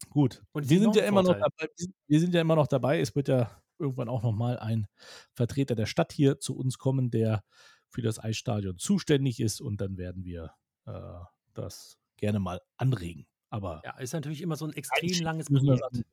gut. 0.09 0.43
Und 0.51 0.69
wir 0.69 0.80
sind 0.80 0.88
noch 0.88 0.95
ja 0.95 1.03
immer 1.05 1.21
noch 1.23 1.38
Vorteil. 1.38 1.49
dabei. 1.57 1.69
wir 1.75 1.86
sind- 1.86 1.95
Wir 2.07 2.19
sind 2.19 2.34
ja 2.34 2.41
immer 2.41 2.55
noch 2.55 2.67
dabei. 2.67 2.99
Es 2.99 3.15
wird 3.15 3.27
ja 3.30 3.61
irgendwann 3.80 4.09
auch 4.09 4.23
noch 4.23 4.34
mal 4.34 4.59
ein 4.59 4.88
Vertreter 5.34 5.75
der 5.75 5.86
Stadt 5.86 6.11
hier 6.11 6.39
zu 6.39 6.55
uns 6.57 6.77
kommen, 6.77 7.11
der 7.11 7.43
für 7.89 8.01
das 8.01 8.19
Eisstadion 8.19 8.77
zuständig 8.77 9.39
ist 9.39 9.61
und 9.61 9.82
dann 9.82 9.97
werden 9.97 10.23
wir 10.23 10.51
äh, 10.86 11.19
das 11.53 11.97
gerne 12.17 12.39
mal 12.39 12.61
anregen. 12.77 13.27
Aber 13.49 13.82
Ja, 13.86 13.97
ist 13.97 14.13
natürlich 14.13 14.41
immer 14.41 14.55
so 14.55 14.65
ein 14.65 14.73
extrem 14.73 15.21
langes 15.21 15.49
das 15.49 15.63
Projekt. 15.63 16.05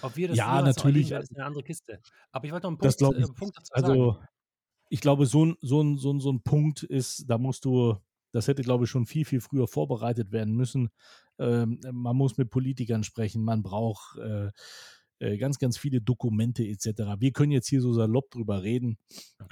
Ob 0.00 0.16
wir 0.16 0.28
das 0.28 0.38
Ja, 0.38 0.62
natürlich, 0.62 1.06
erleben 1.06 1.16
also 1.16 1.32
ist 1.32 1.36
eine 1.36 1.44
andere 1.46 1.62
Kiste. 1.64 2.00
Aber 2.32 2.44
ich 2.46 2.52
wollte 2.52 2.66
noch 2.66 2.70
einen 2.70 2.78
Das 2.78 2.96
Punkt, 2.96 3.18
ich 3.18 3.24
äh, 3.24 3.28
Punkt 3.34 3.40
nicht. 3.40 3.56
dazu 3.56 3.76
sagen. 3.76 4.02
Also, 4.02 4.18
ich 4.90 5.00
glaube, 5.00 5.26
so 5.26 5.46
ein, 5.46 5.56
so, 5.60 5.82
ein, 5.82 5.98
so, 5.98 6.12
ein, 6.12 6.20
so 6.20 6.32
ein 6.32 6.42
Punkt 6.42 6.82
ist, 6.82 7.24
da 7.28 7.38
musst 7.38 7.64
du, 7.64 7.96
das 8.32 8.48
hätte, 8.48 8.62
glaube 8.62 8.84
ich, 8.84 8.90
schon 8.90 9.06
viel, 9.06 9.24
viel 9.24 9.40
früher 9.40 9.68
vorbereitet 9.68 10.32
werden 10.32 10.54
müssen. 10.54 10.90
Ähm, 11.38 11.80
man 11.92 12.16
muss 12.16 12.36
mit 12.36 12.50
Politikern 12.50 13.04
sprechen, 13.04 13.44
man 13.44 13.62
braucht 13.62 14.18
äh, 14.18 14.50
äh, 15.22 15.38
ganz, 15.38 15.58
ganz 15.58 15.78
viele 15.78 16.00
Dokumente 16.00 16.64
etc. 16.64 17.20
Wir 17.20 17.32
können 17.32 17.52
jetzt 17.52 17.68
hier 17.68 17.80
so 17.80 17.92
salopp 17.92 18.30
drüber 18.32 18.62
reden. 18.64 18.98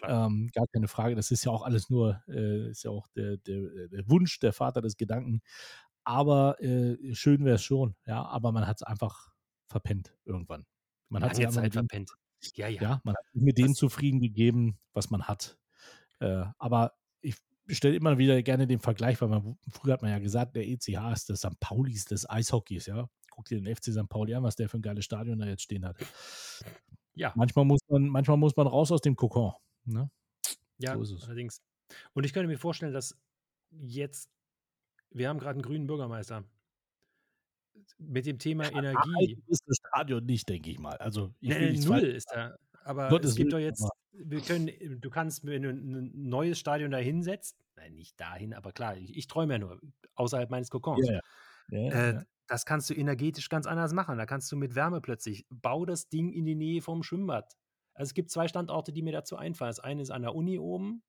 Ähm, 0.03 0.51
gar 0.53 0.67
keine 0.67 0.89
Frage. 0.89 1.15
Das 1.15 1.31
ist 1.31 1.45
ja 1.45 1.53
auch 1.53 1.63
alles 1.63 1.91
nur, 1.91 2.23
äh, 2.29 2.71
ist 2.71 2.83
ja 2.83 2.91
auch 2.91 3.07
der, 3.15 3.37
der, 3.37 3.89
der 3.89 4.09
Wunsch, 4.11 4.41
der 4.41 4.53
Vater 4.53 4.83
des 4.83 4.97
Gedanken. 4.97 5.43
Aber 6.03 6.61
äh, 6.61 7.15
schön 7.15 7.45
wäre 7.45 7.55
es 7.55 7.63
schon, 7.63 7.95
ja. 8.05 8.25
Aber 8.25 8.51
man 8.51 8.67
hat 8.67 8.79
es 8.79 8.83
einfach 8.83 9.31
verpennt 9.69 10.17
irgendwann. 10.25 10.67
Man 11.09 11.23
hat 11.23 11.37
Zeit 11.37 11.55
mit 11.55 11.65
dem, 11.67 11.73
verpennt. 11.73 12.11
Ja, 12.57 12.67
ja. 12.67 12.83
ja, 12.83 13.01
man 13.05 13.15
hat 13.15 13.25
mit 13.33 13.59
dem 13.59 13.69
Das- 13.69 13.77
zufrieden 13.77 14.19
gegeben, 14.21 14.79
was 14.93 15.11
man 15.11 15.23
hat. 15.29 15.57
Äh, 16.19 16.47
aber 16.59 16.95
ich 17.21 17.37
stelle 17.77 17.95
immer 17.95 18.19
wieder 18.19 18.43
gerne 18.43 18.67
den 18.67 18.81
Vergleich, 18.81 19.21
weil 19.21 19.29
man 19.29 19.57
früher 19.69 19.93
hat 19.93 20.03
man 20.03 20.11
ja 20.11 20.19
gesagt, 20.19 20.57
der 20.57 20.67
ECH 20.67 20.89
ist 21.13 21.31
das 21.31 21.39
St. 21.39 21.61
Paulis 21.61 22.05
des 22.05 22.29
Eishockeys, 22.29 22.87
ja. 22.87 23.09
Guck 23.41 23.47
dir 23.47 23.59
den 23.59 23.75
FC 23.75 23.85
St. 23.85 24.07
Pauli 24.07 24.35
an, 24.35 24.43
was 24.43 24.55
der 24.55 24.69
für 24.69 24.77
ein 24.77 24.83
geiles 24.83 25.07
Stadion 25.07 25.39
da 25.39 25.47
jetzt 25.47 25.63
stehen 25.63 25.87
hat. 25.87 25.97
Ja, 27.15 27.33
Manchmal 27.37 27.65
muss 27.65 27.81
man, 27.89 28.07
manchmal 28.07 28.37
muss 28.37 28.55
man 28.55 28.67
raus 28.67 28.93
aus 28.93 29.01
dem 29.01 29.17
Kokon. 29.17 29.55
Ne? 29.87 30.11
ja, 30.77 31.03
so 31.03 31.17
allerdings. 31.25 31.63
Und 32.13 32.27
ich 32.27 32.35
könnte 32.35 32.49
mir 32.49 32.59
vorstellen, 32.59 32.93
dass 32.93 33.17
jetzt, 33.71 34.29
wir 35.09 35.31
haben 35.31 35.39
gerade 35.39 35.55
einen 35.55 35.63
grünen 35.63 35.87
Bürgermeister. 35.87 36.45
Mit 37.97 38.27
dem 38.27 38.39
Thema 38.39 38.71
Energie. 38.71 38.99
Alt 39.17 39.39
ist 39.47 39.63
das 39.67 39.79
Stadion 39.89 40.27
nicht, 40.27 40.47
denke 40.47 40.71
ich 40.71 40.79
mal. 40.79 40.99
Also 40.99 41.33
ich 41.41 41.49
Nee, 41.49 41.61
will 41.61 41.73
nee, 41.73 41.85
null 41.87 42.01
ist 42.01 42.31
da. 42.31 42.59
Aber 42.85 43.09
Gottes 43.09 43.31
es 43.31 43.37
gibt 43.37 43.55
doch 43.55 43.59
jetzt, 43.59 43.89
wir 44.13 44.43
können, 44.43 44.71
du 45.01 45.09
kannst, 45.09 45.47
wenn 45.47 45.63
du 45.63 45.71
ein 45.71 46.29
neues 46.29 46.59
Stadion 46.59 46.91
da 46.91 46.99
hinsetzt, 46.99 47.57
nein, 47.77 47.95
nicht 47.95 48.21
dahin, 48.21 48.53
aber 48.53 48.73
klar, 48.73 48.99
ich, 48.99 49.17
ich 49.17 49.27
träume 49.29 49.55
ja 49.55 49.59
nur 49.61 49.81
außerhalb 50.15 50.51
meines 50.51 50.69
Kokons. 50.69 51.09
Ja, 51.09 51.21
ja. 51.71 51.79
Ja, 51.79 51.91
ja, 51.95 52.11
Äh, 52.11 52.15
ja. 52.15 52.23
Das 52.49 52.67
kannst 52.67 52.91
du 52.91 52.95
energetisch 52.95 53.49
ganz 53.49 53.67
anders 53.67 53.93
machen. 53.93 54.19
Da 54.19 54.27
kannst 54.27 54.51
du 54.51 54.57
mit 54.57 54.75
Wärme 54.75 55.01
plötzlich, 55.01 55.47
bau 55.51 55.85
das 55.87 56.09
Ding 56.09 56.33
in 56.33 56.45
die 56.45 56.57
Nähe 56.57 56.83
vom 56.83 57.03
Schwimmbad. 57.05 57.57
Also 57.95 58.11
es 58.11 58.15
gibt 58.15 58.31
zwei 58.31 58.49
Standorte, 58.49 58.93
die 58.93 59.03
mir 59.03 59.13
dazu 59.13 59.37
einfallen. 59.37 59.71
Das 59.71 59.81
eine 59.81 60.03
ist 60.03 60.11
an 60.11 60.23
der 60.23 60.35
Uni 60.35 60.59
oben, 60.59 61.05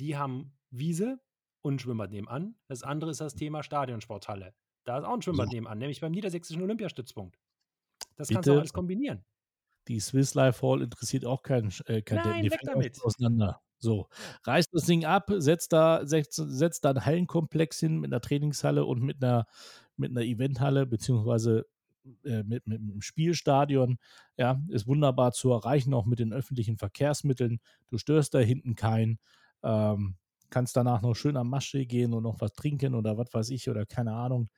die 0.00 0.16
haben 0.16 0.58
Wiese 0.70 1.20
und 1.62 1.74
ein 1.76 1.78
Schwimmbad 1.78 2.10
nebenan. 2.10 2.56
Das 2.68 2.82
andere 2.82 3.10
ist 3.12 3.20
das 3.20 3.34
Thema 3.36 3.62
Stadionsporthalle. 3.62 4.54
Da 4.84 4.98
ist 4.98 5.04
auch 5.04 5.14
ein 5.14 5.22
Schwimmbad 5.22 5.50
So. 5.50 5.54
nebenan, 5.54 5.78
nämlich 5.78 6.00
beim 6.00 6.12
Niedersächsischen 6.12 6.62
Olympiastützpunkt. 6.62 7.38
Das 8.16 8.28
kannst 8.30 8.48
du 8.48 8.52
Bitte? 8.52 8.60
alles 8.60 8.72
kombinieren. 8.72 9.24
Die 9.88 10.00
Swiss 10.00 10.34
Life 10.34 10.66
Hall 10.66 10.82
interessiert 10.82 11.24
auch 11.24 11.42
keinen, 11.42 11.72
äh, 11.86 12.02
keinen 12.02 12.24
Nein, 12.24 12.44
weg 12.50 12.60
damit. 12.64 13.00
auseinander. 13.04 13.62
So, 13.78 14.08
reißt 14.44 14.68
das 14.72 14.84
Ding 14.86 15.04
ab, 15.04 15.30
setzt 15.36 15.72
da, 15.72 16.06
setzt, 16.06 16.34
setzt 16.34 16.84
da 16.84 16.90
einen 16.90 17.04
Hallenkomplex 17.04 17.78
hin 17.80 17.98
mit 18.00 18.12
einer 18.12 18.20
Trainingshalle 18.20 18.84
und 18.84 19.02
mit 19.02 19.22
einer, 19.22 19.46
mit 19.96 20.10
einer 20.10 20.22
Eventhalle, 20.22 20.86
beziehungsweise 20.86 21.66
äh, 22.24 22.42
mit, 22.42 22.66
mit 22.66 22.80
einem 22.80 23.00
Spielstadion. 23.02 23.98
Ja, 24.36 24.60
ist 24.68 24.86
wunderbar 24.86 25.32
zu 25.32 25.50
erreichen, 25.52 25.94
auch 25.94 26.06
mit 26.06 26.18
den 26.18 26.32
öffentlichen 26.32 26.78
Verkehrsmitteln. 26.78 27.60
Du 27.88 27.98
störst 27.98 28.34
da 28.34 28.38
hinten 28.38 28.74
keinen. 28.76 29.18
Ähm, 29.62 30.16
kannst 30.50 30.76
danach 30.76 31.02
noch 31.02 31.14
schön 31.14 31.36
am 31.36 31.50
Maschsee 31.50 31.86
gehen 31.86 32.14
und 32.14 32.22
noch 32.22 32.40
was 32.40 32.52
trinken 32.52 32.94
oder 32.94 33.18
was 33.18 33.34
weiß 33.34 33.50
ich 33.50 33.68
oder 33.68 33.84
keine 33.84 34.12
Ahnung. 34.14 34.48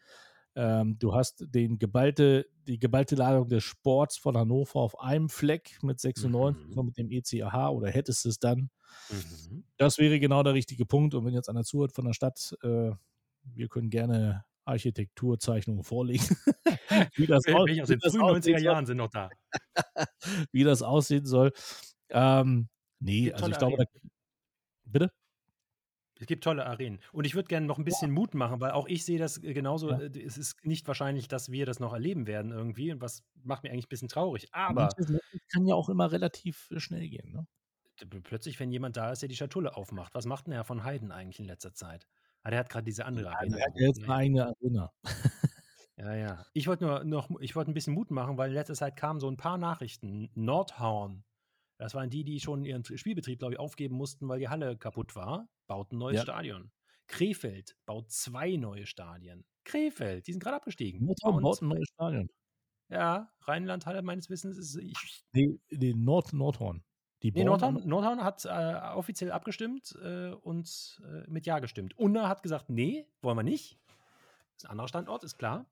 Ähm, 0.55 0.99
du 0.99 1.15
hast 1.15 1.45
den 1.55 1.79
geballte, 1.79 2.47
die 2.67 2.79
geballte 2.79 3.15
Ladung 3.15 3.49
des 3.49 3.65
Sports 3.65 4.17
von 4.19 4.37
Hannover 4.37 4.81
auf 4.81 4.99
einem 5.01 5.29
Fleck 5.29 5.79
mit 5.83 6.01
96, 6.01 6.77
Mhm. 6.77 6.85
mit 6.87 6.99
dem 6.99 7.11
ECH 7.11 7.71
oder 7.71 7.91
hättest 7.91 8.27
es 8.27 8.39
dann. 8.39 8.71
Mhm. 9.11 9.65
Das 9.77 9.99
wäre 9.99 10.19
genau 10.21 10.43
der 10.43 10.55
richtige 10.55 10.87
Punkt. 10.87 11.15
Und 11.15 11.25
wenn 11.25 11.35
jetzt 11.35 11.49
einer 11.49 11.65
zuhört 11.65 11.93
von 11.93 12.05
der 12.07 12.15
Stadt, 12.15 12.57
äh, 12.63 12.91
wir 13.45 13.69
können 13.69 13.91
gerne 13.91 14.45
Architekturzeichnungen 14.65 15.85
vorlegen. 15.85 16.25
wie, 17.17 17.27
das 17.27 17.47
aus, 17.47 17.71
aus 17.81 17.89
den 17.89 18.01
frühen 18.01 18.23
aussehen 18.23 18.57
90er 18.57 18.59
soll, 18.59 18.63
Jahren 18.63 18.87
sind 18.87 18.97
noch 18.99 19.11
da. 19.11 19.31
wie 20.53 20.65
das 20.65 20.83
aussehen 20.83 21.25
soll. 21.27 21.53
Ähm, 22.11 22.69
nee, 23.01 23.33
also 23.33 23.49
ich 23.49 23.59
glaube, 23.59 23.77
da, 23.79 23.85
bitte? 24.85 25.11
Es 26.21 26.27
gibt 26.27 26.45
tolle 26.45 26.67
Arenen. 26.67 27.01
Und 27.13 27.25
ich 27.27 27.35
würde 27.35 27.49
gerne 27.49 27.67
noch 27.67 27.79
ein 27.79 27.85
bisschen 27.85 28.11
Mut 28.11 28.35
machen, 28.35 28.61
weil 28.61 28.73
auch 28.73 28.87
ich 28.87 29.05
sehe 29.05 29.19
das 29.19 29.43
äh, 29.43 29.55
genauso. 29.55 29.91
Ja. 29.91 30.01
äh, 30.01 30.21
Es 30.21 30.37
ist 30.37 30.65
nicht 30.65 30.87
wahrscheinlich, 30.87 31.29
dass 31.29 31.51
wir 31.51 31.67
das 31.67 31.81
noch 31.81 31.93
erleben 31.93 32.27
werden 32.27 32.53
irgendwie. 32.53 32.93
Und 32.93 33.01
was 33.01 33.23
macht 33.43 33.63
mir 33.63 33.71
eigentlich 33.71 33.87
ein 33.87 33.91
bisschen 33.91 34.09
traurig. 34.09 34.49
Aber 34.53 34.91
Manches 34.97 35.21
kann 35.53 35.67
ja 35.67 35.75
auch 35.75 35.89
immer 35.89 36.11
relativ 36.11 36.71
äh, 36.71 36.81
schnell 36.81 37.09
gehen. 37.09 37.33
Ne? 37.33 37.47
plötzlich, 38.23 38.61
wenn 38.61 38.71
jemand 38.71 38.97
da 38.97 39.11
ist, 39.11 39.23
der 39.23 39.29
die 39.29 39.35
Schatulle 39.35 39.77
aufmacht, 39.77 40.15
was 40.15 40.25
macht 40.25 40.47
denn 40.47 40.55
Herr 40.55 40.63
von 40.63 40.85
Heiden 40.85 41.11
eigentlich 41.11 41.41
in 41.41 41.47
letzter 41.47 41.75
Zeit? 41.75 42.07
Ah, 42.45 42.51
der 42.51 42.61
hat 42.61 42.71
gerade 42.71 42.85
diese 42.85 43.05
andere 43.05 43.37
Arena. 43.37 43.57
Er 43.57 43.67
hat 43.67 43.75
ja 43.75 43.75
geholt, 43.75 43.97
jetzt 43.97 43.99
ne? 43.99 44.05
eine 44.05 44.15
eigene 44.15 44.47
Arena. 44.47 44.93
Ja, 45.99 46.15
ja. 46.15 46.47
Ich 46.53 46.69
wollte 46.69 46.85
nur 46.85 47.05
noch, 47.05 47.29
ich 47.41 47.57
wollte 47.57 47.71
ein 47.73 47.75
bisschen 47.75 47.95
Mut 47.95 48.13
machen, 48.13 48.39
weil 48.39 48.51
in 48.51 48.55
letzter 48.55 48.75
Zeit 48.75 48.95
kamen 48.95 49.19
so 49.19 49.29
ein 49.29 49.37
paar 49.37 49.59
Nachrichten. 49.59 50.31
Nordhorn, 50.35 51.25
das 51.79 51.95
waren 51.95 52.11
die, 52.11 52.25
die 52.25 52.41
schon 52.41 52.65
ihren 52.65 52.85
Spielbetrieb, 52.85 53.39
glaube 53.39 53.55
ich, 53.55 53.59
aufgeben 53.61 53.97
mussten, 53.97 54.29
weil 54.29 54.39
die 54.41 54.49
Halle 54.49 54.77
kaputt 54.77 55.17
war, 55.17 55.49
baut 55.67 55.93
ein 55.93 55.99
neues 55.99 56.17
Ja. 56.17 56.23
Stadion. 56.23 56.71
Krefeld 57.07 57.77
baut 57.87 58.11
zwei 58.11 58.57
neue 58.57 58.85
Stadien. 58.87 59.47
Krefeld, 59.65 60.27
die 60.27 60.33
sind 60.33 60.43
gerade 60.43 60.57
abgestiegen. 60.57 61.05
Nordhorn 61.07 61.37
Und- 61.37 61.43
baut 61.43 61.63
ein 61.63 61.69
neues 61.69 61.89
Stadion. 61.89 62.29
Ja, 62.91 63.31
Rheinland-Halle 63.43 64.03
meines 64.03 64.31
Wissens 64.31 64.57
ist. 64.57 64.77
Ich, 64.77 65.23
Nee, 65.33 65.59
nee 65.71 65.95
Nord, 65.95 66.33
Nordhorn. 66.33 66.83
Die 67.23 67.33
nee, 67.33 67.45
Nordhorn, 67.45 67.87
Nordhorn 67.87 68.23
hat 68.23 68.45
äh, 68.45 68.49
offiziell 68.95 69.31
abgestimmt 69.33 69.95
äh, 70.03 70.31
und 70.33 71.01
äh, 71.05 71.29
mit 71.29 71.47
Ja 71.47 71.59
gestimmt. 71.59 71.99
Unna 71.99 72.29
hat 72.29 72.43
gesagt, 72.43 72.71
nee, 72.71 73.07
wollen 73.23 73.37
wir 73.37 73.43
nicht. 73.43 73.79
Das 74.55 74.63
ist 74.63 74.65
ein 74.67 74.71
anderer 74.71 74.89
Standort, 74.89 75.25
ist 75.25 75.37
klar. 75.37 75.67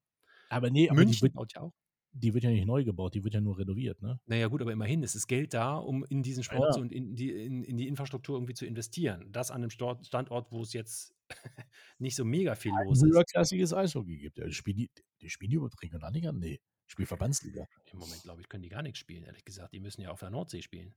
Aber 0.51 0.71
nee, 0.71 0.89
aber 0.91 0.97
München 1.01 1.33
baut 1.33 1.55
ja 1.55 1.63
auch. 1.63 1.73
Die 2.19 2.35
wird 2.35 2.45
ja 2.45 2.51
nicht 2.51 2.67
neu 2.67 2.85
gebaut, 2.85 3.15
die 3.15 3.25
wird 3.25 3.35
ja 3.35 3.41
nur 3.41 3.59
renoviert, 3.59 4.01
ne? 4.03 4.19
Naja, 4.27 4.49
gut, 4.49 4.63
aber 4.63 4.73
immerhin, 4.73 5.03
es 5.03 5.15
ist 5.15 5.27
Geld 5.27 5.55
da, 5.55 5.77
um 5.77 6.05
in 6.09 6.23
diesen 6.23 6.43
Ja, 6.51 6.55
Sport 6.55 6.77
ja. 6.77 6.83
und 6.83 6.93
in 6.93 7.15
die, 7.15 7.31
in, 7.31 7.63
in 7.63 7.77
die 7.77 7.89
Infrastruktur 7.89 8.37
irgendwie 8.37 8.55
zu 8.55 8.67
investieren. 8.67 9.31
Das 9.33 9.51
an 9.51 9.63
einem 9.63 9.71
Standort, 9.71 10.51
wo 10.53 10.63
es 10.63 10.73
jetzt 10.73 11.15
nicht 11.99 12.17
so 12.17 12.25
mega 12.25 12.55
viel 12.55 12.73
Ein 12.73 12.87
los 12.87 13.03
ist. 13.03 13.13
höherklassiges 13.13 13.73
Eishockey 13.73 14.19
gibt. 14.19 14.39
Ja, 14.39 14.47
die 14.47 14.53
spielen 14.53 14.77
die, 14.79 14.91
die 15.21 15.31
spielen 15.31 15.51
die 15.51 15.57
überhaupt 15.57 15.81
Regionalliga? 15.83 16.33
Nee, 16.33 16.61
spielen 16.87 17.07
Verbandsliga. 17.07 17.67
Im 17.93 17.99
Moment, 17.99 18.23
glaube 18.23 18.41
ich, 18.41 18.49
können 18.49 18.63
die 18.63 18.69
gar 18.69 18.83
nichts 18.83 18.99
spielen, 18.99 19.25
ehrlich 19.25 19.45
gesagt. 19.45 19.73
Die 19.75 19.81
müssen 19.81 20.01
ja 20.03 20.11
auf 20.11 20.21
der 20.21 20.31
Nordsee 20.31 20.63
spielen. 20.63 20.95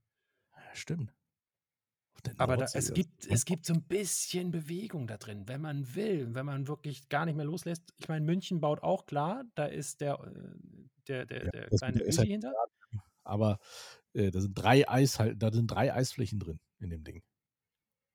Ja, 0.55 0.75
stimmt. 0.75 1.13
Aber 2.37 2.57
da, 2.57 2.65
es, 2.73 2.93
gibt, 2.93 3.27
es 3.27 3.45
gibt 3.45 3.65
so 3.65 3.73
ein 3.73 3.83
bisschen 3.83 4.51
Bewegung 4.51 5.07
da 5.07 5.17
drin, 5.17 5.47
wenn 5.47 5.61
man 5.61 5.95
will, 5.95 6.33
wenn 6.35 6.45
man 6.45 6.67
wirklich 6.67 7.07
gar 7.09 7.25
nicht 7.25 7.35
mehr 7.35 7.45
loslässt. 7.45 7.93
Ich 7.97 8.07
meine, 8.09 8.25
München 8.25 8.59
baut 8.59 8.83
auch 8.83 9.05
klar, 9.05 9.43
da 9.55 9.65
ist 9.65 10.01
der, 10.01 10.19
äh, 10.19 10.87
der, 11.07 11.25
der, 11.25 11.45
Ja, 11.45 11.51
der 11.51 11.67
kleine 11.67 12.01
Ösi 12.03 12.17
halt- 12.17 12.27
hinter. 12.29 12.53
Aber 13.23 13.59
äh, 14.13 14.31
da 14.31 14.41
sind 14.41 14.53
drei 14.53 14.87
Eis 14.89 15.17
da 15.35 15.51
sind 15.51 15.67
drei 15.67 15.93
Eisflächen 15.93 16.39
drin 16.39 16.59
in 16.79 16.89
dem 16.89 17.03
Ding. 17.03 17.21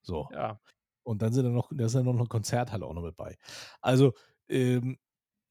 So. 0.03 0.27
Ja, 0.31 0.59
Und 1.03 1.21
dann 1.21 1.33
sind 1.33 1.45
da 1.45 1.49
noch, 1.49 1.71
da 1.73 1.85
ist 1.85 1.95
ja 1.95 2.03
noch 2.03 2.15
eine 2.15 2.25
Konzerthalle 2.27 2.85
auch 2.85 2.93
noch 2.93 3.01
mit 3.03 3.15
bei. 3.15 3.37
Also, 3.81 4.13
ähm, 4.49 4.97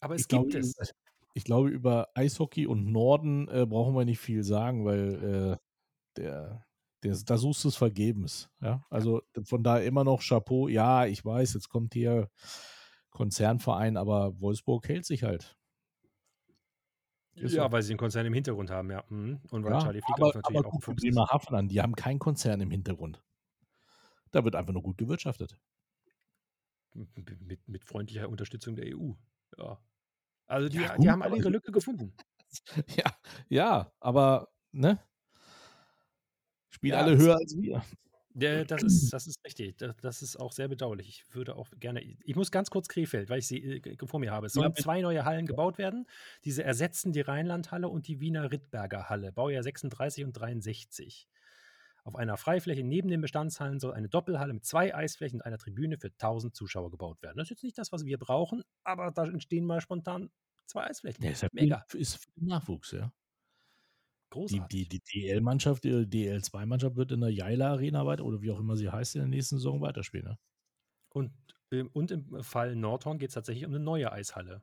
aber 0.01 0.15
es 0.15 0.23
ich, 0.23 0.29
glaube, 0.29 0.49
gibt 0.51 0.65
es. 0.65 0.75
über, 0.77 0.87
ich 1.35 1.45
glaube, 1.45 1.71
über 1.71 2.09
Eishockey 2.15 2.67
und 2.67 2.93
Norden 2.93 3.49
äh, 3.49 3.67
brauchen 3.67 3.95
wir 3.97 4.05
nicht 4.05 4.21
viel 4.21 4.45
sagen, 4.45 4.85
weil 4.85 5.59
äh, 5.59 6.21
der, 6.21 6.67
der, 7.05 7.17
da 7.25 7.37
suchst 7.39 7.65
du 7.65 7.69
es 7.69 7.77
vergebens. 7.77 8.51
Ja? 8.61 8.85
Also 8.91 9.23
von 9.45 9.63
daher 9.63 9.85
immer 9.85 10.05
noch 10.05 10.23
Chapeau. 10.23 10.69
Ja, 10.69 11.07
ich 11.07 11.25
weiß, 11.25 11.55
jetzt 11.55 11.69
kommt 11.69 11.95
hier 11.95 12.31
Konzernverein, 13.11 13.97
aber 13.97 14.41
Wolfsburg 14.41 14.89
hält 14.89 15.07
sich 15.07 15.23
halt. 15.23 15.57
Ist 17.37 17.55
Ja, 17.55 17.65
so. 17.65 17.73
weil 17.73 17.83
sie 17.83 17.93
einen 17.93 17.99
Konzern 17.99 18.27
im 18.27 18.33
Hintergrund 18.35 18.71
haben, 18.71 18.91
ja. 18.91 19.05
Mhm. 19.09 19.41
Und 19.51 19.65
weil 19.65 19.73
Ja, 19.73 19.81
Charlie 19.81 20.01
auch 20.03 20.35
natürlich 20.35 20.59
aber 20.59 20.69
auch 20.69 20.73
dir 20.73 20.81
Fuchs 20.81 21.03
ist. 21.05 21.15
Bremerhaven 21.15 21.57
an, 21.57 21.69
die 21.69 21.81
haben 21.81 21.95
keinen 21.97 22.19
Konzern 22.19 22.61
im 22.61 22.71
Hintergrund. 22.71 23.23
Da 24.31 24.45
wird 24.45 24.55
einfach 24.57 24.73
nur 24.73 24.83
gut 24.83 24.99
gewirtschaftet. 24.99 25.59
Mit, 26.93 27.67
mit 27.69 27.85
freundlicher 27.85 28.29
Unterstützung 28.29 28.77
der 28.77 28.87
EU. 28.97 29.13
Ja. 29.59 29.79
Also 30.47 30.69
die, 30.69 30.79
Ja, 30.79 30.93
die 30.93 30.99
gut, 30.99 31.09
haben 31.09 31.23
alle 31.23 31.37
ihre 31.37 31.49
Lücke 31.51 31.73
gefunden. 31.73 32.15
Ja, 32.97 33.13
ja, 33.49 33.93
aber 33.99 34.49
ne? 34.71 35.01
Spielen 36.75 36.95
Ja, 36.95 37.01
alle 37.03 37.17
höher 37.17 37.37
als 37.37 37.57
wir. 37.57 37.83
Der, 38.37 38.65
das, 38.65 38.83
ist, 38.83 39.13
das 39.13 39.29
ist 39.29 39.39
richtig. 39.45 39.79
Das, 39.79 40.21
ist 40.21 40.37
auch 40.41 40.51
sehr 40.51 40.67
bedauerlich. 40.67 41.09
Ich 41.09 41.35
würde 41.37 41.55
auch 41.55 41.69
gerne. 41.79 42.03
Ich 42.03 42.35
muss 42.35 42.51
ganz 42.51 42.69
kurz 42.69 42.89
Krefeld, 42.89 43.31
weil 43.31 43.39
ich 43.39 43.47
sie 43.47 43.77
äh, 43.79 43.97
vor 44.07 44.19
mir 44.19 44.33
habe. 44.33 44.49
Es 44.49 44.55
sollen 44.55 44.75
zwei 44.75 45.01
neue 45.01 45.25
Hallen 45.25 45.47
gebaut 45.47 45.79
werden. 45.79 46.07
Diese 46.45 46.65
ersetzen 46.65 47.13
die 47.13 47.21
Rheinlandhalle 47.21 47.89
und 47.89 48.09
die 48.09 48.19
Wiener 48.19 48.51
Rittberger 48.51 49.09
Halle, 49.09 49.31
Baujahr 49.31 49.63
36 49.63 50.25
und 50.25 50.33
63. 50.33 51.29
Auf 52.03 52.17
einer 52.17 52.37
Freifläche 52.37 52.83
neben 52.83 53.09
den 53.09 53.21
Bestandshallen 53.21 53.79
soll 53.79 53.95
eine 53.95 54.09
Doppelhalle 54.09 54.53
mit 54.53 54.65
zwei 54.65 54.93
Eisflächen 54.93 55.41
und 55.41 55.47
einer 55.47 55.59
Tribüne 55.59 55.97
für 55.97 56.09
1000 56.09 56.57
Zuschauer 56.57 56.91
gebaut 56.91 57.23
werden. 57.23 57.37
Das 57.37 57.47
ist 57.47 57.51
jetzt 57.51 57.63
nicht 57.63 57.79
das, 57.79 57.93
was 57.93 58.05
wir 58.05 58.19
brauchen, 58.19 58.65
aber 58.83 59.13
da 59.13 59.27
entstehen 59.27 59.65
mal 59.65 59.81
spontan 59.81 60.31
zwei 60.67 60.89
Eisflächen. 60.89 61.25
Ja, 61.25 61.31
ist 61.31 61.43
ja 61.43 61.49
Mega. 61.53 61.87
Ist 61.93 62.27
Nachwuchs, 62.35 62.91
ja. 62.91 63.13
Die, 64.35 64.59
Großartig. 64.59 64.89
die, 64.89 65.01
die 65.01 65.21
DL-Mannschaft, 65.23 65.85
die 65.85 65.91
DL2-Mannschaft 65.93 66.97
wird 66.97 67.13
in 67.13 67.21
der 67.21 67.31
Jaila 67.31 67.73
Arena 67.73 68.05
weiter 68.07 68.25
oder 68.25 68.41
wie 68.43 68.51
auch 68.51 68.59
immer 68.61 68.77
sie 68.77 68.91
heißt 68.91 69.15
in 69.17 69.21
der 69.23 69.29
nächsten 69.29 69.57
Saison 69.57 69.81
weiterspielen. 69.81 70.27
Ne? 70.27 70.39
Und, 71.11 71.33
und 71.93 72.11
im 72.11 72.43
Fall 72.43 72.75
Nordhorn 72.77 73.19
geht 73.19 73.29
es 73.29 73.35
tatsächlich 73.35 73.65
um 73.67 73.73
eine 73.75 73.83
neue 73.83 74.11
Eishalle. 74.13 74.63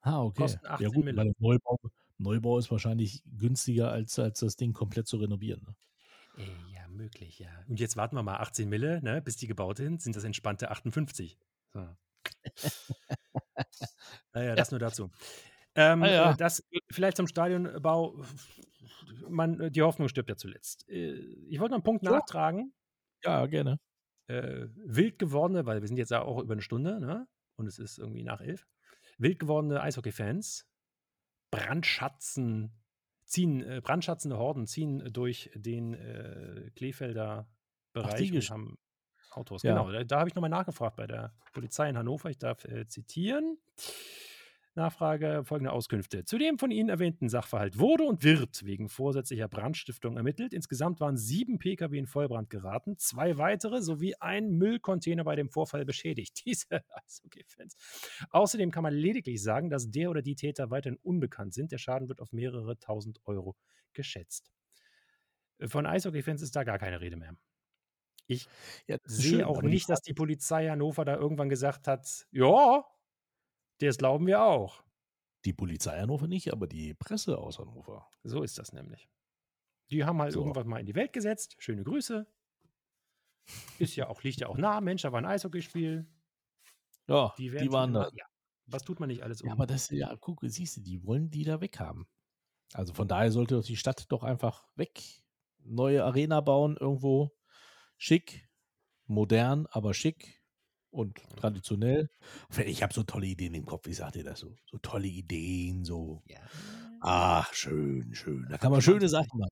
Ah, 0.00 0.22
okay. 0.22 0.42
Kosten 0.42 0.60
ja 0.64 0.70
18 0.72 0.92
gut, 0.92 1.04
Mille. 1.04 1.16
weil 1.16 1.24
der 1.26 1.34
Neubau, 1.38 1.78
Neubau 2.18 2.58
ist 2.58 2.70
wahrscheinlich 2.70 3.22
günstiger, 3.36 3.90
als, 3.90 4.18
als 4.18 4.40
das 4.40 4.56
Ding 4.56 4.72
komplett 4.72 5.06
zu 5.06 5.16
renovieren. 5.18 5.62
Ne? 5.66 6.44
Äh, 6.44 6.74
ja, 6.74 6.86
möglich, 6.88 7.38
ja. 7.40 7.50
Und 7.68 7.80
jetzt 7.80 7.96
warten 7.96 8.16
wir 8.16 8.22
mal 8.22 8.36
18 8.38 8.68
Mille, 8.68 9.00
ne, 9.02 9.20
bis 9.22 9.36
die 9.36 9.46
gebaut 9.46 9.78
sind, 9.78 10.02
sind 10.02 10.14
das 10.16 10.24
entspannte 10.24 10.70
58. 10.70 11.38
So. 11.72 11.86
naja, 14.32 14.54
das 14.54 14.70
nur 14.70 14.80
dazu. 14.80 15.10
Ähm, 15.74 16.02
Ah, 16.02 16.08
ja. 16.10 16.32
äh, 16.32 16.36
Das 16.36 16.62
vielleicht 16.90 17.16
zum 17.16 17.26
Stadionbau. 17.26 18.24
Man, 19.28 19.70
die 19.72 19.82
Hoffnung 19.82 20.08
stirbt 20.08 20.28
ja 20.28 20.36
zuletzt. 20.36 20.88
Äh, 20.88 21.12
Ich 21.48 21.58
wollte 21.60 21.72
noch 21.72 21.78
einen 21.78 21.84
Punkt 21.84 22.04
So. 22.04 22.10
nachtragen. 22.10 22.72
Ja, 23.24 23.46
gerne. 23.46 23.80
Äh, 24.26 24.66
wild 24.74 25.18
gewordene, 25.18 25.64
weil 25.66 25.80
wir 25.80 25.88
sind 25.88 25.96
jetzt 25.96 26.10
ja 26.10 26.22
auch 26.22 26.42
über 26.42 26.52
eine 26.52 26.62
Stunde, 26.62 27.00
ne? 27.00 27.26
Und 27.56 27.66
es 27.66 27.78
ist 27.78 27.98
irgendwie 27.98 28.22
nach 28.22 28.40
elf. 28.40 28.66
Wild 29.18 29.38
gewordene 29.38 29.80
Eishockey-Fans 29.80 30.66
brandschatzen, 31.50 32.72
ziehen, 33.24 33.62
äh, 33.62 33.80
brandschatzende 33.82 34.38
Horden 34.38 34.66
ziehen 34.66 35.12
durch 35.12 35.50
den 35.54 35.94
äh, 35.94 36.70
Kleefelder 36.76 37.48
Bereich 37.92 38.30
und 38.30 38.36
Gesch- 38.38 38.50
haben 38.50 38.78
Autos. 39.30 39.62
Ja. 39.62 39.72
Genau, 39.72 39.90
da, 39.90 40.04
da 40.04 40.18
habe 40.20 40.28
ich 40.28 40.34
nochmal 40.34 40.50
nachgefragt 40.50 40.96
bei 40.96 41.06
der 41.06 41.34
Polizei 41.52 41.88
in 41.88 41.96
Hannover. 41.98 42.30
Ich 42.30 42.38
darf 42.38 42.64
äh, 42.64 42.86
zitieren. 42.86 43.58
Nachfrage 44.78 45.42
folgende 45.44 45.72
Auskünfte. 45.72 46.24
Zu 46.24 46.38
dem 46.38 46.58
von 46.58 46.70
Ihnen 46.70 46.88
erwähnten 46.88 47.28
Sachverhalt 47.28 47.78
wurde 47.78 48.04
und 48.04 48.24
wird 48.24 48.64
wegen 48.64 48.88
vorsätzlicher 48.88 49.48
Brandstiftung 49.48 50.16
ermittelt. 50.16 50.54
Insgesamt 50.54 51.00
waren 51.00 51.16
sieben 51.16 51.58
Pkw 51.58 51.98
in 51.98 52.06
Vollbrand 52.06 52.48
geraten, 52.48 52.96
zwei 52.96 53.36
weitere 53.36 53.82
sowie 53.82 54.14
ein 54.20 54.50
Müllcontainer 54.50 55.24
bei 55.24 55.36
dem 55.36 55.50
Vorfall 55.50 55.84
beschädigt. 55.84 56.42
Diese 56.46 56.66
Eishockey-Fans. 56.70 57.76
Außerdem 58.30 58.70
kann 58.70 58.82
man 58.82 58.94
lediglich 58.94 59.42
sagen, 59.42 59.68
dass 59.68 59.90
der 59.90 60.10
oder 60.10 60.22
die 60.22 60.36
Täter 60.36 60.70
weiterhin 60.70 60.98
unbekannt 61.02 61.52
sind. 61.54 61.72
Der 61.72 61.78
Schaden 61.78 62.08
wird 62.08 62.20
auf 62.20 62.32
mehrere 62.32 62.78
tausend 62.78 63.20
Euro 63.24 63.56
geschätzt. 63.92 64.50
Von 65.66 65.86
Eishockey-Fans 65.86 66.42
ist 66.42 66.54
da 66.54 66.64
gar 66.64 66.78
keine 66.78 67.00
Rede 67.00 67.16
mehr. 67.16 67.34
Ich 68.28 68.46
Ja, 68.86 68.98
sehe 69.04 69.30
schön, 69.38 69.42
auch 69.44 69.62
nicht, 69.62 69.88
dass 69.88 70.02
die 70.02 70.14
Polizei 70.14 70.68
Hannover 70.68 71.04
da 71.04 71.16
irgendwann 71.16 71.48
gesagt 71.48 71.88
hat, 71.88 72.26
ja, 72.30 72.84
das 73.80 73.98
glauben 73.98 74.26
wir 74.26 74.42
auch. 74.42 74.82
Die 75.44 75.52
Polizei 75.52 75.98
Hannover 76.00 76.26
nicht, 76.26 76.52
aber 76.52 76.66
die 76.66 76.94
Presse 76.94 77.38
aus 77.38 77.58
Hannover. 77.58 78.08
So 78.24 78.42
ist 78.42 78.58
das 78.58 78.72
nämlich. 78.72 79.08
Die 79.90 80.04
haben 80.04 80.20
halt 80.20 80.32
So. 80.32 80.40
irgendwas 80.40 80.66
mal 80.66 80.80
in 80.80 80.86
die 80.86 80.94
Welt 80.94 81.12
gesetzt. 81.12 81.56
Schöne 81.58 81.84
Grüße. 81.84 82.26
Ist 83.78 83.96
ja 83.96 84.08
auch, 84.08 84.22
liegt 84.22 84.40
ja 84.40 84.48
auch 84.48 84.58
nah. 84.58 84.80
Mensch, 84.80 85.02
da 85.02 85.12
war 85.12 85.20
ein 85.20 85.26
Eishockeyspiel. 85.26 86.06
Ja, 87.06 87.32
Die, 87.38 87.50
die, 87.50 87.72
waren 87.72 87.94
da. 87.94 88.10
Ja. 88.14 88.26
Was 88.66 88.82
tut 88.82 89.00
man 89.00 89.08
nicht 89.08 89.22
alles 89.22 89.40
um? 89.40 89.46
Ja, 89.46 89.54
aber 89.54 89.66
das, 89.66 89.88
ja, 89.90 90.14
guck, 90.16 90.40
siehst 90.42 90.76
du, 90.76 90.80
die 90.82 91.02
wollen 91.04 91.30
die 91.30 91.44
da 91.44 91.60
weghaben. 91.60 92.06
Also 92.74 92.92
von 92.92 93.08
daher 93.08 93.32
sollte 93.32 93.54
doch 93.54 93.64
die 93.64 93.78
Stadt 93.78 94.12
doch 94.12 94.22
einfach 94.22 94.66
weg. 94.76 95.02
Neue 95.60 96.04
Arena 96.04 96.42
bauen, 96.42 96.76
irgendwo 96.78 97.34
schick, 97.96 98.48
modern, 99.06 99.66
aber 99.70 99.94
schick 99.94 100.37
und 100.90 101.18
traditionell. 101.36 102.10
Ich 102.66 102.82
habe 102.82 102.94
so 102.94 103.02
tolle 103.02 103.26
Ideen 103.26 103.54
im 103.54 103.66
Kopf, 103.66 103.86
ich 103.86 103.96
sag 103.96 104.12
dir 104.12 104.24
das 104.24 104.40
so. 104.40 104.54
So 104.66 104.78
tolle 104.78 105.06
Ideen, 105.08 105.84
so. 105.84 106.22
ja. 106.26 106.38
Ach, 107.00 107.52
schön, 107.54 108.14
schön. 108.14 108.46
Da 108.50 108.58
kann 108.58 108.72
man 108.72 108.82
schöne 108.82 109.08
Sachen 109.08 109.38
machen. 109.38 109.50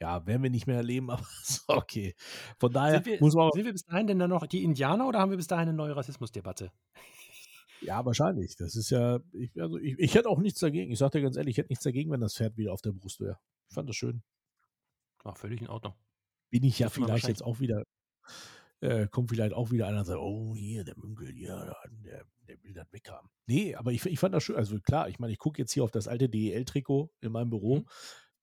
Ja, 0.00 0.26
werden 0.26 0.42
wir 0.42 0.50
nicht 0.50 0.66
mehr 0.66 0.76
erleben, 0.76 1.10
aber 1.10 1.24
okay. 1.68 2.14
Von 2.58 2.72
daher 2.72 2.96
Sind 2.96 3.06
wir, 3.06 3.20
muss 3.20 3.34
man. 3.34 3.50
sind 3.52 3.64
wir 3.64 3.72
bis 3.72 3.84
dahin 3.84 4.06
denn 4.06 4.18
dann 4.18 4.30
noch 4.30 4.46
die 4.46 4.64
Indianer 4.64 5.08
oder 5.08 5.20
haben 5.20 5.30
wir 5.30 5.36
bis 5.36 5.46
dahin 5.46 5.68
eine 5.68 5.76
neue 5.76 5.96
Rassismusdebatte? 5.96 6.72
Ja, 7.80 8.04
wahrscheinlich. 8.04 8.56
Das 8.56 8.76
ist 8.76 8.90
ja. 8.90 9.20
Ich, 9.32 9.60
also 9.60 9.78
ich, 9.78 9.98
ich 9.98 10.14
hätte 10.14 10.28
auch 10.28 10.38
nichts 10.38 10.60
dagegen. 10.60 10.90
Ich 10.90 10.98
sag 10.98 11.12
dir 11.12 11.22
ganz 11.22 11.36
ehrlich, 11.36 11.52
ich 11.52 11.58
hätte 11.58 11.70
nichts 11.70 11.84
dagegen, 11.84 12.10
wenn 12.10 12.20
das 12.20 12.34
Pferd 12.34 12.56
wieder 12.56 12.72
auf 12.72 12.82
der 12.82 12.92
Brust 12.92 13.20
wäre. 13.20 13.38
Ich 13.68 13.74
fand 13.74 13.88
das 13.88 13.96
schön. 13.96 14.22
Ach, 15.24 15.36
völlig 15.36 15.60
in 15.62 15.68
Ordnung. 15.68 15.94
bin 16.50 16.64
ich 16.64 16.78
ja 16.78 16.88
vielleicht 16.90 17.28
jetzt 17.28 17.42
auch 17.42 17.60
wieder, 17.60 17.82
äh, 18.84 19.08
kommt 19.08 19.30
vielleicht 19.30 19.54
auch 19.54 19.70
wieder 19.70 19.86
einer 19.86 20.00
und 20.00 20.04
sagt, 20.04 20.20
oh, 20.20 20.54
hier, 20.54 20.84
der 20.84 20.96
Münkel, 20.98 21.34
ja, 21.38 21.74
der, 22.04 22.26
der 22.46 22.62
will 22.62 22.74
das 22.74 22.92
weghaben. 22.92 23.30
Nee, 23.46 23.74
aber 23.74 23.92
ich, 23.92 24.04
ich 24.04 24.18
fand 24.18 24.34
das 24.34 24.44
schön. 24.44 24.56
Also 24.56 24.78
klar, 24.78 25.08
ich 25.08 25.18
meine, 25.18 25.32
ich 25.32 25.38
gucke 25.38 25.60
jetzt 25.60 25.72
hier 25.72 25.84
auf 25.84 25.90
das 25.90 26.06
alte 26.06 26.28
DEL-Trikot 26.28 27.10
in 27.22 27.32
meinem 27.32 27.48
Büro. 27.50 27.78
Mhm. 27.78 27.86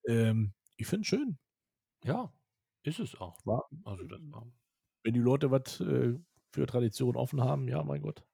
Ähm, 0.07 0.53
ich 0.77 0.87
finde 0.87 1.01
es 1.01 1.07
schön. 1.07 1.37
Ja, 2.03 2.33
ist 2.83 2.99
es 2.99 3.15
auch. 3.15 3.45
War, 3.45 3.69
Also 3.83 4.03
das 4.05 4.19
war. 4.31 4.47
wenn 5.03 5.13
die 5.13 5.19
Leute 5.19 5.51
was 5.51 5.79
äh, 5.79 6.17
für 6.51 6.65
Tradition 6.65 7.15
offen 7.15 7.41
haben, 7.41 7.67
ja, 7.67 7.83
mein 7.83 8.01
Gott. 8.01 8.25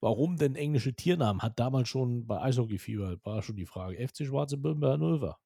Warum 0.00 0.36
denn 0.36 0.56
englische 0.56 0.94
Tiernamen? 0.94 1.42
Hat 1.42 1.60
damals 1.60 1.90
schon 1.90 2.26
bei 2.26 2.40
Eishockey-Fieber, 2.40 3.18
war 3.22 3.42
schon 3.42 3.56
die 3.56 3.66
Frage. 3.66 4.08
FC 4.08 4.24
Schwarze 4.24 4.56
Birnen 4.56 4.80
bei 4.80 4.92
Hannover. 4.92 5.38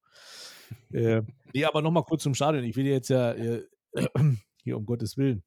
äh, 0.93 1.23
nee, 1.53 1.65
aber 1.65 1.83
nochmal 1.83 2.05
kurz 2.05 2.23
zum 2.23 2.35
Stadion. 2.35 2.63
Ich 2.63 2.77
will 2.77 2.87
jetzt 2.87 3.09
ja 3.09 3.33
äh, 3.33 3.67
hier 4.63 4.77
um 4.77 4.87
Gottes 4.87 5.17
Willen. 5.17 5.43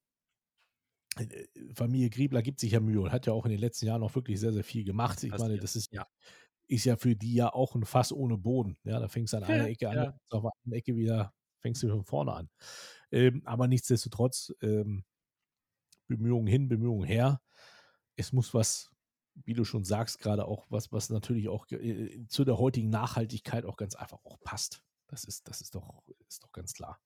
Familie 1.74 2.10
Griebler 2.10 2.42
gibt 2.42 2.60
sich 2.60 2.72
ja 2.72 2.80
Mühe 2.80 3.02
und 3.02 3.12
hat 3.12 3.26
ja 3.28 3.34
auch 3.34 3.46
in 3.46 3.52
den 3.52 3.60
letzten 3.60 3.86
Jahren 3.86 4.04
auch 4.04 4.16
wirklich 4.16 4.40
sehr, 4.40 4.54
sehr 4.54 4.64
viel 4.64 4.84
gemacht. 4.84 5.24
Ich 5.24 5.32
meine, 5.38 5.58
das 5.58 5.76
ist 5.76 5.92
ja. 5.94 6.08
ist 6.68 6.86
ja 6.86 6.98
für 6.98 7.16
die 7.16 7.34
ja 7.34 7.54
auch 7.54 7.76
ein 7.76 7.86
Fass 7.86 8.12
ohne 8.12 8.38
Boden. 8.38 8.78
Ja, 8.84 9.00
da 9.00 9.08
fängst 9.08 9.34
du 9.34 9.38
an 9.38 9.44
einer 9.44 9.68
Ecke 9.68 9.90
an, 9.90 9.96
Ja. 9.96 10.04
fängst 10.12 10.34
auf 10.34 10.46
anderen 10.46 10.78
Ecke 10.78 10.96
wieder, 10.96 11.34
fängst 11.60 11.84
du 11.84 11.90
von 11.90 12.04
vorne 12.04 12.34
an. 12.34 12.50
Ähm, 13.12 13.42
aber 13.46 13.68
nichtsdestotrotz, 13.68 14.54
ähm, 14.62 15.06
Bemühungen 16.08 16.48
hin, 16.48 16.68
Bemühungen 16.68 17.06
her. 17.06 17.42
Es 18.16 18.34
muss 18.34 18.54
was, 18.54 18.90
wie 19.36 19.54
du 19.54 19.64
schon 19.66 19.84
sagst, 19.84 20.20
gerade 20.20 20.46
auch 20.46 20.66
was, 20.70 20.92
was 20.92 21.10
natürlich 21.10 21.50
auch 21.50 21.70
äh, 21.72 22.26
zu 22.28 22.46
der 22.46 22.58
heutigen 22.58 22.90
Nachhaltigkeit 22.90 23.66
auch 23.66 23.78
ganz 23.78 23.96
einfach 23.96 24.24
auch 24.24 24.40
passt. 24.40 24.82
Das 25.08 25.24
ist, 25.24 25.48
das 25.48 25.62
ist 25.62 25.76
doch, 25.76 26.04
ist 26.28 26.44
doch 26.44 26.52
ganz 26.52 26.74
klar. 26.74 27.00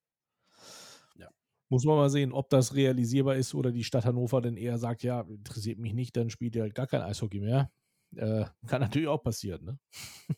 Muss 1.71 1.85
man 1.85 1.95
mal 1.95 2.09
sehen, 2.09 2.33
ob 2.33 2.49
das 2.49 2.75
realisierbar 2.75 3.35
ist 3.37 3.53
oder 3.55 3.71
die 3.71 3.85
Stadt 3.85 4.03
Hannover 4.03 4.41
dann 4.41 4.57
eher 4.57 4.77
sagt, 4.77 5.03
ja, 5.03 5.21
interessiert 5.21 5.79
mich 5.79 5.93
nicht, 5.93 6.17
dann 6.17 6.29
spielt 6.29 6.53
ihr 6.55 6.63
halt 6.63 6.75
gar 6.75 6.85
kein 6.85 7.01
Eishockey 7.01 7.39
mehr. 7.39 7.71
Äh, 8.13 8.43
kann 8.67 8.81
natürlich 8.81 9.07
auch 9.07 9.23
passieren, 9.23 9.63
ne? 9.63 9.79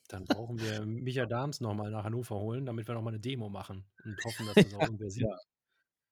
Dann 0.10 0.26
brauchen 0.26 0.60
wir 0.60 0.86
Micha 0.86 1.26
Dahms 1.26 1.60
nochmal 1.60 1.90
nach 1.90 2.04
Hannover 2.04 2.36
holen, 2.40 2.68
damit 2.68 2.88
wir 2.88 2.94
nochmal 2.94 3.14
eine 3.14 3.20
Demo 3.20 3.50
machen 3.50 3.84
und 4.06 4.16
hoffen, 4.26 4.46
dass 4.46 4.54
das 4.64 4.74
auch 4.76 4.82
irgendwer 4.92 5.10
sieht. 5.10 5.24
Ja. 5.24 5.36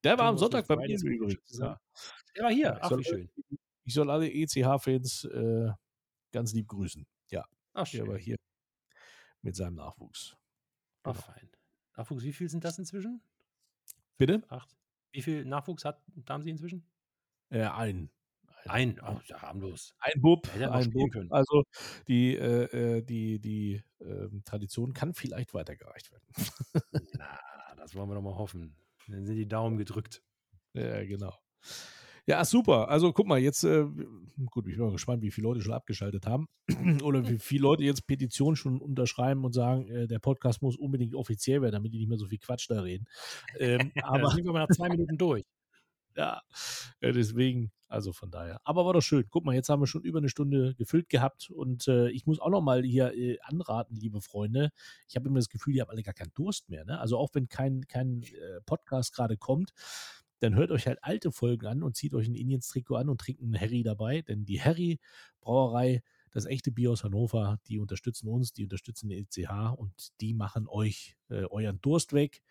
Der 0.04 0.18
war 0.18 0.26
am 0.26 0.40
Sonntag 0.40 0.66
bei 0.68 0.76
mir 0.76 0.88
übrigens. 1.00 1.60
Ja. 1.60 1.80
Der 2.36 2.44
war 2.44 2.52
hier. 2.52 2.80
Ach, 2.82 2.90
soll- 2.90 3.00
wie 3.02 3.04
schön. 3.04 3.30
Ich 3.84 3.94
soll 3.94 4.10
alle 4.10 4.28
ECH-Fans 4.28 5.26
äh, 5.26 5.70
ganz 6.32 6.54
lieb 6.54 6.68
grüßen. 6.68 7.06
Ja, 7.30 7.46
Ach, 7.74 7.88
der 7.90 8.08
war 8.08 8.16
schön. 8.18 8.24
hier 8.24 8.36
mit 9.44 9.56
seinem 9.56 9.76
Nachwuchs. 9.76 10.36
Ach, 11.04 11.14
genau. 11.14 11.22
fein. 11.26 11.52
Nachwuchs, 11.96 12.24
wie 12.24 12.34
viel 12.34 12.50
sind 12.50 12.64
das 12.64 12.80
inzwischen? 12.80 13.22
Bitte? 14.18 14.42
Acht. 14.50 14.76
Wie 15.12 15.22
viel 15.22 15.46
Nachwuchs 15.46 15.86
hat, 15.86 16.02
haben 16.28 16.44
Sie 16.44 16.50
inzwischen? 16.50 16.86
Äh, 17.50 17.64
ein. 17.64 18.10
Ein. 18.66 19.00
Ach, 19.02 19.24
ja, 19.26 19.42
harmlos. 19.42 19.96
Ein 20.00 20.22
Bub, 20.22 20.48
ein 20.56 20.92
Bub. 20.92 21.12
können. 21.12 21.32
Also 21.32 21.64
die, 22.08 22.36
äh, 22.36 22.98
äh, 22.98 23.02
die, 23.02 23.40
die 23.40 23.84
ähm, 24.00 24.44
Tradition 24.46 24.94
kann 24.94 25.14
vielleicht 25.14 25.54
weitergereicht 25.54 26.12
werden. 26.12 26.28
Na, 27.18 27.40
das 27.76 27.96
wollen 27.96 28.10
wir 28.10 28.16
doch 28.16 28.22
mal 28.22 28.36
hoffen. 28.36 28.76
Dann 29.08 29.26
sind 29.26 29.36
die 29.36 29.48
Daumen 29.48 29.78
gedrückt. 29.78 30.22
ja, 30.74 31.04
genau. 31.06 31.34
Ja, 32.32 32.46
super. 32.46 32.88
Also 32.88 33.12
guck 33.12 33.28
mal, 33.28 33.40
jetzt, 33.40 33.66
äh, 33.66 33.84
gut, 34.46 34.66
ich 34.66 34.78
bin 34.78 34.86
mal 34.86 34.94
gespannt, 34.94 35.22
wie 35.22 35.32
viele 35.32 35.50
Leute 35.50 35.62
schon 35.62 35.74
abgeschaltet 35.74 36.26
haben. 36.26 36.48
Oder 37.04 37.28
wie 37.28 37.38
viele 37.38 37.64
Leute 37.64 37.84
jetzt 37.84 38.08
Petitionen 38.08 38.56
schon 38.56 38.80
unterschreiben 38.80 39.44
und 39.44 39.52
sagen, 39.52 39.90
äh, 39.90 40.08
der 40.08 40.20
Podcast 40.20 40.62
muss 40.62 40.78
unbedingt 40.78 41.14
offiziell 41.14 41.62
werden, 41.62 41.74
damit 41.74 41.94
die 41.94 41.98
nicht 41.98 42.08
mehr 42.08 42.18
so 42.18 42.28
viel 42.28 42.38
Quatsch 42.38 42.70
da 42.70 42.80
reden. 42.80 43.06
Ähm, 43.60 43.92
Aber 44.04 44.30
sind 44.32 44.46
wir 44.46 44.54
mal 44.54 44.62
nach 44.62 44.74
zwei 44.74 44.88
Minuten 44.88 45.18
durch. 45.18 45.44
Ja, 46.18 46.42
äh, 47.00 47.14
deswegen, 47.14 47.72
also 47.88 48.12
von 48.12 48.32
daher. 48.32 48.60
Aber 48.66 48.86
war 48.86 48.92
doch 48.92 49.02
schön. 49.02 49.24
Guck 49.30 49.46
mal, 49.46 49.56
jetzt 49.56 49.70
haben 49.70 49.82
wir 49.82 49.88
schon 49.88 50.02
über 50.02 50.18
eine 50.18 50.28
Stunde 50.28 50.76
gefüllt 50.76 51.08
gehabt 51.08 51.50
und 51.50 51.88
äh, 51.88 52.10
ich 52.10 52.26
muss 52.26 52.42
auch 52.42 52.50
noch 52.50 52.60
mal 52.60 52.84
hier 52.84 53.14
äh, 53.14 53.38
anraten, 53.44 53.96
liebe 53.96 54.20
Freunde. 54.20 54.72
Ich 55.08 55.16
habe 55.16 55.30
immer 55.30 55.40
das 55.40 55.48
Gefühl, 55.48 55.74
die 55.74 55.82
haben 55.82 55.90
alle 55.90 56.04
gar 56.04 56.14
keinen 56.14 56.34
Durst 56.34 56.68
mehr. 56.70 56.84
Ne? 56.84 57.00
Also 57.00 57.18
auch 57.18 57.30
wenn 57.32 57.48
kein, 57.48 57.88
kein 57.88 58.24
äh, 58.24 58.60
Podcast 58.66 59.16
gerade 59.16 59.38
kommt, 59.38 59.72
dann 60.42 60.56
hört 60.56 60.72
euch 60.72 60.88
halt 60.88 61.04
alte 61.04 61.32
Folgen 61.32 61.68
an 61.68 61.84
und 61.84 61.96
zieht 61.96 62.14
euch 62.14 62.28
ein 62.28 62.36
Indiens-Trikot 62.36 62.96
an 62.96 63.10
und 63.10 63.22
trinkt 63.22 63.42
einen 63.42 63.60
Harry 63.60 63.84
dabei. 63.84 64.22
Denn 64.24 64.44
die 64.44 64.62
Harry 64.62 65.00
Brauerei, 65.40 66.02
das 66.32 66.46
echte 66.46 66.72
Bier 66.72 66.92
aus 66.92 67.04
Hannover, 67.04 67.60
die 67.68 67.78
unterstützen 67.78 68.28
uns, 68.28 68.52
die 68.52 68.64
unterstützen 68.64 69.10
den 69.10 69.26
ECH 69.26 69.78
und 69.78 70.20
die 70.20 70.34
machen 70.34 70.68
euch 70.68 71.16
äh, 71.30 71.46
euren 71.46 71.80
Durst 71.82 72.14
weg. 72.14 72.42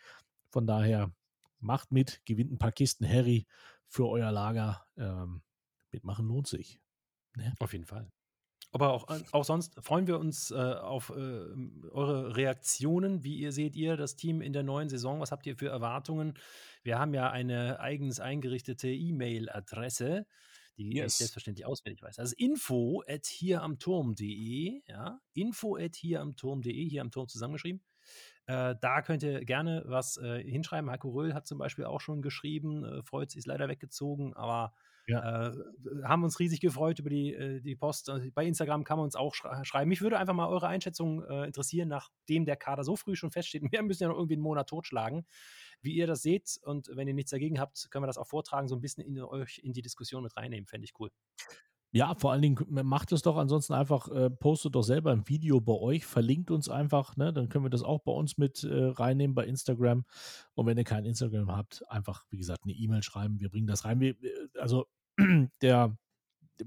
Von 0.50 0.66
daher 0.66 1.12
macht 1.58 1.90
mit, 1.90 2.22
gewinnt 2.24 2.52
ein 2.52 2.58
paar 2.58 2.72
Kisten 2.72 3.08
Harry 3.08 3.46
für 3.88 4.08
euer 4.08 4.30
Lager. 4.30 4.86
Ähm, 4.96 5.42
mitmachen 5.90 6.28
lohnt 6.28 6.46
sich. 6.46 6.80
Ne? 7.36 7.54
Auf 7.58 7.72
jeden 7.72 7.86
Fall. 7.86 8.10
Aber 8.72 8.92
auch, 8.92 9.08
auch 9.32 9.44
sonst 9.44 9.74
freuen 9.80 10.06
wir 10.06 10.18
uns 10.18 10.52
äh, 10.52 10.54
auf 10.54 11.10
äh, 11.10 11.12
eure 11.90 12.36
Reaktionen. 12.36 13.24
Wie 13.24 13.38
ihr 13.38 13.50
seht 13.50 13.74
ihr 13.74 13.96
das 13.96 14.14
Team 14.14 14.40
in 14.40 14.52
der 14.52 14.62
neuen 14.62 14.88
Saison? 14.88 15.20
Was 15.20 15.32
habt 15.32 15.46
ihr 15.46 15.56
für 15.56 15.68
Erwartungen? 15.68 16.34
Wir 16.84 16.98
haben 16.98 17.12
ja 17.12 17.30
eine 17.30 17.80
eigens 17.80 18.20
eingerichtete 18.20 18.88
E-Mail-Adresse, 18.88 20.24
die 20.76 20.96
yes. 20.96 21.14
ich 21.14 21.18
selbstverständlich 21.18 21.66
auswendig 21.66 22.02
weiß. 22.02 22.20
Also 22.20 22.34
info 22.38 23.02
at 23.08 23.26
hier 23.26 23.62
am 23.62 23.78
Turm.de, 23.80 24.82
ja, 24.86 25.20
info 25.34 25.76
at 25.76 25.96
hier 25.96 26.20
am 26.20 26.36
Turm.de, 26.36 26.88
hier 26.88 27.02
am 27.02 27.10
Turm 27.10 27.26
zusammengeschrieben. 27.26 27.82
Äh, 28.46 28.76
da 28.80 29.02
könnt 29.02 29.24
ihr 29.24 29.44
gerne 29.44 29.82
was 29.86 30.16
äh, 30.16 30.42
hinschreiben. 30.42 30.90
Heiko 30.90 31.10
Röhl 31.10 31.34
hat 31.34 31.46
zum 31.46 31.58
Beispiel 31.58 31.84
auch 31.84 32.00
schon 32.00 32.22
geschrieben, 32.22 32.84
äh, 32.84 33.02
freut 33.02 33.30
sich, 33.30 33.40
ist 33.40 33.46
leider 33.46 33.68
weggezogen, 33.68 34.34
aber 34.34 34.74
ja. 35.06 35.48
Äh, 35.48 35.52
haben 36.04 36.24
uns 36.24 36.38
riesig 36.38 36.60
gefreut 36.60 36.98
über 36.98 37.10
die, 37.10 37.34
äh, 37.34 37.60
die 37.60 37.76
Post. 37.76 38.08
Äh, 38.08 38.30
bei 38.34 38.44
Instagram 38.44 38.84
kann 38.84 38.98
man 38.98 39.04
uns 39.04 39.16
auch 39.16 39.34
schreiben. 39.34 39.88
Mich 39.88 40.02
würde 40.02 40.18
einfach 40.18 40.34
mal 40.34 40.48
eure 40.48 40.68
Einschätzung 40.68 41.24
äh, 41.24 41.44
interessieren, 41.44 41.88
nachdem 41.88 42.44
der 42.44 42.56
Kader 42.56 42.84
so 42.84 42.96
früh 42.96 43.16
schon 43.16 43.30
feststeht. 43.30 43.62
Wir 43.72 43.82
müssen 43.82 44.02
ja 44.02 44.08
noch 44.08 44.16
irgendwie 44.16 44.34
einen 44.34 44.42
Monat 44.42 44.68
totschlagen, 44.68 45.26
wie 45.82 45.92
ihr 45.92 46.06
das 46.06 46.22
seht. 46.22 46.58
Und 46.62 46.90
wenn 46.94 47.08
ihr 47.08 47.14
nichts 47.14 47.30
dagegen 47.30 47.60
habt, 47.60 47.88
können 47.90 48.02
wir 48.02 48.06
das 48.06 48.18
auch 48.18 48.26
vortragen, 48.26 48.68
so 48.68 48.76
ein 48.76 48.80
bisschen 48.80 49.04
in 49.04 49.20
euch 49.20 49.60
in 49.62 49.72
die 49.72 49.82
Diskussion 49.82 50.22
mit 50.22 50.36
reinnehmen. 50.36 50.66
Fände 50.66 50.84
ich 50.84 50.92
cool. 50.98 51.10
Ja, 51.92 52.14
vor 52.14 52.30
allen 52.30 52.42
Dingen 52.42 52.64
macht 52.68 53.10
es 53.10 53.22
doch 53.22 53.36
ansonsten 53.36 53.72
einfach, 53.72 54.08
äh, 54.08 54.30
postet 54.30 54.76
doch 54.76 54.82
selber 54.82 55.10
ein 55.10 55.28
Video 55.28 55.60
bei 55.60 55.72
euch, 55.72 56.06
verlinkt 56.06 56.52
uns 56.52 56.68
einfach, 56.68 57.16
ne? 57.16 57.32
Dann 57.32 57.48
können 57.48 57.64
wir 57.64 57.70
das 57.70 57.82
auch 57.82 58.00
bei 58.00 58.12
uns 58.12 58.38
mit 58.38 58.62
äh, 58.62 58.84
reinnehmen 58.86 59.34
bei 59.34 59.44
Instagram. 59.44 60.04
Und 60.54 60.66
wenn 60.66 60.78
ihr 60.78 60.84
kein 60.84 61.04
Instagram 61.04 61.50
habt, 61.50 61.82
einfach, 61.90 62.24
wie 62.30 62.38
gesagt, 62.38 62.62
eine 62.62 62.74
E-Mail 62.74 63.02
schreiben. 63.02 63.40
Wir 63.40 63.48
bringen 63.50 63.66
das 63.66 63.84
rein. 63.84 63.98
Wir, 63.98 64.14
also 64.56 64.86
der, 65.62 65.96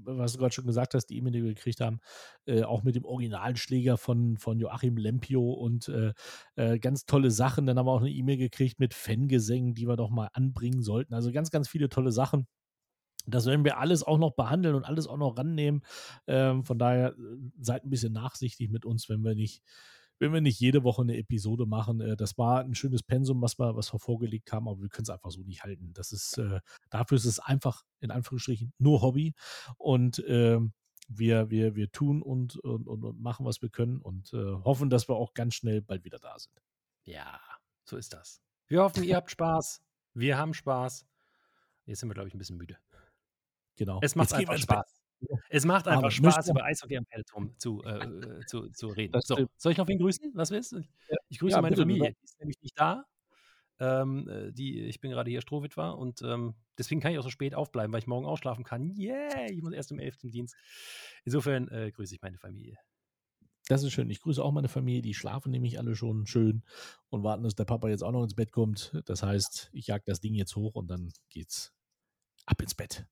was 0.00 0.32
du 0.32 0.38
gerade 0.38 0.52
schon 0.52 0.66
gesagt 0.66 0.92
hast, 0.92 1.06
die 1.06 1.16
E-Mail, 1.16 1.32
die 1.32 1.42
wir 1.42 1.54
gekriegt 1.54 1.80
haben, 1.80 2.00
äh, 2.46 2.62
auch 2.64 2.82
mit 2.82 2.94
dem 2.94 3.06
Originalschläger 3.06 3.96
von, 3.96 4.36
von 4.36 4.58
Joachim 4.58 4.98
Lempio 4.98 5.52
und 5.52 5.88
äh, 5.88 6.12
äh, 6.56 6.78
ganz 6.78 7.06
tolle 7.06 7.30
Sachen. 7.30 7.64
Dann 7.64 7.78
haben 7.78 7.86
wir 7.86 7.92
auch 7.92 8.00
eine 8.00 8.10
E-Mail 8.10 8.36
gekriegt 8.36 8.78
mit 8.78 8.92
Fangesängen, 8.92 9.72
die 9.74 9.88
wir 9.88 9.96
doch 9.96 10.10
mal 10.10 10.28
anbringen 10.34 10.82
sollten. 10.82 11.14
Also 11.14 11.32
ganz, 11.32 11.50
ganz 11.50 11.66
viele 11.68 11.88
tolle 11.88 12.12
Sachen. 12.12 12.46
Das 13.26 13.46
werden 13.46 13.64
wir 13.64 13.78
alles 13.78 14.02
auch 14.02 14.18
noch 14.18 14.32
behandeln 14.32 14.74
und 14.74 14.84
alles 14.84 15.06
auch 15.06 15.16
noch 15.16 15.36
rannehmen. 15.36 15.82
Ähm, 16.26 16.64
von 16.64 16.78
daher 16.78 17.10
äh, 17.10 17.36
seid 17.60 17.84
ein 17.84 17.90
bisschen 17.90 18.12
nachsichtig 18.12 18.70
mit 18.70 18.84
uns, 18.84 19.08
wenn 19.08 19.22
wir 19.22 19.34
nicht 19.34 19.62
wenn 20.18 20.32
wir 20.32 20.40
nicht 20.40 20.60
jede 20.60 20.84
Woche 20.84 21.02
eine 21.02 21.16
Episode 21.16 21.66
machen. 21.66 22.00
Äh, 22.00 22.16
das 22.16 22.38
war 22.38 22.60
ein 22.60 22.74
schönes 22.74 23.02
Pensum, 23.02 23.42
was 23.42 23.58
wir, 23.58 23.76
was 23.76 23.92
wir 23.92 23.98
vorgelegt 23.98 24.52
haben, 24.52 24.68
aber 24.68 24.80
wir 24.80 24.88
können 24.88 25.04
es 25.04 25.10
einfach 25.10 25.30
so 25.30 25.42
nicht 25.42 25.64
halten. 25.64 25.92
Das 25.94 26.12
ist, 26.12 26.38
äh, 26.38 26.60
dafür 26.90 27.16
ist 27.16 27.24
es 27.24 27.38
einfach, 27.38 27.84
in 28.00 28.10
Anführungsstrichen, 28.10 28.72
nur 28.78 29.02
Hobby. 29.02 29.34
Und 29.76 30.20
äh, 30.20 30.60
wir, 31.08 31.50
wir, 31.50 31.74
wir 31.74 31.90
tun 31.92 32.22
und, 32.22 32.56
und, 32.56 32.86
und, 32.86 33.20
machen, 33.20 33.44
was 33.44 33.60
wir 33.60 33.68
können 33.68 33.98
und 33.98 34.32
äh, 34.32 34.54
hoffen, 34.64 34.90
dass 34.90 35.08
wir 35.08 35.16
auch 35.16 35.34
ganz 35.34 35.54
schnell 35.54 35.82
bald 35.82 36.04
wieder 36.04 36.18
da 36.18 36.38
sind. 36.38 36.62
Ja, 37.04 37.40
so 37.84 37.96
ist 37.96 38.12
das. 38.12 38.40
Wir 38.66 38.82
hoffen, 38.82 39.04
ihr 39.04 39.16
habt 39.16 39.30
Spaß. 39.30 39.82
Wir 40.14 40.38
haben 40.38 40.54
Spaß. 40.54 41.06
Jetzt 41.84 42.00
sind 42.00 42.08
wir, 42.08 42.14
glaube 42.14 42.28
ich, 42.28 42.34
ein 42.34 42.38
bisschen 42.38 42.56
müde. 42.56 42.78
Genau. 43.76 43.98
Es 44.02 44.14
macht 44.14 44.32
einfach 44.32 44.58
Spaß. 44.58 45.00
Es 45.48 45.64
macht 45.64 45.88
einfach 45.88 46.02
Aber 46.02 46.10
Spaß, 46.10 46.48
über 46.48 46.64
Eishockey 46.64 46.98
am 46.98 47.06
Pelleturm 47.06 47.54
zu, 47.56 47.82
äh, 47.84 48.44
zu, 48.46 48.68
zu 48.68 48.88
reden. 48.88 49.18
So, 49.24 49.46
soll 49.56 49.72
ich 49.72 49.78
noch 49.78 49.88
wen 49.88 49.98
grüßen? 49.98 50.32
Was 50.34 50.50
willst 50.50 50.72
du? 50.72 50.82
Ich 51.28 51.38
grüße 51.38 51.56
ja, 51.56 51.62
meine 51.62 51.74
bitte, 51.74 51.82
Familie. 51.82 52.12
Die 52.12 52.24
ist 52.24 52.38
nämlich 52.38 52.60
nicht 52.60 52.78
da. 52.78 53.06
Ähm, 53.80 54.28
äh, 54.28 54.52
die, 54.52 54.82
ich 54.82 55.00
bin 55.00 55.10
gerade 55.10 55.30
hier 55.30 55.40
Strohwitwer 55.40 55.96
und 55.96 56.22
ähm, 56.22 56.54
deswegen 56.78 57.00
kann 57.00 57.12
ich 57.12 57.18
auch 57.18 57.24
so 57.24 57.30
spät 57.30 57.54
aufbleiben, 57.54 57.92
weil 57.92 58.00
ich 58.00 58.06
morgen 58.06 58.26
ausschlafen 58.26 58.64
kann. 58.64 58.94
Yeah, 58.96 59.50
ich 59.50 59.62
muss 59.62 59.72
erst 59.72 59.90
um 59.92 59.98
11 59.98 60.18
zum 60.18 60.30
Dienst. 60.30 60.56
Insofern 61.24 61.68
äh, 61.68 61.90
grüße 61.90 62.14
ich 62.14 62.22
meine 62.22 62.38
Familie. 62.38 62.76
Das 63.66 63.82
ist 63.82 63.92
schön. 63.92 64.10
Ich 64.10 64.20
grüße 64.20 64.42
auch 64.42 64.52
meine 64.52 64.68
Familie. 64.68 65.02
Die 65.02 65.14
schlafen 65.14 65.50
nämlich 65.50 65.78
alle 65.78 65.96
schon 65.96 66.26
schön 66.26 66.62
und 67.08 67.22
warten, 67.22 67.44
dass 67.44 67.54
der 67.54 67.64
Papa 67.64 67.88
jetzt 67.88 68.02
auch 68.02 68.12
noch 68.12 68.22
ins 68.22 68.34
Bett 68.34 68.52
kommt. 68.52 68.92
Das 69.06 69.22
heißt, 69.22 69.70
ich 69.72 69.86
jag 69.86 70.04
das 70.04 70.20
Ding 70.20 70.34
jetzt 70.34 70.54
hoch 70.54 70.74
und 70.74 70.88
dann 70.88 71.10
geht's 71.30 71.72
ab 72.44 72.60
ins 72.60 72.74
Bett. 72.74 73.06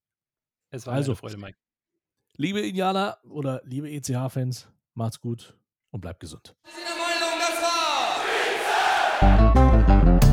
Es 0.75 0.87
war 0.87 0.95
also, 0.95 1.13
eine 1.13 1.17
Freude, 1.17 1.37
Mike. 1.37 1.59
Liebe 2.39 2.61
Indianer 2.61 3.19
oder 3.29 3.61
liebe 3.65 3.91
ECH-Fans, 3.91 4.69
macht's 4.95 5.21
gut 5.21 5.55
und 5.91 6.01
bleibt 6.01 6.21
gesund. 6.21 6.57
Wir 6.65 6.73
sind 6.73 6.85
der 6.89 6.97
Meinung, 9.21 10.17
das 10.17 10.21
war 10.23 10.32